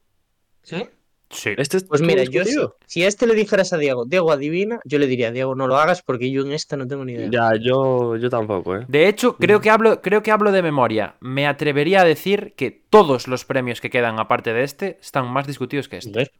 ¿Sí? 0.62 0.88
Sí. 1.30 1.50
¿Este 1.56 1.78
es 1.78 1.84
Pues 1.84 2.02
mira, 2.02 2.22
yo 2.22 2.42
si 2.86 3.02
a 3.02 3.08
este 3.08 3.26
le 3.26 3.34
dijeras 3.34 3.72
a 3.72 3.78
Diego, 3.78 4.04
Diego 4.06 4.30
adivina, 4.30 4.78
yo 4.84 4.98
le 4.98 5.06
diría, 5.06 5.32
Diego, 5.32 5.54
no 5.54 5.66
lo 5.66 5.76
hagas 5.76 6.02
porque 6.02 6.30
yo 6.30 6.42
en 6.42 6.52
esta 6.52 6.76
no 6.76 6.86
tengo 6.86 7.04
ni 7.04 7.14
idea. 7.14 7.28
Ya, 7.30 7.50
yo, 7.60 8.16
yo 8.16 8.30
tampoco, 8.30 8.76
¿eh? 8.76 8.84
De 8.88 9.08
hecho, 9.08 9.36
creo 9.36 9.60
que, 9.60 9.70
hablo, 9.70 10.00
creo 10.00 10.22
que 10.22 10.30
hablo 10.30 10.52
de 10.52 10.62
memoria. 10.62 11.16
Me 11.20 11.46
atrevería 11.46 12.02
a 12.02 12.04
decir 12.04 12.54
que 12.56 12.70
todos 12.70 13.26
los 13.26 13.44
premios 13.44 13.80
que 13.80 13.90
quedan 13.90 14.20
aparte 14.20 14.52
de 14.52 14.62
este 14.62 14.98
están 15.00 15.26
más 15.26 15.46
discutidos 15.46 15.88
que 15.88 15.98
este. 15.98 16.30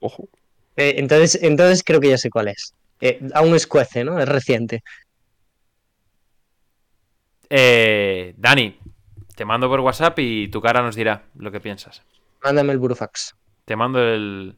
Ojo. 0.00 0.28
Eh, 0.76 0.94
entonces, 0.98 1.42
entonces 1.42 1.82
creo 1.82 2.00
que 2.00 2.10
ya 2.10 2.18
sé 2.18 2.30
cuál 2.30 2.48
es. 2.48 2.74
Eh, 3.00 3.20
aún 3.34 3.54
es 3.54 3.66
cuece, 3.66 4.04
¿no? 4.04 4.20
Es 4.20 4.28
reciente. 4.28 4.84
Eh, 7.50 8.34
Dani, 8.36 8.78
te 9.34 9.44
mando 9.44 9.68
por 9.68 9.80
WhatsApp 9.80 10.18
y 10.20 10.48
tu 10.48 10.60
cara 10.60 10.82
nos 10.82 10.94
dirá 10.94 11.24
lo 11.36 11.50
que 11.50 11.60
piensas. 11.60 12.02
Mándame 12.44 12.72
el 12.72 12.78
Burofax. 12.78 13.34
Te 13.68 13.76
mando 13.76 14.00
el, 14.00 14.56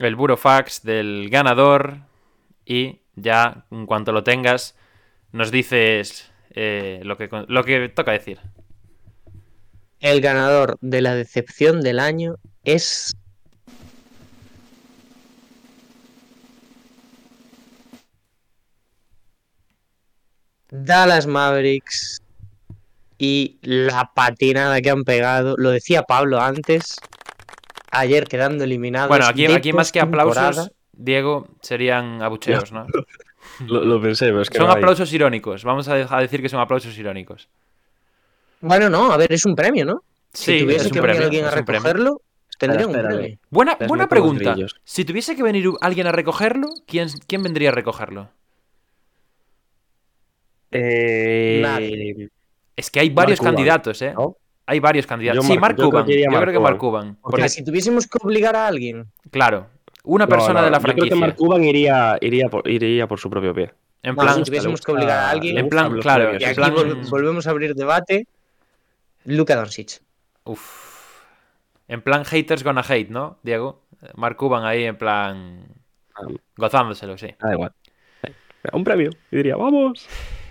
el 0.00 0.16
burofax 0.16 0.82
del 0.82 1.30
ganador 1.30 1.98
y 2.66 2.98
ya, 3.14 3.64
en 3.70 3.86
cuanto 3.86 4.10
lo 4.10 4.24
tengas, 4.24 4.74
nos 5.30 5.52
dices 5.52 6.28
eh, 6.50 6.98
lo, 7.04 7.16
que, 7.16 7.28
lo 7.46 7.62
que 7.62 7.88
toca 7.88 8.10
decir. 8.10 8.40
El 10.00 10.20
ganador 10.20 10.78
de 10.80 11.00
la 11.00 11.14
decepción 11.14 11.80
del 11.80 12.00
año 12.00 12.34
es. 12.64 13.14
Dallas 20.70 21.28
Mavericks 21.28 22.20
y 23.16 23.58
la 23.62 24.10
patinada 24.12 24.80
que 24.80 24.90
han 24.90 25.04
pegado. 25.04 25.54
Lo 25.56 25.70
decía 25.70 26.02
Pablo 26.02 26.40
antes. 26.40 26.96
Ayer 27.90 28.26
quedando 28.26 28.64
eliminados. 28.64 29.08
Bueno, 29.08 29.26
aquí, 29.26 29.46
aquí 29.46 29.72
más 29.72 29.92
que 29.92 30.00
aplausos, 30.00 30.70
Diego, 30.92 31.48
serían 31.60 32.22
abucheos, 32.22 32.72
¿no? 32.72 32.86
Lo, 33.66 33.82
lo 33.84 34.00
pensé, 34.00 34.26
pero 34.26 34.42
es 34.42 34.50
que 34.50 34.58
Son 34.58 34.66
no 34.66 34.72
aplausos 34.72 35.12
irónicos. 35.12 35.64
Vamos 35.64 35.88
a 35.88 36.20
decir 36.20 36.42
que 36.42 36.48
son 36.48 36.60
aplausos 36.60 36.96
irónicos. 36.98 37.48
Bueno, 38.60 38.88
no, 38.90 39.10
a 39.10 39.16
ver, 39.16 39.32
es 39.32 39.44
un 39.46 39.56
premio, 39.56 39.84
¿no? 39.84 40.02
Sí, 40.32 40.58
si 40.58 40.64
tuviese 40.64 40.80
es 40.82 40.86
un 40.86 40.92
que 40.92 41.00
premio, 41.02 41.20
venir 41.22 41.44
alguien 41.44 41.44
a 41.46 41.50
premio. 41.50 41.72
recogerlo, 41.72 42.22
tendría 42.58 42.86
un 42.86 42.92
espérale. 42.94 43.16
premio. 43.18 43.38
Buena, 43.50 43.78
buena 43.86 44.08
pregunta. 44.08 44.54
Si 44.84 45.04
tuviese 45.04 45.34
que 45.34 45.42
venir 45.42 45.70
alguien 45.80 46.06
a 46.06 46.12
recogerlo, 46.12 46.68
¿quién, 46.86 47.08
quién 47.26 47.42
vendría 47.42 47.70
a 47.70 47.72
recogerlo? 47.72 48.28
Eh, 50.70 51.60
Nadie. 51.62 52.28
Es 52.76 52.90
que 52.90 53.00
hay 53.00 53.10
varios 53.10 53.40
candidatos, 53.40 54.02
¿eh? 54.02 54.12
¿no? 54.14 54.36
Hay 54.70 54.80
varios 54.80 55.06
candidatos. 55.06 55.42
Yo 55.44 55.48
sí, 55.50 55.58
Mark- 55.58 55.60
Mark 55.60 55.76
yo 55.76 55.76
creo 55.76 55.90
Cuban. 55.90 56.06
que 56.06 56.22
Yo 56.22 56.30
Mark 56.30 56.42
creo 56.42 56.52
que 56.52 56.60
Mark 56.60 56.78
Cuban. 56.78 57.16
Porque, 57.22 57.48
si 57.48 57.64
tuviésemos 57.64 58.06
que 58.06 58.18
obligar 58.22 58.54
a 58.54 58.66
alguien. 58.66 59.06
claro, 59.30 59.66
una 60.04 60.26
persona 60.26 60.60
no, 60.60 60.64
de 60.66 60.70
la 60.70 60.76
Yo 60.78 60.82
creo 60.82 60.92
franquicia. 60.94 61.14
que 61.14 61.20
Mark 61.20 61.36
Cuban 61.36 61.64
iría, 61.64 62.18
iría, 62.20 62.48
por, 62.48 62.68
iría 62.68 63.06
por 63.08 63.18
su 63.18 63.30
propio 63.30 63.54
pie. 63.54 63.72
En 64.02 64.14
No, 64.14 64.22
plan, 64.22 64.34
si 64.36 64.42
tuviésemos 64.44 64.80
que 64.82 64.92
obligar 64.92 65.18
a 65.18 65.30
alguien. 65.30 65.56
En 65.58 65.68
plan, 65.70 65.98
claro, 66.00 66.32
Y 66.38 66.44
aquí 66.44 66.54
plan- 66.54 66.74
volvemos 67.10 67.46
a 67.46 67.50
abrir 67.50 67.74
debate. 67.74 68.26
Luka 69.24 69.56
Doncic. 69.56 70.00
Uf. 70.44 71.22
En 71.88 72.02
plan 72.02 72.24
haters 72.24 72.62
gonna 72.62 72.82
hate, 72.86 73.08
¿no, 73.08 73.38
Diego? 73.42 73.82
Mark 74.14 74.36
Cuban 74.36 74.64
ahí 74.64 74.84
en 74.84 74.96
plan 74.96 75.64
gozándoselo, 76.56 77.16
sí. 77.16 77.28
da 77.40 77.52
igual. 77.54 77.72
Un 78.72 78.84
premio. 78.84 79.10
Y 79.30 79.36
diría, 79.36 79.56
vamos. 79.56 80.06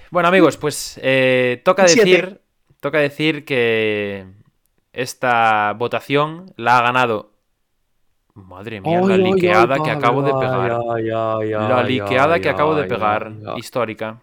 Bueno, 0.09 0.29
amigos, 0.29 0.57
pues 0.57 0.99
eh, 1.03 1.61
toca 1.63 1.83
decir. 1.83 2.41
Toca 2.79 2.99
decir 2.99 3.45
que 3.45 4.27
esta 4.93 5.73
votación 5.73 6.53
la 6.55 6.77
ha 6.77 6.81
ganado. 6.81 7.31
Madre 8.33 8.81
mía, 8.81 9.01
la 9.01 9.15
Ay, 9.15 9.23
liqueada 9.23 9.75
ay, 9.75 9.81
que 9.81 9.91
acabo 9.91 10.21
de 10.21 10.33
pegar. 10.33 10.79
La 11.01 11.83
liqueada 11.83 12.39
que 12.39 12.49
acabo 12.49 12.75
de 12.75 12.83
pegar. 12.83 13.31
Histórica. 13.57 14.21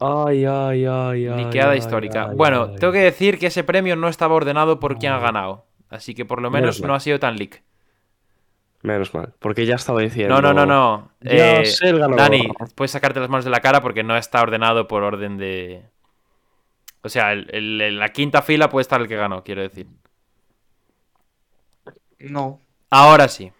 Ay, 0.00 0.44
ay, 0.44 0.84
ay, 0.84 1.26
ay. 1.28 1.44
Liqueada 1.44 1.76
histórica. 1.76 2.26
bueno, 2.34 2.72
tengo 2.72 2.92
que 2.92 3.00
decir 3.00 3.38
que 3.38 3.46
ese 3.46 3.62
premio 3.62 3.94
no 3.94 4.08
estaba 4.08 4.34
ordenado 4.34 4.80
por 4.80 4.98
quien 4.98 5.12
ha 5.12 5.20
ganado. 5.20 5.64
Así 5.88 6.14
que 6.14 6.24
por 6.24 6.42
lo 6.42 6.50
menos 6.50 6.80
Menos 6.80 6.88
no 6.88 6.94
ha 6.94 7.00
sido 7.00 7.20
tan 7.20 7.36
leak. 7.36 7.62
Menos 8.82 9.14
mal, 9.14 9.32
porque 9.38 9.64
ya 9.64 9.76
estaba 9.76 10.00
diciendo. 10.00 10.34
No, 10.34 10.42
no, 10.42 10.52
no, 10.52 10.66
no. 10.66 11.12
Eh. 11.22 11.64
Dani, 12.16 12.48
puedes 12.74 12.90
sacarte 12.90 13.18
las 13.18 13.30
manos 13.30 13.44
de 13.44 13.50
la 13.50 13.60
cara 13.60 13.80
porque 13.80 14.02
no 14.02 14.16
está 14.16 14.42
ordenado 14.42 14.88
por 14.88 15.04
orden 15.04 15.38
de. 15.38 15.84
O 17.04 17.08
sea, 17.08 17.32
el- 17.32 17.48
el- 17.52 17.80
en 17.80 17.98
la 17.98 18.08
quinta 18.08 18.42
fila 18.42 18.68
puede 18.68 18.82
estar 18.82 19.00
el 19.00 19.06
que 19.08 19.16
ganó, 19.16 19.44
quiero 19.44 19.62
decir. 19.62 19.86
No. 22.18 22.60
Ahora 22.90 23.28
sí. 23.28 23.52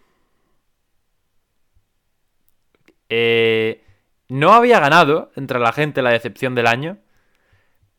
Eh, 3.09 3.83
no 4.29 4.53
había 4.53 4.81
ganado 4.81 5.31
entre 5.37 5.59
la 5.59 5.73
gente 5.73 6.03
la 6.03 6.11
decepción 6.11 6.55
del 6.55 6.67
año, 6.67 6.99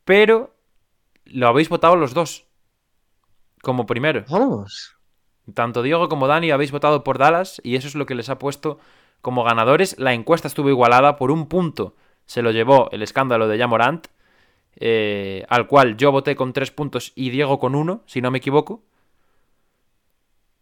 pero 0.04 0.54
lo 1.24 1.48
habéis 1.48 1.68
votado 1.68 1.96
los 1.96 2.12
dos. 2.14 2.44
Como 3.62 3.86
primero. 3.86 4.24
Vamos. 4.28 4.96
Tanto 5.54 5.82
Diego 5.82 6.08
como 6.08 6.26
Dani 6.26 6.50
habéis 6.50 6.72
votado 6.72 7.04
por 7.04 7.18
Dallas 7.18 7.60
y 7.64 7.76
eso 7.76 7.86
es 7.88 7.94
lo 7.94 8.06
que 8.06 8.14
les 8.14 8.28
ha 8.28 8.38
puesto 8.38 8.78
como 9.20 9.44
ganadores. 9.44 9.98
La 9.98 10.12
encuesta 10.12 10.48
estuvo 10.48 10.68
igualada 10.70 11.16
por 11.16 11.30
un 11.30 11.46
punto. 11.46 11.94
Se 12.26 12.42
lo 12.42 12.50
llevó 12.50 12.90
el 12.90 13.02
escándalo 13.02 13.46
de 13.46 13.58
Jamorant, 13.58 14.08
eh, 14.76 15.44
al 15.48 15.66
cual 15.66 15.96
yo 15.96 16.12
voté 16.12 16.36
con 16.36 16.52
tres 16.52 16.70
puntos 16.70 17.12
y 17.14 17.30
Diego 17.30 17.58
con 17.58 17.74
uno, 17.74 18.02
si 18.06 18.20
no 18.20 18.30
me 18.30 18.38
equivoco. 18.38 18.82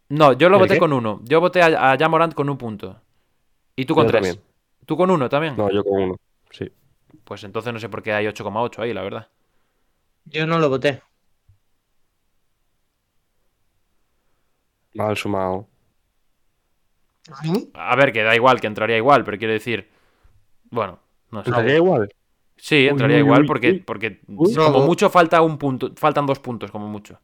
No, 0.09 0.33
yo 0.33 0.49
lo 0.49 0.57
¿El 0.57 0.61
voté 0.63 0.75
qué? 0.75 0.79
con 0.79 0.93
uno. 0.93 1.21
Yo 1.25 1.39
voté 1.41 1.61
a, 1.61 1.91
a 1.91 1.97
Jamorant 1.97 2.33
con 2.33 2.49
un 2.49 2.57
punto. 2.57 3.01
Y 3.75 3.85
tú 3.85 3.95
con 3.95 4.05
Yo 4.05 4.11
tres. 4.11 4.21
también. 4.21 4.43
¿Tú 4.85 4.97
con 4.97 5.11
uno 5.11 5.29
también? 5.29 5.55
No, 5.57 5.71
yo 5.71 5.83
con 5.83 6.01
uno. 6.01 6.15
Sí. 6.51 6.71
Pues 7.25 7.43
entonces 7.43 7.73
no 7.73 7.79
sé 7.79 7.89
por 7.89 8.01
qué 8.01 8.13
hay 8.13 8.25
8,8 8.27 8.81
ahí, 8.81 8.93
la 8.93 9.01
verdad. 9.01 9.27
Yo 10.25 10.45
no 10.45 10.59
lo 10.59 10.69
voté. 10.69 11.01
Mal 14.95 15.15
sumado. 15.15 15.67
A 17.73 17.95
ver, 17.95 18.11
que 18.13 18.23
da 18.23 18.35
igual, 18.35 18.59
que 18.61 18.67
entraría 18.67 18.97
igual, 18.97 19.23
pero 19.23 19.37
quiero 19.37 19.53
decir. 19.53 19.89
Bueno, 20.71 20.99
no 21.31 21.43
sé. 21.45 21.49
¿Entraría 21.49 21.75
igual? 21.75 22.09
Sí, 22.57 22.87
entraría 22.87 23.17
uy, 23.17 23.23
igual 23.23 23.41
uy, 23.41 23.47
porque, 23.47 23.71
uy. 23.71 23.79
porque 23.79 24.21
Uy. 24.27 24.55
como 24.55 24.79
No. 24.79 24.85
mucho 24.85 25.09
falta 25.09 25.41
un 25.41 25.57
punto, 25.57 25.91
faltan 25.95 26.25
dos 26.25 26.39
puntos 26.39 26.71
como 26.71 26.87
mucho. 26.87 27.19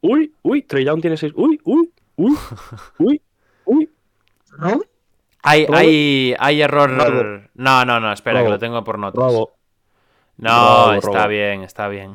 Uy, 0.00 0.34
uy, 0.42 0.62
Trey 0.62 0.84
Young 0.84 1.00
tiene 1.00 1.16
seis. 1.16 1.32
Uy, 1.36 1.58
uy, 1.64 1.90
uy, 2.16 2.36
uy, 2.98 3.22
uy. 3.64 3.90
¿No? 4.58 4.80
Hay, 5.44 5.66
hay, 5.72 6.34
hay 6.38 6.62
error. 6.62 6.90
Robo. 6.90 7.48
No, 7.54 7.84
no, 7.84 7.98
no, 7.98 8.12
espera, 8.12 8.38
Robo. 8.40 8.46
que 8.46 8.50
lo 8.52 8.58
tengo 8.58 8.84
por 8.84 8.98
notas. 8.98 9.16
Bravo. 9.18 9.52
No, 10.36 10.92
está 10.94 11.26
bien, 11.26 11.62
está 11.62 11.88
bien. 11.88 12.12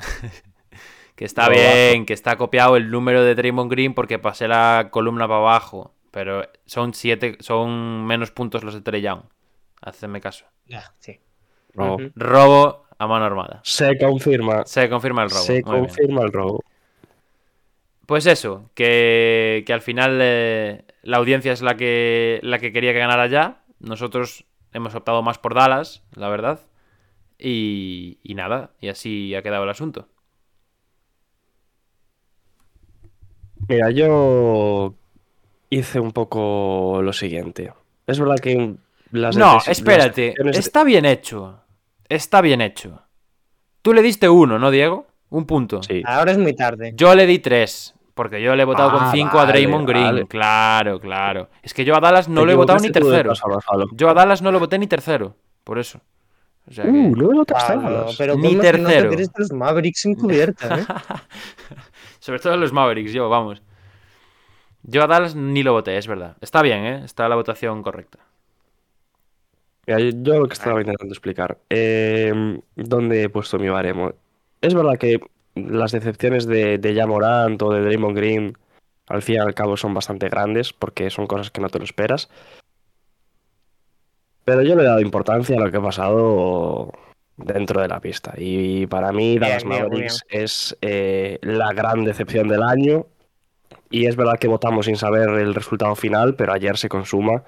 que 1.15 1.25
está 1.25 1.49
bien, 1.49 2.05
que 2.05 2.13
está 2.13 2.35
copiado 2.37 2.75
el 2.77 2.91
número 2.91 3.23
de 3.23 3.35
Draymond 3.35 3.71
Green 3.71 3.93
porque 3.93 4.19
pasé 4.19 4.47
la 4.47 4.89
columna 4.91 5.27
para 5.27 5.39
abajo. 5.39 5.93
Pero 6.11 6.43
son 6.65 6.93
siete, 6.93 7.37
son 7.41 8.05
menos 8.05 8.31
puntos 8.31 8.63
los 8.63 8.73
de 8.73 8.81
Trey 8.81 9.01
Young. 9.01 9.21
Hacedme 9.81 10.19
caso. 10.21 10.45
Ya, 10.65 10.93
sí. 10.99 11.19
Robo 12.15 12.85
a 12.97 13.07
mano 13.07 13.25
armada. 13.25 13.61
Se 13.63 13.97
confirma. 13.97 14.65
Se 14.65 14.89
confirma 14.89 15.23
el 15.23 15.29
robo. 15.29 15.41
Se 15.41 15.61
Muy 15.63 15.71
bien. 15.71 15.85
confirma 15.85 16.21
el 16.23 16.31
robo. 16.33 16.63
Pues 18.05 18.25
eso, 18.25 18.69
que, 18.73 19.63
que 19.65 19.73
al 19.73 19.81
final 19.81 20.17
eh, 20.21 20.85
la 21.03 21.17
audiencia 21.17 21.51
es 21.51 21.61
la 21.61 21.75
que, 21.75 22.39
la 22.41 22.57
que 22.59 22.71
quería 22.71 22.93
que 22.93 22.99
ganara 22.99 23.27
ya. 23.27 23.63
Nosotros 23.79 24.45
hemos 24.73 24.95
optado 24.95 25.21
más 25.21 25.37
por 25.37 25.53
Dallas, 25.53 26.03
la 26.15 26.29
verdad. 26.29 26.61
Y, 27.37 28.17
y 28.23 28.33
nada, 28.33 28.71
y 28.79 28.87
así 28.87 29.35
ha 29.35 29.43
quedado 29.43 29.65
el 29.65 29.69
asunto. 29.69 30.07
Mira, 33.67 33.91
yo 33.91 34.93
hice 35.69 35.99
un 35.99 36.13
poco 36.13 37.01
lo 37.03 37.11
siguiente. 37.13 37.73
Es 38.07 38.19
verdad 38.19 38.37
que 38.41 38.75
las 39.11 39.35
no, 39.35 39.55
las 39.55 39.67
espérate, 39.67 40.33
está 40.53 40.83
bien 40.83 41.05
hecho. 41.05 41.59
Está 42.09 42.41
bien 42.41 42.61
hecho. 42.61 43.01
Tú 43.81 43.93
le 43.93 44.01
diste 44.01 44.27
uno, 44.29 44.59
¿no, 44.59 44.71
Diego? 44.71 45.07
Un 45.29 45.45
punto. 45.45 45.81
Sí. 45.83 46.01
Ahora 46.05 46.31
es 46.31 46.37
muy 46.37 46.55
tarde. 46.55 46.93
Yo 46.95 47.13
le 47.15 47.25
di 47.25 47.39
tres, 47.39 47.93
porque 48.13 48.41
yo 48.41 48.55
le 48.55 48.63
he 48.63 48.65
votado 48.65 48.91
con 48.91 49.03
Ah, 49.03 49.11
cinco 49.13 49.39
a 49.39 49.45
Draymond 49.45 49.87
Green. 49.87 50.05
vale. 50.05 50.27
Claro, 50.27 50.99
claro. 50.99 51.49
Es 51.61 51.73
que 51.73 51.83
yo 51.85 51.95
a 51.95 51.99
Dallas 51.99 52.29
no 52.29 52.41
Te 52.41 52.47
le 52.47 52.53
he 52.53 52.55
votado 52.55 52.79
ni 52.79 52.89
tercero. 52.91 53.33
Yo 53.93 54.09
a 54.09 54.13
Dallas 54.13 54.41
no 54.41 54.51
le 54.51 54.57
voté 54.59 54.79
ni 54.79 54.87
tercero, 54.87 55.35
por 55.63 55.79
eso. 55.79 55.99
O 56.69 56.73
sea 56.73 56.83
que- 56.85 56.89
Uh, 56.91 57.15
no 57.15 57.27
lo 57.31 57.37
votaste 57.37 57.73
a 57.73 57.75
Pablo, 57.75 57.97
Dallas. 57.99 58.15
pero 58.17 58.35
Ni 58.35 58.41
¿cómo 58.49 58.61
es 58.61 58.71
que 58.71 58.77
no 58.77 58.89
tercero. 58.89 59.11
los 59.37 59.51
Mavericks 59.53 60.05
encubierta, 60.05 60.79
¿eh? 60.79 60.85
Sobre 62.19 62.39
todo 62.39 62.57
los 62.57 62.73
Mavericks, 62.73 63.13
yo, 63.13 63.29
vamos. 63.29 63.61
Yo 64.83 65.03
a 65.03 65.07
Dallas 65.07 65.35
ni 65.35 65.63
lo 65.63 65.73
voté, 65.73 65.97
es 65.97 66.07
verdad. 66.07 66.35
Está 66.41 66.61
bien, 66.61 66.85
¿eh? 66.85 67.01
Está 67.05 67.27
la 67.29 67.35
votación 67.35 67.83
correcta. 67.83 68.19
Mira, 69.87 69.99
yo, 69.99 70.09
yo 70.21 70.39
lo 70.39 70.47
que 70.47 70.53
estaba 70.53 70.81
intentando 70.81 71.13
explicar. 71.13 71.57
eh, 71.69 72.59
¿Dónde 72.75 73.23
he 73.23 73.29
puesto 73.29 73.57
mi 73.57 73.69
baremo? 73.69 74.11
Es 74.61 74.73
verdad 74.73 74.97
que 74.97 75.19
las 75.55 75.93
decepciones 75.93 76.45
de, 76.45 76.77
de 76.77 76.95
Jamorant 76.95 77.61
o 77.61 77.71
de 77.71 77.81
Draymond 77.81 78.15
Green, 78.15 78.57
al 79.07 79.21
fin 79.21 79.35
y 79.35 79.39
al 79.39 79.53
cabo, 79.55 79.77
son 79.77 79.93
bastante 79.93 80.29
grandes 80.29 80.73
porque 80.73 81.09
son 81.09 81.25
cosas 81.25 81.51
que 81.51 81.61
no 81.61 81.69
te 81.69 81.79
lo 81.79 81.85
esperas. 81.85 82.29
Pero 84.43 84.61
yo 84.61 84.75
le 84.75 84.83
he 84.83 84.85
dado 84.85 84.99
importancia 84.99 85.57
a 85.57 85.59
lo 85.59 85.71
que 85.71 85.77
ha 85.77 85.81
pasado 85.81 86.91
dentro 87.37 87.81
de 87.81 87.87
la 87.87 87.99
pista. 87.99 88.33
Y 88.37 88.87
para 88.87 89.11
mí, 89.11 89.37
Dallas 89.37 89.63
bien, 89.63 89.83
Mavericks 89.83 90.23
es 90.29 90.77
eh, 90.81 91.39
la 91.41 91.73
gran 91.73 92.03
decepción 92.03 92.47
del 92.47 92.63
año. 92.63 93.05
Y 93.89 94.05
es 94.05 94.15
verdad 94.17 94.37
que 94.39 94.47
votamos 94.47 94.85
sin 94.85 94.97
saber 94.97 95.29
el 95.29 95.55
resultado 95.55 95.95
final, 95.95 96.35
pero 96.35 96.53
ayer 96.53 96.77
se 96.77 96.89
consuma. 96.89 97.43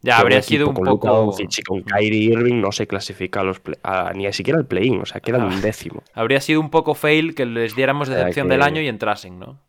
Ya, 0.00 0.18
habría 0.18 0.42
sido 0.42 0.68
un 0.68 0.74
con 0.74 0.84
Luka 0.86 1.08
poco. 1.08 1.22
Doncic 1.26 1.58
y 1.58 1.62
con 1.62 1.82
Kyrie 1.82 2.32
Irving 2.32 2.60
no 2.60 2.70
se 2.70 2.86
clasifica 2.86 3.40
a 3.40 3.44
los 3.44 3.58
play- 3.60 3.78
a- 3.82 4.12
ni 4.14 4.32
siquiera 4.32 4.58
al 4.58 4.66
play-in, 4.66 5.00
o 5.00 5.04
sea, 5.06 5.20
queda 5.20 5.42
Ah. 5.42 5.46
un 5.46 5.60
décimo. 5.60 6.02
Habría 6.14 6.40
sido 6.40 6.60
un 6.60 6.70
poco 6.70 6.94
fail 6.94 7.34
que 7.34 7.44
les 7.46 7.74
diéramos 7.74 8.08
decepción 8.08 8.46
que- 8.46 8.52
del 8.52 8.62
año 8.62 8.80
y 8.80 8.86
entrasen, 8.88 9.38
¿no? 9.38 9.60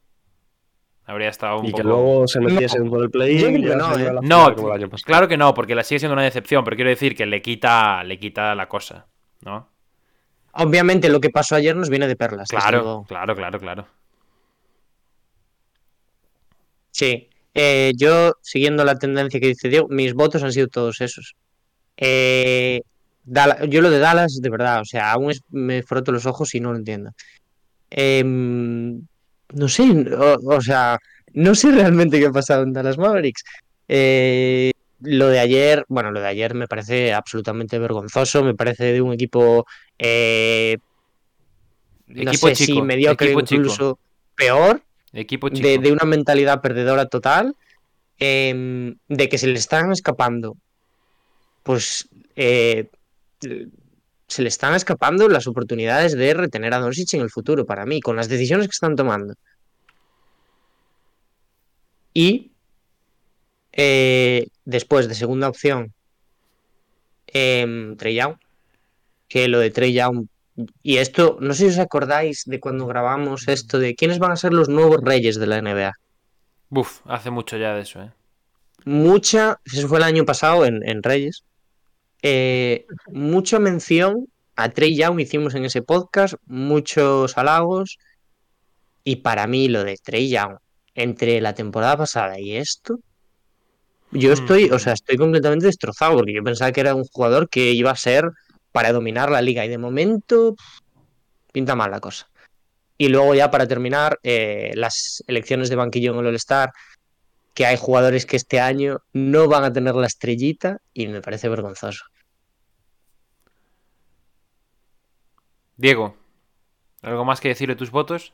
Habría 1.06 1.30
estado 1.30 1.60
un 1.60 1.66
Y 1.66 1.72
poco... 1.72 1.78
que 1.82 1.88
luego 1.88 2.28
se 2.28 2.40
metiesen 2.40 2.88
por 2.88 3.02
el 3.02 3.10
play 3.10 3.40
Yo 3.40 3.48
creo 3.48 3.62
que 3.62 3.76
no, 3.76 3.98
¿eh? 3.98 4.14
No, 4.22 4.56
claro 5.04 5.28
que 5.28 5.38
no, 5.38 5.56
porque 5.56 5.74
la 5.74 5.84
sigue 5.84 5.98
siendo 5.98 6.14
una 6.14 6.22
decepción, 6.22 6.64
pero 6.64 6.76
quiero 6.76 6.92
decir 6.92 7.16
que 7.16 7.26
le 7.26 7.42
quita, 7.42 8.04
le 8.04 8.20
quita 8.20 8.54
la 8.54 8.68
cosa, 8.70 9.08
¿no? 9.42 9.68
Obviamente 10.54 11.10
lo 11.10 11.20
que 11.20 11.32
pasó 11.32 11.56
ayer 11.56 11.76
nos 11.76 11.90
viene 11.90 12.08
de 12.08 12.16
perlas. 12.16 12.50
Claro, 12.50 13.06
claro, 13.08 13.36
claro, 13.36 13.60
claro. 13.60 13.88
Sí. 16.92 17.29
Eh, 17.61 17.91
yo, 17.98 18.36
siguiendo 18.41 18.86
la 18.86 18.95
tendencia 18.95 19.38
que 19.38 19.48
dice 19.48 19.68
Diego, 19.68 19.88
mis 19.90 20.14
votos 20.14 20.44
han 20.44 20.53
sido 20.53 20.68
todos 20.69 21.02
esos. 21.02 21.36
Eh, 21.98 22.81
yo 23.68 23.81
lo 23.81 23.90
de 23.90 23.99
Dallas, 23.99 24.40
de 24.41 24.49
verdad, 24.49 24.80
o 24.80 24.86
sea, 24.86 25.11
aún 25.11 25.31
es- 25.31 25.41
me 25.49 25.84
froto 25.84 26.14
los 26.14 26.26
ojos 26.26 26.56
y 26.56 26.61
no 26.61 26.72
lo 26.72 26.77
entiendo. 26.77 27.11
Em, 27.90 29.02
no 29.53 29.68
sé, 29.68 29.84
o, 30.15 30.56
o 30.56 30.61
sea, 30.61 30.98
no 31.34 31.53
sé 31.53 31.72
realmente 31.72 32.18
qué 32.18 32.27
ha 32.27 32.31
pasado 32.31 32.64
en 32.64 32.72
Dallas 32.72 32.98
Mavericks. 32.98 33.44
Eh, 33.90 34.72
lo 35.02 35.27
de 35.27 35.40
ayer, 35.40 35.84
bueno, 35.90 36.11
lo 36.11 36.22
de 36.22 36.27
ayer 36.27 36.53
me 36.56 36.68
parece 36.68 37.11
absolutamente 37.11 37.77
vergonzoso, 37.77 38.41
me 38.41 38.56
parece 38.56 38.94
de 38.94 39.02
un 39.02 39.11
equipo, 39.11 39.65
eh, 39.98 40.77
no 42.07 42.31
Equipo 42.31 42.48
sé 42.48 42.56
si 42.56 42.65
chico, 42.68 42.86
mediocre, 42.86 43.27
equipo 43.27 43.41
chico. 43.41 43.56
incluso 43.64 43.99
peor 44.36 44.81
Equipo 45.14 45.49
chico. 45.49 45.68
de, 45.68 45.77
de 45.80 45.91
una 45.91 46.06
mentalidad 46.06 46.61
perdedora 46.61 47.07
total, 47.07 47.56
em, 48.19 48.95
de 49.07 49.30
que 49.30 49.38
se 49.38 49.48
le 49.48 49.57
están 49.57 49.91
escapando, 49.91 50.56
pues 51.64 52.07
eh, 52.36 52.90
se 53.40 54.41
le 54.41 54.48
están 54.48 54.76
escapando 54.76 55.27
las 55.27 55.48
oportunidades 55.48 56.15
de 56.15 56.34
retener 56.34 56.73
a 56.73 56.80
Doncic 56.80 57.14
en 57.15 57.22
el 57.22 57.31
futuro, 57.31 57.65
para 57.65 57.86
mí, 57.86 57.99
con 57.99 58.15
las 58.15 58.30
decisiones 58.30 58.68
que 58.68 58.73
están 58.73 58.95
tomando. 58.95 59.34
Y 62.14 62.52
eh, 63.72 64.48
después 64.65 65.07
de 65.07 65.15
segunda 65.15 65.49
opción, 65.49 65.94
em, 67.27 67.95
Trey 67.98 68.15
Young, 68.15 68.36
que 69.27 69.48
lo 69.48 69.60
de 69.60 69.72
Trey 69.72 69.94
Young, 69.94 70.27
y 70.84 70.98
esto, 70.98 71.38
no 71.40 71.53
sé 71.53 71.65
si 71.65 71.69
os 71.69 71.80
acordáis 71.80 72.44
de 72.45 72.60
cuando 72.60 72.86
grabamos 72.88 73.48
esto 73.48 73.80
de 73.80 73.95
quiénes 73.95 74.19
van 74.19 74.31
a 74.31 74.36
ser 74.36 74.53
los 74.53 74.69
nuevos 74.69 74.99
reyes 75.02 75.40
de 75.40 75.48
la 75.48 75.61
NBA. 75.61 75.94
Buf, 76.69 77.02
hace 77.06 77.30
mucho 77.31 77.57
ya 77.57 77.73
de 77.73 77.81
eso, 77.81 78.02
¿eh? 78.02 78.11
mucha, 78.86 79.60
eso 79.65 79.88
fue 79.88 79.98
el 79.98 80.03
año 80.03 80.26
pasado 80.26 80.65
en, 80.65 80.88
en 80.88 81.03
Reyes, 81.03 81.44
eh, 82.22 82.86
mucha 83.07 83.60
mención 83.60 84.27
a 84.56 84.69
Trey 84.69 84.95
Young 84.95 85.19
hicimos 85.19 85.56
en 85.56 85.65
ese 85.65 85.81
podcast, 85.81 86.36
muchos 86.45 87.38
halagos, 87.38 87.98
y 89.03 89.18
para 89.18 89.48
mí 89.48 89.69
lo 89.69 89.84
de 89.84 89.98
Trey 89.98 90.30
Young 90.30 90.57
entre 90.95 91.40
la 91.40 91.53
temporada 91.53 91.98
pasada 91.98 92.40
y 92.40 92.57
esto, 92.57 92.99
yo 94.11 94.34
estoy, 94.34 94.69
o 94.72 94.80
sea, 94.80 94.94
estoy 94.94 95.18
completamente 95.18 95.68
destrozado, 95.68 96.18
porque 96.18 96.34
yo 96.34 96.44
pensaba 96.44 96.72
que 96.72 96.81
era 96.81 96.95
un 96.95 97.06
jugador 97.06 97.48
que 97.48 97.72
iba 97.72 97.91
a 97.91 97.95
ser 97.95 98.26
para 98.72 98.91
dominar 98.91 99.32
la 99.32 99.41
liga, 99.41 99.66
y 99.66 99.70
de 99.70 99.78
momento 99.78 100.56
pinta 101.52 101.76
mal 101.76 101.91
la 101.91 102.00
cosa. 102.00 102.30
Y 102.98 103.08
luego 103.08 103.34
ya 103.34 103.50
para 103.50 103.68
terminar, 103.68 104.20
eh, 104.24 104.72
las 104.76 105.24
elecciones 105.28 105.70
de 105.70 105.76
banquillo 105.76 106.14
en 106.14 106.20
el 106.20 106.28
All-Star, 106.28 106.72
que 107.54 107.66
hay 107.66 107.78
jugadores 107.78 108.26
que 108.26 108.36
este 108.36 108.60
año 108.60 109.00
no 109.14 109.48
van 109.48 109.64
a 109.64 109.74
tener 109.74 109.96
la 109.96 110.08
estrellita 110.08 110.80
y 110.94 111.08
me 111.08 111.22
parece 111.22 111.50
vergonzoso. 111.50 112.06
Diego, 115.78 116.16
¿algo 117.02 117.24
más 117.24 117.40
que 117.40 117.48
decir 117.48 117.70
de 117.70 117.76
tus 117.78 117.90
votos? 117.90 118.34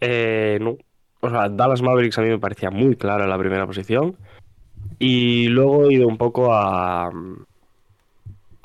Eh, 0.00 0.58
no. 0.60 0.76
O 1.20 1.30
sea, 1.30 1.48
Dallas 1.48 1.80
Mavericks 1.80 2.18
a 2.18 2.22
mí 2.22 2.28
me 2.28 2.38
parecía 2.38 2.70
muy 2.70 2.96
claro 2.96 3.24
en 3.24 3.30
la 3.30 3.38
primera 3.38 3.66
posición. 3.66 4.16
Y 4.98 5.48
luego 5.48 5.86
he 5.86 5.94
ido 5.94 6.06
un 6.06 6.18
poco 6.18 6.52
a, 6.52 7.10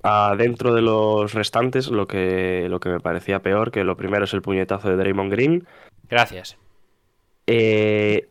a 0.04 0.36
dentro 0.38 0.74
de 0.74 0.82
los 0.82 1.34
restantes 1.34 1.90
lo 1.90 2.08
que, 2.08 2.68
lo 2.70 2.80
que 2.80 2.90
me 2.90 3.00
parecía 3.00 3.42
peor, 3.42 3.72
que 3.72 3.84
lo 3.84 3.96
primero 3.98 4.26
es 4.26 4.34
el 4.34 4.42
puñetazo 4.42 4.90
de 4.90 4.98
Draymond 4.98 5.32
Green. 5.32 5.68
Gracias. 6.10 6.58
Eh, 7.48 8.30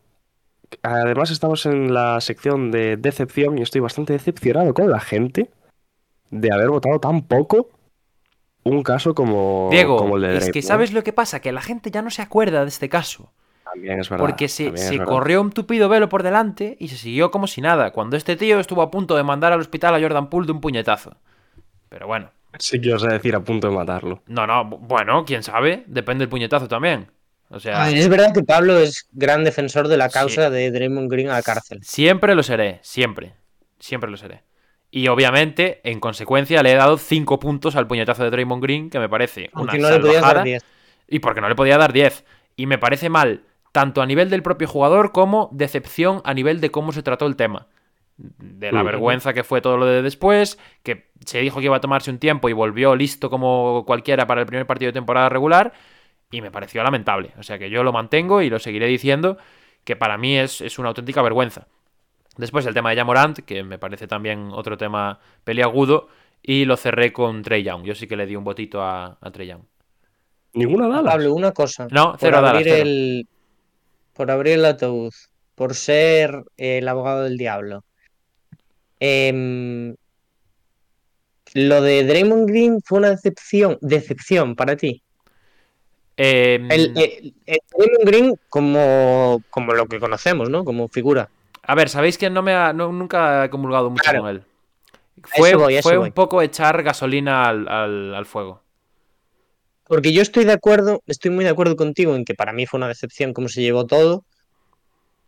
además 0.83 1.31
estamos 1.31 1.67
en 1.67 1.95
la 1.95 2.21
sección 2.21 2.71
de 2.71 2.97
decepción 2.97 3.59
y 3.59 3.63
estoy 3.63 3.81
bastante 3.81 4.13
decepcionado 4.13 4.75
con 4.75 4.91
la 4.91 5.01
gente 5.01 5.51
de 6.31 6.53
haber 6.53 6.69
votado 6.69 7.01
tan 7.01 7.23
poco 7.23 7.69
un 8.63 8.83
caso 8.83 9.15
como, 9.15 9.69
Diego, 9.71 9.97
como 9.97 10.17
el 10.17 10.23
de 10.23 10.37
es 10.37 10.45
que 10.47 10.51
Draymond. 10.51 10.67
¿sabes 10.69 10.93
lo 10.93 11.03
que 11.03 11.13
pasa? 11.13 11.41
Que 11.41 11.53
la 11.53 11.63
gente 11.63 11.91
ya 11.91 12.03
no 12.03 12.11
se 12.11 12.23
acuerda 12.23 12.63
de 12.63 12.69
este 12.69 12.89
caso. 12.89 13.33
También 13.65 14.01
es 14.01 14.11
verdad. 14.11 14.25
Porque 14.25 14.49
se, 14.49 14.77
se 14.77 14.99
verdad. 14.99 15.07
corrió 15.07 15.41
un 15.41 15.53
tupido 15.53 15.89
velo 15.89 16.09
por 16.09 16.23
delante 16.23 16.77
y 16.81 16.89
se 16.89 16.97
siguió 16.97 17.31
como 17.31 17.47
si 17.47 17.61
nada, 17.61 17.93
cuando 17.93 18.17
este 18.17 18.37
tío 18.37 18.59
estuvo 18.59 18.83
a 18.83 18.91
punto 18.91 19.17
de 19.17 19.23
mandar 19.23 19.53
al 19.53 19.61
hospital 19.61 19.95
a 19.95 20.01
Jordan 20.01 20.29
Poole 20.29 20.47
de 20.47 20.53
un 20.53 20.61
puñetazo. 20.61 21.17
Pero 21.91 22.07
bueno, 22.07 22.31
Sí 22.59 22.81
que 22.81 22.93
os 22.95 23.03
de 23.03 23.11
decir 23.13 23.35
a 23.37 23.41
punto 23.41 23.69
de 23.69 23.77
matarlo. 23.77 24.23
no, 24.27 24.47
no, 24.47 24.65
bu- 24.65 24.79
bueno, 24.81 25.25
quién 25.27 25.43
sabe, 25.43 25.85
depende 25.87 26.23
del 26.23 26.29
puñetazo 26.31 26.67
también. 26.67 27.09
O 27.51 27.61
sea, 27.61 27.83
A 27.83 27.87
ver, 27.89 27.97
es 27.99 28.09
verdad 28.09 28.33
que 28.33 28.43
Pablo 28.43 28.79
es 28.79 29.09
gran 29.13 29.45
defensor 29.45 29.87
de 29.89 29.97
la 29.97 30.09
Sí. 30.09 30.15
causa 30.15 30.51
de 30.51 30.71
Draymond 30.71 31.11
Green 31.11 31.29
a 31.29 31.35
la 31.35 31.43
cárcel. 31.43 31.81
siempre 31.83 32.35
lo 32.35 32.43
seré, 32.43 32.79
siempre, 32.83 33.35
siempre 33.79 34.11
lo 34.11 34.17
seré. 34.17 34.43
Y 34.93 35.07
obviamente, 35.09 35.81
en 35.85 36.01
consecuencia, 36.01 36.63
le 36.65 36.73
he 36.73 36.77
dado 36.77 36.97
5 36.99 37.39
puntos 37.39 37.77
al 37.77 37.87
puñetazo 37.87 38.25
de 38.25 38.31
Draymond 38.31 38.63
Green, 38.63 38.91
que 38.91 38.99
me 38.99 39.09
parece 39.09 39.51
una 39.53 39.61
Aunque 39.61 39.79
no 39.79 39.91
le 39.91 39.99
podías 40.01 40.15
salvajada. 40.17 40.35
dar 40.41 40.45
10. 40.45 40.65
Y 41.09 41.19
porque 41.21 41.41
no 41.41 41.49
le 41.49 41.55
podía 41.55 41.79
dar 41.79 41.93
10. 41.93 42.25
Y 42.57 42.67
me 42.67 42.79
parece 42.79 43.09
mal, 43.09 43.43
tanto 43.73 44.03
a 44.03 44.07
nivel 44.07 44.31
del 44.31 44.43
propio 44.43 44.67
jugador 44.67 45.13
como 45.13 45.49
decepción 45.53 46.21
a 46.25 46.35
nivel 46.35 46.61
de 46.61 46.71
cómo 46.73 46.91
se 46.93 47.03
trató 47.05 47.27
el 47.27 47.37
tema. 47.37 47.69
De 48.39 48.71
la 48.71 48.83
vergüenza 48.83 49.33
que 49.33 49.45
fue 49.45 49.61
todo 49.61 49.77
lo 49.79 49.87
de 49.87 50.03
después, 50.03 50.59
que 50.83 51.11
se 51.25 51.41
dijo 51.41 51.59
que 51.59 51.67
iba 51.67 51.77
a 51.77 51.81
tomarse 51.81 52.11
un 52.11 52.19
tiempo 52.19 52.49
y 52.49 52.53
volvió 52.53 52.95
listo 52.95 53.31
como 53.31 53.85
cualquiera 53.87 54.27
para 54.27 54.43
el 54.43 54.47
primer 54.47 54.67
partido 54.67 54.89
de 54.89 54.93
temporada 54.93 55.29
regular. 55.29 55.73
Y 56.31 56.43
me 56.43 56.51
pareció 56.51 56.83
lamentable. 56.83 57.33
O 57.39 57.43
sea 57.43 57.59
que 57.59 57.71
yo 57.71 57.83
lo 57.83 57.93
mantengo 57.93 58.43
y 58.43 58.51
lo 58.51 58.59
seguiré 58.59 58.87
diciendo, 58.87 59.39
que 59.85 59.97
para 59.97 60.19
mí 60.19 60.37
es, 60.37 60.61
es 60.61 60.79
una 60.79 60.89
auténtica 60.89 61.23
vergüenza. 61.23 61.67
Después 62.37 62.67
el 62.67 62.75
tema 62.75 62.91
de 62.91 62.97
Jamorant, 62.97 63.39
que 63.39 63.63
me 63.63 63.79
parece 63.79 64.07
también 64.07 64.51
otro 64.53 64.77
tema 64.77 65.19
peliagudo. 65.45 66.09
Y 66.43 66.65
lo 66.65 66.77
cerré 66.77 67.13
con 67.13 67.43
Trey 67.43 67.63
Young. 67.63 67.85
Yo 67.85 67.95
sí 67.95 68.07
que 68.07 68.17
le 68.17 68.27
di 68.27 68.37
un 68.37 68.45
botito 68.45 68.83
a, 68.83 69.19
a 69.21 69.31
Trey 69.31 69.49
Young. 69.49 69.63
Ninguna 70.55 70.89
Dallas. 70.89 71.13
Pablo, 71.15 71.35
una 71.35 71.53
cosa. 71.53 71.87
No, 71.91 72.13
por 72.13 72.21
cero 72.21 72.37
Dallas, 72.41 72.51
abrir 72.51 72.67
cero. 72.67 72.83
el 72.83 73.29
por 74.15 74.31
abrir 74.31 74.55
el 74.55 74.65
ataúd, 74.65 75.13
por 75.55 75.75
ser 75.75 76.45
el 76.57 76.87
abogado 76.89 77.23
del 77.23 77.39
diablo. 77.39 77.85
Em, 79.01 79.95
lo 81.55 81.81
de 81.83 82.05
Draymond 82.05 82.49
Green 82.49 82.81
fue 82.85 82.99
una 82.99 83.11
decepción, 83.11 83.79
decepción 83.81 84.55
para 84.55 84.77
ti. 84.77 85.03
Eh, 86.17 86.61
El, 86.71 86.97
el- 86.99 87.35
el 87.47 87.59
Draymond 87.77 88.05
Green 88.07 88.35
como, 88.49 89.43
como 89.51 89.73
lo 89.75 89.87
que 89.87 89.99
conocemos, 89.99 90.51
¿no? 90.51 90.65
Como 90.65 90.89
figura. 90.89 91.29
A 91.63 91.75
ver, 91.75 91.89
sabéis 91.89 92.19
que 92.19 92.31
no 92.31 92.43
me 92.43 92.53
ha, 92.53 92.73
no- 92.73 92.93
nunca 92.93 93.45
he 93.47 93.51
comulgado 93.51 93.91
mucho 93.91 94.03
Claro. 94.05 94.21
con 94.21 94.31
él. 94.31 94.43
Fue, 95.37 95.55
voy, 95.55 95.81
fue 95.83 95.99
un 95.99 96.13
poco 96.13 96.41
echar 96.41 96.83
gasolina 96.83 97.49
al, 97.49 97.69
al- 97.69 98.15
al 98.15 98.27
fuego. 98.27 98.63
Porque 99.87 100.13
yo 100.13 100.23
estoy 100.23 100.45
de 100.45 100.53
acuerdo, 100.53 101.03
estoy 101.07 101.31
muy 101.33 101.45
de 101.45 101.51
acuerdo 101.51 101.75
contigo 101.75 102.15
en 102.15 102.25
que 102.25 102.35
para 102.35 102.53
mí 102.53 102.65
fue 102.65 102.79
una 102.79 102.89
decepción 102.89 103.33
cómo 103.33 103.49
se 103.49 103.61
llevó 103.61 103.87
todo. 103.87 104.25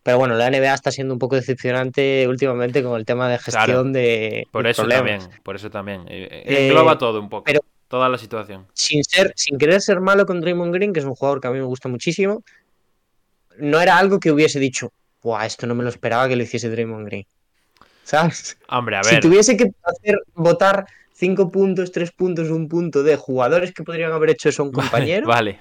Pero 0.02 0.18
bueno, 0.18 0.34
la 0.34 0.48
NBA 0.50 0.74
está 0.74 0.90
siendo 0.90 1.14
un 1.14 1.18
poco 1.20 1.36
decepcionante 1.36 2.26
últimamente 2.26 2.82
con 2.82 2.98
el 2.98 3.04
tema 3.04 3.28
de 3.28 3.38
gestión 3.38 3.64
Claro. 3.64 3.82
de, 3.84 4.46
Por 4.50 4.64
de 4.64 4.70
eso 4.70 4.82
problemas. 4.82 5.22
también, 5.24 5.42
por 5.42 5.56
eso 5.56 5.70
también. 5.70 6.00
Eh, 6.08 6.28
eh, 6.30 6.42
Eh, 6.46 6.66
engloba 6.68 6.98
todo 6.98 7.20
un 7.20 7.28
poco. 7.28 7.44
pero- 7.44 7.60
Toda 7.88 8.08
la 8.08 8.16
situación. 8.16 8.66
Sin 8.72 9.04
ser, 9.04 9.34
sin 9.36 9.58
querer 9.58 9.82
ser 9.82 10.00
malo 10.00 10.24
con 10.24 10.40
Draymond 10.40 10.72
Green, 10.74 10.94
que 10.94 11.00
es 11.00 11.04
un 11.06 11.14
jugador 11.14 11.42
que 11.42 11.48
a 11.48 11.50
mí 11.50 11.58
me 11.58 11.64
gusta 11.66 11.90
muchísimo, 11.90 12.42
no 13.58 13.80
era 13.82 13.98
algo 13.98 14.18
que 14.18 14.30
hubiese 14.32 14.58
dicho, 14.58 14.92
Buah, 15.22 15.44
esto 15.44 15.66
no 15.66 15.74
me 15.74 15.82
lo 15.82 15.90
esperaba 15.90 16.26
que 16.26 16.34
lo 16.34 16.42
hiciese 16.42 16.70
Draymond 16.70 17.06
Green. 17.06 17.26
¿Sabes? 18.02 18.56
Hombre, 18.68 18.96
a 18.96 19.04
Si 19.04 19.20
tuviese 19.20 19.56
que 19.58 19.70
hacer 19.82 20.18
votar 20.34 20.86
cinco 21.12 21.52
puntos, 21.52 21.92
tres 21.92 22.10
puntos, 22.12 22.48
un 22.48 22.66
punto 22.66 23.02
de 23.02 23.16
jugadores 23.16 23.72
que 23.72 23.82
podrían 23.84 24.10
haber 24.12 24.30
hecho 24.30 24.48
eso 24.48 24.62
a 24.62 24.66
un 24.66 24.72
compañero, 24.72 25.26
Vale. 25.28 25.60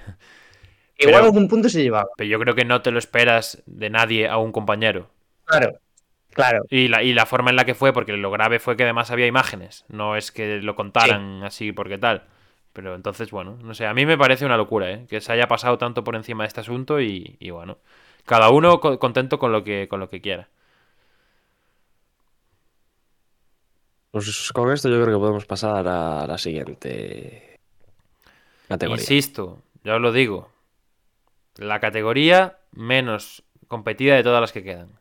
Igual 1.02 1.16
pero- 1.16 1.26
algún 1.26 1.48
punto 1.48 1.68
se 1.68 1.82
llevaba. 1.82 2.08
Pero 2.16 2.28
yo 2.30 2.38
creo 2.38 2.54
que 2.54 2.64
no 2.64 2.82
te 2.82 2.90
lo 2.90 2.98
esperas 2.98 3.62
de 3.66 3.90
nadie 3.90 4.28
a 4.28 4.38
un 4.38 4.52
compañero. 4.52 5.10
Claro, 5.44 5.78
claro. 6.30 6.64
Y 6.70 6.88
la, 6.88 7.02
y 7.02 7.12
la 7.12 7.26
forma 7.26 7.50
en 7.50 7.56
la 7.56 7.64
que 7.64 7.74
fue, 7.74 7.92
porque 7.92 8.12
lo 8.12 8.30
grave 8.30 8.58
fue 8.58 8.76
que 8.76 8.84
además 8.84 9.10
había 9.10 9.26
imágenes. 9.26 9.84
No 9.88 10.16
es 10.16 10.32
que 10.32 10.60
lo 10.60 10.74
contaran 10.74 11.42
así 11.44 11.72
porque 11.72 11.98
tal. 11.98 12.24
Pero 12.72 12.94
entonces, 12.94 13.30
bueno, 13.30 13.58
no 13.62 13.74
sé, 13.74 13.84
a 13.86 13.92
mí 13.92 14.06
me 14.06 14.16
parece 14.16 14.46
una 14.46 14.56
locura, 14.56 14.90
¿eh? 14.90 15.06
Que 15.08 15.20
se 15.20 15.30
haya 15.32 15.46
pasado 15.46 15.76
tanto 15.76 16.04
por 16.04 16.16
encima 16.16 16.44
de 16.44 16.48
este 16.48 16.60
asunto 16.60 17.00
y, 17.00 17.36
y 17.38 17.50
bueno. 17.50 17.76
Cada 18.24 18.48
uno 18.50 18.80
co- 18.80 18.98
contento 18.98 19.38
con 19.38 19.52
lo 19.52 19.62
que, 19.62 19.88
con 19.88 20.00
lo 20.00 20.08
que 20.08 20.20
quiera. 20.22 20.48
Pues 24.10 24.52
con 24.52 24.70
esto 24.72 24.88
yo 24.88 25.02
creo 25.02 25.16
que 25.16 25.20
podemos 25.20 25.46
pasar 25.46 25.86
a 25.88 26.26
la 26.26 26.36
siguiente 26.38 27.58
categoría. 28.68 29.02
Insisto, 29.02 29.62
ya 29.84 29.96
os 29.96 30.00
lo 30.02 30.12
digo. 30.12 30.50
La 31.56 31.80
categoría 31.80 32.58
menos 32.72 33.42
competida 33.68 34.14
de 34.16 34.22
todas 34.22 34.40
las 34.40 34.52
que 34.52 34.62
quedan. 34.62 34.98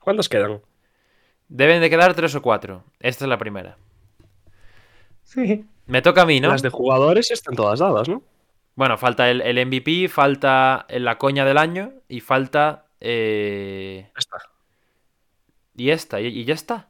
¿Cuántos 0.00 0.28
quedan? 0.28 0.60
Deben 1.48 1.80
de 1.80 1.90
quedar 1.90 2.14
tres 2.14 2.34
o 2.34 2.42
cuatro. 2.42 2.84
Esta 3.00 3.24
es 3.24 3.28
la 3.28 3.38
primera. 3.38 3.76
Me 5.86 6.02
toca 6.02 6.22
a 6.22 6.26
mí, 6.26 6.40
¿no? 6.40 6.48
Las 6.48 6.62
de 6.62 6.68
jugadores 6.70 7.30
están 7.30 7.54
todas 7.54 7.78
dadas, 7.78 8.08
¿no? 8.08 8.22
Bueno, 8.74 8.96
falta 8.96 9.30
el, 9.30 9.40
el 9.42 9.66
MVP, 9.66 10.08
falta 10.08 10.86
la 10.88 11.18
coña 11.18 11.44
del 11.44 11.58
año 11.58 11.92
y 12.08 12.20
falta. 12.20 12.86
eh. 13.00 14.10
Y 15.74 15.90
esta, 15.90 16.20
y, 16.20 16.26
y 16.26 16.44
ya 16.44 16.54
está. 16.54 16.88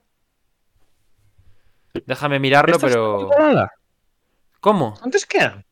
Déjame 2.07 2.39
mirarlo, 2.39 2.75
¿Esta 2.77 2.87
está 2.87 2.99
pero. 2.99 3.31
¿Cómo? 4.61 4.95
¿Cuántos 4.99 5.27
quedan? 5.27 5.65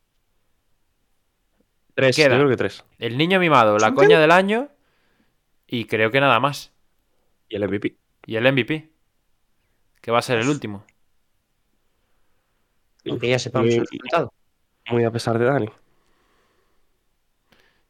Tres, 2.05 2.15
Queda. 2.15 2.29
yo 2.29 2.35
creo 2.37 2.49
que 2.49 2.57
tres. 2.57 2.83
El 2.99 3.17
niño 3.17 3.39
mimado, 3.39 3.77
la 3.77 3.87
¿Son 3.87 3.95
coña 3.95 4.19
del 4.19 4.31
año 4.31 4.69
y 5.67 5.85
creo 5.85 6.11
que 6.11 6.19
nada 6.19 6.39
más. 6.39 6.71
Y 7.49 7.55
el 7.55 7.67
MVP. 7.67 7.95
Y 8.25 8.35
el 8.35 8.51
MVP, 8.51 8.89
que 10.01 10.11
va 10.11 10.19
a 10.19 10.21
ser 10.21 10.39
el 10.39 10.49
último. 10.49 10.83
Aunque 13.09 13.29
ya 13.29 13.39
sepamos 13.39 13.67
Muy- 13.67 13.75
el 13.75 13.81
resultado. 13.81 14.33
Muy 14.89 15.03
a 15.03 15.11
pesar 15.11 15.37
de 15.39 15.45
Dani. 15.45 15.69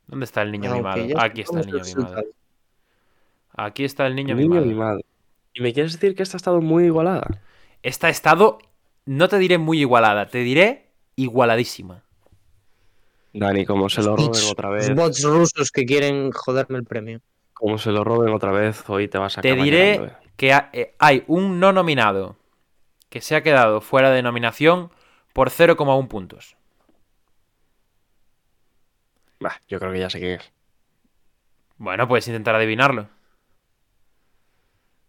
¿Dónde 0.08 0.26
está 0.26 0.42
el 0.42 0.52
niño 0.52 0.72
Aunque 0.72 1.02
mimado? 1.04 1.22
Aquí 1.22 1.42
está 1.42 1.60
el 1.62 1.66
niño 1.68 1.84
mimado. 1.84 2.24
Aquí 3.54 3.84
está 3.86 4.08
el 4.08 4.16
niño, 4.16 4.36
Niño 4.36 4.50
mimado. 4.50 4.66
mimado. 4.66 5.02
¿Y 5.54 5.62
me 5.62 5.74
quieres 5.74 5.94
decir 5.94 6.16
que 6.16 6.24
esta 6.24 6.38
ha 6.38 6.40
estado 6.40 6.62
muy 6.62 6.86
igualada? 6.86 7.42
Esta 7.84 8.08
ha 8.08 8.10
estado, 8.10 8.60
no 9.06 9.28
te 9.28 9.38
diré 9.38 9.58
muy 9.58 9.80
igualada, 9.80 10.28
te 10.28 10.40
diré 10.40 10.92
igualadísima. 11.16 12.04
Dani, 13.34 13.66
como 13.66 13.90
se 13.90 14.04
lo 14.04 14.16
roben 14.16 14.44
otra 14.52 14.70
los 14.70 14.88
vez, 14.88 14.96
bots 14.96 15.24
rusos 15.24 15.72
que 15.72 15.86
quieren 15.86 16.32
joderme 16.32 16.78
el 16.78 16.84
premio. 16.86 17.22
como 17.54 17.78
se 17.78 17.92
lo 17.92 18.04
roben 18.04 18.34
otra 18.34 18.52
vez, 18.52 18.84
hoy 18.90 19.08
te 19.08 19.18
vas 19.18 19.38
a 19.38 19.42
Te 19.42 19.56
diré 19.56 19.94
eh. 19.96 20.12
que 20.36 20.52
eh, 20.74 20.96
hay 21.00 21.24
un 21.28 21.60
no 21.60 21.72
nominado 21.72 22.38
que 23.10 23.22
se 23.22 23.36
ha 23.36 23.44
quedado 23.44 23.82
fuera 23.82 24.10
de 24.12 24.22
nominación 24.24 24.92
por 25.34 25.50
0,1 25.50 26.08
puntos. 26.08 26.56
Bah, 29.40 29.60
yo 29.68 29.80
creo 29.80 29.92
que 29.92 30.00
ya 30.00 30.10
sé 30.10 30.20
quién 30.20 30.40
es. 30.40 30.52
Bueno, 31.78 32.08
puedes 32.08 32.28
intentar 32.28 32.56
adivinarlo. 32.56 33.08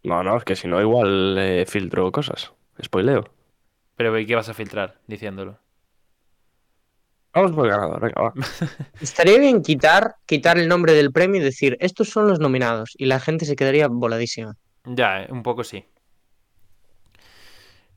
No, 0.04 0.22
no, 0.22 0.36
es 0.36 0.44
que 0.44 0.56
si 0.56 0.66
no, 0.68 0.80
igual 0.80 1.36
eh, 1.38 1.64
filtro 1.66 2.10
cosas. 2.10 2.52
Spoileo. 2.82 3.24
Pero 3.96 4.18
¿y 4.18 4.26
qué 4.26 4.34
vas 4.34 4.48
a 4.48 4.54
filtrar 4.54 4.98
diciéndolo? 5.06 5.58
Vamos 7.34 7.52
por 7.52 7.66
el 7.66 7.72
ganador, 7.72 8.00
venga, 8.00 8.22
va. 8.22 8.32
Estaría 9.00 9.38
bien 9.38 9.62
quitar, 9.62 10.16
quitar 10.26 10.58
el 10.58 10.68
nombre 10.68 10.92
del 10.92 11.12
premio 11.12 11.40
y 11.40 11.44
decir, 11.44 11.78
estos 11.80 12.10
son 12.10 12.28
los 12.28 12.40
nominados. 12.40 12.94
Y 12.98 13.06
la 13.06 13.20
gente 13.20 13.46
se 13.46 13.56
quedaría 13.56 13.88
voladísima. 13.88 14.56
Ya, 14.84 15.22
eh, 15.22 15.28
un 15.30 15.42
poco 15.42 15.64
sí. 15.64 15.84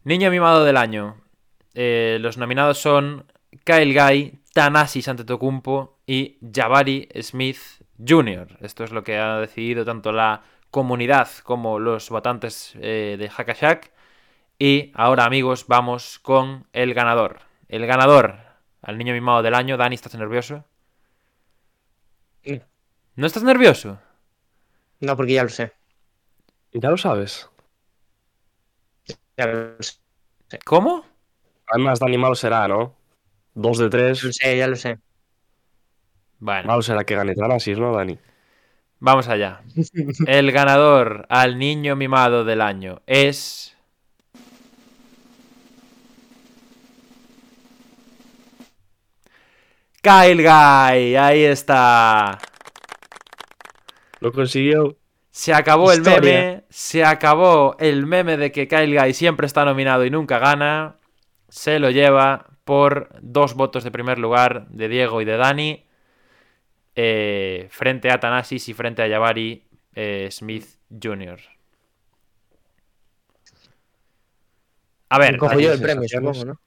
Niño 0.06 0.32
mimado 0.32 0.64
del 0.64 0.78
año. 0.78 1.18
Eh, 1.74 2.18
los 2.22 2.38
nominados 2.38 2.78
son 2.78 3.26
Kyle 3.66 3.94
Guy, 3.94 4.40
Tanasi 4.54 5.04
Antetokounmpo 5.06 6.00
y 6.06 6.38
Jabari 6.54 7.10
Smith 7.22 7.60
Jr. 8.08 8.58
Esto 8.62 8.86
es 8.86 8.92
lo 8.92 9.04
que 9.04 9.18
ha 9.18 9.40
decidido 9.40 9.84
tanto 9.84 10.14
la 10.14 10.44
comunidad 10.72 11.28
como 11.44 11.80
los 11.80 12.10
votantes 12.10 12.74
eh, 12.80 13.18
de 13.20 13.30
Hackashack. 13.30 13.92
Y 14.58 14.92
ahora, 14.94 15.26
amigos, 15.26 15.66
vamos 15.68 16.20
con 16.20 16.68
el 16.72 16.94
ganador. 16.94 17.40
El 17.68 17.86
ganador 17.86 18.45
al 18.86 18.98
niño 18.98 19.14
mimado 19.14 19.42
del 19.42 19.54
año. 19.56 19.78
Dani, 19.78 19.96
¿estás 19.96 20.16
nervioso? 20.16 20.64
¿No 23.16 23.28
estás 23.28 23.44
nervioso? 23.44 24.00
No, 25.00 25.16
porque 25.16 25.34
ya 25.34 25.44
lo 25.44 25.50
sé. 25.50 25.74
Ya 26.74 26.90
lo 26.92 26.98
sabes. 26.98 27.50
Ya 29.38 29.48
lo 29.48 29.82
sé, 29.82 29.96
¿Cómo? 30.66 31.06
Además, 31.68 32.00
Dani 32.00 32.18
malo 32.18 32.36
será, 32.36 32.68
¿no? 32.68 32.96
Dos 33.54 33.78
de 33.78 33.86
ya 33.86 33.86
lo 33.86 33.90
tres. 33.90 34.20
sé, 34.32 34.58
ya 34.58 34.68
lo 34.68 34.76
sé. 34.76 35.00
Bueno. 36.40 36.68
Malo 36.68 36.82
será 36.82 37.04
que 37.04 37.16
gane 37.16 37.34
¿no, 37.36 37.96
Dani? 37.96 38.20
Vamos 39.00 39.28
allá. 39.28 39.62
El 40.28 40.52
ganador 40.52 41.26
al 41.30 41.58
niño 41.60 41.96
mimado 41.96 42.44
del 42.46 42.62
año 42.62 43.02
es. 43.08 43.75
Kyle 50.06 50.44
Guy, 50.44 51.16
ahí 51.16 51.46
está. 51.46 52.38
Lo 54.20 54.32
consiguió. 54.32 54.96
Se 55.32 55.52
acabó 55.52 55.92
el 55.92 56.04
meme, 56.04 56.64
se 56.70 57.04
acabó 57.04 57.76
el 57.80 58.06
meme 58.06 58.38
de 58.38 58.52
que 58.52 58.68
Kyle 58.68 58.96
Guy 59.00 59.16
siempre 59.16 59.48
está 59.48 59.66
nominado 59.66 60.06
y 60.06 60.12
nunca 60.12 60.38
gana. 60.38 60.98
Se 61.50 61.80
lo 61.80 61.90
lleva 61.90 62.46
por 62.66 63.10
dos 63.22 63.56
votos 63.56 63.84
de 63.84 63.90
primer 63.90 64.20
lugar 64.20 64.68
de 64.68 64.90
Diego 64.90 65.22
y 65.22 65.26
de 65.26 65.38
Dani. 65.38 65.86
eh, 66.96 67.68
frente 67.72 68.12
a 68.12 68.20
Tanasis 68.20 68.70
y 68.70 68.74
frente 68.76 69.02
a 69.02 69.10
Jabari 69.10 69.66
eh, 69.96 70.30
Smith 70.32 70.66
Jr. 71.02 71.40
A 75.10 75.18
ver, 75.18 75.38
Cojo 75.38 75.50
Dani, 75.54 75.64
yo 75.64 75.74
el 75.74 75.82
premio, 75.82 76.08
sensaciones. 76.08 76.38
supongo, 76.38 76.54
¿no? 76.54 76.60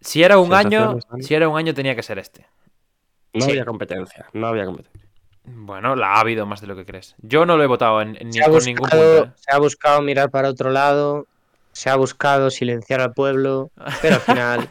si 0.00 0.22
era 0.22 0.38
un 0.38 0.54
año, 0.54 0.98
si 1.20 1.34
era 1.34 1.48
un 1.48 1.58
año 1.58 1.74
tenía 1.74 1.96
que 1.96 2.02
ser 2.04 2.20
este. 2.20 2.46
No 3.34 3.44
Sí. 3.44 3.50
había 3.50 3.64
competencia. 3.64 4.26
No 4.32 4.46
había 4.46 4.64
competencia. 4.64 5.00
Bueno, 5.44 5.94
la 5.94 6.14
ha 6.14 6.20
habido 6.20 6.46
más 6.46 6.60
de 6.62 6.66
lo 6.68 6.74
que 6.76 6.86
crees. 6.86 7.14
Yo 7.18 7.44
no 7.44 7.56
lo 7.58 7.62
he 7.64 7.66
votado 7.66 8.00
en, 8.00 8.16
en- 8.18 8.28
ni 8.28 8.32
Se 8.32 8.42
ha, 8.44 8.48
con 8.48 8.64
ningún 8.64 8.88
punto. 8.88 9.24
¿eh? 9.24 9.30
se 9.36 9.52
ha 9.54 9.58
buscado 9.58 10.00
mirar 10.00 10.30
para 10.30 10.48
otro 10.48 10.70
lado, 10.70 11.26
se 11.72 11.90
ha 11.90 11.96
buscado 11.96 12.48
silenciar 12.50 13.00
al 13.02 13.12
pueblo, 13.12 13.70
pero 14.00 14.14
al 14.14 14.20
final 14.68 14.70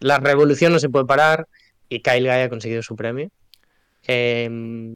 la 0.00 0.18
revolución 0.18 0.72
no 0.72 0.78
se 0.80 0.88
puede 0.88 1.04
parar 1.04 1.46
y 1.88 2.00
Kyle 2.00 2.22
Guy 2.26 2.40
ha 2.40 2.48
conseguido 2.48 2.82
su 2.82 2.96
premio. 2.96 3.30
Eh, 4.08 4.92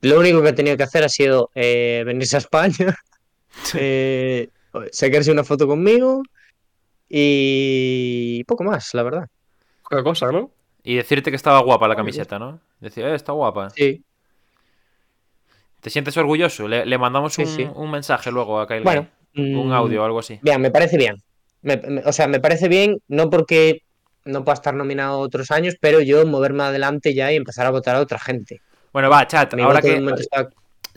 lo 0.00 0.18
único 0.20 0.42
que 0.42 0.48
ha 0.48 0.54
tenido 0.54 0.76
que 0.76 0.82
hacer 0.82 1.04
ha 1.04 1.08
sido 1.08 1.50
eh, 1.54 2.02
venirse 2.04 2.36
a 2.36 2.38
España, 2.40 2.96
eh, 3.74 4.48
sacarse 4.90 5.30
una 5.30 5.44
foto 5.44 5.66
conmigo 5.68 6.22
y 7.08 8.42
poco 8.44 8.64
más, 8.64 8.92
la 8.94 9.02
verdad. 9.02 9.28
Poca 9.82 10.02
cosa, 10.02 10.32
¿no? 10.32 10.50
Y 10.86 10.94
decirte 10.94 11.30
que 11.30 11.36
estaba 11.36 11.60
guapa 11.62 11.88
la 11.88 11.96
camiseta, 11.96 12.38
¿no? 12.38 12.60
Decir, 12.80 13.04
eh, 13.04 13.14
está 13.14 13.32
guapa. 13.32 13.70
Sí. 13.70 14.04
¿Te 15.80 15.90
sientes 15.90 16.16
orgulloso? 16.16 16.68
Le, 16.68 16.86
le 16.86 16.98
mandamos 16.98 17.34
Sí, 17.34 17.42
un, 17.42 17.48
sí. 17.48 17.68
un 17.74 17.90
mensaje 17.90 18.30
luego 18.30 18.60
a 18.60 18.66
Kyle 18.66 18.82
Bueno, 18.82 19.08
Guy. 19.34 19.54
Un 19.54 19.68
mm, 19.68 19.72
audio 19.72 20.02
o 20.02 20.04
algo 20.04 20.18
así. 20.20 20.38
Bien, 20.42 20.60
me 20.60 20.70
parece 20.70 20.96
bien. 20.96 21.16
Me- 21.62 21.76
me- 21.76 22.02
o 22.04 22.12
sea, 22.12 22.26
me 22.28 22.40
parece 22.40 22.68
bien, 22.68 22.98
no 23.08 23.28
porque 23.30 23.82
no 24.24 24.44
pueda 24.44 24.54
estar 24.54 24.74
nominado 24.74 25.18
otros 25.18 25.50
años, 25.50 25.74
pero 25.80 26.00
yo 26.00 26.24
moverme 26.26 26.62
adelante 26.62 27.14
ya 27.14 27.30
y 27.32 27.36
empezar 27.36 27.66
a 27.66 27.70
votar 27.70 27.96
a 27.96 28.00
otra 28.00 28.18
gente. 28.18 28.60
Bueno, 28.92 29.10
va, 29.10 29.26
chat. 29.26 29.52
Mi 29.54 29.62
Ahora 29.62 29.80
que, 29.82 29.96
momento 30.00 30.22
está- 30.22 30.48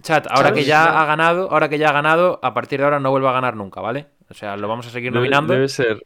chat, 0.02 0.28
ahora 0.30 0.54
que 0.54 0.64
ya 0.64 1.02
ha 1.02 1.06
ganado, 1.06 1.52
ahora 1.52 1.68
que 1.68 1.78
ya 1.78 1.90
ha 1.90 1.94
ganado, 1.94 2.40
a 2.42 2.54
partir 2.54 2.80
de 2.80 2.86
ahora 2.86 3.00
no 3.00 3.12
vuelva 3.12 3.32
a 3.32 3.34
ganar 3.34 3.56
nunca, 3.56 3.82
¿vale? 3.82 4.06
O 4.30 4.34
sea, 4.34 4.56
lo 4.56 4.68
vamos 4.68 4.88
a 4.88 4.92
seguir 4.92 5.12
Debe, 5.12 5.26
nominando. 5.26 5.54
debe 5.54 5.68
ser, 5.68 6.02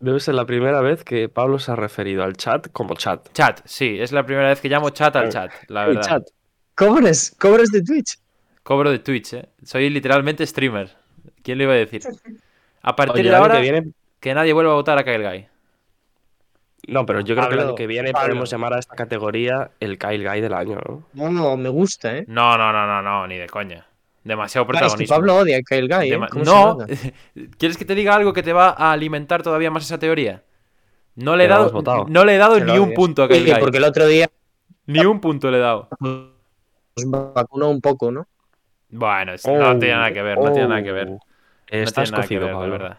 debe 0.00 0.20
ser 0.20 0.34
la 0.34 0.46
primera 0.46 0.80
vez 0.80 1.04
que 1.04 1.28
Pablo 1.28 1.58
se 1.58 1.70
ha 1.72 1.76
referido 1.76 2.24
al 2.24 2.36
chat 2.36 2.68
como 2.72 2.94
chat. 2.94 3.28
Chat, 3.32 3.60
sí, 3.64 3.98
es 4.00 4.12
la 4.12 4.24
primera 4.26 4.48
vez 4.48 4.60
que 4.60 4.68
llamo 4.68 4.90
chat 4.90 5.14
al 5.16 5.26
Eh, 5.26 5.30
chat, 5.30 5.52
la 5.68 5.86
verdad. 5.86 6.02
chat. 6.02 6.22
¿Cobres? 6.74 7.34
¿Cobres 7.38 7.70
de 7.70 7.82
Twitch? 7.82 8.18
Cobro 8.62 8.90
de 8.90 8.98
Twitch, 8.98 9.34
¿eh? 9.34 9.48
Soy 9.62 9.88
literalmente 9.90 10.46
streamer. 10.46 10.90
¿Quién 11.42 11.58
lo 11.58 11.64
iba 11.64 11.72
a 11.74 11.76
decir? 11.76 12.02
A 12.82 12.96
partir 12.96 13.20
Oye, 13.22 13.30
de 13.30 13.36
ahora, 13.36 13.56
que 13.56 13.60
viene. 13.62 13.92
que 14.20 14.34
nadie 14.34 14.52
vuelva 14.52 14.72
a 14.72 14.76
votar 14.76 14.98
a 14.98 15.04
Kyle 15.04 15.22
Guy. 15.28 15.46
No, 16.88 17.04
pero 17.06 17.20
yo 17.20 17.34
creo 17.36 17.48
que 17.48 17.54
el 17.54 17.60
año 17.60 17.74
que 17.74 17.86
viene 17.86 18.12
Pablo. 18.12 18.28
podemos 18.28 18.50
llamar 18.50 18.72
a 18.74 18.78
esta 18.78 18.96
categoría 18.96 19.70
el 19.80 19.98
Kyle 19.98 20.26
Guy 20.26 20.40
del 20.40 20.54
año, 20.54 20.78
¿no? 20.86 21.04
No, 21.12 21.30
no, 21.30 21.56
me 21.56 21.68
gusta, 21.68 22.16
¿eh? 22.16 22.24
No, 22.26 22.56
no, 22.56 22.72
no, 22.72 22.86
no, 22.86 23.02
no, 23.02 23.26
ni 23.26 23.36
de 23.36 23.48
coña. 23.48 23.86
Demasiado 24.22 24.66
Claro, 24.66 24.86
es 24.86 24.92
que 24.92 24.98
protagonismo. 25.06 25.16
Pablo 25.16 25.36
odia 25.38 25.56
a 25.56 25.60
Kyle 25.62 25.88
Guy, 25.88 26.08
¿eh? 26.10 26.16
Dema- 26.18 26.28
¿Cómo 26.28 26.44
se 26.44 26.50
no? 26.50 26.78
¿quieres 27.58 27.76
que 27.78 27.84
te 27.84 27.94
diga 27.94 28.14
algo 28.14 28.32
que 28.32 28.42
te 28.42 28.52
va 28.52 28.68
a 28.70 28.92
alimentar 28.92 29.42
todavía 29.42 29.70
más 29.70 29.84
esa 29.84 29.98
teoría? 29.98 30.42
No 31.16 31.36
le 31.36 31.44
he 31.44 31.48
dado, 31.48 31.70
votado. 31.70 32.06
no 32.08 32.24
le 32.24 32.34
he 32.34 32.38
dado 32.38 32.60
ni 32.60 32.78
un 32.78 32.92
punto 32.94 33.22
a 33.22 33.28
Sí, 33.28 33.34
Kyle 33.34 33.52
Guy. 33.54 33.60
porque 33.60 33.78
el 33.78 33.84
otro 33.84 34.06
día 34.06 34.28
Ni 34.86 35.04
un 35.04 35.20
punto 35.20 35.50
le 35.50 35.56
he 35.56 35.60
dado. 35.60 35.88
nos 36.00 37.34
vacunó 37.34 37.70
un 37.70 37.80
poco, 37.80 38.10
¿no? 38.12 38.26
Bueno, 38.90 39.32
es- 39.34 39.46
no 39.46 39.78
tiene 39.78 39.94
nada 39.94 40.12
que 40.12 40.22
ver, 40.22 40.38
no 40.38 40.52
tiene 40.52 40.68
nada 40.68 40.82
que 40.82 40.92
ver. 40.92 41.08
Oh. 41.08 41.12
No 41.12 41.18
Estás 41.78 42.10
cocido, 42.12 42.46
ver, 42.46 42.56
de 42.56 42.68
verdad. 42.70 42.98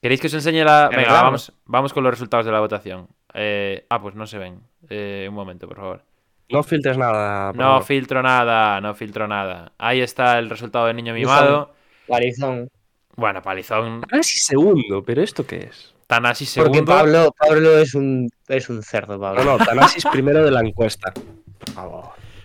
¿Queréis 0.00 0.20
que 0.20 0.28
os 0.28 0.34
enseñe 0.34 0.62
la...? 0.64 0.88
¿De 0.88 0.96
Venga, 0.96 1.12
vamos, 1.22 1.52
vamos 1.66 1.92
con 1.92 2.04
los 2.04 2.12
resultados 2.12 2.46
de 2.46 2.52
la 2.52 2.60
votación. 2.60 3.08
Eh, 3.34 3.84
Ah, 3.90 4.00
pues 4.00 4.14
no 4.14 4.26
se 4.28 4.38
ven. 4.38 4.60
Eh, 4.88 5.26
un 5.28 5.34
momento, 5.34 5.66
por 5.66 5.76
favor. 5.76 6.02
No 6.50 6.62
filtres 6.62 6.96
nada. 6.96 7.52
No 7.52 7.62
favor. 7.64 7.84
filtro 7.84 8.22
nada, 8.22 8.80
no 8.80 8.94
filtro 8.94 9.28
nada. 9.28 9.72
Ahí 9.78 10.00
está 10.00 10.38
el 10.38 10.48
resultado 10.48 10.86
del 10.86 10.96
niño 10.96 11.12
mimado. 11.14 11.74
Parizón. 12.06 12.70
Bueno, 13.16 13.42
palizón. 13.42 14.00
Casi 14.02 14.38
segundo, 14.38 15.02
pero 15.04 15.22
¿esto 15.22 15.46
qué 15.46 15.68
es? 15.70 15.94
Tanasi 16.06 16.44
Porque 16.46 16.78
segundo. 16.78 16.84
Pablo, 16.92 17.34
Pablo 17.38 17.78
es 17.78 17.94
un, 17.94 18.30
es 18.48 18.70
un 18.70 18.82
cerdo, 18.82 19.20
Pablo. 19.20 19.44
No, 19.44 19.58
no, 19.58 19.64
Tanasis 19.64 20.04
primero 20.10 20.42
de 20.44 20.50
la 20.50 20.60
encuesta. 20.60 21.12
Por 21.12 21.70
favor. 21.74 22.04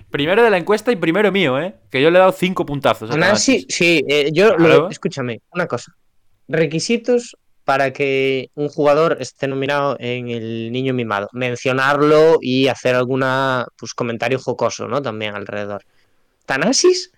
Primero 0.10 0.44
de 0.44 0.50
la 0.50 0.58
encuesta 0.58 0.92
y 0.92 0.96
primero 0.98 1.32
mío, 1.32 1.60
¿eh? 1.62 1.76
Que 1.90 2.02
yo 2.02 2.12
le 2.12 2.18
he 2.18 2.20
dado 2.20 2.34
cinco 2.34 2.66
puntazos. 2.66 3.10
a 3.10 3.14
Tanasi, 3.14 3.66
sí, 3.70 4.04
eh, 4.08 4.32
yo 4.34 4.58
lo- 4.58 4.90
escúchame, 4.90 5.42
una 5.52 5.66
cosa. 5.66 5.96
Requisitos 6.50 7.38
para 7.64 7.94
que 7.94 8.52
un 8.56 8.70
jugador 8.70 9.18
esté 9.20 9.48
nominado 9.48 9.96
en 10.00 10.30
el 10.30 10.72
niño 10.72 10.94
mimado. 10.94 11.30
Mencionarlo 11.32 12.38
y 12.42 12.68
hacer 12.68 12.96
alguna 12.96 13.68
pues 13.78 13.94
comentario 13.94 14.40
jocoso, 14.40 14.88
¿no? 14.88 15.02
También 15.02 15.36
alrededor. 15.36 15.84
Tanasis 16.46 17.12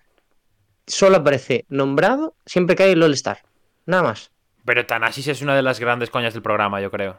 solo 0.86 1.16
aparece 1.16 1.64
nombrado 1.68 2.34
siempre 2.44 2.76
que 2.76 2.84
hay 2.84 2.92
el 2.92 3.02
All-Star. 3.02 3.38
Nada 3.86 4.02
más. 4.02 4.30
Pero 4.64 4.86
Tanasis 4.86 5.28
es 5.28 5.42
una 5.42 5.54
de 5.54 5.62
las 5.62 5.80
grandes 5.80 6.10
coñas 6.10 6.34
del 6.34 6.42
programa, 6.42 6.80
yo 6.80 6.90
creo. 6.90 7.16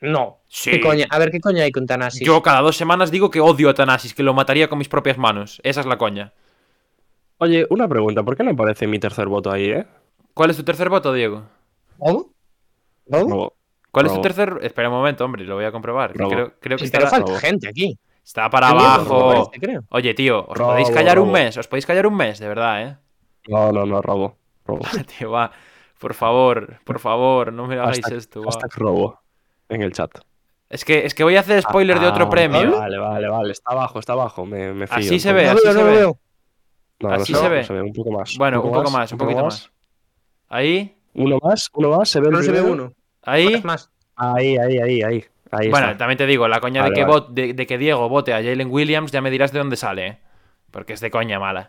No. 0.00 0.40
Sí. 0.48 0.72
¿Qué 0.72 0.80
coña? 0.80 1.06
A 1.10 1.18
ver, 1.18 1.30
¿qué 1.30 1.40
coña 1.40 1.64
hay 1.64 1.72
con 1.72 1.86
Tanasis? 1.86 2.26
Yo 2.26 2.42
cada 2.42 2.60
dos 2.60 2.76
semanas 2.76 3.10
digo 3.10 3.30
que 3.30 3.40
odio 3.40 3.70
a 3.70 3.74
Tanasis, 3.74 4.14
que 4.14 4.22
lo 4.22 4.34
mataría 4.34 4.68
con 4.68 4.78
mis 4.78 4.88
propias 4.88 5.16
manos. 5.16 5.60
Esa 5.62 5.80
es 5.80 5.86
la 5.86 5.96
coña. 5.96 6.32
Oye, 7.38 7.66
una 7.70 7.88
pregunta, 7.88 8.22
¿por 8.22 8.36
qué 8.36 8.42
no 8.42 8.50
aparece 8.52 8.86
mi 8.86 8.98
tercer 8.98 9.26
voto 9.26 9.50
ahí, 9.50 9.70
eh? 9.70 9.86
¿Cuál 10.34 10.50
es 10.50 10.56
tu 10.56 10.64
tercer 10.64 10.88
voto, 10.88 11.12
Diego? 11.12 11.44
¿Cómo? 11.98 12.30
No, 13.06 13.52
¿Cuál 13.90 14.06
es 14.06 14.12
tu 14.14 14.20
tercer? 14.20 14.58
Espera 14.62 14.88
un 14.88 14.94
momento, 14.96 15.24
hombre, 15.24 15.44
lo 15.44 15.54
voy 15.54 15.64
a 15.64 15.72
comprobar. 15.72 16.12
Creo, 16.12 16.28
creo 16.28 16.46
que 16.50 16.58
pero 16.60 16.76
está, 16.84 17.06
falta 17.08 17.38
gente 17.38 17.68
aquí. 17.68 17.98
está 18.22 18.50
para 18.50 18.68
abajo. 18.70 19.28
me 19.28 19.34
parece, 19.36 19.60
creo. 19.60 19.84
Oye, 19.90 20.12
tío, 20.14 20.44
¿os 20.46 20.58
podéis 20.58 20.90
callar 20.90 21.18
un 21.18 21.30
mes? 21.32 21.56
¿Os 21.56 21.66
podéis 21.68 21.86
callar 21.86 22.06
un 22.06 22.16
mes? 22.16 22.38
De 22.38 22.48
verdad, 22.48 22.82
¿eh? 22.82 22.96
no, 23.48 23.72
no, 23.72 23.86
no, 23.86 24.02
robo. 24.02 24.36
Robo. 24.66 24.80
Tío, 25.18 25.30
va. 25.30 25.50
Por 25.98 26.12
favor, 26.12 26.78
por 26.84 26.98
favor, 26.98 27.52
no 27.52 27.66
me 27.66 27.78
hagáis 27.78 28.00
Hashtag- 28.00 28.16
esto. 28.16 28.40
va. 28.40 28.46
hashtag 28.52 28.70
robo 28.76 29.20
en 29.68 29.82
el 29.82 29.92
chat. 29.92 30.10
Es 30.68 30.84
que, 30.84 31.06
es 31.06 31.14
que 31.14 31.22
voy 31.24 31.36
a 31.36 31.40
hacer 31.40 31.62
spoiler 31.62 31.98
de 32.00 32.08
otro 32.08 32.24
Ah, 32.24 32.28
premio. 32.30 32.76
Vale, 32.78 32.98
vale, 32.98 33.28
vale. 33.28 33.52
Está 33.52 33.70
abajo, 33.70 33.98
está 34.00 34.12
abajo. 34.14 34.44
Me, 34.44 34.72
me 34.74 34.86
fío. 34.88 34.96
Así 34.98 35.20
se 35.20 35.32
ve, 35.32 35.48
así 35.48 35.60
se 35.62 35.72
no 35.74 35.84
ve. 35.84 35.90
veo. 35.92 36.18
No, 36.98 37.08
no 37.10 37.14
así 37.14 37.32
se, 37.32 37.38
se 37.40 37.48
ve, 37.48 37.62
se 37.64 37.72
ve. 37.72 37.82
Un 37.82 37.92
poco 37.92 38.10
más. 38.10 38.34
Bueno, 38.36 38.60
un 38.60 38.72
poco 38.72 38.90
más, 38.90 39.12
un 39.12 39.18
poquito 39.18 39.44
más. 39.44 39.70
Ahí, 40.48 40.95
Uno 41.16 41.38
más, 41.42 41.70
uno 41.74 41.90
más. 41.96 42.08
Se 42.08 42.20
ve 42.20 42.42
se 42.42 42.60
uno. 42.62 42.92
ahí. 43.22 43.60
Más. 43.64 43.90
Ahí, 44.16 44.56
ahí, 44.56 44.78
ahí, 44.78 45.02
ahí. 45.02 45.24
Ahí 45.50 45.68
Bueno, 45.70 45.86
está. 45.88 45.98
también 45.98 46.18
te 46.18 46.26
digo, 46.26 46.48
la 46.48 46.60
coña 46.60 46.82
de, 46.84 46.92
que 46.92 47.04
vale. 47.04 47.12
vot- 47.14 47.28
de, 47.28 47.54
de 47.54 47.66
que 47.66 47.78
Diego 47.78 48.08
vote 48.08 48.32
a 48.32 48.36
Jalen 48.42 48.68
Williams, 48.70 49.12
ya 49.12 49.20
me 49.20 49.30
dirás 49.30 49.52
de 49.52 49.58
dónde 49.60 49.76
sale, 49.76 50.06
¿eh? 50.06 50.18
Porque 50.70 50.92
es 50.92 51.00
de 51.00 51.10
coña 51.10 51.38
mala. 51.38 51.68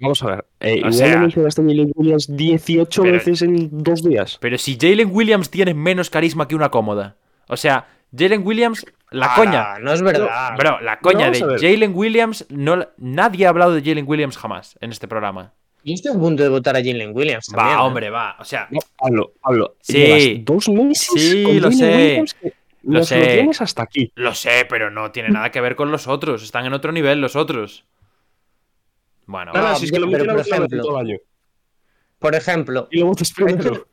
Vamos 0.00 0.22
a 0.22 0.26
ver. 0.26 0.44
Eh, 0.60 0.72
O 0.74 0.76
igual 0.78 0.92
sea- 0.94 1.08
le 1.08 1.18
mencionaste 1.18 1.62
a 1.62 1.64
Jalen 1.64 1.92
Williams 1.94 2.26
18 2.36 3.02
Pero- 3.02 3.14
veces 3.14 3.42
en 3.42 3.68
dos 3.82 4.02
días. 4.02 4.38
Pero 4.40 4.58
si 4.58 4.76
Jalen 4.80 5.08
Williams 5.12 5.50
tiene 5.50 5.74
menos 5.74 6.10
carisma 6.10 6.46
que 6.48 6.54
una 6.54 6.70
cómoda. 6.70 7.16
O 7.48 7.56
sea, 7.56 7.86
Jalen 8.16 8.46
Williams, 8.46 8.84
la 9.10 9.26
Ah, 9.32 9.34
coña. 9.36 9.78
No 9.80 9.92
es 9.92 10.02
verdad. 10.02 10.56
Bro, 10.58 10.80
la 10.80 10.98
coña 11.00 11.30
de. 11.30 11.38
Jalen 11.58 11.92
Williams, 11.94 12.46
no, 12.50 12.86
nadie 12.98 13.46
ha 13.46 13.48
hablado 13.50 13.72
de 13.74 13.82
Jalen 13.82 14.04
Williams 14.06 14.36
jamás 14.36 14.76
en 14.80 14.90
este 14.90 15.08
programa. 15.08 15.52
Yo 15.84 15.94
estoy 15.94 16.12
a 16.12 16.18
punto 16.18 16.42
de 16.42 16.48
votar 16.48 16.76
a 16.76 16.78
Jalen 16.78 17.14
Williams 17.16 17.46
también. 17.46 17.76
Va, 17.76 17.80
¿eh? 17.82 17.86
hombre, 17.86 18.10
va. 18.10 18.36
O 18.38 18.44
sea, 18.44 18.68
No, 18.70 18.78
Pablo, 18.98 19.32
Pablo. 19.42 19.76
Sí. 19.80 19.92
llevas 19.94 20.44
dos 20.44 20.68
meses 20.68 21.08
Sí, 21.22 21.42
con 21.44 21.56
lo 21.56 21.62
Jalen 21.70 21.78
sé. 21.78 21.96
Williams 21.96 22.34
que 22.34 22.52
Lo 22.84 22.98
nos 22.98 23.08
sé. 23.08 23.18
lo 23.20 23.26
tienes 23.26 23.60
hasta 23.60 23.82
aquí. 23.82 24.12
lo 24.14 24.34
sé, 24.34 24.66
pero 24.68 24.90
no 24.90 25.10
tiene 25.10 25.30
nada 25.30 25.50
que 25.50 25.60
ver 25.60 25.74
con 25.76 25.90
los 25.90 26.06
otros. 26.06 26.42
Están 26.42 26.66
en 26.66 26.72
otro 26.72 26.92
nivel 26.92 27.20
los 27.20 27.34
otros. 27.36 27.84
Bueno, 29.26 29.52
No, 29.52 29.62
va. 29.62 29.70
no, 29.72 29.76
si 29.76 29.86
es 29.86 29.92
que 29.92 29.98
lo 30.00 30.10
pero, 30.10 30.24
por 30.26 30.40
ejemplo- 30.40 30.82
todo 30.82 31.00
el 31.00 31.06
año. 31.06 31.18
Por 32.18 32.34
ejemplo, 32.34 32.88
Y 32.90 33.00
lo 33.00 33.06
votas 33.06 33.32
primero. 33.32 33.86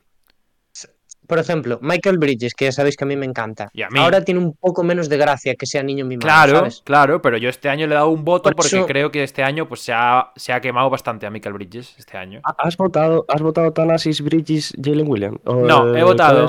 Por 1.30 1.40
ejemplo, 1.40 1.80
Michael 1.82 2.18
Bridges, 2.18 2.54
que 2.54 2.66
ya 2.66 2.72
sabéis 2.74 2.98
que 2.98 3.06
a 3.06 3.08
mí 3.08 3.16
me 3.16 3.26
encanta. 3.26 3.70
Y 3.72 3.84
a 3.84 3.90
mí. 3.90 4.00
Ahora 4.00 4.26
tiene 4.26 4.42
un 4.42 4.54
poco 4.54 4.84
menos 4.84 5.08
de 5.08 5.16
gracia 5.18 5.56
que 5.56 5.66
sea 5.66 5.82
niño 5.84 6.04
mimado, 6.04 6.28
Claro, 6.28 6.56
¿sabes? 6.58 6.82
claro, 6.84 7.22
pero 7.22 7.38
yo 7.38 7.48
este 7.48 7.70
año 7.70 7.88
le 7.88 7.94
he 7.94 7.96
dado 7.96 8.10
un 8.10 8.26
voto 8.26 8.44
Por 8.44 8.56
porque 8.56 8.76
eso- 8.78 8.86
creo 8.86 9.12
que 9.12 9.24
este 9.24 9.44
año 9.44 9.68
pues 9.70 9.80
se 9.82 9.94
ha, 9.94 10.32
se 10.36 10.52
ha 10.52 10.60
quemado 10.60 10.90
bastante 10.90 11.26
a 11.26 11.30
Michael 11.30 11.54
Bridges 11.54 11.96
este 11.98 12.18
año. 12.18 12.42
¿Has 12.44 12.76
votado, 12.76 13.26
has 13.30 13.42
votado 13.42 13.72
Thanasis, 13.72 14.22
Bridges, 14.22 14.74
Jalen 14.84 15.08
Williams? 15.08 15.40
No, 15.46 15.96
he 15.96 16.00
eh, 16.00 16.04
votado-. 16.04 16.48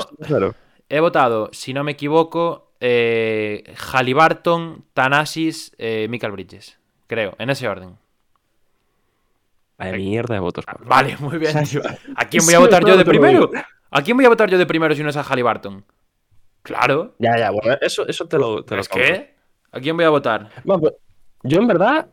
He 0.89 0.99
votado, 0.99 1.49
si 1.53 1.73
no 1.73 1.85
me 1.85 1.93
equivoco, 1.93 2.73
eh, 2.81 3.63
Halliburton, 3.77 4.83
Thanasis, 4.93 5.73
eh, 5.77 6.07
Michael 6.09 6.33
Bridges. 6.33 6.77
Creo, 7.07 7.35
en 7.39 7.49
ese 7.49 7.67
orden. 7.67 7.95
Vaya 9.77 9.93
mierda 9.93 10.35
de 10.35 10.41
votos. 10.41 10.65
Pablo. 10.65 10.85
Vale, 10.87 11.17
muy 11.19 11.37
bien. 11.37 11.57
¿A 12.15 12.25
quién 12.25 12.45
voy 12.45 12.53
a 12.53 12.59
votar 12.59 12.85
yo 12.85 12.97
de 12.97 13.05
primero? 13.05 13.49
¿A 13.91 14.01
quién 14.01 14.17
voy 14.17 14.25
a 14.25 14.29
votar 14.29 14.49
yo 14.49 14.57
de 14.57 14.65
primero 14.65 14.95
si 14.95 15.03
no 15.03 15.09
es 15.09 15.17
a 15.17 15.23
Halliburton? 15.23 15.85
Claro. 16.63 17.15
Ya, 17.19 17.37
ya, 17.37 17.51
bueno, 17.51 17.77
eso, 17.81 18.07
eso 18.07 18.25
te 18.27 18.37
lo, 18.37 18.63
te 18.63 18.75
lo 18.75 18.81
¿Es 18.81 18.89
compro. 18.89 19.07
que? 19.07 19.35
¿A 19.71 19.79
quién 19.79 19.95
voy 19.95 20.05
a 20.05 20.09
votar? 20.09 20.49
Bueno, 20.63 20.81
pues, 20.81 20.93
yo 21.43 21.59
en 21.59 21.67
verdad 21.67 22.07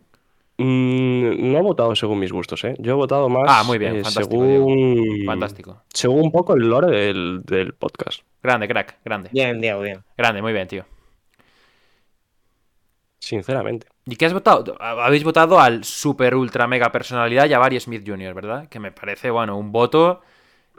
mm, 0.58 1.52
no 1.52 1.58
he 1.58 1.62
votado 1.62 1.94
según 1.94 2.18
mis 2.18 2.32
gustos, 2.32 2.64
¿eh? 2.64 2.74
Yo 2.78 2.92
he 2.92 2.94
votado 2.94 3.28
más 3.28 3.44
Ah, 3.46 3.62
muy 3.64 3.78
bien, 3.78 3.96
eh, 3.96 4.02
fantástico, 4.04 4.42
según, 4.44 5.22
Fantástico. 5.26 5.82
según 5.92 6.20
un 6.24 6.32
poco 6.32 6.54
el 6.54 6.68
lore 6.68 6.90
del, 6.96 7.42
del 7.44 7.74
podcast. 7.74 8.20
Grande, 8.42 8.66
crack, 8.68 8.98
grande. 9.04 9.30
Bien, 9.32 9.60
Diego, 9.60 9.80
bien. 9.82 10.02
Grande, 10.16 10.40
muy 10.42 10.52
bien, 10.52 10.66
tío. 10.68 10.84
Sinceramente. 13.20 13.86
¿Y 14.06 14.16
qué 14.16 14.26
has 14.26 14.32
votado? 14.32 14.76
Habéis 14.80 15.24
votado 15.24 15.60
al 15.60 15.84
super 15.84 16.34
ultra 16.34 16.66
mega 16.66 16.90
personalidad 16.90 17.48
Jabari 17.50 17.78
Smith 17.78 18.02
Jr., 18.06 18.32
¿verdad? 18.32 18.68
Que 18.68 18.78
me 18.80 18.92
parece, 18.92 19.30
bueno, 19.30 19.58
un 19.58 19.70
voto 19.72 20.22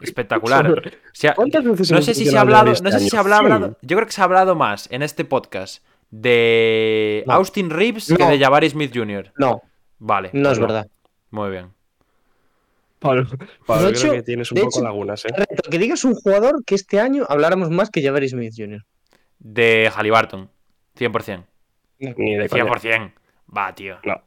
espectacular. 0.01 0.71
O 0.71 0.81
sea, 1.13 1.34
¿Cuántas 1.35 1.63
veces 1.63 1.91
no 1.91 2.01
sé 2.01 2.13
si 2.13 2.26
se 2.26 2.38
ha 2.38 2.41
hablado, 2.41 2.71
este 2.71 2.84
no 2.84 2.91
sé 2.91 2.97
si 2.99 3.03
año? 3.05 3.09
se 3.11 3.17
ha 3.17 3.19
hablado, 3.19 3.77
yo 3.81 3.95
creo 3.97 4.05
que 4.07 4.13
se 4.13 4.21
ha 4.21 4.26
hablado 4.26 4.55
más 4.55 4.88
en 4.91 5.01
este 5.03 5.26
podcast 5.26 5.84
de 6.11 7.23
No. 7.27 7.34
Austin 7.34 7.69
Reeves 7.69 8.07
que 8.07 8.23
No. 8.23 8.30
de 8.30 8.39
Jabari 8.39 8.69
Smith 8.69 8.91
Jr. 8.93 9.31
No, 9.38 9.61
Vale. 9.99 10.30
no 10.34 10.51
es 10.51 10.57
pues 10.57 10.59
verdad. 10.59 10.88
Muy 11.31 11.49
bien. 11.51 11.69
Pablo, 12.99 13.26
Pablo, 13.65 13.88
De 13.88 13.93
creo 13.93 14.05
hecho- 14.07 14.11
que 14.13 14.23
tienes 14.23 14.51
un 14.51 14.57
poco 14.59 14.77
hecho- 14.80 14.84
lagunas, 14.84 15.23
¿eh? 15.26 15.30
Reto, 15.35 15.69
que 15.69 15.77
digas 15.77 16.03
un 16.03 16.15
jugador 16.15 16.63
que 16.65 16.76
este 16.76 16.99
año 16.99 17.26
habláramos 17.30 17.69
más 17.69 17.89
que 17.89 18.01
Jabari 18.03 18.27
Smith 18.27 18.53
Jr. 18.57 18.84
De 19.39 19.89
Halliburton. 19.95 20.49
100%. 20.95 21.45
Ni 21.99 22.35
de 22.35 22.49
coña. 22.49 22.65
100%. 22.65 23.13
Va, 23.55 23.73
tío. 23.73 23.97
No. 24.03 24.21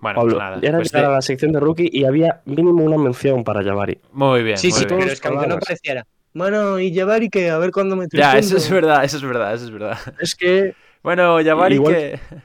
Bueno, 0.00 0.16
Pablo, 0.20 0.34
pues 0.36 0.38
nada. 0.44 0.58
era 0.62 0.78
pues 0.78 0.92
llegar 0.92 1.02
de- 1.06 1.12
a 1.12 1.14
la 1.16 1.22
sección 1.22 1.52
de 1.52 1.60
rookie 1.60 1.90
y 1.92 2.04
había 2.04 2.40
mínimo 2.46 2.82
una 2.82 2.96
mención 2.96 3.44
para 3.44 3.62
Jabari. 3.62 3.98
Muy 4.12 4.42
bien, 4.42 4.56
Sí, 4.56 4.68
muy 4.68 4.78
sí, 4.78 4.84
bien. 4.86 4.98
pero 5.00 5.12
es 5.12 5.20
que 5.20 5.28
aunque 5.28 5.46
no 5.46 5.58
pareciera. 5.58 6.06
Bueno, 6.32 6.78
y 6.78 6.94
Jabari 6.94 7.28
que 7.28 7.50
a 7.50 7.58
ver 7.58 7.70
cuándo 7.72 7.96
me 7.96 8.06
Ya, 8.12 8.38
eso 8.38 8.56
es 8.56 8.70
verdad, 8.70 9.04
eso 9.04 9.16
es 9.18 9.22
verdad, 9.22 9.52
eso 9.54 9.64
es 9.64 9.70
verdad. 9.70 9.98
Es 10.20 10.34
que 10.34 10.74
Bueno, 11.02 11.38
Jabari 11.44 11.74
Igual- 11.76 11.94
que... 11.94 12.20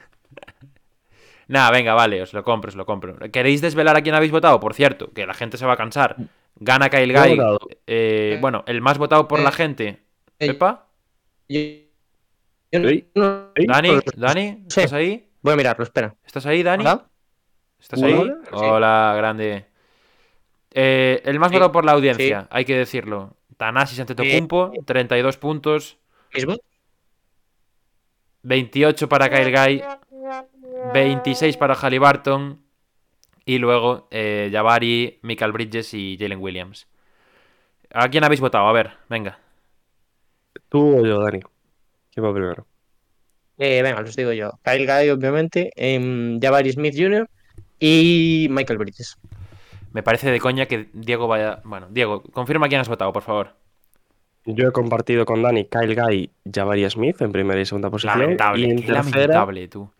Nada, 1.48 1.70
venga, 1.70 1.94
vale, 1.94 2.20
os 2.22 2.32
lo 2.32 2.42
compro, 2.42 2.70
os 2.70 2.74
lo 2.76 2.84
compro. 2.86 3.16
¿Queréis 3.30 3.60
desvelar 3.60 3.96
a 3.96 4.02
quién 4.02 4.14
habéis 4.16 4.32
votado? 4.32 4.58
Por 4.58 4.74
cierto, 4.74 5.12
que 5.12 5.26
la 5.26 5.34
gente 5.34 5.56
se 5.56 5.64
va 5.66 5.74
a 5.74 5.76
cansar. 5.76 6.16
Gana 6.56 6.88
Kyle 6.90 7.12
Guy. 7.12 7.36
votado. 7.36 7.58
eh, 7.86 8.38
bueno, 8.40 8.64
el 8.66 8.80
más 8.80 8.98
votado 8.98 9.28
por 9.28 9.38
Eh, 9.40 9.44
la 9.44 9.52
gente. 9.52 10.00
eh, 10.40 10.46
¿Pepa? 10.48 10.88
Yo- 11.48 11.60
yo 12.72 12.88
Ey, 12.88 13.08
no- 13.14 13.50
ey, 13.54 13.66
¿Dani? 13.66 13.90
¿Dani? 14.16 14.64
Sí. 14.68 14.80
¿Estás 14.80 14.92
ahí? 14.94 15.28
Voy 15.42 15.52
a 15.52 15.56
mirarlo, 15.56 15.84
espera. 15.84 16.14
¿Estás 16.24 16.46
ahí, 16.46 16.62
Dani? 16.64 16.82
¿Hola? 16.82 17.04
¿Estás 17.80 18.02
Hola, 18.02 18.16
ahí? 18.16 18.32
hola, 18.52 19.12
sí. 19.12 19.16
Grande. 19.16 19.66
Eh, 20.72 21.22
el 21.24 21.38
más 21.38 21.48
Sí, 21.48 21.54
votado 21.54 21.72
por 21.72 21.84
la 21.84 21.92
audiencia, 21.92 22.46
hay 22.50 22.64
que 22.64 22.76
decirlo. 22.76 23.36
Tanasis 23.56 24.00
Antetokounmpo, 24.00 24.72
32 24.84 25.36
puntos. 25.38 25.98
¿Mismo? 26.34 26.56
28 28.42 29.08
para 29.08 29.28
Kyle 29.28 29.50
Guy, 29.50 29.82
26 30.94 31.56
para 31.56 31.74
Halliburton 31.74 32.60
y 33.44 33.58
luego 33.58 34.08
eh, 34.10 34.50
Jabari, 34.52 35.18
Michael 35.22 35.52
Bridges 35.52 35.94
y 35.94 36.16
Jalen 36.18 36.40
Williams. 36.40 36.86
¿A 37.92 38.08
quién 38.08 38.24
habéis 38.24 38.40
votado? 38.40 38.66
A 38.68 38.72
ver, 38.72 38.92
venga. 39.08 39.38
tú 40.68 40.98
o 41.00 41.06
yo, 41.06 41.20
Dani. 41.22 41.40
¿Quién 42.12 42.24
va 42.26 42.32
primero? 42.34 42.66
Eh, 43.58 43.82
venga, 43.82 44.00
los 44.02 44.14
digo 44.16 44.32
yo. 44.32 44.52
Kyle 44.62 44.86
Guy, 44.86 45.10
obviamente. 45.10 45.70
em, 45.76 46.38
Jabari 46.40 46.72
Smith 46.72 46.94
Jr. 46.96 47.28
y 47.80 48.48
Michael 48.50 48.78
Bridges. 48.78 49.16
Me 49.92 50.02
parece 50.02 50.30
de 50.30 50.40
coña 50.40 50.66
que 50.66 50.88
Diego 50.92 51.26
vaya... 51.26 51.60
Bueno, 51.64 51.86
Diego, 51.90 52.22
confirma 52.22 52.68
quién 52.68 52.80
has 52.80 52.88
votado, 52.88 53.12
por 53.12 53.22
favor. 53.22 53.54
Yo 54.44 54.68
he 54.68 54.72
compartido 54.72 55.24
con 55.24 55.42
Dani 55.42 55.64
Kyle 55.64 55.94
Guy, 56.00 56.30
Jabari 56.52 56.88
Smith 56.90 57.20
en 57.22 57.32
primera 57.32 57.60
y 57.60 57.64
segunda 57.66 57.90
posición. 57.90 58.20
Lamentable, 58.20 58.66
y 58.66 58.70
en 58.70 58.76
qué 58.76 58.86
tercera, 58.92 59.18
lamentable 59.20 59.68
tú. 59.68 59.90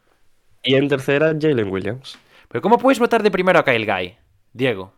y 0.63 0.75
en 0.75 0.89
tercera 0.89 1.35
Jalen 1.41 1.71
Williams. 1.73 2.19
Pero 2.49 2.63
¿cómo 2.63 2.79
puedes 2.79 2.99
votar 3.01 3.23
de 3.23 3.31
primero 3.31 3.59
a 3.59 3.65
Kyle 3.65 3.85
Guy? 3.87 4.15
Diego. 4.53 4.93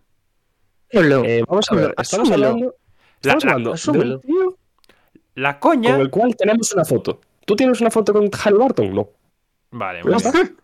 Eh, 0.90 1.42
vamos 1.48 1.66
a 1.70 1.74
ver, 1.74 1.94
estamos 1.98 2.28
Asúmelo. 2.28 2.46
hablando, 2.48 2.66
La- 2.66 3.32
estamos 3.32 3.44
la- 3.44 3.50
hablando 3.52 3.70
de 3.70 3.74
asúmelo. 3.74 4.14
un 4.16 4.20
tío 4.20 4.56
La 5.34 5.58
coña... 5.60 5.92
con 5.92 6.00
el 6.00 6.10
cual 6.10 6.36
tenemos 6.36 6.72
una 6.72 6.84
foto. 6.84 7.20
¿Tú 7.46 7.56
tienes 7.56 7.80
una 7.80 7.90
foto 7.90 8.12
con 8.12 8.28
Halliburton? 8.30 8.92
No. 8.94 9.08
Vale, 9.70 10.02
muy 10.04 10.12
bien. 10.14 10.56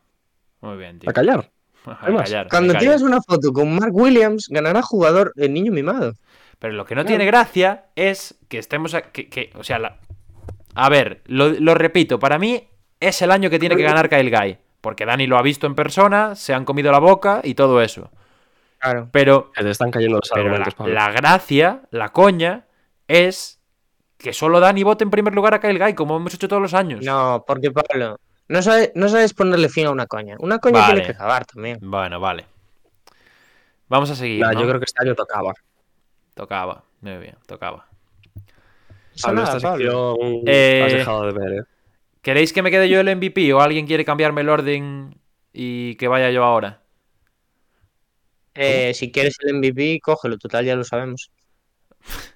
Muy 0.60 0.76
bien, 0.76 0.98
tío. 0.98 1.08
a 1.10 1.12
callar. 1.12 1.50
Callar, 1.84 2.48
Cuando 2.48 2.74
tienes 2.74 3.02
una 3.02 3.20
foto 3.20 3.52
con 3.52 3.74
Mark 3.74 3.94
Williams, 3.94 4.48
ganará 4.48 4.82
jugador 4.82 5.32
el 5.36 5.52
niño 5.52 5.70
mimado. 5.72 6.14
Pero 6.58 6.72
lo 6.74 6.84
que 6.86 6.94
no 6.94 7.04
tiene 7.04 7.26
gracia 7.26 7.86
es 7.94 8.36
que 8.48 8.58
estemos. 8.58 8.94
a- 8.94 9.02
que, 9.02 9.28
que- 9.28 9.50
o 9.54 9.64
sea, 9.64 9.78
la- 9.78 9.98
a 10.74 10.88
ver, 10.88 11.22
lo, 11.26 11.48
lo 11.50 11.74
repito, 11.74 12.18
para 12.18 12.38
mí 12.38 12.66
es 13.00 13.20
el 13.22 13.30
año 13.30 13.50
que 13.50 13.58
tiene 13.58 13.76
que 13.76 13.82
ganar 13.82 14.08
Kyle 14.08 14.30
Guy. 14.30 14.58
Porque 14.80 15.04
Dani 15.06 15.26
lo 15.26 15.38
ha 15.38 15.42
visto 15.42 15.66
en 15.66 15.74
persona, 15.74 16.34
se 16.34 16.52
han 16.54 16.64
comido 16.64 16.90
la 16.92 16.98
boca 16.98 17.40
y 17.44 17.54
todo 17.54 17.80
eso. 17.82 18.10
Claro. 18.78 19.08
Pero, 19.12 19.50
Que 19.52 19.62
te 19.64 19.70
están 19.70 19.90
cayendo 19.90 20.18
los 20.18 20.30
la, 20.34 20.42
argumentos, 20.42 20.74
Pablo. 20.74 20.92
la 20.94 21.10
gracia, 21.10 21.80
la 21.90 22.10
coña, 22.10 22.66
es 23.08 23.60
que 24.18 24.32
solo 24.34 24.60
Dani 24.60 24.82
vote 24.82 25.04
en 25.04 25.10
primer 25.10 25.34
lugar 25.34 25.54
a 25.54 25.60
Kyle 25.60 25.78
Guy, 25.78 25.94
como 25.94 26.16
hemos 26.16 26.34
hecho 26.34 26.48
todos 26.48 26.60
los 26.60 26.74
años. 26.74 27.02
No, 27.04 27.44
porque 27.46 27.70
Pablo, 27.70 28.18
no 28.48 28.62
sabes, 28.62 28.92
no 28.94 29.08
sabes 29.08 29.34
ponerle 29.34 29.68
fin 29.68 29.86
a 29.86 29.90
una 29.90 30.06
coña. 30.06 30.36
Una 30.38 30.58
coña 30.58 30.80
Vale. 30.80 30.94
tiene 30.94 31.06
que 31.06 31.12
acabar 31.12 31.44
también. 31.46 31.78
Bueno, 31.80 32.20
vale. 32.20 32.46
Vamos 33.88 34.10
a 34.10 34.16
seguir. 34.16 34.40
Nah, 34.40 34.52
¿no? 34.52 34.60
Yo 34.60 34.68
creo 34.68 34.80
que 34.80 34.84
este 34.86 35.02
año 35.02 35.14
tocaba. 35.14 35.54
Tocaba. 36.34 36.82
Muy 37.00 37.18
bien, 37.18 37.36
tocaba. 37.46 37.86
Pablo, 39.22 39.42
nada, 39.42 39.56
esta 39.56 39.68
Pablo. 39.68 40.16
sección 40.16 40.42
Eh, 40.46 40.82
has 40.84 40.92
dejado 40.92 41.26
de 41.26 41.32
ver, 41.32 41.52
¿eh? 41.52 41.64
¿Queréis 42.22 42.52
que 42.52 42.62
me 42.62 42.70
quede 42.70 42.88
yo 42.88 43.00
el 43.00 43.16
MVP 43.16 43.52
o 43.52 43.60
alguien 43.60 43.86
quiere 43.86 44.04
cambiarme 44.04 44.40
el 44.40 44.48
orden 44.48 45.14
y 45.52 45.94
que 45.96 46.08
vaya 46.08 46.30
yo 46.30 46.42
ahora? 46.42 46.80
Eh, 48.54 48.94
si 48.94 49.12
quieres 49.12 49.36
el 49.40 49.54
MVP, 49.54 50.00
cógelo, 50.00 50.38
total, 50.38 50.64
ya 50.64 50.76
lo 50.76 50.84
sabemos. 50.84 51.30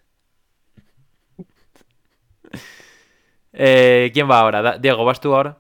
Eh, 3.60 4.10
¿Quién 4.14 4.30
va 4.30 4.38
ahora? 4.40 4.78
Diego, 4.78 5.04
¿vas 5.04 5.20
tú 5.20 5.34
ahora? 5.34 5.58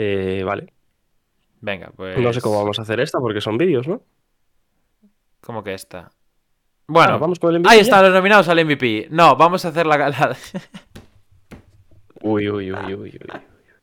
Eh, 0.00 0.42
Vale. 0.44 0.72
Venga, 1.60 1.90
pues. 1.96 2.16
No 2.20 2.32
sé 2.32 2.40
cómo 2.40 2.60
vamos 2.60 2.78
a 2.78 2.82
hacer 2.82 3.00
esta 3.00 3.18
porque 3.18 3.40
son 3.40 3.58
vídeos, 3.58 3.88
¿no? 3.88 4.00
¿Cómo 5.40 5.64
que 5.64 5.74
esta? 5.74 6.12
Bueno, 6.86 7.14
Ah, 7.14 7.16
vamos 7.18 7.40
con 7.40 7.50
el 7.52 7.58
MVP 7.60 7.68
ahí 7.70 7.78
ya. 7.78 7.82
están 7.82 8.04
los 8.04 8.14
nominados 8.14 8.48
al 8.48 8.64
MVP. 8.64 9.08
No, 9.10 9.34
vamos 9.34 9.64
a 9.64 9.68
hacer 9.68 9.84
la. 9.86 9.98
la- 10.08 10.36
Uy, 12.22 12.48
uy, 12.48 12.70
uy, 12.72 12.94
uy, 12.94 12.94
uy. 12.94 13.20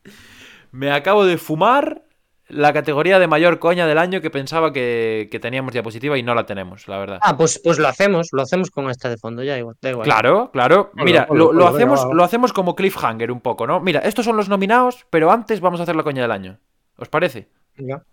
Me 0.72 0.92
acabo 0.92 1.26
de 1.26 1.38
fumar 1.38 2.05
la 2.47 2.73
categoría 2.73 3.17
de 3.17 3.27
mayor 3.27 3.59
coña 3.59 3.88
del 3.88 3.97
año 3.97 4.22
que 4.22 4.30
pensaba 4.30 4.72
que, 4.72 5.27
que 5.31 5.39
teníamos 5.39 5.73
diapositiva 5.73 6.17
y 6.17 6.23
no 6.23 6.35
la 6.35 6.45
tenemos, 6.45 6.88
la 6.88 6.97
verdad. 6.99 7.19
Ah, 7.22 7.35
pues, 7.35 7.59
pues 7.63 7.80
lo 7.80 7.88
hacemos, 7.88 8.30
lo 8.31 8.41
hacemos 8.43 8.69
con 8.69 8.89
esta 8.89 9.09
de 9.09 9.17
fondo, 9.17 9.43
ya 9.43 9.57
igual, 9.57 9.76
da 9.81 9.89
igual. 9.89 10.05
Claro, 10.05 10.51
claro. 10.51 10.91
Mira, 10.93 11.27
lo, 11.31 11.67
hacemos, 11.67 12.05
lo 12.13 12.23
hacemos 12.23 12.53
como 12.53 12.76
cliffhanger 12.76 13.31
un 13.31 13.41
poco, 13.41 13.65
¿no? 13.65 13.80
Mira, 13.80 14.01
estos 14.01 14.26
son 14.26 14.38
los 14.38 14.47
nominados, 14.47 15.07
pero 15.09 15.31
antes 15.31 15.59
vamos 15.59 15.80
a 15.80 15.84
hacer 15.84 15.95
la 15.95 16.03
coña 16.03 16.22
del 16.22 16.31
año. 16.31 16.59
¿Os 16.97 17.09
parece? 17.09 17.47
Venga. 17.77 18.03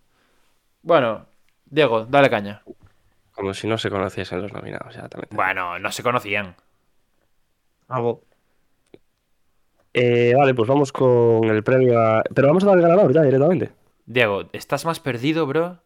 Bueno, 0.81 1.27
Diego, 1.65 2.05
dale 2.05 2.29
caña. 2.29 2.63
Como 3.33 3.53
si 3.53 3.67
no 3.67 3.77
se 3.77 3.89
conociesen 3.89 4.41
los 4.41 4.51
nominados, 4.51 4.95
ya 4.95 5.07
también. 5.07 5.29
Bueno, 5.31 5.79
no 5.79 5.91
se 5.91 6.03
conocían. 6.03 6.55
Hago. 7.87 8.21
Eh, 9.93 10.33
vale, 10.35 10.53
pues 10.55 10.67
vamos 10.67 10.91
con 10.91 11.45
el 11.45 11.63
premio 11.63 11.99
a... 11.99 12.23
Pero 12.33 12.47
vamos 12.47 12.63
a 12.63 12.67
dar 12.67 12.77
el 12.77 12.81
ganador 12.81 13.13
ya 13.13 13.21
directamente. 13.21 13.71
Diego, 14.05 14.49
¿estás 14.53 14.85
más 14.85 14.99
perdido, 14.99 15.45
bro? 15.47 15.79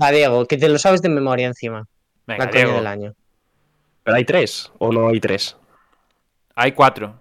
Va, 0.00 0.10
Diego, 0.10 0.46
que 0.46 0.56
te 0.58 0.68
lo 0.68 0.78
sabes 0.78 1.02
de 1.02 1.08
memoria 1.08 1.46
encima. 1.46 1.86
Venga, 2.26 2.44
la 2.46 2.50
coña 2.50 2.62
Diego. 2.64 2.76
del 2.78 2.86
año. 2.86 3.14
¿Pero 4.02 4.16
hay 4.16 4.24
tres 4.24 4.72
o 4.78 4.92
no 4.92 5.08
hay 5.08 5.20
tres? 5.20 5.56
Hay 6.54 6.72
cuatro. 6.72 7.20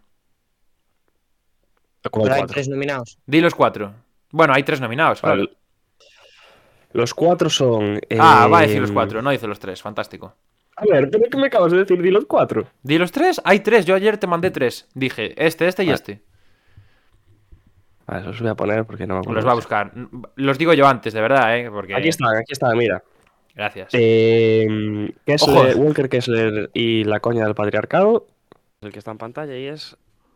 ¿Cómo 2.11 2.23
Pero 2.23 2.35
hay 2.35 2.41
cuatro? 2.41 2.53
tres 2.53 2.67
nominados. 2.67 3.17
Di 3.25 3.39
los 3.41 3.55
cuatro. 3.55 3.93
Bueno, 4.31 4.53
hay 4.53 4.63
tres 4.63 4.81
nominados, 4.81 5.21
claro. 5.21 5.37
Vale. 5.43 5.57
Los 6.91 7.13
cuatro 7.13 7.49
son... 7.49 7.99
Ah, 8.19 8.45
eh, 8.45 8.49
va 8.51 8.59
a 8.59 8.61
decir 8.61 8.81
los 8.81 8.91
cuatro, 8.91 9.21
no 9.21 9.29
dice 9.31 9.47
los 9.47 9.59
tres. 9.59 9.81
Fantástico. 9.81 10.35
A 10.75 10.85
ver, 10.85 11.09
¿pero 11.09 11.25
qué 11.29 11.37
me 11.37 11.47
acabas 11.47 11.71
de 11.71 11.79
decir? 11.79 12.01
Di 12.01 12.11
los 12.11 12.25
cuatro. 12.25 12.67
¿Di 12.83 12.97
los 12.97 13.11
tres? 13.11 13.41
Hay 13.45 13.61
tres. 13.61 13.85
Yo 13.85 13.95
ayer 13.95 14.17
te 14.17 14.27
mandé 14.27 14.51
tres. 14.51 14.87
Dije 14.93 15.33
este, 15.43 15.67
este 15.67 15.83
y 15.83 15.87
Vale. 15.87 15.95
este. 15.95 16.21
Vale, 18.05 18.25
los 18.25 18.39
voy 18.39 18.49
a 18.49 18.55
poner 18.55 18.85
porque 18.85 19.07
no 19.07 19.15
me 19.15 19.19
acuerdo. 19.21 19.35
Los 19.35 19.47
va 19.47 19.51
a 19.51 19.55
buscar. 19.55 19.91
Los 20.35 20.57
digo 20.57 20.73
yo 20.73 20.87
antes, 20.87 21.13
de 21.13 21.21
verdad, 21.21 21.57
¿eh? 21.57 21.69
Porque... 21.71 21.95
Aquí 21.95 22.09
están, 22.09 22.35
aquí 22.35 22.51
están, 22.51 22.77
mira. 22.77 23.03
Gracias. 23.55 23.89
Eh, 23.93 25.13
Kessler. 25.25 25.77
Walker 25.77 26.09
Kessler 26.09 26.69
y 26.73 27.03
la 27.03 27.19
coña 27.19 27.45
del 27.45 27.55
patriarcado. 27.55 28.27
El 28.81 28.91
que 28.91 28.99
está 28.99 29.11
en 29.11 29.17
pantalla 29.17 29.57
y 29.57 29.67
es 29.67 29.95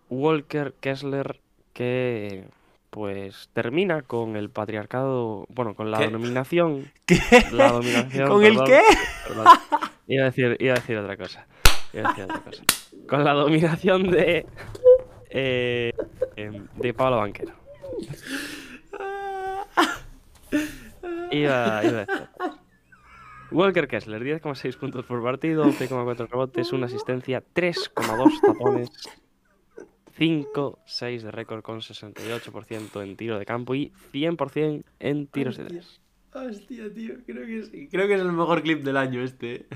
Walker 0.10 0.74
Kessler 0.80 1.40
que 1.74 2.46
pues 2.90 3.50
termina 3.54 4.02
con 4.02 4.36
el 4.36 4.50
patriarcado, 4.50 5.46
bueno, 5.50 5.76
con 5.76 5.92
la 5.92 6.00
¿Qué? 6.00 6.08
dominación. 6.08 6.92
¿Qué? 7.06 7.20
La 7.52 7.72
dominación. 7.72 8.30
¿Con 8.30 8.44
el 8.44 8.64
qué? 8.64 8.82
perdón. 9.28 9.46
Iba 10.08 10.24
a 10.24 10.26
decir, 10.28 10.56
iba 10.60 10.74
a 10.74 10.76
decir 10.76 10.98
otra 10.98 11.18
cosa. 11.18 11.46
Iba 11.94 12.10
a 12.10 12.14
decir 12.14 12.24
otra 12.24 12.40
cosa. 12.40 12.64
Con 13.10 13.24
la 13.24 13.34
dominación 13.34 14.10
de 14.10 14.46
eh, 15.30 15.94
em, 16.36 16.66
de 16.76 16.94
Pablo 16.94 17.18
Banquero. 17.18 17.54
Iba, 21.32 21.82
iba 21.84 22.02
a 22.02 22.06
decir. 22.06 22.30
Walker 23.52 23.88
Kessler, 23.88 24.24
10,6 24.24 24.78
puntos 24.78 25.06
por 25.06 25.24
partido, 25.24 25.66
11,4 25.66 26.30
rebotes, 26.30 26.74
una 26.74 26.88
asistencia, 26.88 27.44
3,2 27.54 28.42
tapones, 28.42 28.92
5, 30.18 30.80
6 30.86 31.24
de 31.24 31.32
récord 31.32 31.62
con 31.62 31.80
68% 31.80 33.04
en 33.04 33.16
tiro 33.16 33.40
de 33.40 33.46
campo 33.46 33.76
y 33.76 33.92
100% 34.12 34.84
en 35.00 35.28
tiros 35.28 35.58
de 35.58 35.66
tres. 35.66 36.02
Hostia, 36.34 36.94
tío. 36.94 37.16
Creo 37.26 37.46
que 37.46 37.64
sí. 37.64 37.88
Creo 37.90 38.08
que 38.08 38.16
es 38.16 38.22
el 38.22 38.32
mejor 38.32 38.62
clip 38.62 38.84
del 38.84 38.98
año 38.98 39.22
este. 39.22 39.68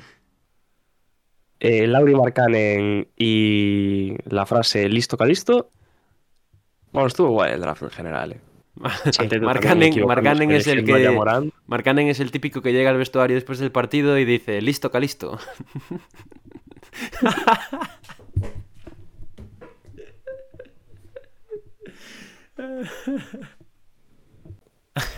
Eh, 1.63 1.85
Lauri 1.85 2.15
Markkanen 2.15 3.07
y 3.15 4.15
la 4.25 4.47
frase 4.47 4.89
listo 4.89 5.15
calisto. 5.15 5.69
Bueno, 6.91 7.07
estuvo 7.07 7.29
guay 7.29 7.53
el 7.53 7.61
draft 7.61 7.83
en 7.83 7.89
general. 7.91 8.31
Eh. 8.31 8.41
Markkanen, 9.41 10.07
Markkanen 10.07 10.51
es 10.51 10.65
el 10.65 10.83
que... 10.83 11.15
Markkanen 11.67 12.07
es 12.07 12.19
el 12.19 12.31
típico 12.31 12.63
que 12.63 12.73
llega 12.73 12.89
al 12.89 12.97
vestuario 12.97 13.35
después 13.35 13.59
del 13.59 13.71
partido 13.71 14.17
y 14.17 14.25
dice, 14.25 14.59
listo, 14.59 14.89
calisto. 14.89 15.37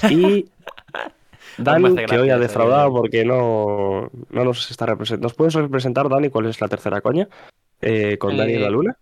Y 0.10 0.50
Dani, 1.58 1.96
que 2.06 2.18
hoy 2.18 2.30
ha 2.30 2.38
defraudado 2.38 2.92
porque 2.94 3.24
no, 3.26 4.10
no 4.30 4.44
nos 4.44 4.70
está 4.72 4.86
representando. 4.86 5.26
¿Nos 5.26 5.36
puedes 5.36 5.54
representar, 5.54 6.10
Dani, 6.10 6.30
cuál 6.30 6.48
es 6.48 6.60
la 6.62 6.68
tercera 6.68 7.02
coña? 7.02 7.28
Eh, 7.82 8.18
con 8.18 8.38
Dani 8.38 8.54
Eh, 8.54 8.56
de 8.56 8.62
la 8.62 8.70
Luna. 8.70 8.98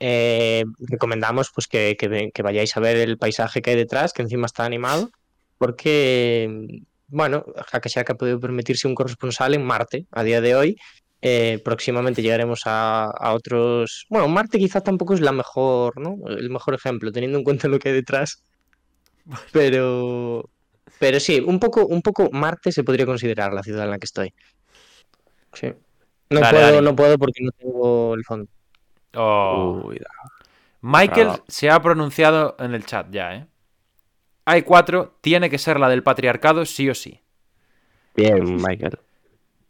Eh, 0.00 0.64
recomendamos 0.80 1.50
pues 1.54 1.68
que, 1.68 1.96
que 1.96 2.30
que 2.34 2.42
vayáis 2.42 2.76
a 2.76 2.80
ver 2.80 2.96
el 2.96 3.18
paisaje 3.18 3.62
que 3.62 3.70
hay 3.70 3.76
detrás, 3.76 4.12
que 4.12 4.22
encima 4.22 4.46
está 4.46 4.64
animado, 4.64 5.10
porque, 5.58 6.82
bueno, 7.06 7.44
Hackashack 7.70 8.10
ha 8.10 8.14
podido 8.16 8.40
permitirse 8.40 8.88
un 8.88 8.96
corresponsal 8.96 9.54
en 9.54 9.64
Marte 9.64 10.06
a 10.10 10.24
día 10.24 10.40
de 10.40 10.56
hoy. 10.56 10.76
Eh, 11.24 11.60
próximamente 11.64 12.20
llegaremos 12.20 12.62
a, 12.64 13.04
a 13.04 13.32
otros. 13.32 14.06
Bueno, 14.10 14.26
Marte 14.26 14.58
quizá 14.58 14.80
tampoco 14.80 15.14
es 15.14 15.20
la 15.20 15.30
mejor, 15.30 16.00
¿no? 16.00 16.16
El 16.26 16.50
mejor 16.50 16.74
ejemplo, 16.74 17.12
teniendo 17.12 17.38
en 17.38 17.44
cuenta 17.44 17.68
lo 17.68 17.78
que 17.78 17.90
hay 17.90 17.94
detrás. 17.94 18.42
Pero, 19.52 20.50
pero 20.98 21.18
sí, 21.20 21.40
un 21.40 21.58
poco, 21.58 21.86
un 21.86 22.02
poco 22.02 22.30
Marte 22.32 22.72
se 22.72 22.84
podría 22.84 23.06
considerar 23.06 23.52
la 23.52 23.62
ciudad 23.62 23.84
en 23.84 23.90
la 23.90 23.98
que 23.98 24.06
estoy. 24.06 24.32
Sí. 25.52 25.72
No 26.30 26.40
Dale, 26.40 26.58
puedo, 26.58 26.82
no 26.82 26.96
puedo 26.96 27.18
porque 27.18 27.42
no 27.42 27.50
tengo 27.52 28.14
el 28.14 28.24
fondo. 28.24 28.48
Oh. 29.14 29.82
Uy, 29.84 30.00
Michael 30.80 31.26
Bravo. 31.28 31.44
se 31.46 31.70
ha 31.70 31.80
pronunciado 31.80 32.56
en 32.58 32.74
el 32.74 32.84
chat 32.86 33.08
ya, 33.10 33.34
¿eh? 33.34 33.46
Hay 34.44 34.62
cuatro, 34.62 35.18
tiene 35.20 35.48
que 35.50 35.58
ser 35.58 35.78
la 35.78 35.88
del 35.88 36.02
patriarcado 36.02 36.64
sí 36.64 36.88
o 36.90 36.94
sí. 36.94 37.20
Bien, 38.16 38.56
Michael. 38.56 38.98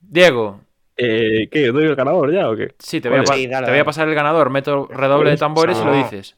Diego, 0.00 0.60
Eh, 0.96 1.48
¿Qué? 1.50 1.68
¿Doy 1.68 1.84
el 1.84 1.96
ganador 1.96 2.32
ya 2.32 2.48
o 2.50 2.56
qué? 2.56 2.74
sí, 2.78 3.00
te 3.00 3.08
voy, 3.08 3.18
a, 3.18 3.20
Pues 3.20 3.30
pa- 3.30 3.36
sí, 3.36 3.46
dale, 3.46 3.66
te 3.66 3.72
voy 3.72 3.80
a 3.80 3.84
pasar 3.84 4.08
el 4.08 4.14
ganador, 4.14 4.50
meto 4.50 4.86
redoble 4.88 5.30
de 5.30 5.36
tambores 5.36 5.76
y 5.78 5.84
lo 5.84 5.90
No. 5.92 5.96
dices. 5.96 6.36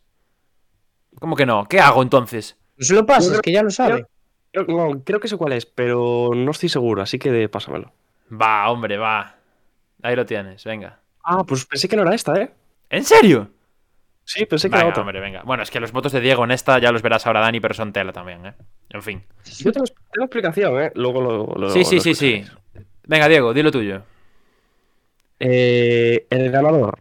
¿Cómo 1.18 1.36
que 1.36 1.44
no? 1.46 1.64
¿Qué 1.68 1.80
hago 1.80 2.02
entonces? 2.02 2.56
No 2.76 2.84
se 2.84 2.94
lo 2.94 3.04
pasas, 3.06 3.40
que 3.40 3.52
ya 3.52 3.62
lo 3.62 3.70
sabe. 3.70 4.06
Creo, 4.54 4.66
no, 4.68 5.02
creo 5.02 5.18
que 5.18 5.26
sé 5.26 5.36
cuál 5.36 5.52
es, 5.52 5.66
pero 5.66 6.30
no 6.34 6.52
estoy 6.52 6.68
seguro, 6.68 7.02
así 7.02 7.18
que 7.18 7.32
de- 7.32 7.48
pásamelo. 7.48 7.92
Va, 8.32 8.70
hombre, 8.70 8.96
va. 8.96 9.34
Ahí 10.02 10.14
lo 10.14 10.24
tienes, 10.24 10.62
venga. 10.64 11.00
Ah, 11.24 11.42
pues 11.44 11.64
pensé 11.66 11.88
que 11.88 11.96
no 11.96 12.02
era 12.02 12.14
esta, 12.14 12.40
¿eh? 12.40 12.52
¿En 12.88 13.04
serio? 13.04 13.50
Sí, 14.24 14.46
pensé 14.46 14.68
que 14.68 14.76
Venga, 14.76 14.82
era 14.82 14.90
otra. 14.90 15.02
hombre, 15.02 15.18
venga. 15.20 15.42
Bueno, 15.42 15.62
es 15.64 15.70
que 15.72 15.80
los 15.80 15.90
votos 15.90 16.12
de 16.12 16.20
Diego 16.20 16.44
en 16.44 16.52
esta 16.52 16.78
ya 16.78 16.92
los 16.92 17.02
verás 17.02 17.26
ahora, 17.26 17.40
Dani, 17.40 17.60
pero 17.60 17.74
son 17.74 17.92
tela 17.92 18.12
también, 18.12 18.46
¿eh? 18.46 18.54
En 18.90 19.02
fin. 19.02 19.24
Yo 19.58 19.72
tengo, 19.72 19.86
tengo 20.12 20.24
explicación, 20.26 20.80
¿eh? 20.82 20.92
Luego 20.94 21.20
lo. 21.20 21.46
lo- 21.58 21.70
Sí, 21.70 21.84
sí, 21.84 21.96
lo 21.96 22.00
sí, 22.02 22.14
sí. 22.14 22.44
Venga, 23.06 23.26
Diego, 23.28 23.52
dilo 23.52 23.72
tuyo. 23.72 24.02
Eh, 25.40 26.26
el 26.30 26.50
ganador 26.50 26.98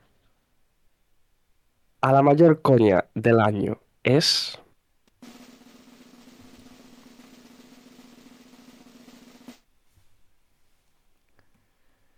a 2.01 2.11
la 2.11 2.21
mayor 2.21 2.61
coña 2.61 3.05
del 3.13 3.39
año 3.39 3.79
es. 4.03 4.59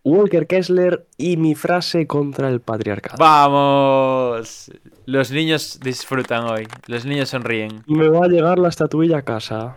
Walker 0.05 0.45
Kessler 0.45 1.07
y 1.17 1.35
mi 1.35 1.55
frase 1.55 2.05
contra 2.05 2.47
el 2.47 2.61
patriarcado. 2.61 3.17
¡Vamos! 3.17 4.71
Los 5.07 5.31
niños 5.31 5.79
disfrutan 5.81 6.45
hoy. 6.45 6.67
Los 6.85 7.05
niños 7.05 7.29
sonríen. 7.29 7.83
Me 7.87 8.07
va 8.07 8.25
a 8.25 8.27
llegar 8.27 8.59
la 8.59 8.69
estatuilla 8.69 9.17
a 9.17 9.21
casa. 9.23 9.73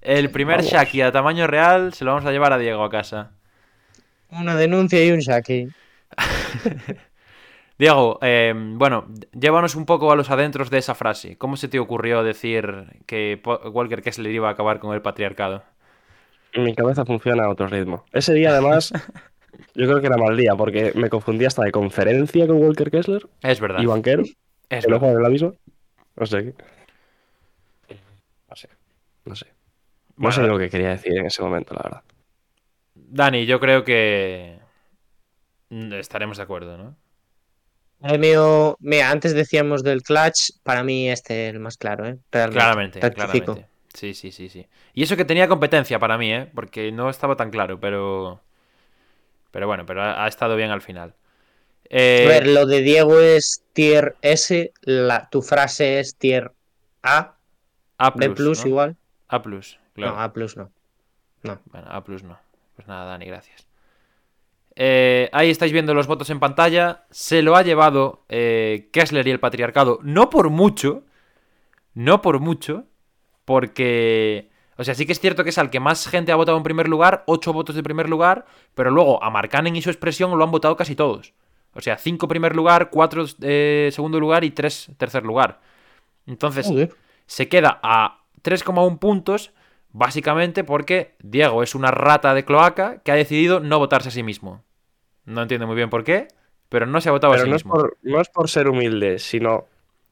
El 0.00 0.30
primer 0.30 0.56
Vamos. 0.56 0.72
Shaki 0.72 1.02
a 1.02 1.12
tamaño 1.12 1.46
real 1.46 1.92
se 1.92 2.06
lo 2.06 2.12
vamos 2.12 2.26
a 2.26 2.32
llevar 2.32 2.54
a 2.54 2.58
Diego 2.58 2.82
a 2.82 2.90
casa. 2.90 3.32
Una 4.30 4.56
denuncia 4.56 5.04
y 5.04 5.10
un 5.10 5.18
Shaki. 5.18 5.68
Diego, 7.78 8.18
eh, 8.22 8.54
bueno, 8.56 9.08
llévanos 9.38 9.74
un 9.74 9.84
poco 9.84 10.10
a 10.10 10.16
los 10.16 10.30
adentros 10.30 10.70
de 10.70 10.78
esa 10.78 10.94
frase. 10.94 11.36
¿Cómo 11.36 11.58
se 11.58 11.68
te 11.68 11.78
ocurrió 11.78 12.22
decir 12.22 12.86
que 13.04 13.42
Walker 13.44 14.00
Kessler 14.00 14.32
iba 14.32 14.48
a 14.48 14.52
acabar 14.52 14.78
con 14.78 14.94
el 14.94 15.02
patriarcado? 15.02 15.62
Mi 16.56 16.74
cabeza 16.74 17.04
funciona 17.04 17.44
a 17.44 17.50
otro 17.50 17.66
ritmo. 17.66 18.06
Ese 18.12 18.32
día, 18.32 18.52
además, 18.52 18.94
yo 19.74 19.86
creo 19.86 20.00
que 20.00 20.06
era 20.06 20.16
mal 20.16 20.36
día, 20.36 20.54
porque 20.54 20.92
me 20.94 21.08
confundí 21.10 21.44
hasta 21.44 21.62
de 21.64 21.72
conferencia 21.72 22.46
con 22.46 22.56
Walker 22.62 22.90
Kessler 22.90 23.26
Es 23.42 23.60
verdad. 23.60 23.80
y 23.80 23.86
banquero, 23.86 24.22
es 24.68 24.88
no 24.88 24.98
juegan 24.98 25.16
en 25.16 25.22
la 25.22 25.28
misma. 25.28 25.52
No 26.16 26.26
sé. 26.26 26.54
No 28.48 28.56
sé. 28.56 28.68
No 29.24 29.36
sé. 29.36 29.46
No 29.46 29.52
Bueno, 30.16 30.32
sé 30.32 30.42
lo 30.42 30.58
que 30.58 30.70
quería 30.70 30.90
decir 30.90 31.16
en 31.18 31.26
ese 31.26 31.42
momento, 31.42 31.74
la 31.74 31.82
verdad. 31.82 32.02
Dani, 32.94 33.46
yo 33.46 33.60
creo 33.60 33.84
que 33.84 34.58
estaremos 35.70 36.36
de 36.38 36.42
acuerdo, 36.42 36.76
¿no? 36.76 36.96
El 38.02 38.18
mío, 38.18 38.76
mira, 38.80 39.10
antes 39.10 39.34
decíamos 39.34 39.82
del 39.82 40.02
clutch, 40.02 40.50
para 40.62 40.82
mí 40.84 41.08
este 41.10 41.48
es 41.48 41.54
el 41.54 41.60
más 41.60 41.76
claro, 41.76 42.06
¿eh? 42.06 42.18
Realmente. 42.30 43.00
Claramente, 43.00 43.10
claramente. 43.12 43.66
Sí, 43.94 44.12
sí, 44.12 44.30
sí, 44.30 44.48
sí. 44.50 44.66
Y 44.92 45.02
eso 45.02 45.16
que 45.16 45.24
tenía 45.24 45.48
competencia 45.48 45.98
para 45.98 46.18
mí, 46.18 46.30
¿eh? 46.32 46.50
Porque 46.54 46.92
no 46.92 47.08
estaba 47.08 47.36
tan 47.36 47.50
claro, 47.50 47.80
pero... 47.80 48.42
Pero 49.56 49.68
bueno, 49.68 49.86
pero 49.86 50.02
ha, 50.02 50.22
ha 50.22 50.28
estado 50.28 50.54
bien 50.54 50.70
al 50.70 50.82
final. 50.82 51.14
Eh, 51.88 52.24
A 52.26 52.28
ver, 52.28 52.46
lo 52.46 52.66
de 52.66 52.82
Diego 52.82 53.18
es 53.18 53.64
tier 53.72 54.14
S, 54.20 54.70
la, 54.82 55.30
tu 55.30 55.40
frase 55.40 55.98
es 55.98 56.14
tier 56.16 56.52
A, 57.02 57.36
A+, 57.96 58.10
B 58.10 58.28
plus 58.28 58.64
¿no? 58.64 58.68
igual. 58.68 58.96
A+, 59.28 59.40
claro. 59.40 59.62
No, 59.94 60.20
A 60.20 60.30
plus 60.34 60.58
no. 60.58 60.70
Bueno, 61.42 61.86
A 61.88 62.04
plus 62.04 62.22
no. 62.22 62.38
Pues 62.74 62.86
nada, 62.86 63.06
Dani, 63.06 63.24
gracias. 63.24 63.66
Eh, 64.74 65.30
ahí 65.32 65.48
estáis 65.48 65.72
viendo 65.72 65.94
los 65.94 66.06
votos 66.06 66.28
en 66.28 66.38
pantalla. 66.38 67.06
Se 67.10 67.40
lo 67.40 67.56
ha 67.56 67.62
llevado 67.62 68.26
eh, 68.28 68.90
Kessler 68.92 69.26
y 69.26 69.30
el 69.30 69.40
patriarcado. 69.40 70.00
No 70.02 70.28
por 70.28 70.50
mucho. 70.50 71.04
No 71.94 72.20
por 72.20 72.40
mucho. 72.40 72.84
Porque. 73.46 74.50
O 74.76 74.84
sea, 74.84 74.94
sí 74.94 75.06
que 75.06 75.12
es 75.12 75.20
cierto 75.20 75.42
que 75.42 75.50
es 75.50 75.58
al 75.58 75.70
que 75.70 75.80
más 75.80 76.06
gente 76.06 76.32
ha 76.32 76.36
votado 76.36 76.56
en 76.56 76.62
primer 76.62 76.88
lugar. 76.88 77.24
Ocho 77.26 77.52
votos 77.52 77.74
de 77.74 77.82
primer 77.82 78.08
lugar. 78.08 78.44
Pero 78.74 78.90
luego 78.90 79.22
a 79.22 79.30
Marcanen 79.30 79.74
y 79.76 79.82
su 79.82 79.90
expresión 79.90 80.36
lo 80.36 80.44
han 80.44 80.50
votado 80.50 80.76
casi 80.76 80.94
todos. 80.94 81.32
O 81.72 81.80
sea, 81.80 81.98
cinco 81.98 82.26
primer 82.26 82.56
lugar, 82.56 82.90
cuatro 82.90 83.24
eh, 83.42 83.90
segundo 83.92 84.18
lugar 84.18 84.44
y 84.44 84.50
tres 84.50 84.90
tercer 84.96 85.24
lugar. 85.24 85.60
Entonces, 86.26 86.66
Joder. 86.66 86.92
se 87.26 87.48
queda 87.48 87.78
a 87.82 88.24
3,1 88.42 88.98
puntos, 88.98 89.52
básicamente 89.90 90.64
porque 90.64 91.14
Diego 91.20 91.62
es 91.62 91.74
una 91.74 91.90
rata 91.90 92.32
de 92.32 92.44
cloaca 92.44 93.02
que 93.02 93.12
ha 93.12 93.14
decidido 93.14 93.60
no 93.60 93.78
votarse 93.78 94.08
a 94.08 94.12
sí 94.12 94.22
mismo. 94.22 94.64
No 95.24 95.42
entiendo 95.42 95.66
muy 95.66 95.76
bien 95.76 95.90
por 95.90 96.02
qué, 96.02 96.28
pero 96.68 96.86
no 96.86 97.00
se 97.00 97.08
ha 97.08 97.12
votado 97.12 97.34
a 97.34 97.38
sí 97.38 97.48
no 97.48 97.56
es, 97.56 97.64
mismo. 97.64 97.74
por, 97.74 97.98
no 98.02 98.20
es 98.20 98.28
por 98.28 98.48
ser 98.48 98.68
humilde, 98.68 99.18
sino. 99.18 99.66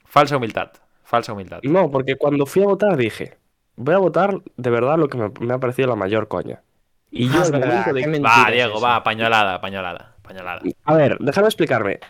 Falsa 0.05 0.37
humildad. 0.37 0.71
Falsa 1.03 1.33
humildad. 1.33 1.61
No, 1.63 1.91
porque 1.91 2.17
cuando 2.17 2.47
fui 2.47 2.63
a 2.63 2.67
votar 2.67 2.97
dije: 2.97 3.39
Voy 3.77 3.95
a 3.95 3.99
votar 3.99 4.41
de 4.57 4.71
verdad 4.71 4.99
lo 4.99 5.09
que 5.09 5.19
me, 5.19 5.31
me 5.41 5.55
ha 5.55 5.59
parecido 5.59 5.89
la 5.89 5.97
mayor 5.97 6.29
coña. 6.29 6.63
Y 7.11 7.29
yo, 7.29 7.39
Ah, 7.41 7.43
es 7.43 7.51
verdad, 7.51 7.87
de 7.93 8.21
Va, 8.21 8.47
es 8.49 8.53
Diego, 8.53 8.75
eso. 8.77 8.81
va, 8.85 9.03
pañolada, 9.03 9.61
pañolada, 9.61 10.17
pañolada. 10.23 10.61
A 10.85 10.95
ver, 10.95 11.17
déjame 11.21 11.47
explicarme. 11.49 12.01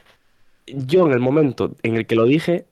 Yo 0.67 1.07
en 1.07 1.13
el 1.13 1.21
momento 1.21 1.73
en 1.83 1.97
el 1.97 2.07
que 2.07 2.17
lo 2.17 2.25
dije, 2.25 2.65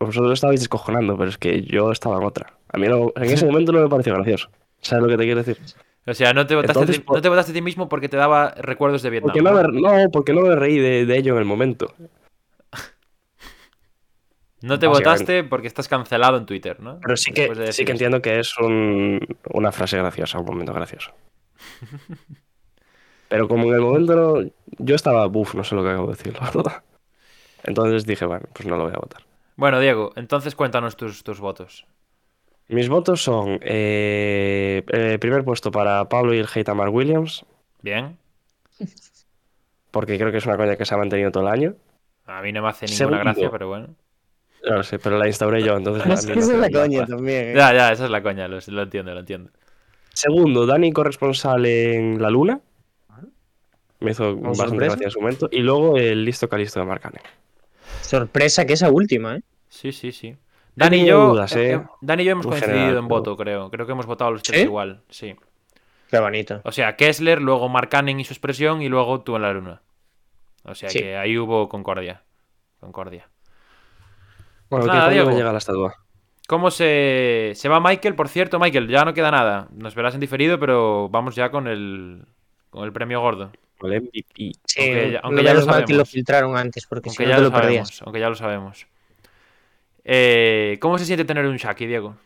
vosotros 0.00 0.32
estabais 0.32 0.60
descojonando, 0.60 1.16
pero 1.16 1.28
es 1.30 1.38
que 1.38 1.62
yo 1.62 1.92
estaba 1.92 2.16
en 2.18 2.24
otra. 2.24 2.54
A 2.72 2.78
mí 2.78 2.88
no- 2.88 3.12
en 3.16 3.24
ese 3.24 3.46
momento 3.46 3.72
no 3.72 3.80
me 3.82 3.88
pareció 3.88 4.14
gracioso. 4.14 4.48
¿Sabes 4.80 5.04
lo 5.04 5.08
que 5.10 5.16
te 5.16 5.24
quiero 5.24 5.42
decir? 5.42 5.58
O 6.04 6.14
sea, 6.14 6.32
no 6.32 6.44
te 6.46 6.56
votaste, 6.56 6.80
Entonces, 6.80 7.04
por- 7.04 7.16
no 7.16 7.22
te 7.22 7.28
votaste 7.28 7.52
a 7.52 7.54
ti 7.54 7.62
mismo 7.62 7.88
porque 7.88 8.08
te 8.08 8.16
daba 8.16 8.50
recuerdos 8.56 9.02
de 9.02 9.10
Vietnam. 9.10 9.28
Porque 9.32 9.42
no, 9.42 9.52
¿no? 9.52 9.68
me, 9.72 9.80
no, 10.04 10.10
porque 10.10 10.32
no 10.32 10.40
me 10.40 10.56
reí 10.56 10.78
de, 10.78 11.06
de 11.06 11.16
ello 11.18 11.34
en 11.34 11.38
el 11.38 11.44
momento. 11.44 11.94
No 14.62 14.78
te 14.78 14.86
votaste 14.86 15.44
porque 15.44 15.66
estás 15.66 15.88
cancelado 15.88 16.36
en 16.36 16.46
Twitter, 16.46 16.80
¿no? 16.80 17.00
Pero 17.00 17.16
sí 17.16 17.32
que, 17.32 17.48
de 17.54 17.72
sí 17.72 17.84
que 17.84 17.92
entiendo 17.92 18.22
que 18.22 18.38
es 18.40 18.56
un- 18.58 19.20
una 19.52 19.72
frase 19.72 19.98
graciosa, 19.98 20.38
un 20.38 20.46
momento 20.46 20.72
gracioso. 20.72 21.12
Pero 23.28 23.48
como 23.48 23.64
en 23.68 23.74
el 23.74 23.80
momento 23.80 24.42
yo 24.78 24.94
estaba, 24.94 25.26
buf, 25.26 25.54
no 25.54 25.64
sé 25.64 25.74
lo 25.74 25.82
que 25.82 25.90
acabo 25.90 26.08
de 26.08 26.16
decir, 26.16 26.34
la 26.34 26.50
verdad. 26.50 26.82
Entonces 27.64 28.06
dije, 28.06 28.26
bueno, 28.26 28.46
pues 28.54 28.66
no 28.68 28.76
lo 28.76 28.84
voy 28.84 28.94
a 28.94 28.98
votar. 29.00 29.22
Bueno, 29.56 29.80
Diego, 29.80 30.12
entonces 30.16 30.54
cuéntanos 30.54 30.96
tus, 30.96 31.22
tus 31.24 31.40
votos. 31.40 31.86
Mis 32.68 32.88
votos 32.88 33.22
son, 33.22 33.58
eh, 33.62 34.82
eh, 34.88 35.18
primer 35.20 35.44
puesto 35.44 35.70
para 35.70 36.08
Pablo 36.08 36.34
y 36.34 36.38
el 36.38 36.48
hate 36.52 36.68
a 36.70 36.74
Mark 36.74 36.92
Williams, 36.94 37.44
Bien. 37.82 38.16
porque 39.90 40.18
creo 40.18 40.32
que 40.32 40.38
es 40.38 40.46
una 40.46 40.56
coña 40.56 40.76
que 40.76 40.84
se 40.84 40.94
ha 40.94 40.98
mantenido 40.98 41.30
todo 41.30 41.44
el 41.44 41.52
año. 41.52 41.74
A 42.26 42.42
mí 42.42 42.50
no 42.52 42.62
me 42.62 42.68
hace 42.68 42.86
ninguna 42.86 43.18
Segundo. 43.18 43.20
gracia, 43.20 43.50
pero 43.50 43.68
bueno. 43.68 43.94
No 44.68 44.76
lo 44.76 44.82
sé, 44.82 44.98
pero 44.98 45.18
la 45.18 45.26
instauré 45.26 45.62
yo, 45.62 45.76
entonces... 45.76 46.06
Es 46.06 46.24
a 46.24 46.28
que 46.28 46.34
mí 46.34 46.40
no 46.40 46.42
esa 46.46 46.54
es 46.54 46.72
la 46.72 46.80
coña 46.80 47.06
también. 47.06 47.48
¿eh? 47.48 47.54
Ya, 47.56 47.72
ya, 47.74 47.92
esa 47.92 48.04
es 48.04 48.10
la 48.10 48.22
coña, 48.22 48.46
lo, 48.48 48.58
lo 48.64 48.82
entiendo, 48.82 49.12
lo 49.12 49.20
entiendo. 49.20 49.50
Segundo, 50.12 50.66
Dani 50.66 50.92
corresponsal 50.92 51.66
en 51.66 52.20
La 52.22 52.30
Luna. 52.30 52.60
Me 54.00 54.10
hizo 54.12 54.32
¿Con 54.34 54.42
bastante 54.42 54.70
sorpresa? 54.70 54.86
gracia 54.90 55.04
en 55.06 55.10
su 55.10 55.20
momento. 55.20 55.48
Y 55.50 55.60
luego 55.60 55.96
el 55.96 56.24
listo 56.24 56.48
calisto 56.48 56.80
de 56.80 56.86
Marcane. 56.86 57.20
Sorpresa 58.00 58.64
que 58.66 58.72
esa 58.74 58.90
última, 58.90 59.36
¿eh? 59.36 59.42
Sí, 59.68 59.92
sí, 59.92 60.12
sí. 60.12 60.36
Dani 60.74 61.02
y 61.02 61.06
yo, 61.06 61.28
dudas, 61.28 61.54
¿eh? 61.56 61.72
eh, 61.74 61.82
Dani 62.00 62.22
y 62.22 62.26
yo 62.26 62.32
hemos 62.32 62.46
En 62.46 62.50
coincidido 62.50 62.76
general, 62.78 62.96
en 62.98 63.04
pero- 63.08 63.08
voto, 63.08 63.36
creo. 63.36 63.70
Creo 63.70 63.86
que 63.86 63.92
hemos 63.92 64.06
votado 64.06 64.30
los 64.32 64.42
tres 64.42 64.60
¿Sí? 64.60 64.66
igual, 64.66 65.00
sí. 65.08 65.34
Qué 66.10 66.18
bonito. 66.18 66.60
O 66.64 66.72
sea, 66.72 66.96
Kessler, 66.96 67.40
luego 67.40 67.68
Marcanen 67.68 68.20
y 68.20 68.24
su 68.24 68.32
expresión, 68.32 68.82
y 68.82 68.88
luego 68.88 69.20
tú 69.22 69.36
en 69.36 69.42
la 69.42 69.52
luna. 69.52 69.82
O 70.64 70.74
sea 70.74 70.88
Sí. 70.90 70.98
que 71.00 71.16
ahí 71.16 71.38
hubo 71.38 71.68
concordia. 71.68 72.22
Concordia. 72.80 73.28
Bueno, 74.72 74.86
Pues 74.86 74.92
¿qué 74.92 74.96
nada, 74.98 75.10
Diego. 75.10 75.30
llega 75.32 75.52
la 75.52 75.58
estatua? 75.58 75.94
¿Cómo 76.48 76.70
se, 76.70 77.52
se 77.54 77.68
va 77.68 77.78
Michael? 77.78 78.14
Por 78.14 78.28
cierto, 78.28 78.58
Michael, 78.58 78.88
ya 78.88 79.04
no 79.04 79.12
queda 79.12 79.30
nada. 79.30 79.68
Nos 79.74 79.94
verás 79.94 80.14
en 80.14 80.20
diferido, 80.20 80.58
pero 80.58 81.10
vamos 81.10 81.34
ya 81.36 81.50
con 81.50 81.68
el, 81.68 82.24
con 82.70 82.84
el 82.84 82.92
premio 82.92 83.20
gordo. 83.20 83.52
El 83.82 83.92
MVP. 83.92 84.52
Sí, 84.64 84.80
Aunque 84.80 85.12
ya- 85.12 85.20
aunque 85.24 85.36
no 85.36 85.42
ya 85.42 85.54
lo 85.54 85.60
que 85.60 85.66
lo 85.66 85.72
sabemos. 85.72 86.10
filtraron 86.10 86.56
antes, 86.56 86.86
porque 86.86 87.10
Aunque 87.10 87.24
si 87.24 87.28
ya 87.28 87.36
no 87.36 87.42
te 87.42 87.42
lo 87.42 87.50
lo 87.50 87.54
perdías. 87.62 87.88
sabemos. 87.88 88.02
Aunque 88.02 88.20
ya 88.20 88.28
lo 88.30 88.34
sabemos. 88.34 88.86
Eh, 90.04 90.78
¿Cómo 90.80 90.96
se 90.98 91.04
siente 91.04 91.24
tener 91.26 91.44
un 91.46 91.56
Shaki, 91.58 91.86
Diego? 91.86 92.16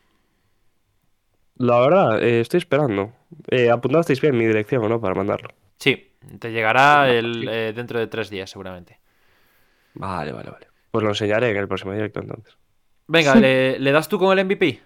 La 1.56 1.80
verdad, 1.80 2.22
eh, 2.22 2.40
estoy 2.40 2.58
esperando. 2.58 3.12
Eh, 3.50 3.70
apuntasteis 3.70 4.20
bien 4.20 4.36
mi 4.36 4.46
dirección, 4.46 4.88
¿no? 4.88 5.00
Para 5.00 5.14
mandarlo. 5.14 5.48
Sí, 5.78 6.12
te 6.38 6.52
llegará 6.52 7.10
el, 7.10 7.48
eh, 7.48 7.72
dentro 7.74 7.98
de 7.98 8.06
tres 8.06 8.30
días, 8.30 8.50
seguramente. 8.50 8.98
Vale, 9.94 10.32
vale, 10.32 10.50
vale. 10.50 10.66
Pues 10.96 11.04
lo 11.04 11.10
enseñaré 11.10 11.50
en 11.50 11.58
el 11.58 11.68
próximo 11.68 11.92
directo 11.92 12.20
entonces. 12.20 12.56
Venga, 13.06 13.34
¿le, 13.34 13.78
le 13.78 13.92
das 13.92 14.08
tú 14.08 14.18
con 14.18 14.36
el 14.36 14.44
MVP? 14.46 14.80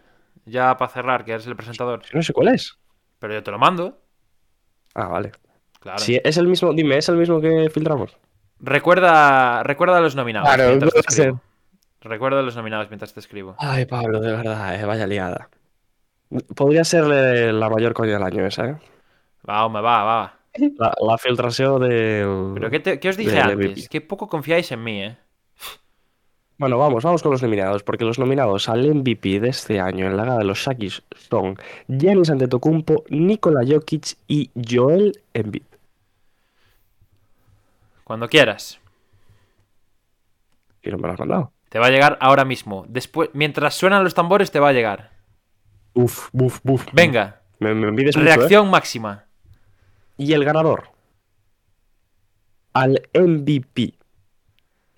Ya 0.45 0.77
para 0.77 0.91
cerrar, 0.91 1.25
que 1.25 1.31
eres 1.33 1.47
el 1.47 1.55
presentador. 1.55 2.03
No 2.13 2.21
sé 2.23 2.33
cuál 2.33 2.49
es. 2.49 2.77
Pero 3.21 3.35
yo 3.35 3.43
te 3.45 3.51
lo 3.53 3.59
mando. 3.59 4.03
Ah, 4.95 5.07
vale. 5.07 5.31
Claro. 5.79 5.99
Si 6.01 6.21
es 6.23 6.37
el 6.37 6.49
mismo, 6.49 6.73
dime, 6.73 6.97
¿es 6.99 7.09
el 7.09 7.17
mismo 7.17 7.41
que 7.41 7.71
filtramos? 7.71 8.17
Recuerda, 8.59 9.63
recuerda 9.63 9.99
a 9.99 10.01
los 10.01 10.17
nominados. 10.17 10.53
Claro, 10.53 10.79
te 10.79 10.91
ser. 10.91 10.99
escribo. 11.09 11.41
Recuerda 12.01 12.41
a 12.41 12.43
los 12.43 12.57
nominados 12.57 12.89
mientras 12.91 13.15
te 13.15 13.21
escribo. 13.21 13.55
Ay, 13.59 13.87
Pablo, 13.87 14.19
de 14.21 14.33
verdad, 14.33 14.75
eh, 14.81 14.85
vaya 14.85 15.07
liada. 15.07 15.49
Podría 16.57 16.83
ser 16.85 17.05
la 17.05 17.69
mayor 17.71 17.93
coña 17.93 18.15
del 18.15 18.23
año 18.25 18.45
esa, 18.47 18.67
¿eh? 18.69 18.77
Va, 19.49 19.65
hombre, 19.65 19.83
va, 19.83 20.03
va. 20.05 20.35
La, 20.79 20.93
la 21.07 21.19
filtración 21.19 21.81
del... 21.83 22.53
Pero 22.55 22.71
¿qué, 22.71 22.81
te- 22.81 22.99
qué 23.01 23.09
os 23.09 23.17
dije 23.17 23.39
antes? 23.39 23.89
Que 23.89 24.01
poco 24.01 24.29
confiáis 24.29 24.71
en 24.73 24.83
mí, 24.83 25.03
¿eh? 25.05 25.17
Bueno, 26.61 26.77
vamos, 26.77 27.05
vamos 27.05 27.23
con 27.23 27.33
los 27.33 27.43
nominados, 27.43 27.83
porque 27.83 28.05
los 28.05 28.19
nominados 28.19 28.69
al 28.69 28.87
MVP 28.87 29.41
de 29.41 29.49
este 29.49 29.81
año 29.81 30.07
en 30.07 30.15
la 30.15 30.27
gala 30.27 30.41
de 30.41 30.45
los 30.45 30.59
Shakis 30.59 31.03
son 31.31 31.57
Giannis 31.89 32.29
Antetokounmpo, 32.29 33.05
Nikola 33.09 33.63
Jokic 33.67 34.19
y 34.29 34.51
Joel 34.55 35.23
Embiid. 35.33 35.63
Cuando 38.05 38.29
quieras. 38.29 38.79
Y 40.83 40.91
no 40.91 40.99
me 40.99 41.07
lo 41.07 41.15
has 41.15 41.19
mandado. 41.19 41.53
Te 41.71 41.79
va 41.79 41.87
a 41.87 41.91
llegar 41.91 42.19
ahora 42.21 42.45
mismo. 42.45 42.85
Después, 42.91 43.31
mientras 43.33 43.73
suenan 43.75 44.05
los 44.05 44.13
tambores, 44.13 44.51
te 44.51 44.61
va 44.61 44.69
a 44.69 44.73
llegar. 44.75 45.13
Uf, 45.95 46.29
buf, 46.31 46.61
buf. 46.63 46.85
Venga, 46.93 47.41
Me, 47.59 47.75
me 47.75 47.89
envidias 47.89 48.19
mucho, 48.19 48.29
¿eh? 48.29 48.37
reacción 48.37 48.69
máxima. 48.69 49.25
Y 50.19 50.35
el 50.35 50.45
ganador 50.45 50.91
al 52.75 53.01
MVP 53.15 53.95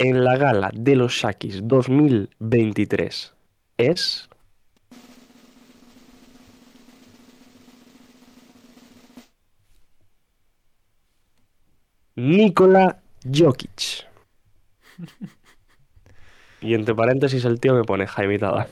en 0.03 0.25
la 0.25 0.37
gala 0.37 0.71
de 0.75 0.97
los 0.97 1.13
Shakis 1.13 1.61
2023 1.63 3.35
es... 3.79 4.29
Nikola 12.15 13.01
Jokic. 13.25 14.07
Y 16.61 16.75
entre 16.75 16.95
paréntesis 16.95 17.45
el 17.45 17.59
tío 17.59 17.75
me 17.75 17.85
pone 17.85 18.07
Jaime 18.07 18.39
Tada. 18.39 18.69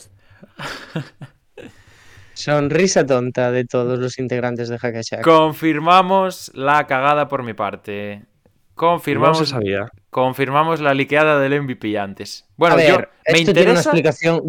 Sonrisa 2.34 3.06
tonta 3.06 3.50
de 3.50 3.64
todos 3.64 3.98
los 3.98 4.18
integrantes 4.18 4.68
de 4.68 4.78
Hackashack. 4.78 5.22
Confirmamos 5.22 6.50
la 6.54 6.86
cagada 6.86 7.28
por 7.28 7.42
mi 7.42 7.54
parte. 7.54 8.24
No 8.24 8.26
Confirmamos, 8.74 9.38
se 9.38 9.46
sabía. 9.46 9.90
Confirmamos 10.10 10.80
la 10.80 10.92
liqueada 10.94 11.38
del 11.38 11.62
MVP 11.62 11.96
antes. 11.98 12.46
Bueno, 12.56 12.74
a 12.74 12.76
ver, 12.76 12.88
yo 12.90 12.98
me 12.98 13.04
esto 13.40 13.52
tiene 13.52 13.70
una 13.70 13.80
interesa. 13.80 13.80
explicación. 13.90 14.42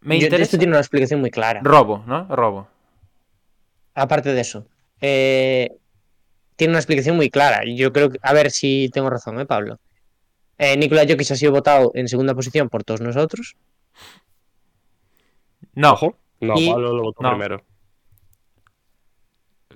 Me 0.00 0.18
yo- 0.18 0.24
interesa. 0.24 0.42
Esto 0.44 0.58
tiene 0.58 0.70
una 0.72 0.80
explicación 0.80 1.20
muy 1.20 1.30
clara. 1.30 1.60
Robo, 1.62 2.02
¿no? 2.06 2.26
Robo. 2.34 2.68
Aparte 3.94 4.32
de 4.32 4.40
eso, 4.40 4.66
eh, 5.00 5.76
tiene 6.56 6.72
una 6.72 6.78
explicación 6.78 7.16
muy 7.16 7.28
clara. 7.30 7.62
Yo 7.66 7.92
creo 7.92 8.10
que, 8.10 8.18
a 8.22 8.32
ver 8.32 8.50
si 8.50 8.88
tengo 8.92 9.10
razón, 9.10 9.38
¿eh, 9.40 9.46
Pablo? 9.46 9.78
Eh, 10.58 10.76
Nikola 10.76 11.02
Jokic 11.02 11.30
ha 11.30 11.36
sido 11.36 11.52
votado 11.52 11.90
en 11.94 12.08
segunda 12.08 12.34
posición 12.34 12.68
por 12.68 12.84
todos 12.84 13.00
nosotros. 13.00 13.56
No. 15.74 15.92
Ojo. 15.92 16.16
No, 16.40 16.54
Y- 16.56 16.70
Pablo 16.70 16.92
lo 16.92 17.02
votó 17.02 17.22
No. 17.22 17.30
primero. 17.30 17.62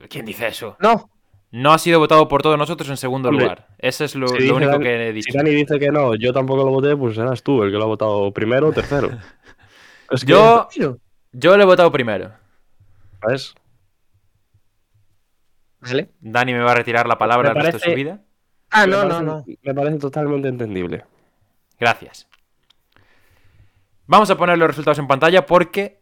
¿Quién 0.09 0.25
dice 0.27 0.47
eso? 0.49 0.77
No, 0.81 1.11
No 1.53 1.73
ha 1.73 1.79
sido 1.79 1.99
votado 2.01 2.29
por 2.29 2.43
todos 2.43 2.59
nosotros 2.59 2.89
en 2.91 2.97
segundo 2.97 3.29
Hombre, 3.31 3.45
lugar. 3.45 3.69
Ese 3.79 4.05
es 4.05 4.15
lo, 4.15 4.29
si 4.29 4.35
lo 4.35 4.41
dice 4.41 4.53
único 4.53 4.73
Dani- 4.73 4.83
que 4.83 5.09
he 5.09 5.13
dicho. 5.13 5.31
Si 5.31 5.37
Dani 5.39 5.51
dice 5.51 5.79
que 5.79 5.91
no, 5.91 6.15
yo 6.17 6.33
tampoco 6.33 6.65
lo 6.65 6.71
voté, 6.71 6.97
pues 6.97 7.17
eras 7.17 7.43
tú 7.43 7.63
el 7.63 7.71
que 7.71 7.77
lo 7.79 7.85
ha 7.85 7.89
votado 7.89 8.33
primero 8.33 8.69
o 8.69 8.73
tercero. 8.73 9.11
Es 10.11 10.25
que, 10.25 10.31
Yo, 10.33 10.69
yo 11.33 11.57
lo 11.57 11.63
he 11.63 11.67
votado 11.67 11.91
primero. 11.91 12.31
¿sabes? 13.21 13.55
¿Vale? 15.81 16.11
Dani 16.21 16.53
me 16.53 16.61
va 16.61 16.73
a 16.73 16.75
retirar 16.77 17.07
la 17.09 17.19
palabra 17.19 17.51
el 17.51 17.57
resto 17.57 17.79
de 17.79 17.85
su 17.91 17.95
vida. 17.97 18.21
Ah, 18.71 18.87
no, 18.87 19.05
no, 19.05 19.21
no. 19.23 19.45
Me 19.63 19.75
parece 19.75 19.99
totalmente 19.99 20.49
entendible. 20.49 21.05
Gracias. 21.79 22.29
Vamos 24.07 24.31
a 24.31 24.37
poner 24.37 24.59
los 24.59 24.69
resultados 24.69 24.99
en 24.99 25.07
pantalla 25.07 25.47
porque 25.47 26.01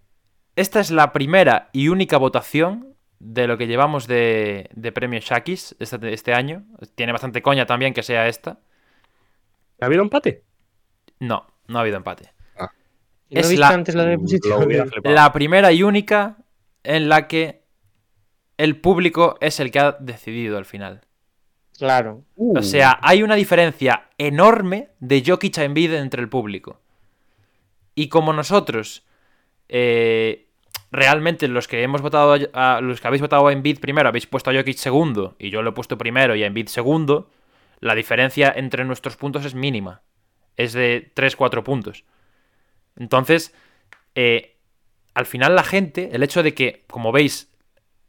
esta 0.57 0.81
es 0.81 0.91
la 0.91 1.13
primera 1.13 1.69
y 1.73 1.89
única 1.89 2.17
votación 2.19 2.94
de 3.19 3.47
lo 3.47 3.57
que 3.59 3.67
llevamos 3.67 4.07
de, 4.07 4.69
de 4.75 4.93
premio 4.93 5.21
Shakis 5.21 5.77
este, 5.79 6.13
este 6.13 6.33
año. 6.35 6.65
Tiene 6.95 7.13
bastante 7.13 7.43
coña 7.43 7.67
también 7.67 7.95
que 7.95 8.03
sea 8.03 8.29
esta. 8.29 8.59
¿Ha 9.81 9.87
habido 9.87 10.03
empate? 10.03 10.43
No, 11.21 11.47
no 11.69 11.79
ha 11.79 11.83
habido 11.83 11.97
empate. 11.97 12.33
¿No 12.59 12.69
Es 13.41 13.59
la- 13.59 13.69
antes 13.71 13.95
la. 13.95 14.17
La 15.05 15.33
primera 15.33 15.73
y 15.73 15.83
única 15.83 16.37
en 16.83 17.09
la 17.09 17.27
que 17.27 17.63
el 18.59 18.81
público 18.81 19.37
es 19.41 19.59
el 19.61 19.71
que 19.71 19.81
ha 19.81 19.93
decidido 19.93 20.59
al 20.59 20.65
final. 20.67 21.01
Claro. 21.77 22.23
Uh, 22.37 22.59
O 22.59 22.63
sea, 22.63 23.01
hay 23.03 23.23
una 23.25 23.35
diferencia 23.35 24.09
enorme 24.19 24.91
de 25.01 25.25
Jokic 25.27 25.59
a 25.59 25.65
Embiid 25.65 25.95
entre 25.95 26.23
el 26.23 26.29
público. 26.29 26.81
Y 27.97 28.09
como 28.09 28.33
nosotros, 28.33 29.05
eh, 29.69 30.44
realmente 30.95 31.49
los 31.49 31.67
que 31.67 31.83
hemos 31.83 32.03
votado 32.03 32.37
los 32.81 33.01
que 33.01 33.07
habéis 33.07 33.21
votado 33.21 33.49
a 33.49 33.53
Embiid 33.53 33.81
primero 33.81 34.09
habéis 34.09 34.27
puesto 34.27 34.51
a 34.51 34.55
Jokic 34.55 34.77
segundo 34.77 35.35
y 35.39 35.51
yo 35.51 35.61
lo 35.63 35.71
he 35.71 35.73
puesto 35.73 35.99
primero 35.99 36.37
y 36.37 36.45
a 36.45 36.47
Embiid 36.47 36.69
segundo, 36.69 37.31
la 37.81 37.95
diferencia 37.95 38.53
entre 38.55 38.85
nuestros 38.85 39.17
puntos 39.17 39.45
es 39.45 39.55
mínima. 39.55 40.03
Es 40.57 40.73
de 40.73 41.13
3-4 41.17 41.65
puntos. 41.65 42.05
Entonces, 42.97 43.53
eh, 44.15 44.57
al 45.15 45.27
final 45.27 45.57
la 45.57 45.65
gente, 45.65 46.11
el 46.13 46.23
hecho 46.23 46.45
de 46.45 46.55
que, 46.55 46.85
como 46.87 47.11
veis, 47.11 47.53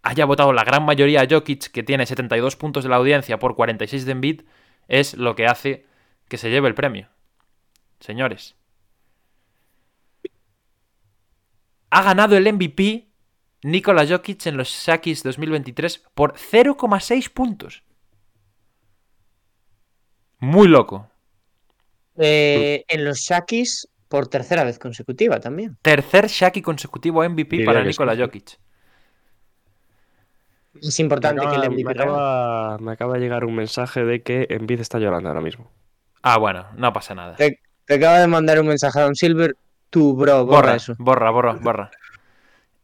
haya 0.03 0.26
votado 0.26 0.53
la 0.53 0.64
gran 0.64 0.86
mayoría 0.86 1.22
a 1.22 1.28
Jokic, 1.28 1.72
que 1.72 1.82
tiene 1.82 2.06
72 2.06 2.56
puntos 2.56 2.84
de 2.84 2.91
la 2.91 2.98
audiencia 2.98 3.40
por 3.40 3.56
46 3.56 4.06
de 4.06 4.12
Embiid, 4.12 4.41
es 4.88 5.16
lo 5.16 5.36
que 5.36 5.48
hace 5.48 5.88
que 6.28 6.38
se 6.38 6.52
lleve 6.52 6.68
el 6.68 6.76
premio. 6.76 7.07
Señores. 7.99 8.56
Ha 11.90 12.02
ganado 12.03 12.36
el 12.38 12.52
MVP 12.52 13.07
Nikola 13.64 14.06
Jokic 14.07 14.45
en 14.48 14.57
los 14.57 14.70
Shakis 14.70 15.24
2023 15.24 16.03
por 16.14 16.34
0,6 16.36 17.30
puntos. 17.32 17.84
Muy 20.40 20.68
loco. 20.68 21.10
Eh, 22.18 22.86
en 22.88 23.06
los 23.06 23.20
Shakis 23.20 23.88
por 24.07 24.28
tercera 24.28 24.64
vez 24.64 24.78
consecutiva 24.80 25.40
también. 25.40 25.78
Tercer 25.82 26.28
Shaki 26.28 26.62
consecutivo 26.62 27.24
MVP 27.28 27.57
Diría 27.57 27.66
para 27.66 27.84
Nikola 27.84 28.16
sí. 28.16 28.22
Jokic. 28.22 28.60
Es 30.82 30.99
me 30.99 31.03
importante 31.03 31.41
acaba, 31.41 31.62
que 31.62 31.66
el 31.68 31.72
MVP 31.74 31.91
acaba- 31.91 32.78
me 32.80 32.91
acaba 32.91 33.14
de 33.16 33.20
llegar 33.22 33.45
un 33.45 33.56
mensaje 33.56 34.03
de 34.03 34.22
que 34.22 34.48
Envid 34.49 34.82
está 34.82 34.99
llorando 34.99 35.30
ahora 35.30 35.41
mismo. 35.41 35.72
Ah, 36.22 36.38
bueno, 36.38 36.68
no 36.76 36.91
pasa 36.91 37.16
nada. 37.16 37.36
Te, 37.36 37.60
te 37.86 37.94
acaba 37.95 38.20
de 38.20 38.28
mandar 38.28 38.60
un 38.60 38.68
mensaje 38.68 38.99
a 38.99 39.03
Don 39.03 39.16
Silver. 39.16 39.56
Tú, 39.90 40.16
bro, 40.16 40.45
borra, 40.45 40.57
Borra, 40.62 40.76
eso. 40.76 40.95
borra, 40.98 41.32
borra, 41.32 41.53
borra. 41.62 41.91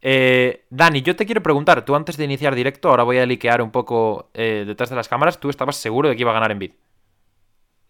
Eh, 0.01 0.65
Dani, 0.69 1.01
yo 1.01 1.15
te 1.15 1.25
quiero 1.25 1.43
preguntar, 1.43 1.85
tú 1.85 1.95
antes 1.95 2.17
de 2.17 2.23
iniciar 2.23 2.55
directo, 2.55 2.89
ahora 2.89 3.03
voy 3.03 3.17
a 3.19 3.25
liquear 3.25 3.61
un 3.61 3.71
poco 3.71 4.29
eh, 4.33 4.63
detrás 4.65 4.89
de 4.89 4.95
las 4.95 5.07
cámaras, 5.07 5.39
tú 5.39 5.49
estabas 5.49 5.75
seguro 5.75 6.09
de 6.09 6.15
que 6.15 6.21
iba 6.21 6.31
a 6.31 6.35
ganar 6.35 6.51
en 6.51 6.59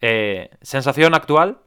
Eh, 0.00 0.50
¿Sensación 0.60 1.14
actual? 1.14 1.58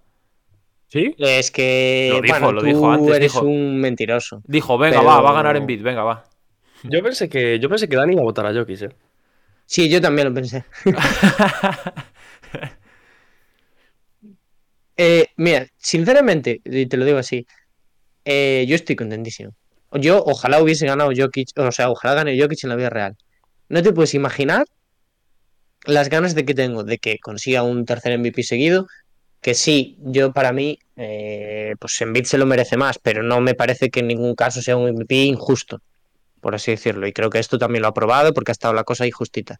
¿Sí? 0.87 1.15
Es 1.17 1.49
que 1.49 2.09
Lo 2.11 2.21
dijo, 2.21 2.33
bueno, 2.33 2.51
lo 2.51 2.61
tú 2.61 2.67
dijo 2.67 2.91
antes, 2.91 3.15
eres 3.15 3.33
dijo. 3.33 3.45
un 3.45 3.79
mentiroso. 3.79 4.41
Dijo, 4.45 4.77
venga, 4.77 4.99
Pero- 4.99 5.09
va, 5.09 5.21
va 5.21 5.29
a 5.31 5.33
ganar 5.33 5.57
en 5.57 5.65
venga, 5.81 6.03
va. 6.03 6.25
Yo 6.83 7.01
pensé 7.01 7.27
que, 7.27 7.57
yo 7.59 7.67
pensé 7.69 7.89
que 7.89 7.95
Dani 7.95 8.13
iba 8.13 8.21
a 8.21 8.25
votar 8.25 8.45
a 8.45 8.53
Jokic, 8.53 8.81
¿eh? 8.83 8.89
Sí, 9.65 9.89
yo 9.89 9.99
también 9.99 10.27
lo 10.27 10.33
pensé. 10.35 10.63
Eh, 14.97 15.27
mira, 15.37 15.67
sinceramente, 15.77 16.61
y 16.63 16.85
te 16.85 16.97
lo 16.97 17.05
digo 17.05 17.17
así, 17.17 17.45
eh, 18.23 18.65
yo 18.67 18.75
estoy 18.75 18.95
contentísimo. 18.95 19.53
Yo 19.93 20.23
ojalá 20.25 20.61
hubiese 20.61 20.85
ganado 20.85 21.11
Jokic, 21.15 21.49
o 21.57 21.71
sea, 21.71 21.89
ojalá 21.89 22.15
gane 22.15 22.39
Jokic 22.39 22.63
en 22.63 22.69
la 22.69 22.75
vida 22.75 22.89
real. 22.89 23.15
No 23.69 23.81
te 23.81 23.93
puedes 23.93 24.13
imaginar 24.13 24.65
las 25.85 26.09
ganas 26.09 26.35
de 26.35 26.45
que 26.45 26.53
tengo 26.53 26.83
de 26.83 26.97
que 26.97 27.19
consiga 27.19 27.63
un 27.63 27.85
tercer 27.85 28.17
MVP 28.17 28.43
seguido. 28.43 28.87
Que 29.41 29.53
sí, 29.53 29.97
yo 29.99 30.33
para 30.33 30.51
mí, 30.51 30.79
eh, 30.95 31.75
pues 31.79 32.01
Embiid 32.01 32.25
se 32.25 32.37
lo 32.37 32.45
merece 32.47 32.77
más, 32.77 32.97
pero 32.97 33.21
no 33.21 33.41
me 33.41 33.53
parece 33.53 33.89
que 33.89 33.99
en 33.99 34.07
ningún 34.07 34.35
caso 34.35 34.61
sea 34.61 34.75
un 34.75 34.89
MVP 34.89 35.15
injusto, 35.15 35.81
por 36.41 36.55
así 36.55 36.71
decirlo. 36.71 37.07
Y 37.07 37.13
creo 37.13 37.29
que 37.29 37.39
esto 37.39 37.59
también 37.59 37.83
lo 37.83 37.89
ha 37.89 37.93
probado 37.93 38.33
porque 38.33 38.51
ha 38.51 38.53
estado 38.53 38.73
la 38.73 38.83
cosa 38.83 39.03
ahí 39.03 39.11
justita. 39.11 39.59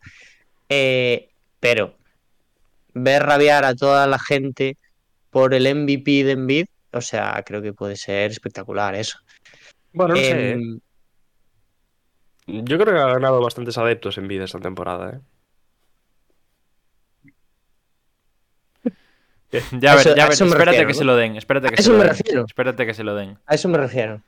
Eh, 0.69 1.29
pero 1.59 1.95
ver 2.93 3.23
rabiar 3.23 3.65
a 3.65 3.75
toda 3.75 4.07
la 4.07 4.17
gente 4.17 4.77
por 5.35 5.53
el 5.53 5.67
MVP 5.67 6.23
de 6.23 6.31
Embiid, 6.31 6.67
o 6.93 7.01
sea, 7.01 7.43
creo 7.45 7.61
que 7.61 7.73
puede 7.73 7.97
ser 7.97 8.31
espectacular 8.31 8.95
eso. 8.95 9.19
Bueno, 9.91 10.15
no 10.15 10.21
sé, 10.21 10.51
¿eh? 10.51 10.51
Em, 10.53 10.79
Yo 12.47 12.77
creo 12.79 12.93
que 12.93 13.01
ha 13.01 13.07
ganado 13.15 13.41
bastantes 13.41 13.77
adeptos 13.77 14.17
en 14.17 14.29
vida 14.29 14.45
esta 14.45 14.59
temporada, 14.61 15.17
¿eh? 15.17 15.19
Ya 19.81 19.93
A 19.93 19.95
ver, 19.95 20.13
ya 20.15 20.25
a 20.25 20.29
ver, 20.29 20.41
espérate 20.41 20.65
refiero, 20.65 20.87
que 20.87 20.93
¿no? 20.93 20.99
se 20.99 21.03
lo 21.03 21.15
den, 21.15 21.35
espérate 21.35 21.69
que 21.69 21.75
A 21.75 21.81
se 21.81 21.81
eso 21.81 21.91
lo 21.91 21.97
me 21.97 22.05
den. 22.05 22.15
refiero. 22.17 22.45
Espérate 22.45 22.85
que 22.85 22.93
se 22.93 23.03
lo 23.03 23.15
den. 23.15 23.37
a 23.45 23.55
eso 23.55 23.67
me 23.69 23.77
refiero. 23.77 24.21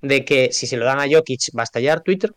De 0.00 0.24
que 0.24 0.52
si 0.52 0.66
se 0.68 0.76
lo 0.76 0.84
dan 0.84 1.00
a 1.00 1.06
Jokic 1.10 1.40
va 1.56 1.62
a 1.62 1.64
estallar 1.64 2.00
Twitter. 2.02 2.32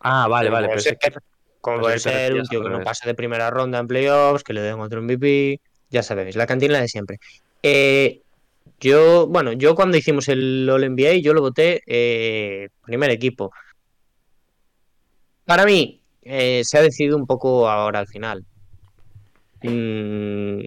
Ah, 0.00 0.28
vale, 0.28 0.48
como 0.48 0.54
vale. 0.56 0.68
puede 0.68 0.80
ser, 0.80 0.98
que... 0.98 1.12
como 1.60 1.80
puede 1.80 1.96
que 1.96 2.00
te 2.00 2.10
ser 2.10 2.34
un 2.34 2.46
tío 2.46 2.62
que 2.62 2.70
no 2.70 2.82
pasa 2.82 3.06
de 3.06 3.14
primera 3.14 3.50
ronda 3.50 3.78
en 3.78 3.86
playoffs, 3.88 4.44
que 4.44 4.52
le 4.54 4.62
den 4.62 4.80
otro 4.80 5.02
MVP, 5.02 5.60
ya 5.90 6.02
sabéis, 6.02 6.36
la 6.36 6.46
cantina 6.46 6.80
de 6.80 6.88
siempre. 6.88 7.18
Eh, 7.62 8.20
yo, 8.80 9.26
bueno, 9.26 9.52
yo 9.52 9.74
cuando 9.74 9.96
hicimos 9.96 10.28
el 10.28 10.68
All 10.70 10.84
NBA, 10.84 11.16
yo 11.22 11.34
lo 11.34 11.40
voté 11.40 11.82
eh, 11.86 12.68
primer 12.84 13.10
equipo. 13.10 13.50
Para 15.44 15.64
mí, 15.64 16.00
eh, 16.22 16.62
se 16.64 16.78
ha 16.78 16.82
decidido 16.82 17.16
un 17.16 17.26
poco 17.26 17.68
ahora 17.68 18.00
al 18.00 18.06
final. 18.06 18.44
Mm, 19.62 20.60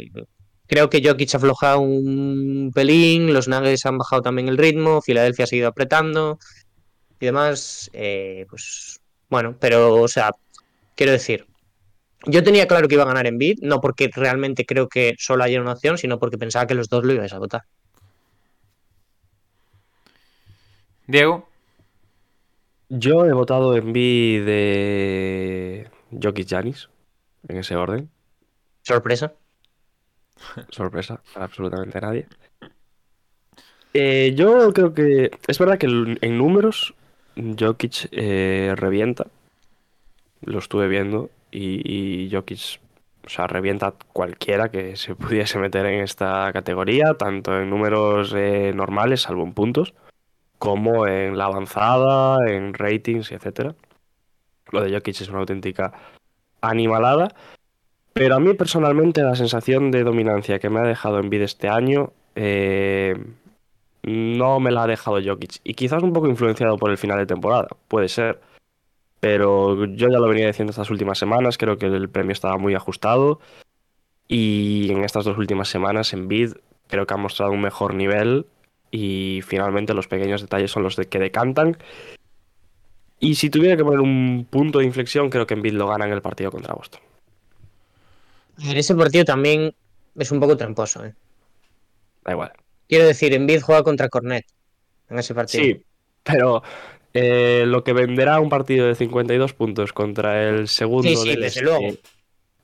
creo 0.67 0.89
que 0.89 1.01
Jokic 1.03 1.33
ha 1.33 1.37
aflojado 1.37 1.79
un 1.81 2.71
pelín, 2.73 3.33
los 3.33 3.47
Nuggets 3.47 3.85
han 3.85 3.97
bajado 3.97 4.21
también 4.21 4.49
el 4.49 4.57
ritmo, 4.57 5.01
Filadelfia 5.01 5.45
ha 5.45 5.47
seguido 5.47 5.67
apretando 5.69 6.39
y 7.19 7.25
demás. 7.25 7.89
eh, 7.93 8.45
pues 8.49 8.99
bueno, 9.29 9.55
pero, 9.59 10.01
o 10.01 10.07
sea, 10.07 10.31
quiero 10.95 11.13
decir, 11.13 11.45
yo 12.25 12.43
tenía 12.43 12.67
claro 12.67 12.87
que 12.87 12.95
iba 12.95 13.03
a 13.03 13.07
ganar 13.07 13.27
en 13.27 13.37
bid, 13.37 13.59
no 13.61 13.81
porque 13.81 14.09
realmente 14.13 14.65
creo 14.65 14.87
que 14.87 15.15
solo 15.17 15.43
haya 15.43 15.61
una 15.61 15.73
opción, 15.73 15.97
sino 15.97 16.19
porque 16.19 16.37
pensaba 16.37 16.67
que 16.67 16.75
los 16.75 16.89
dos 16.89 17.03
lo 17.03 17.13
ibais 17.13 17.33
a 17.33 17.39
votar. 17.39 17.63
Diego, 21.07 21.49
Yo 22.89 23.25
he 23.25 23.33
votado 23.33 23.75
en 23.75 23.93
B 23.93 23.99
de 24.45 25.89
Jokic 26.21 26.47
Janis, 26.47 26.89
en 27.47 27.57
ese 27.57 27.75
orden. 27.75 28.09
Sorpresa. 28.83 29.33
Sorpresa 30.69 31.21
para 31.33 31.45
absolutamente 31.45 32.01
nadie. 32.01 32.27
Eh, 33.93 34.33
yo 34.35 34.71
creo 34.73 34.93
que 34.93 35.31
es 35.47 35.59
verdad 35.59 35.77
que 35.77 35.87
en 35.87 36.37
números 36.37 36.93
Jokic 37.35 38.07
eh, 38.11 38.73
revienta. 38.75 39.27
Lo 40.41 40.59
estuve 40.59 40.87
viendo 40.87 41.29
y, 41.51 42.25
y 42.25 42.31
Jokic 42.31 42.79
O 43.25 43.29
sea, 43.29 43.47
revienta 43.47 43.93
cualquiera 44.13 44.69
que 44.69 44.95
se 44.95 45.15
pudiese 45.15 45.59
meter 45.59 45.85
en 45.85 46.01
esta 46.01 46.51
categoría, 46.53 47.13
tanto 47.15 47.59
en 47.59 47.69
números 47.69 48.33
eh, 48.35 48.71
normales, 48.73 49.21
salvo 49.21 49.43
en 49.43 49.53
puntos, 49.53 49.93
como 50.57 51.07
en 51.07 51.37
la 51.37 51.45
avanzada, 51.45 52.37
en 52.47 52.73
ratings, 52.73 53.31
etcétera. 53.31 53.75
Lo 54.71 54.81
de 54.81 54.93
Jokic 54.93 55.21
es 55.21 55.29
una 55.29 55.39
auténtica 55.39 55.93
animalada. 56.61 57.29
Pero 58.13 58.35
a 58.35 58.39
mí 58.39 58.53
personalmente 58.53 59.23
la 59.23 59.35
sensación 59.35 59.89
de 59.91 60.03
dominancia 60.03 60.59
que 60.59 60.69
me 60.69 60.79
ha 60.79 60.83
dejado 60.83 61.19
Embiid 61.19 61.43
este 61.43 61.69
año 61.69 62.11
eh, 62.35 63.15
no 64.03 64.59
me 64.59 64.71
la 64.71 64.83
ha 64.83 64.87
dejado 64.87 65.19
Jokic. 65.23 65.59
Y 65.63 65.73
quizás 65.73 66.03
un 66.03 66.13
poco 66.13 66.27
influenciado 66.27 66.77
por 66.77 66.91
el 66.91 66.97
final 66.97 67.19
de 67.19 67.25
temporada, 67.25 67.67
puede 67.87 68.09
ser. 68.09 68.39
Pero 69.21 69.85
yo 69.85 70.09
ya 70.09 70.17
lo 70.17 70.27
venía 70.27 70.47
diciendo 70.47 70.71
estas 70.71 70.89
últimas 70.89 71.19
semanas, 71.19 71.57
creo 71.57 71.77
que 71.77 71.85
el 71.85 72.09
premio 72.09 72.33
estaba 72.33 72.57
muy 72.57 72.75
ajustado. 72.75 73.39
Y 74.27 74.91
en 74.91 75.03
estas 75.03 75.25
dos 75.25 75.37
últimas 75.37 75.69
semanas 75.69 76.11
Embiid 76.11 76.53
creo 76.87 77.05
que 77.05 77.13
ha 77.13 77.17
mostrado 77.17 77.51
un 77.51 77.61
mejor 77.61 77.93
nivel. 77.93 78.47
Y 78.89 79.41
finalmente 79.45 79.93
los 79.93 80.07
pequeños 80.07 80.41
detalles 80.41 80.71
son 80.71 80.83
los 80.83 80.95
de 80.95 81.05
que 81.05 81.19
decantan. 81.19 81.77
Y 83.19 83.35
si 83.35 83.51
tuviera 83.51 83.77
que 83.77 83.83
poner 83.83 83.99
un 83.99 84.47
punto 84.49 84.79
de 84.79 84.85
inflexión, 84.85 85.29
creo 85.29 85.45
que 85.45 85.53
Embiid 85.53 85.73
lo 85.73 85.87
gana 85.87 86.05
en 86.05 86.13
el 86.13 86.23
partido 86.23 86.51
contra 86.51 86.73
Boston. 86.73 86.99
Ver, 88.57 88.77
ese 88.77 88.95
partido 88.95 89.23
también 89.23 89.75
es 90.17 90.31
un 90.31 90.39
poco 90.39 90.57
tramposo, 90.57 91.05
¿eh? 91.05 91.13
Da 92.25 92.31
igual. 92.31 92.51
Quiero 92.89 93.05
decir, 93.05 93.33
Embiid 93.33 93.61
juega 93.61 93.83
contra 93.83 94.09
Cornet 94.09 94.45
en 95.09 95.19
ese 95.19 95.35
partido. 95.35 95.63
Sí, 95.63 95.85
pero 96.23 96.63
eh, 97.13 97.65
lo 97.67 97.83
que 97.83 97.93
venderá 97.93 98.39
un 98.39 98.49
partido 98.49 98.87
de 98.87 98.95
52 98.95 99.53
puntos 99.53 99.93
contra 99.93 100.47
el 100.49 100.67
segundo 100.67 101.03
Sí, 101.09 101.15
sí, 101.15 101.29
del 101.29 101.41
desde 101.41 101.61
este, 101.61 101.61
luego. 101.61 101.97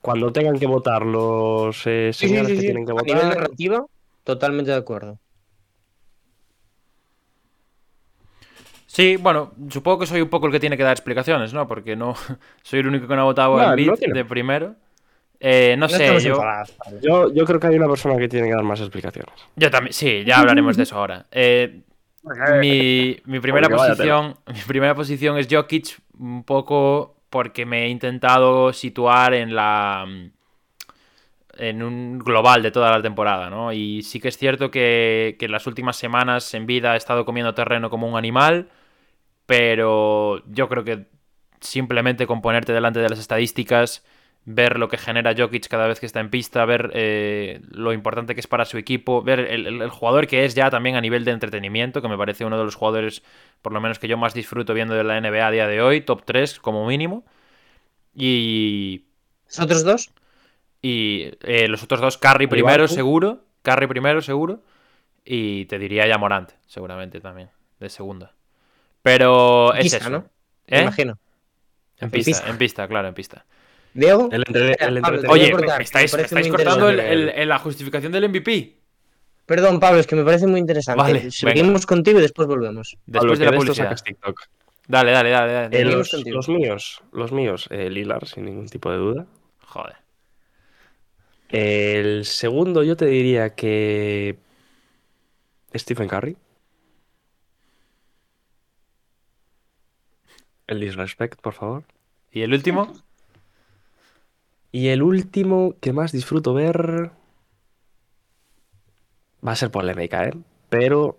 cuando 0.00 0.32
tengan 0.32 0.58
que 0.58 0.66
votar 0.66 1.04
los 1.06 1.86
eh, 1.86 2.12
Sí, 2.12 2.28
sí, 2.28 2.28
señores 2.28 2.48
sí, 2.48 2.56
que 2.56 2.62
sí. 2.62 2.66
tienen 2.66 2.86
que 2.86 2.92
A 2.96 3.02
nivel 3.02 3.28
votar, 3.28 3.34
narrativa, 3.36 3.84
totalmente 4.24 4.70
de 4.70 4.76
acuerdo. 4.78 5.18
Sí, 8.86 9.16
bueno, 9.16 9.52
supongo 9.70 10.00
que 10.00 10.06
soy 10.06 10.22
un 10.22 10.28
poco 10.28 10.46
el 10.46 10.52
que 10.52 10.60
tiene 10.60 10.76
que 10.76 10.82
dar 10.82 10.92
explicaciones, 10.92 11.52
¿no? 11.52 11.68
Porque 11.68 11.94
no 11.94 12.14
soy 12.62 12.80
el 12.80 12.88
único 12.88 13.06
que 13.06 13.14
no 13.14 13.22
ha 13.22 13.24
votado 13.24 13.56
No, 13.56 13.62
en 13.74 13.86
no 13.86 13.92
beat 13.96 14.00
de 14.00 14.24
primero. 14.24 14.74
Eh, 15.40 15.76
no, 15.78 15.86
No 15.86 15.88
sé, 15.88 16.20
yo, 16.20 16.40
yo, 17.00 17.32
yo 17.32 17.44
creo 17.44 17.60
que 17.60 17.68
hay 17.68 17.76
una 17.76 17.88
persona 17.88 18.16
que 18.16 18.28
tiene 18.28 18.48
que 18.48 18.54
dar 18.54 18.64
más 18.64 18.80
explicaciones. 18.80 19.32
yo 19.56 19.70
también, 19.70 19.92
sí, 19.92 20.24
ya 20.24 20.40
hablaremos 20.40 20.76
de 20.76 20.82
eso 20.82 20.96
ahora. 20.96 21.26
Eh, 21.30 21.82
mi, 22.60 23.20
mi 23.24 23.40
primera 23.40 23.68
Porque 23.68 23.88
posición, 23.88 24.36
mi 24.46 24.60
primera 24.66 24.94
posición 24.94 25.38
es 25.38 25.48
Jokic, 25.50 25.98
un 26.18 26.44
poco 26.44 27.16
porque 27.30 27.66
me 27.66 27.84
he 27.84 27.88
intentado 27.88 28.72
situar 28.72 29.34
en 29.34 29.54
la 29.54 30.06
en 31.58 31.82
un 31.82 32.18
global 32.20 32.62
de 32.62 32.70
toda 32.70 32.90
la 32.92 33.02
temporada, 33.02 33.50
¿no? 33.50 33.72
Y 33.72 34.02
sí 34.02 34.20
que 34.20 34.28
es 34.28 34.38
cierto 34.38 34.70
que, 34.70 35.36
que 35.38 35.46
en 35.46 35.52
las 35.52 35.66
últimas 35.66 35.96
semanas 35.96 36.54
en 36.54 36.66
vida 36.66 36.92
ha 36.92 36.96
estado 36.96 37.24
comiendo 37.24 37.52
terreno 37.54 37.90
como 37.90 38.08
un 38.08 38.16
animal, 38.16 38.68
pero 39.46 40.44
yo 40.46 40.68
creo 40.68 40.84
que 40.84 41.06
simplemente 41.60 42.26
con 42.26 42.42
ponerte 42.42 42.72
delante 42.72 43.00
de 43.00 43.08
las 43.08 43.18
estadísticas, 43.18 44.04
ver 44.44 44.78
lo 44.78 44.88
que 44.88 44.96
genera 44.98 45.34
Jokic 45.36 45.68
cada 45.68 45.86
vez 45.86 46.00
que 46.00 46.06
está 46.06 46.20
en 46.20 46.30
pista, 46.30 46.64
ver 46.64 46.90
eh, 46.94 47.60
lo 47.70 47.92
importante 47.92 48.34
que 48.34 48.40
es 48.40 48.46
para 48.46 48.64
su 48.64 48.78
equipo, 48.78 49.22
ver 49.22 49.40
el, 49.40 49.66
el- 49.66 49.82
el 49.82 49.90
jugador 49.90 50.26
que 50.26 50.44
es 50.44 50.54
ya 50.54 50.70
también 50.70 50.96
a 50.96 51.00
nivel 51.02 51.24
de 51.24 51.32
entretenimiento, 51.32 52.00
que 52.02 52.08
me 52.08 52.16
parece 52.18 52.44
uno 52.46 52.58
de 52.58 52.64
los 52.64 52.74
jugadores, 52.74 53.22
por 53.62 53.72
lo 53.72 53.80
menos 53.80 53.98
que 53.98 54.08
yo 54.08 54.16
más 54.16 54.34
disfruto 54.34 54.74
viendo 54.74 54.94
de 54.94 55.04
la 55.04 55.18
NBA 55.18 55.46
a 55.48 55.50
día 55.50 55.66
de 55.66 55.82
hoy, 55.82 56.00
top 56.00 56.22
3 56.24 56.60
como 56.60 56.86
mínimo. 56.86 57.24
Y, 58.14 59.06
¿Los 59.48 59.58
otros 59.60 59.84
dos? 59.84 60.10
y 60.80 61.30
eh, 61.42 61.68
los 61.68 61.82
otros 61.82 62.00
dos, 62.00 62.18
Igual 62.18 62.48
primero, 62.48 62.88
seguro. 62.88 63.44
Curry 63.62 63.86
primero, 63.86 64.22
seguro. 64.22 64.62
Y 65.24 65.66
te 65.66 65.78
diría 65.78 66.06
ya 66.06 66.18
Morant, 66.18 66.52
seguramente 66.66 67.20
también, 67.20 67.50
de 67.80 67.88
segunda. 67.90 68.34
Pero 69.02 69.74
es 69.74 69.84
Pista, 69.84 69.98
eso. 69.98 70.10
¿no? 70.10 70.30
Me 70.68 70.78
¿Eh? 70.78 70.82
imagino. 70.82 71.18
En 71.98 72.10
pista, 72.10 72.30
pista. 72.32 72.50
en 72.50 72.58
pista, 72.58 72.88
claro, 72.88 73.08
en 73.08 73.14
pista. 73.14 73.46
Diego, 73.98 74.28
El, 74.30 74.44
entre- 74.46 74.76
Pablo, 75.00 75.22
Oye, 75.30 75.50
cortar, 75.50 75.82
estáis, 75.82 76.12
me 76.14 76.48
cortando 76.50 76.88
el- 76.88 76.94
interesante. 76.96 77.12
el- 77.12 77.28
el- 77.42 77.48
la 77.48 77.58
justificación 77.58 78.12
del 78.12 78.24
MVP. 78.28 78.76
perdón, 79.44 79.80
Pablo, 79.80 79.98
es 79.98 80.06
que 80.06 80.14
me 80.14 80.24
parece 80.24 80.46
muy 80.46 80.60
interesante. 80.60 81.02
Vale, 81.02 81.30
Seguimos 81.30 81.84
contigo 81.86 82.18
y 82.18 82.22
después 82.22 82.46
volvemos. 82.46 82.96
Pablo, 83.10 83.32
Después 83.32 83.38
de 83.38 83.44
la 83.46 83.52
publicidad. 83.52 84.00
TikTok. 84.02 84.40
Dale, 84.86 85.10
dale, 85.12 85.30
dale. 85.30 85.52
dale. 85.52 85.80
Eh, 85.80 85.84
los 85.84 86.48
míos, 86.48 87.02
los 87.12 87.32
míos, 87.32 87.66
eh, 87.70 87.90
Lilar, 87.90 88.26
sin 88.26 88.44
ningún 88.44 88.68
tipo 88.68 88.90
de 88.90 88.98
duda. 88.98 89.26
Joder. 89.66 89.96
El 91.48 92.24
segundo 92.24 92.82
yo 92.84 92.96
te 92.96 93.06
diría 93.06 93.54
que 93.54 94.38
Stephen 95.74 96.08
Curry. 96.08 96.36
El 100.66 100.80
disrespect, 100.80 101.40
por 101.40 101.54
favor. 101.54 101.84
¿Y 102.30 102.42
el 102.42 102.52
último? 102.52 102.92
Y 104.70 104.88
el 104.88 105.02
último 105.02 105.74
que 105.80 105.92
más 105.92 106.12
disfruto 106.12 106.52
ver 106.54 107.10
va 109.46 109.52
a 109.52 109.56
ser 109.56 109.70
polémica, 109.70 110.24
¿eh? 110.24 110.34
Pero 110.68 111.18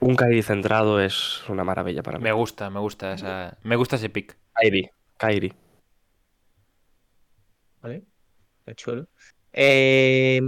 un 0.00 0.16
Kyrie 0.16 0.42
centrado 0.42 1.00
es 1.00 1.48
una 1.48 1.62
maravilla 1.62 2.02
para 2.02 2.18
mí. 2.18 2.24
Me 2.24 2.32
gusta, 2.32 2.70
me 2.70 2.80
gusta 2.80 3.12
esa. 3.14 3.56
Me 3.62 3.76
gusta 3.76 3.96
ese 3.96 4.08
pick. 4.08 4.36
Kyrie, 4.54 4.92
Kyrie. 5.18 5.54
¿Vale? 7.82 8.02
Qué 8.66 8.74
chulo. 8.74 9.06
Eh, 9.52 10.40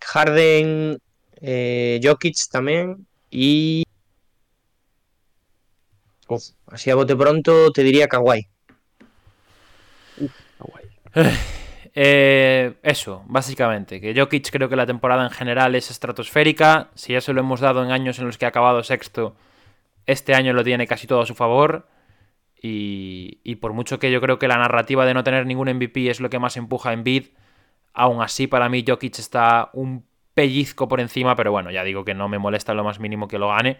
Harden, 0.00 0.98
eh, 1.40 2.00
Jokic 2.02 2.36
también. 2.50 3.06
Y. 3.30 3.84
Uf, 6.28 6.44
así 6.66 6.90
a 6.90 6.94
bote 6.94 7.16
pronto 7.16 7.72
te 7.72 7.82
diría 7.82 8.06
Kawhi. 8.06 8.48
Eh, 12.00 12.74
eso, 12.84 13.24
básicamente. 13.26 14.00
Que 14.00 14.14
Jokic 14.14 14.50
creo 14.52 14.68
que 14.68 14.76
la 14.76 14.86
temporada 14.86 15.24
en 15.24 15.30
general 15.30 15.74
es 15.74 15.90
estratosférica. 15.90 16.90
Si 16.94 17.12
ya 17.12 17.20
se 17.20 17.32
lo 17.32 17.40
hemos 17.40 17.58
dado 17.58 17.82
en 17.82 17.90
años 17.90 18.20
en 18.20 18.26
los 18.26 18.38
que 18.38 18.44
ha 18.44 18.50
acabado 18.50 18.84
sexto, 18.84 19.34
este 20.06 20.32
año 20.32 20.52
lo 20.52 20.62
tiene 20.62 20.86
casi 20.86 21.08
todo 21.08 21.22
a 21.22 21.26
su 21.26 21.34
favor. 21.34 21.88
Y, 22.62 23.40
y 23.42 23.56
por 23.56 23.72
mucho 23.72 23.98
que 23.98 24.12
yo 24.12 24.20
creo 24.20 24.38
que 24.38 24.46
la 24.46 24.58
narrativa 24.58 25.06
de 25.06 25.14
no 25.14 25.24
tener 25.24 25.44
ningún 25.44 25.68
MVP 25.74 26.08
es 26.08 26.20
lo 26.20 26.30
que 26.30 26.38
más 26.38 26.56
empuja 26.56 26.92
en 26.92 27.02
bid, 27.02 27.26
aún 27.94 28.22
así 28.22 28.46
para 28.46 28.68
mí 28.68 28.84
Jokic 28.86 29.18
está 29.18 29.70
un 29.72 30.04
pellizco 30.34 30.86
por 30.86 31.00
encima, 31.00 31.34
pero 31.34 31.50
bueno, 31.50 31.72
ya 31.72 31.82
digo 31.82 32.04
que 32.04 32.14
no 32.14 32.28
me 32.28 32.38
molesta 32.38 32.74
lo 32.74 32.84
más 32.84 33.00
mínimo 33.00 33.26
que 33.26 33.38
lo 33.38 33.48
gane. 33.48 33.78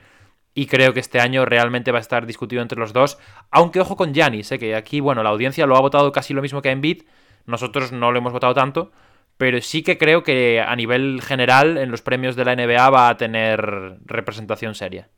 Y 0.55 0.66
creo 0.66 0.93
que 0.93 1.01
este 1.01 1.20
año 1.20 1.45
realmente 1.45 1.93
va 1.93 1.99
a 1.99 2.01
estar 2.01 2.27
discutido 2.27 2.62
entre 2.62 2.79
los 2.79 2.93
dos. 2.93 3.19
Aunque 3.51 3.81
ojo 3.81 3.97
con 3.97 4.12
Giannis, 4.12 4.51
¿eh? 4.53 4.59
que 4.59 4.75
aquí, 4.75 5.01
bueno, 5.01 5.23
la 5.23 5.31
audiencia 5.31 5.66
lo 5.66 5.77
ha 5.77 5.81
votado 5.81 6.11
casi 6.12 6.35
lo 6.35 6.43
mismo 6.43 6.62
que 6.62 6.70
en 6.70 6.81
bid. 6.81 7.03
Nosotros 7.47 7.93
no 7.93 8.11
lo 8.12 8.19
hemos 8.19 8.33
votado 8.33 8.55
tanto. 8.55 8.91
Pero 9.37 9.61
sí 9.62 9.83
que 9.85 9.99
creo 9.99 10.25
que 10.25 10.61
a 10.61 10.75
nivel 10.75 11.23
general 11.23 11.79
en 11.79 11.93
los 11.93 12.03
premios 12.03 12.35
de 12.35 12.45
la 12.45 12.57
NBA 12.57 12.91
va 12.91 13.09
a 13.09 13.16
tener 13.16 13.99
representación 14.05 14.75
seria. 14.75 15.09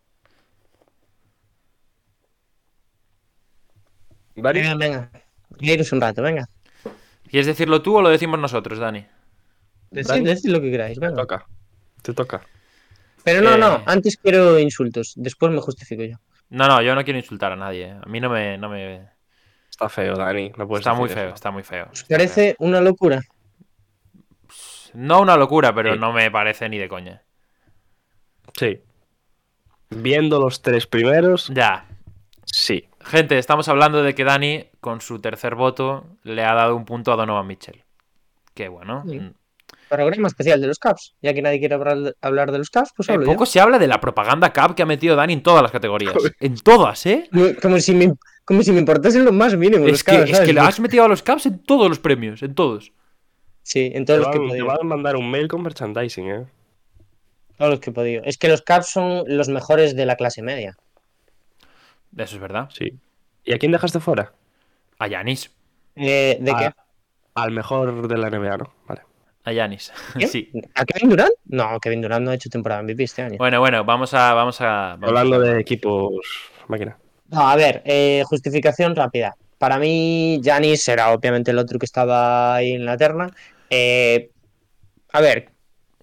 Venga, 4.35 4.75
venga. 4.75 5.11
Iros 5.61 5.93
un 5.93 6.01
rato, 6.01 6.23
venga. 6.23 6.49
¿Quieres 7.29 7.47
decirlo 7.47 7.83
tú 7.83 7.97
o 7.97 8.03
lo 8.03 8.11
decimos 8.11 8.39
nosotros, 8.39 8.79
Dani? 8.79 9.07
Decid, 9.91 10.25
decid 10.25 10.51
lo 10.51 10.61
que 10.61 10.71
queráis, 10.71 10.99
te 10.99 11.07
venga. 11.07 11.23
toca. 11.23 11.47
Te 12.03 12.13
toca. 12.15 12.43
Pero 13.25 13.41
no, 13.43 13.55
Eh. 13.55 13.59
no, 13.59 13.83
antes 13.87 14.17
quiero 14.17 14.59
insultos, 14.59 15.13
después 15.17 15.53
me 15.53 15.61
justifico 15.61 16.03
yo. 16.05 16.17
No, 16.51 16.67
no, 16.67 16.83
yo 16.83 16.95
no 16.95 17.05
quiero 17.05 17.19
insultar 17.19 17.53
a 17.53 17.57
nadie. 17.57 17.85
¿eh? 17.87 17.97
A 18.03 18.07
mí 18.09 18.21
no 18.21 18.29
me... 18.31 18.59
No 18.59 18.69
me... 18.69 19.09
Está 19.71 19.89
feo, 19.89 20.15
Dani. 20.17 20.51
No 20.57 20.67
puedes 20.67 20.81
Está 20.85 20.95
muy 20.95 21.09
feo, 21.09 21.33
está 21.33 21.51
muy 21.51 21.63
feo. 21.63 21.89
¿Os 21.93 22.05
parece 22.05 22.57
una 22.59 22.81
locura? 22.81 23.23
No 24.95 25.21
una 25.21 25.37
locura, 25.37 25.73
pero 25.75 25.93
Sí. 25.95 25.99
no 25.99 26.13
me 26.13 26.31
parece 26.31 26.69
ni 26.69 26.77
de 26.79 26.89
coña. 26.89 27.23
Sí. 28.59 28.81
Viendo 29.91 30.41
los 30.41 30.61
tres 30.63 30.87
primeros, 30.87 31.49
Ya. 31.55 31.87
sí. 32.45 32.87
Gente, 33.03 33.39
estamos 33.39 33.69
hablando 33.69 34.03
de 34.03 34.15
que 34.15 34.25
Dani, 34.25 34.67
con 34.81 35.01
su 35.01 35.21
tercer 35.21 35.55
voto, 35.55 36.05
le 36.25 36.45
ha 36.45 36.53
dado 36.55 36.77
un 36.77 36.85
punto 36.85 37.13
a 37.13 37.17
Donovan 37.17 37.47
Mitchell. 37.47 37.83
Qué 38.55 38.69
bueno. 38.69 39.05
Sí. 39.09 39.21
Programa 39.89 40.29
especial 40.29 40.61
de 40.61 40.67
los 40.69 40.79
Caps. 40.79 41.15
Ya 41.23 41.35
que 41.35 41.43
nadie 41.43 41.59
quiere 41.59 41.75
hablar, 41.75 42.15
hablar 42.21 42.53
de 42.53 42.59
los 42.59 42.71
Caps, 42.71 42.93
pues 42.97 43.09
Eh, 43.09 43.13
hablo 43.13 43.27
yo. 43.27 43.33
poco 43.33 43.47
se 43.47 43.61
habla 43.61 43.79
de 43.79 43.87
la 43.89 44.01
propaganda 44.01 44.53
Cup 44.53 44.75
que 44.75 44.83
ha 44.83 44.87
metido 44.87 45.17
Dani 45.17 45.33
en 45.33 45.43
todas 45.43 45.63
las 45.63 45.73
categorías. 45.73 46.15
En 46.41 46.57
todas, 46.61 47.05
¿eh? 47.07 47.29
Como, 47.33 47.47
como 47.61 47.79
si 47.81 47.95
me, 47.95 48.15
como 48.45 48.63
si 48.63 48.73
me 48.73 48.79
importasen 48.81 49.25
lo 49.25 49.33
más 49.33 49.57
mínimo 49.57 49.87
los 49.87 49.95
Es 49.99 50.05
que, 50.05 50.23
es 50.23 50.41
que 50.41 50.53
le 50.53 50.61
has 50.61 50.79
metido 50.81 51.05
a 51.05 51.09
los 51.09 51.23
Caps 51.23 51.47
en 51.47 51.59
todos 51.61 51.89
los 51.89 51.99
premios, 51.99 52.43
en 52.43 52.55
todos. 52.55 52.93
Sí, 53.63 53.91
en 53.95 54.05
Te 54.05 54.15
todos 54.17 54.21
los 54.21 54.29
que 54.31 54.37
he 54.37 54.41
van, 54.41 54.49
te 54.49 54.53
podido. 54.53 54.67
van 54.67 54.79
a 54.81 54.85
mandar 54.85 55.17
un 55.17 55.31
mail 55.31 55.49
con 55.49 55.63
merchandising, 55.63 56.29
¿eh? 56.31 56.47
Todos 57.59 57.71
los 57.73 57.81
que 57.81 57.91
he 57.91 57.93
podido. 57.93 58.23
Es 58.25 58.39
que 58.39 58.49
los 58.49 58.63
Caps 58.63 58.87
son 58.89 59.25
los 59.27 59.49
mejores 59.49 59.95
de 59.97 60.07
la 60.07 60.17
clase 60.17 60.41
media. 60.43 60.77
Eso 62.17 62.37
es 62.37 62.41
verdad. 62.41 62.69
Sí. 62.73 62.95
¿Y 63.45 63.53
a 63.55 63.59
quién 63.59 63.73
dejaste 63.73 64.01
fuera? 64.01 64.33
A 64.99 65.07
Yanis. 65.09 65.51
Eh, 65.97 66.39
¿De 66.41 66.55
qué? 66.55 66.71
Al 67.35 67.51
mejor 67.53 68.09
de 68.09 68.17
la 68.19 68.31
NBA, 68.31 68.57
¿no? 68.57 68.73
Vale. 68.87 69.03
A 69.45 69.53
Yanis. 69.53 69.93
Sí. 70.31 70.51
¿A 70.75 70.85
Kevin 70.85 71.11
Durant? 71.11 71.33
No, 71.47 71.79
Kevin 71.81 72.03
Durant 72.03 72.25
no 72.25 72.31
ha 72.31 72.35
hecho 72.35 72.49
temporada 72.51 72.83
MVP 72.83 73.05
este 73.05 73.23
año. 73.23 73.39
Bueno, 73.39 73.61
bueno, 73.61 73.85
vamos 73.85 74.13
a. 74.15 74.35
Vamos 74.35 74.61
a 74.61 74.97
vamos 75.01 75.09
Hablando 75.09 75.37
a- 75.37 75.39
de 75.41 75.61
equipos 75.61 76.13
máquina. 76.69 76.99
No, 77.29 77.49
a 77.49 77.57
ver, 77.57 77.83
eh, 77.85 78.23
justificación 78.27 78.95
rápida. 78.97 79.35
Para 79.59 79.79
mí, 79.79 80.41
Janis 80.43 80.87
era 80.89 81.13
obviamente 81.13 81.51
el 81.53 81.59
otro 81.59 81.79
que 81.79 81.87
estaba 81.87 82.55
ahí 82.57 82.73
en 82.73 82.85
la 82.85 82.97
terna. 82.97 83.29
Eh, 83.69 84.31
a 85.13 85.21
ver, 85.21 85.51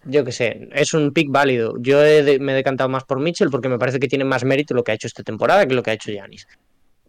yo 0.06 0.24
qué 0.24 0.32
sé, 0.32 0.70
es 0.74 0.94
un 0.94 1.12
pick 1.12 1.30
válido. 1.30 1.74
Yo 1.80 2.04
he 2.04 2.24
de- 2.24 2.40
me 2.40 2.54
he 2.54 2.56
decantado 2.56 2.90
más 2.90 3.04
por 3.04 3.20
Mitchell 3.20 3.50
porque 3.50 3.68
me 3.68 3.78
parece 3.80 4.00
que 4.00 4.08
tiene 4.08 4.24
más 4.26 4.44
mérito 4.46 4.74
lo 4.74 4.84
que 4.84 4.92
ha 4.92 4.96
hecho 4.96 5.08
esta 5.08 5.24
temporada 5.24 5.66
que 5.66 5.74
lo 5.76 5.84
que 5.84 5.92
ha 5.92 5.94
hecho 5.94 6.12
Janis. 6.16 6.48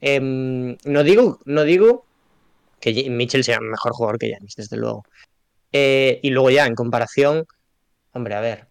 no 0.01 1.03
digo, 1.05 1.39
no 1.45 1.63
digo 1.65 2.05
que 2.81 3.09
Mitchell 3.11 3.45
sea 3.45 3.61
mejor 3.61 3.93
jugador 3.93 4.19
que 4.19 4.33
Janis, 4.33 4.55
desde 4.57 4.77
luego. 4.77 5.05
Eh, 5.73 6.21
y 6.23 6.31
luego 6.31 6.51
ya, 6.51 6.67
en 6.67 6.75
comparación, 6.75 7.47
hombre, 8.13 8.35
a 8.35 8.41
ver. 8.41 8.67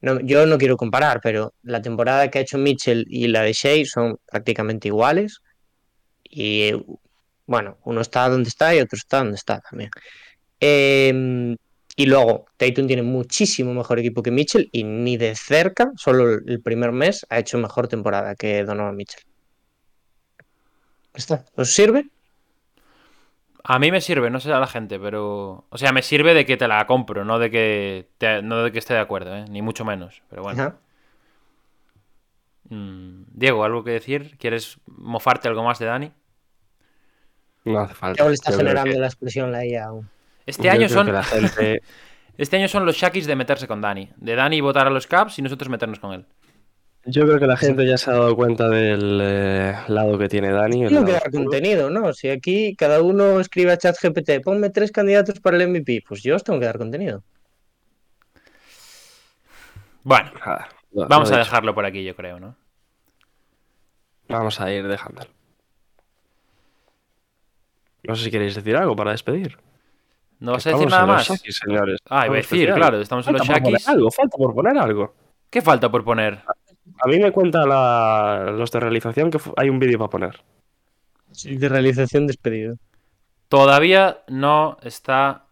Yo 0.00 0.46
no 0.46 0.58
quiero 0.58 0.76
comparar, 0.76 1.20
pero 1.22 1.54
la 1.62 1.80
temporada 1.80 2.28
que 2.28 2.38
ha 2.38 2.42
hecho 2.42 2.58
Mitchell 2.58 3.06
y 3.08 3.28
la 3.28 3.42
de 3.42 3.52
Shea 3.52 3.84
son 3.86 4.18
prácticamente 4.26 4.88
iguales. 4.88 5.40
Y 6.24 6.72
bueno, 7.46 7.78
uno 7.84 8.00
está 8.00 8.28
donde 8.28 8.48
está 8.48 8.74
y 8.74 8.80
otro 8.80 8.96
está 8.96 9.18
donde 9.18 9.36
está 9.36 9.60
también. 9.60 9.90
Eh, 10.58 11.56
y 11.94 12.06
luego, 12.06 12.46
Tatum 12.56 12.86
tiene 12.86 13.02
muchísimo 13.02 13.74
mejor 13.74 13.98
equipo 13.98 14.22
que 14.22 14.30
Mitchell 14.30 14.68
y 14.72 14.82
ni 14.82 15.16
de 15.18 15.34
cerca, 15.36 15.92
solo 15.96 16.38
el 16.46 16.62
primer 16.62 16.90
mes, 16.90 17.26
ha 17.28 17.38
hecho 17.38 17.58
mejor 17.58 17.86
temporada 17.86 18.34
que 18.34 18.64
Donovan 18.64 18.96
Mitchell. 18.96 19.22
Está. 21.14 21.44
¿Os 21.54 21.74
sirve? 21.74 22.06
A 23.64 23.78
mí 23.78 23.90
me 23.92 24.00
sirve, 24.00 24.28
no 24.30 24.40
sé 24.40 24.52
a 24.52 24.58
la 24.58 24.66
gente, 24.66 24.98
pero. 24.98 25.66
O 25.70 25.78
sea, 25.78 25.92
me 25.92 26.02
sirve 26.02 26.34
de 26.34 26.44
que 26.44 26.56
te 26.56 26.66
la 26.66 26.84
compro, 26.86 27.24
no 27.24 27.38
de 27.38 27.50
que, 27.50 28.08
te- 28.18 28.42
no 28.42 28.62
de 28.64 28.72
que 28.72 28.78
esté 28.80 28.94
de 28.94 29.00
acuerdo, 29.00 29.36
¿eh? 29.36 29.44
ni 29.48 29.62
mucho 29.62 29.84
menos. 29.84 30.22
Pero 30.28 30.42
bueno. 30.42 30.60
Ajá. 30.62 30.76
Mm, 32.70 33.24
Diego, 33.32 33.64
¿algo 33.64 33.84
que 33.84 33.90
decir? 33.92 34.36
¿Quieres 34.38 34.78
mofarte 34.86 35.48
algo 35.48 35.62
más 35.62 35.78
de 35.78 35.86
Dani? 35.86 36.12
No 37.64 37.78
hace 37.80 37.94
falta. 37.94 38.22
Luego 38.22 38.30
le 38.30 38.34
está 38.34 38.50
Yo 38.50 38.56
generando 38.58 38.92
que- 38.92 38.98
la 38.98 39.06
expresión 39.06 39.52
la 39.52 39.64
IA 39.64 39.84
aún. 39.86 40.08
Este 40.46 40.64
yo 40.64 40.72
año 40.72 40.88
son. 40.88 41.06
que 41.06 41.12
la 41.12 41.22
gente- 41.24 41.82
Este 42.38 42.56
año 42.56 42.66
son 42.66 42.86
los 42.86 42.96
Shakis 42.96 43.26
de 43.26 43.36
meterse 43.36 43.68
con 43.68 43.80
Dani. 43.82 44.08
De 44.16 44.34
Dani 44.34 44.60
votar 44.62 44.86
a 44.86 44.90
los 44.90 45.06
Caps 45.06 45.38
y 45.38 45.42
nosotros 45.42 45.68
meternos 45.68 46.00
con 46.00 46.14
él. 46.14 46.24
Yo 47.04 47.24
creo 47.26 47.40
que 47.40 47.46
la 47.46 47.56
gente 47.56 47.84
ya 47.84 47.98
se 47.98 48.10
ha 48.10 48.14
dado 48.14 48.36
cuenta 48.36 48.68
del 48.68 49.18
eh, 49.20 49.74
lado 49.88 50.16
que 50.18 50.28
tiene 50.28 50.52
Dani. 50.52 50.84
el 50.84 50.88
Tengo 50.90 51.04
que 51.04 51.12
lado 51.12 51.20
dar 51.24 51.28
oscuro. 51.28 51.44
contenido, 51.44 51.90
¿no? 51.90 52.12
Si 52.12 52.28
aquí 52.28 52.76
cada 52.76 53.02
uno 53.02 53.40
escribe 53.40 53.72
a 53.72 53.76
ChatGPT, 53.78 54.40
ponme 54.44 54.70
tres 54.70 54.92
candidatos 54.92 55.40
para 55.40 55.56
el 55.56 55.68
MVP, 55.68 56.04
pues 56.06 56.22
yo 56.22 56.36
os 56.36 56.44
tengo 56.44 56.60
que 56.60 56.66
dar 56.66 56.78
contenido. 56.78 57.24
Bueno, 60.04 60.30
vamos 60.92 61.30
a 61.32 61.38
dejarlo 61.38 61.74
por 61.74 61.84
aquí, 61.86 62.04
yo 62.04 62.14
creo, 62.14 62.38
¿no? 62.40 62.56
Vamos 64.28 64.60
a 64.60 64.72
ir 64.72 64.86
dejándolo. 64.86 65.30
No 68.04 68.16
sé 68.16 68.24
si 68.24 68.30
queréis 68.30 68.54
decir 68.54 68.76
algo 68.76 68.96
para 68.96 69.12
despedir. 69.12 69.58
¿No 70.40 70.52
vas 70.52 70.66
a 70.66 70.70
decir 70.70 70.88
nada 70.88 71.06
más? 71.06 71.28
Shakis, 71.28 71.56
señores. 71.64 71.98
Ah, 72.08 72.26
iba 72.26 72.34
a 72.34 72.36
decir, 72.38 72.58
especial. 72.62 72.76
claro, 72.78 73.00
estamos 73.00 73.26
en 73.28 73.32
los 73.34 73.46
Falta 73.46 73.68
Shakis. 73.70 73.88
algo, 73.88 74.10
falta 74.10 74.36
por 74.36 74.54
poner 74.54 74.76
algo. 74.78 75.14
¿Qué 75.50 75.62
falta 75.62 75.88
por 75.90 76.02
poner? 76.04 76.42
A 77.00 77.08
mí 77.08 77.18
me 77.18 77.32
cuenta 77.32 77.64
la- 77.66 78.52
los 78.56 78.70
de 78.70 78.80
realización 78.80 79.30
que 79.30 79.38
hay 79.56 79.68
un 79.68 79.78
vídeo 79.78 79.98
para 79.98 80.10
poner. 80.10 80.40
De 81.44 81.68
realización 81.68 82.26
despedido. 82.26 82.76
Todavía 83.48 84.22
no 84.28 84.76
está 84.82 85.46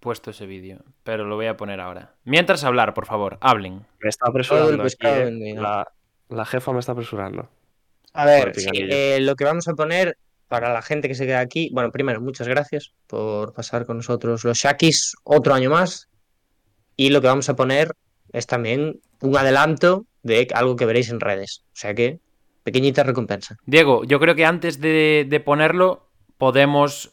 puesto 0.00 0.30
ese 0.30 0.46
vídeo, 0.46 0.84
pero 1.02 1.24
lo 1.24 1.36
voy 1.36 1.46
a 1.46 1.56
poner 1.56 1.80
ahora. 1.80 2.14
Mientras 2.24 2.64
hablar, 2.64 2.94
por 2.94 3.06
favor, 3.06 3.38
hablen. 3.40 3.84
Me 4.00 4.08
está 4.08 4.28
apresurando. 4.28 4.70
el 4.70 4.74
aquí, 4.76 4.82
pescado 4.84 5.20
eh. 5.22 5.54
la, 5.56 5.88
la 6.28 6.44
jefa 6.44 6.72
me 6.72 6.78
está 6.80 6.92
apresurando. 6.92 7.48
A 8.12 8.24
ver, 8.24 8.54
sí, 8.54 8.68
eh, 8.72 9.18
lo 9.20 9.34
que 9.36 9.44
vamos 9.44 9.68
a 9.68 9.74
poner 9.74 10.16
para 10.48 10.72
la 10.72 10.80
gente 10.80 11.08
que 11.08 11.14
se 11.14 11.26
queda 11.26 11.40
aquí, 11.40 11.70
bueno, 11.72 11.90
primero, 11.90 12.20
muchas 12.20 12.46
gracias 12.48 12.92
por 13.06 13.52
pasar 13.52 13.84
con 13.84 13.96
nosotros 13.98 14.44
los 14.44 14.56
Shakis 14.56 15.16
otro 15.24 15.54
año 15.54 15.70
más. 15.70 16.08
Y 16.96 17.10
lo 17.10 17.20
que 17.20 17.26
vamos 17.26 17.48
a 17.48 17.56
poner 17.56 17.92
es 18.32 18.46
también 18.46 19.00
un 19.20 19.36
adelanto 19.36 20.06
de 20.26 20.48
algo 20.54 20.76
que 20.76 20.84
veréis 20.86 21.08
en 21.10 21.20
redes. 21.20 21.62
O 21.68 21.76
sea 21.76 21.94
que, 21.94 22.18
pequeñita 22.62 23.02
recompensa. 23.02 23.56
Diego, 23.64 24.04
yo 24.04 24.18
creo 24.20 24.34
que 24.34 24.44
antes 24.44 24.80
de, 24.80 25.26
de 25.28 25.40
ponerlo 25.40 26.08
podemos... 26.38 27.12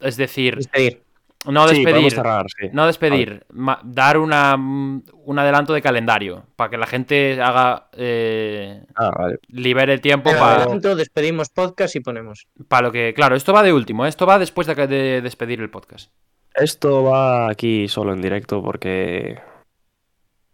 Es 0.00 0.16
decir, 0.16 0.54
Despedir. 0.56 1.02
no 1.46 1.66
despedir. 1.66 1.88
podemos 1.90 2.14
cerrar, 2.14 2.46
sí. 2.56 2.68
No 2.72 2.86
despedir, 2.86 3.44
dar 3.82 4.16
una, 4.18 4.56
mm, 4.56 5.02
un 5.24 5.38
adelanto 5.40 5.72
de 5.74 5.82
calendario 5.82 6.44
para 6.54 6.70
que 6.70 6.76
la 6.78 6.86
gente 6.86 7.42
haga 7.42 7.88
eh, 7.94 8.84
Ah, 8.94 9.10
vale. 9.18 9.38
libere 9.48 9.94
el 9.94 10.00
tiempo 10.00 10.30
para 10.30 10.62
adelanto, 10.62 10.94
despedimos 10.94 11.48
podcast 11.48 11.96
y 11.96 12.00
ponemos. 12.00 12.46
lo 12.80 12.92
que. 12.92 13.12
Claro, 13.12 13.34
esto 13.34 13.52
va 13.52 13.64
de 13.64 13.72
último, 13.72 14.06
esto 14.06 14.24
va 14.24 14.38
después 14.38 14.68
de, 14.68 14.86
de 14.86 15.20
despedir 15.20 15.60
el 15.60 15.70
podcast. 15.70 16.12
Esto 16.54 17.02
va 17.02 17.50
aquí 17.50 17.88
solo 17.88 18.12
en 18.12 18.22
directo 18.22 18.62
porque 18.62 19.40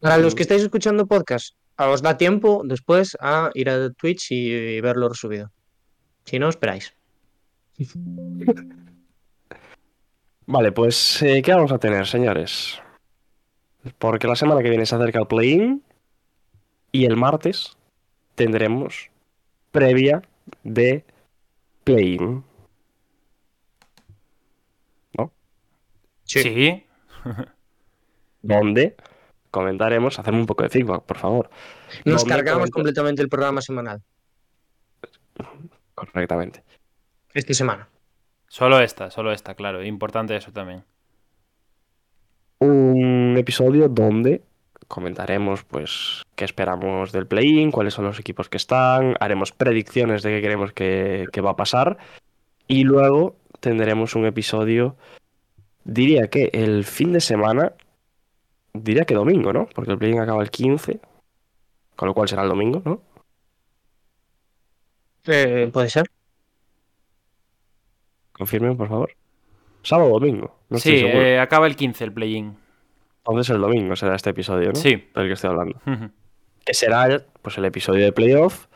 Para 0.04 0.18
los 0.18 0.34
que 0.34 0.42
estáis 0.42 0.60
escuchando 0.60 1.06
podcast, 1.06 1.56
os 1.78 2.02
da 2.02 2.18
tiempo 2.18 2.60
después 2.62 3.16
a 3.20 3.48
ir 3.54 3.70
a 3.70 3.88
Twitch 3.88 4.32
y 4.32 4.78
verlo 4.82 5.08
resubido. 5.08 5.50
Si 6.26 6.38
no, 6.38 6.50
esperáis. 6.50 6.92
Vale, 10.46 10.72
pues, 10.72 11.22
eh, 11.22 11.40
¿qué 11.40 11.54
vamos 11.54 11.72
a 11.72 11.78
tener, 11.78 12.06
señores? 12.06 12.82
Porque 13.96 14.28
la 14.28 14.36
semana 14.36 14.62
que 14.62 14.68
viene 14.68 14.84
se 14.84 14.94
acerca 14.94 15.20
el 15.20 15.26
play-in 15.26 15.82
y 16.92 17.06
el 17.06 17.16
martes 17.16 17.74
tendremos 18.34 19.08
previa 19.72 20.20
de 20.64 21.02
play-in. 21.82 22.44
Sí. 26.24 26.84
Donde 28.42 28.96
comentaremos, 29.54 30.18
hacerme 30.18 30.40
un 30.40 30.46
poco 30.46 30.64
de 30.64 30.68
feedback, 30.68 31.04
por 31.04 31.16
favor. 31.16 31.48
Nos 32.04 32.24
cargamos 32.24 32.70
completamente 32.70 33.22
el 33.22 33.28
programa 33.28 33.60
semanal. 33.60 34.02
Correctamente. 35.94 36.64
Esta 37.32 37.54
semana. 37.54 37.88
Solo 38.48 38.80
esta, 38.80 39.12
solo 39.12 39.30
esta, 39.30 39.54
claro. 39.54 39.84
Importante 39.84 40.34
eso 40.34 40.50
también. 40.50 40.82
Un 42.58 43.36
episodio 43.38 43.88
donde 43.88 44.42
comentaremos, 44.88 45.62
pues, 45.62 46.24
qué 46.34 46.44
esperamos 46.44 47.12
del 47.12 47.28
play-in, 47.28 47.70
cuáles 47.70 47.94
son 47.94 48.06
los 48.06 48.18
equipos 48.18 48.48
que 48.48 48.56
están, 48.56 49.14
haremos 49.20 49.52
predicciones 49.52 50.22
de 50.22 50.30
qué 50.30 50.42
creemos 50.44 50.72
que, 50.72 51.26
que 51.32 51.40
va 51.40 51.50
a 51.50 51.56
pasar 51.56 51.96
y 52.66 52.82
luego 52.82 53.36
tendremos 53.60 54.14
un 54.14 54.26
episodio, 54.26 54.96
diría 55.84 56.28
que 56.28 56.50
el 56.52 56.84
fin 56.84 57.12
de 57.12 57.20
semana, 57.20 57.72
diría 58.74 59.04
que 59.04 59.14
domingo, 59.14 59.52
¿no? 59.52 59.66
Porque 59.74 59.92
el 59.92 59.98
play-in 59.98 60.20
acaba 60.20 60.42
el 60.42 60.50
15, 60.50 61.00
con 61.96 62.08
lo 62.08 62.14
cual 62.14 62.28
será 62.28 62.42
el 62.42 62.48
domingo, 62.48 62.82
¿no? 62.84 63.00
Eh, 65.26 65.70
Puede 65.72 65.88
ser. 65.88 66.04
Confirmen, 68.32 68.76
por 68.76 68.88
favor. 68.88 69.10
Sábado 69.82 70.10
o 70.10 70.18
domingo, 70.18 70.58
no 70.68 70.78
sí, 70.78 70.96
estoy 70.96 71.10
eh, 71.10 71.38
acaba 71.38 71.66
el 71.66 71.76
15 71.76 72.04
el 72.04 72.12
play-in. 72.12 72.56
Entonces 73.18 73.54
el 73.54 73.60
domingo 73.60 73.96
será 73.96 74.16
este 74.16 74.30
episodio, 74.30 74.68
¿no? 74.72 74.74
Sí. 74.74 75.08
Del 75.14 75.26
que 75.28 75.32
estoy 75.32 75.50
hablando. 75.50 75.80
que 76.64 76.74
será 76.74 77.24
pues, 77.42 77.56
el 77.58 77.64
episodio 77.64 78.04
de 78.04 78.12
playoff 78.12 78.66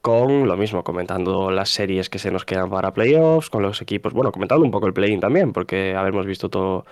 con 0.00 0.46
lo 0.46 0.56
mismo, 0.56 0.84
comentando 0.84 1.50
las 1.50 1.70
series 1.70 2.08
que 2.08 2.20
se 2.20 2.30
nos 2.30 2.44
quedan 2.44 2.70
para 2.70 2.94
playoffs, 2.94 3.50
con 3.50 3.62
los 3.62 3.82
equipos, 3.82 4.12
bueno, 4.12 4.30
comentando 4.30 4.64
un 4.64 4.70
poco 4.70 4.86
el 4.86 4.92
play-in 4.92 5.18
también, 5.18 5.52
porque 5.52 5.96
habremos 5.96 6.26
visto 6.26 6.48
todo, 6.48 6.86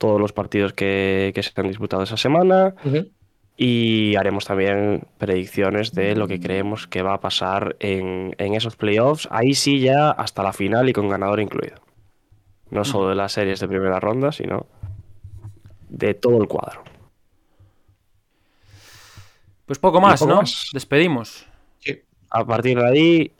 todos 0.00 0.18
los 0.18 0.32
partidos 0.32 0.72
que, 0.72 1.30
que 1.34 1.42
se 1.42 1.52
han 1.54 1.68
disputado 1.68 2.02
esa 2.02 2.16
semana 2.16 2.74
y 3.54 4.16
haremos 4.16 4.46
también 4.46 5.06
predicciones 5.18 5.92
de 5.92 6.16
lo 6.16 6.26
que 6.26 6.40
creemos 6.40 6.86
que 6.86 7.02
va 7.02 7.12
a 7.12 7.20
pasar 7.20 7.76
en, 7.80 8.34
en 8.38 8.54
esos 8.54 8.76
playoffs, 8.76 9.28
ahí 9.30 9.52
sí 9.52 9.78
ya 9.78 10.10
hasta 10.10 10.42
la 10.42 10.54
final 10.54 10.88
y 10.88 10.94
con 10.94 11.10
ganador 11.10 11.38
incluido. 11.38 11.76
No 12.70 12.86
solo 12.86 13.10
de 13.10 13.14
las 13.14 13.32
series 13.32 13.60
de 13.60 13.68
primera 13.68 14.00
ronda, 14.00 14.32
sino 14.32 14.66
de 15.90 16.14
todo 16.14 16.40
el 16.40 16.48
cuadro. 16.48 16.82
Pues 19.66 19.78
poco 19.78 20.00
más, 20.00 20.20
poco 20.20 20.30
¿no? 20.30 20.40
más. 20.40 20.70
Despedimos. 20.72 21.46
A 22.30 22.46
partir 22.46 22.78
de 22.78 22.88
ahí, 22.88 23.32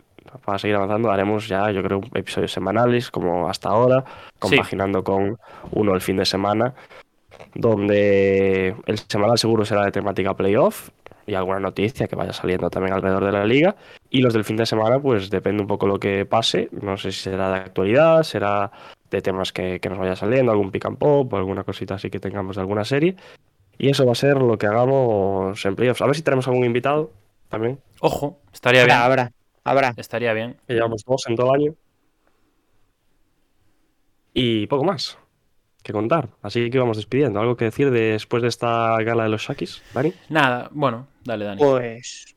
para 0.44 0.58
seguir 0.58 0.76
avanzando, 0.76 1.10
haremos 1.10 1.48
ya, 1.48 1.70
yo 1.70 1.82
creo, 1.82 2.00
episodios 2.14 2.52
semanales, 2.52 3.10
como 3.10 3.48
hasta 3.48 3.68
ahora, 3.68 4.04
compaginando 4.38 5.02
con 5.02 5.38
uno 5.72 5.94
el 5.94 6.00
fin 6.00 6.16
de 6.16 6.24
semana, 6.24 6.74
donde 7.54 8.74
el 8.86 8.98
semanal 8.98 9.38
seguro 9.38 9.64
será 9.64 9.84
de 9.84 9.92
temática 9.92 10.34
playoff 10.34 10.90
y 11.26 11.34
alguna 11.34 11.60
noticia 11.60 12.08
que 12.08 12.16
vaya 12.16 12.32
saliendo 12.32 12.70
también 12.70 12.94
alrededor 12.94 13.24
de 13.24 13.32
la 13.32 13.44
liga. 13.44 13.76
Y 14.10 14.20
los 14.20 14.34
del 14.34 14.44
fin 14.44 14.56
de 14.56 14.66
semana, 14.66 14.98
pues 14.98 15.30
depende 15.30 15.62
un 15.62 15.68
poco 15.68 15.86
lo 15.86 15.98
que 15.98 16.24
pase. 16.26 16.68
No 16.72 16.96
sé 16.96 17.12
si 17.12 17.20
será 17.20 17.50
de 17.50 17.56
actualidad, 17.56 18.22
será 18.22 18.70
de 19.10 19.22
temas 19.22 19.52
que, 19.52 19.80
que 19.80 19.88
nos 19.88 19.98
vaya 19.98 20.16
saliendo, 20.16 20.50
algún 20.52 20.70
pick 20.70 20.86
and 20.86 20.98
pop 20.98 21.32
o 21.32 21.36
alguna 21.36 21.64
cosita 21.64 21.94
así 21.94 22.10
que 22.10 22.20
tengamos 22.20 22.56
de 22.56 22.62
alguna 22.62 22.84
serie. 22.84 23.16
Y 23.78 23.88
eso 23.88 24.04
va 24.04 24.12
a 24.12 24.16
ser 24.16 24.36
lo 24.38 24.58
que 24.58 24.66
hagamos 24.66 25.64
en 25.64 25.76
playoffs. 25.76 26.02
A 26.02 26.06
ver 26.06 26.16
si 26.16 26.22
tenemos 26.22 26.46
algún 26.48 26.64
invitado 26.64 27.12
también. 27.48 27.78
Ojo, 28.00 28.38
estaría 28.52 28.84
bien. 28.84 28.96
Habrá, 28.96 29.32
habrá. 29.70 29.94
Estaría 29.96 30.32
bien. 30.32 30.56
Que 30.66 30.74
llevamos 30.74 31.04
dos 31.04 31.24
en 31.28 31.36
todo 31.36 31.54
el 31.54 31.60
año. 31.62 31.74
Y 34.34 34.66
poco 34.66 34.84
más 34.84 35.18
que 35.82 35.92
contar. 35.92 36.28
Así 36.42 36.70
que 36.70 36.78
vamos 36.78 36.96
despidiendo. 36.96 37.40
¿Algo 37.40 37.56
que 37.56 37.64
decir 37.66 37.90
después 37.90 38.42
de 38.42 38.48
esta 38.48 38.96
gala 39.02 39.24
de 39.24 39.30
los 39.30 39.42
Shakis, 39.42 39.82
Dani? 39.94 40.12
Nada, 40.28 40.68
bueno, 40.72 41.08
dale, 41.24 41.44
Dani. 41.46 41.58
Pues 41.58 42.36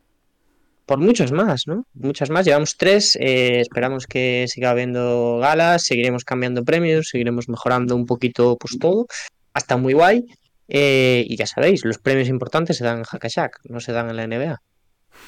por 0.86 1.00
muchos 1.00 1.32
más, 1.32 1.68
¿no? 1.68 1.86
Muchas 1.94 2.30
más. 2.30 2.46
Llevamos 2.46 2.78
tres. 2.78 3.16
eh, 3.20 3.60
esperamos 3.60 4.06
que 4.08 4.46
siga 4.48 4.72
habiendo 4.72 5.40
galas. 5.40 5.84
Seguiremos 5.84 6.24
cambiando 6.24 6.64
premios. 6.64 7.10
Seguiremos 7.10 7.50
mejorando 7.50 7.96
un 7.96 8.06
poquito, 8.06 8.58
pues 8.58 8.78
todo. 8.80 9.08
Hasta 9.54 9.78
muy 9.78 9.94
guay. 9.94 10.26
Eh, 10.68 11.26
y 11.28 11.36
ya 11.36 11.46
sabéis, 11.46 11.84
los 11.86 11.98
premios 12.00 12.30
importantes 12.30 12.78
se 12.78 12.84
dan 12.86 13.00
en 13.00 13.04
Hackashack, 13.04 13.60
no 13.66 13.80
se 13.80 13.92
dan 13.92 14.10
en 14.10 14.16
la 14.16 14.28
NBA. 14.28 14.62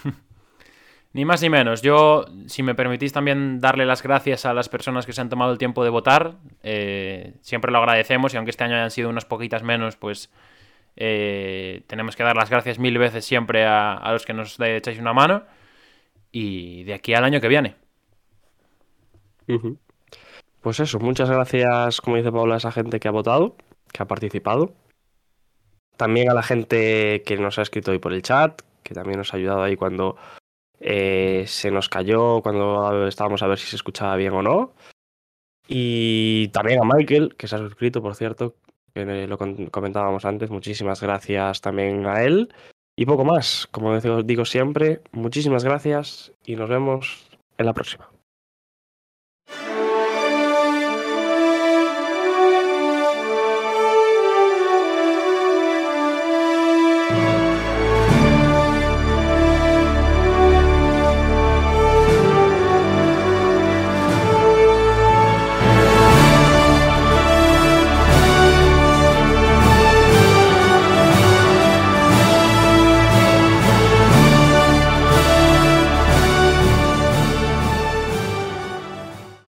Ni 1.15 1.23
más 1.23 1.41
ni 1.41 1.49
menos. 1.49 1.81
Yo, 1.81 2.25
si 2.45 2.61
me 2.61 2.75
permitís 2.75 3.13
también 3.13 3.61
darle 3.61 3.85
las 3.85 4.03
gracias 4.03 4.45
a 4.45 4.53
las 4.53 4.67
personas 4.67 5.05
que 5.05 5.13
se 5.13 5.21
han 5.21 5.29
tomado 5.29 5.53
el 5.53 5.57
tiempo 5.57 5.85
de 5.85 5.89
votar. 5.89 6.35
eh, 6.61 7.35
siempre 7.39 7.71
lo 7.71 7.77
agradecemos 7.77 8.33
y 8.33 8.37
aunque 8.37 8.49
este 8.49 8.65
año 8.65 8.75
hayan 8.75 8.91
sido 8.91 9.07
unas 9.07 9.23
poquitas 9.23 9.63
menos, 9.63 9.95
pues 9.95 10.29
eh, 10.97 11.83
tenemos 11.87 12.17
que 12.17 12.23
dar 12.23 12.35
las 12.35 12.49
gracias 12.49 12.79
mil 12.79 12.97
veces 12.97 13.23
siempre 13.23 13.65
a, 13.65 14.11
los 14.11 14.25
que 14.25 14.33
nos 14.33 14.59
echáis 14.59 14.99
una 14.99 15.13
mano. 15.13 15.43
Y 16.33 16.83
de 16.83 16.95
aquí 16.95 17.13
al 17.13 17.23
año 17.23 17.39
que 17.39 17.47
viene. 17.47 17.77
Pues 20.59 20.81
eso, 20.81 20.99
muchas 20.99 21.29
gracias, 21.29 22.01
como 22.01 22.17
dice 22.17 22.33
Paula, 22.33 22.55
a 22.55 22.57
esa 22.57 22.73
gente 22.73 22.99
que 22.99 23.07
ha 23.07 23.11
votado, 23.11 23.55
que 23.93 24.03
ha 24.03 24.05
participado. 24.05 24.73
También 25.95 26.29
a 26.29 26.33
la 26.33 26.43
gente 26.43 27.23
que 27.25 27.37
nos 27.37 27.57
ha 27.57 27.61
escrito 27.61 27.91
ahí 27.91 27.99
por 27.99 28.11
el 28.11 28.21
chat, 28.21 28.63
que 28.83 28.93
también 28.93 29.17
nos 29.17 29.33
ha 29.33 29.37
ayudado 29.37 29.63
ahí 29.63 29.77
cuando 29.77 30.17
eh, 30.79 31.45
se 31.47 31.71
nos 31.71 31.89
cayó, 31.89 32.41
cuando 32.41 33.07
estábamos 33.07 33.41
a 33.43 33.47
ver 33.47 33.57
si 33.57 33.67
se 33.67 33.75
escuchaba 33.75 34.15
bien 34.15 34.33
o 34.33 34.41
no. 34.41 34.73
Y 35.67 36.49
también 36.49 36.79
a 36.81 36.85
Michael, 36.85 37.35
que 37.37 37.47
se 37.47 37.55
ha 37.55 37.59
suscrito, 37.59 38.01
por 38.01 38.15
cierto, 38.15 38.55
que 38.93 39.27
lo 39.27 39.37
comentábamos 39.71 40.25
antes. 40.25 40.49
Muchísimas 40.49 41.01
gracias 41.01 41.61
también 41.61 42.05
a 42.05 42.23
él. 42.23 42.53
Y 42.95 43.05
poco 43.05 43.25
más, 43.25 43.67
como 43.71 43.99
digo 44.23 44.45
siempre, 44.45 45.01
muchísimas 45.11 45.63
gracias 45.63 46.31
y 46.45 46.55
nos 46.55 46.69
vemos 46.69 47.29
en 47.57 47.65
la 47.65 47.73
próxima. 47.73 48.14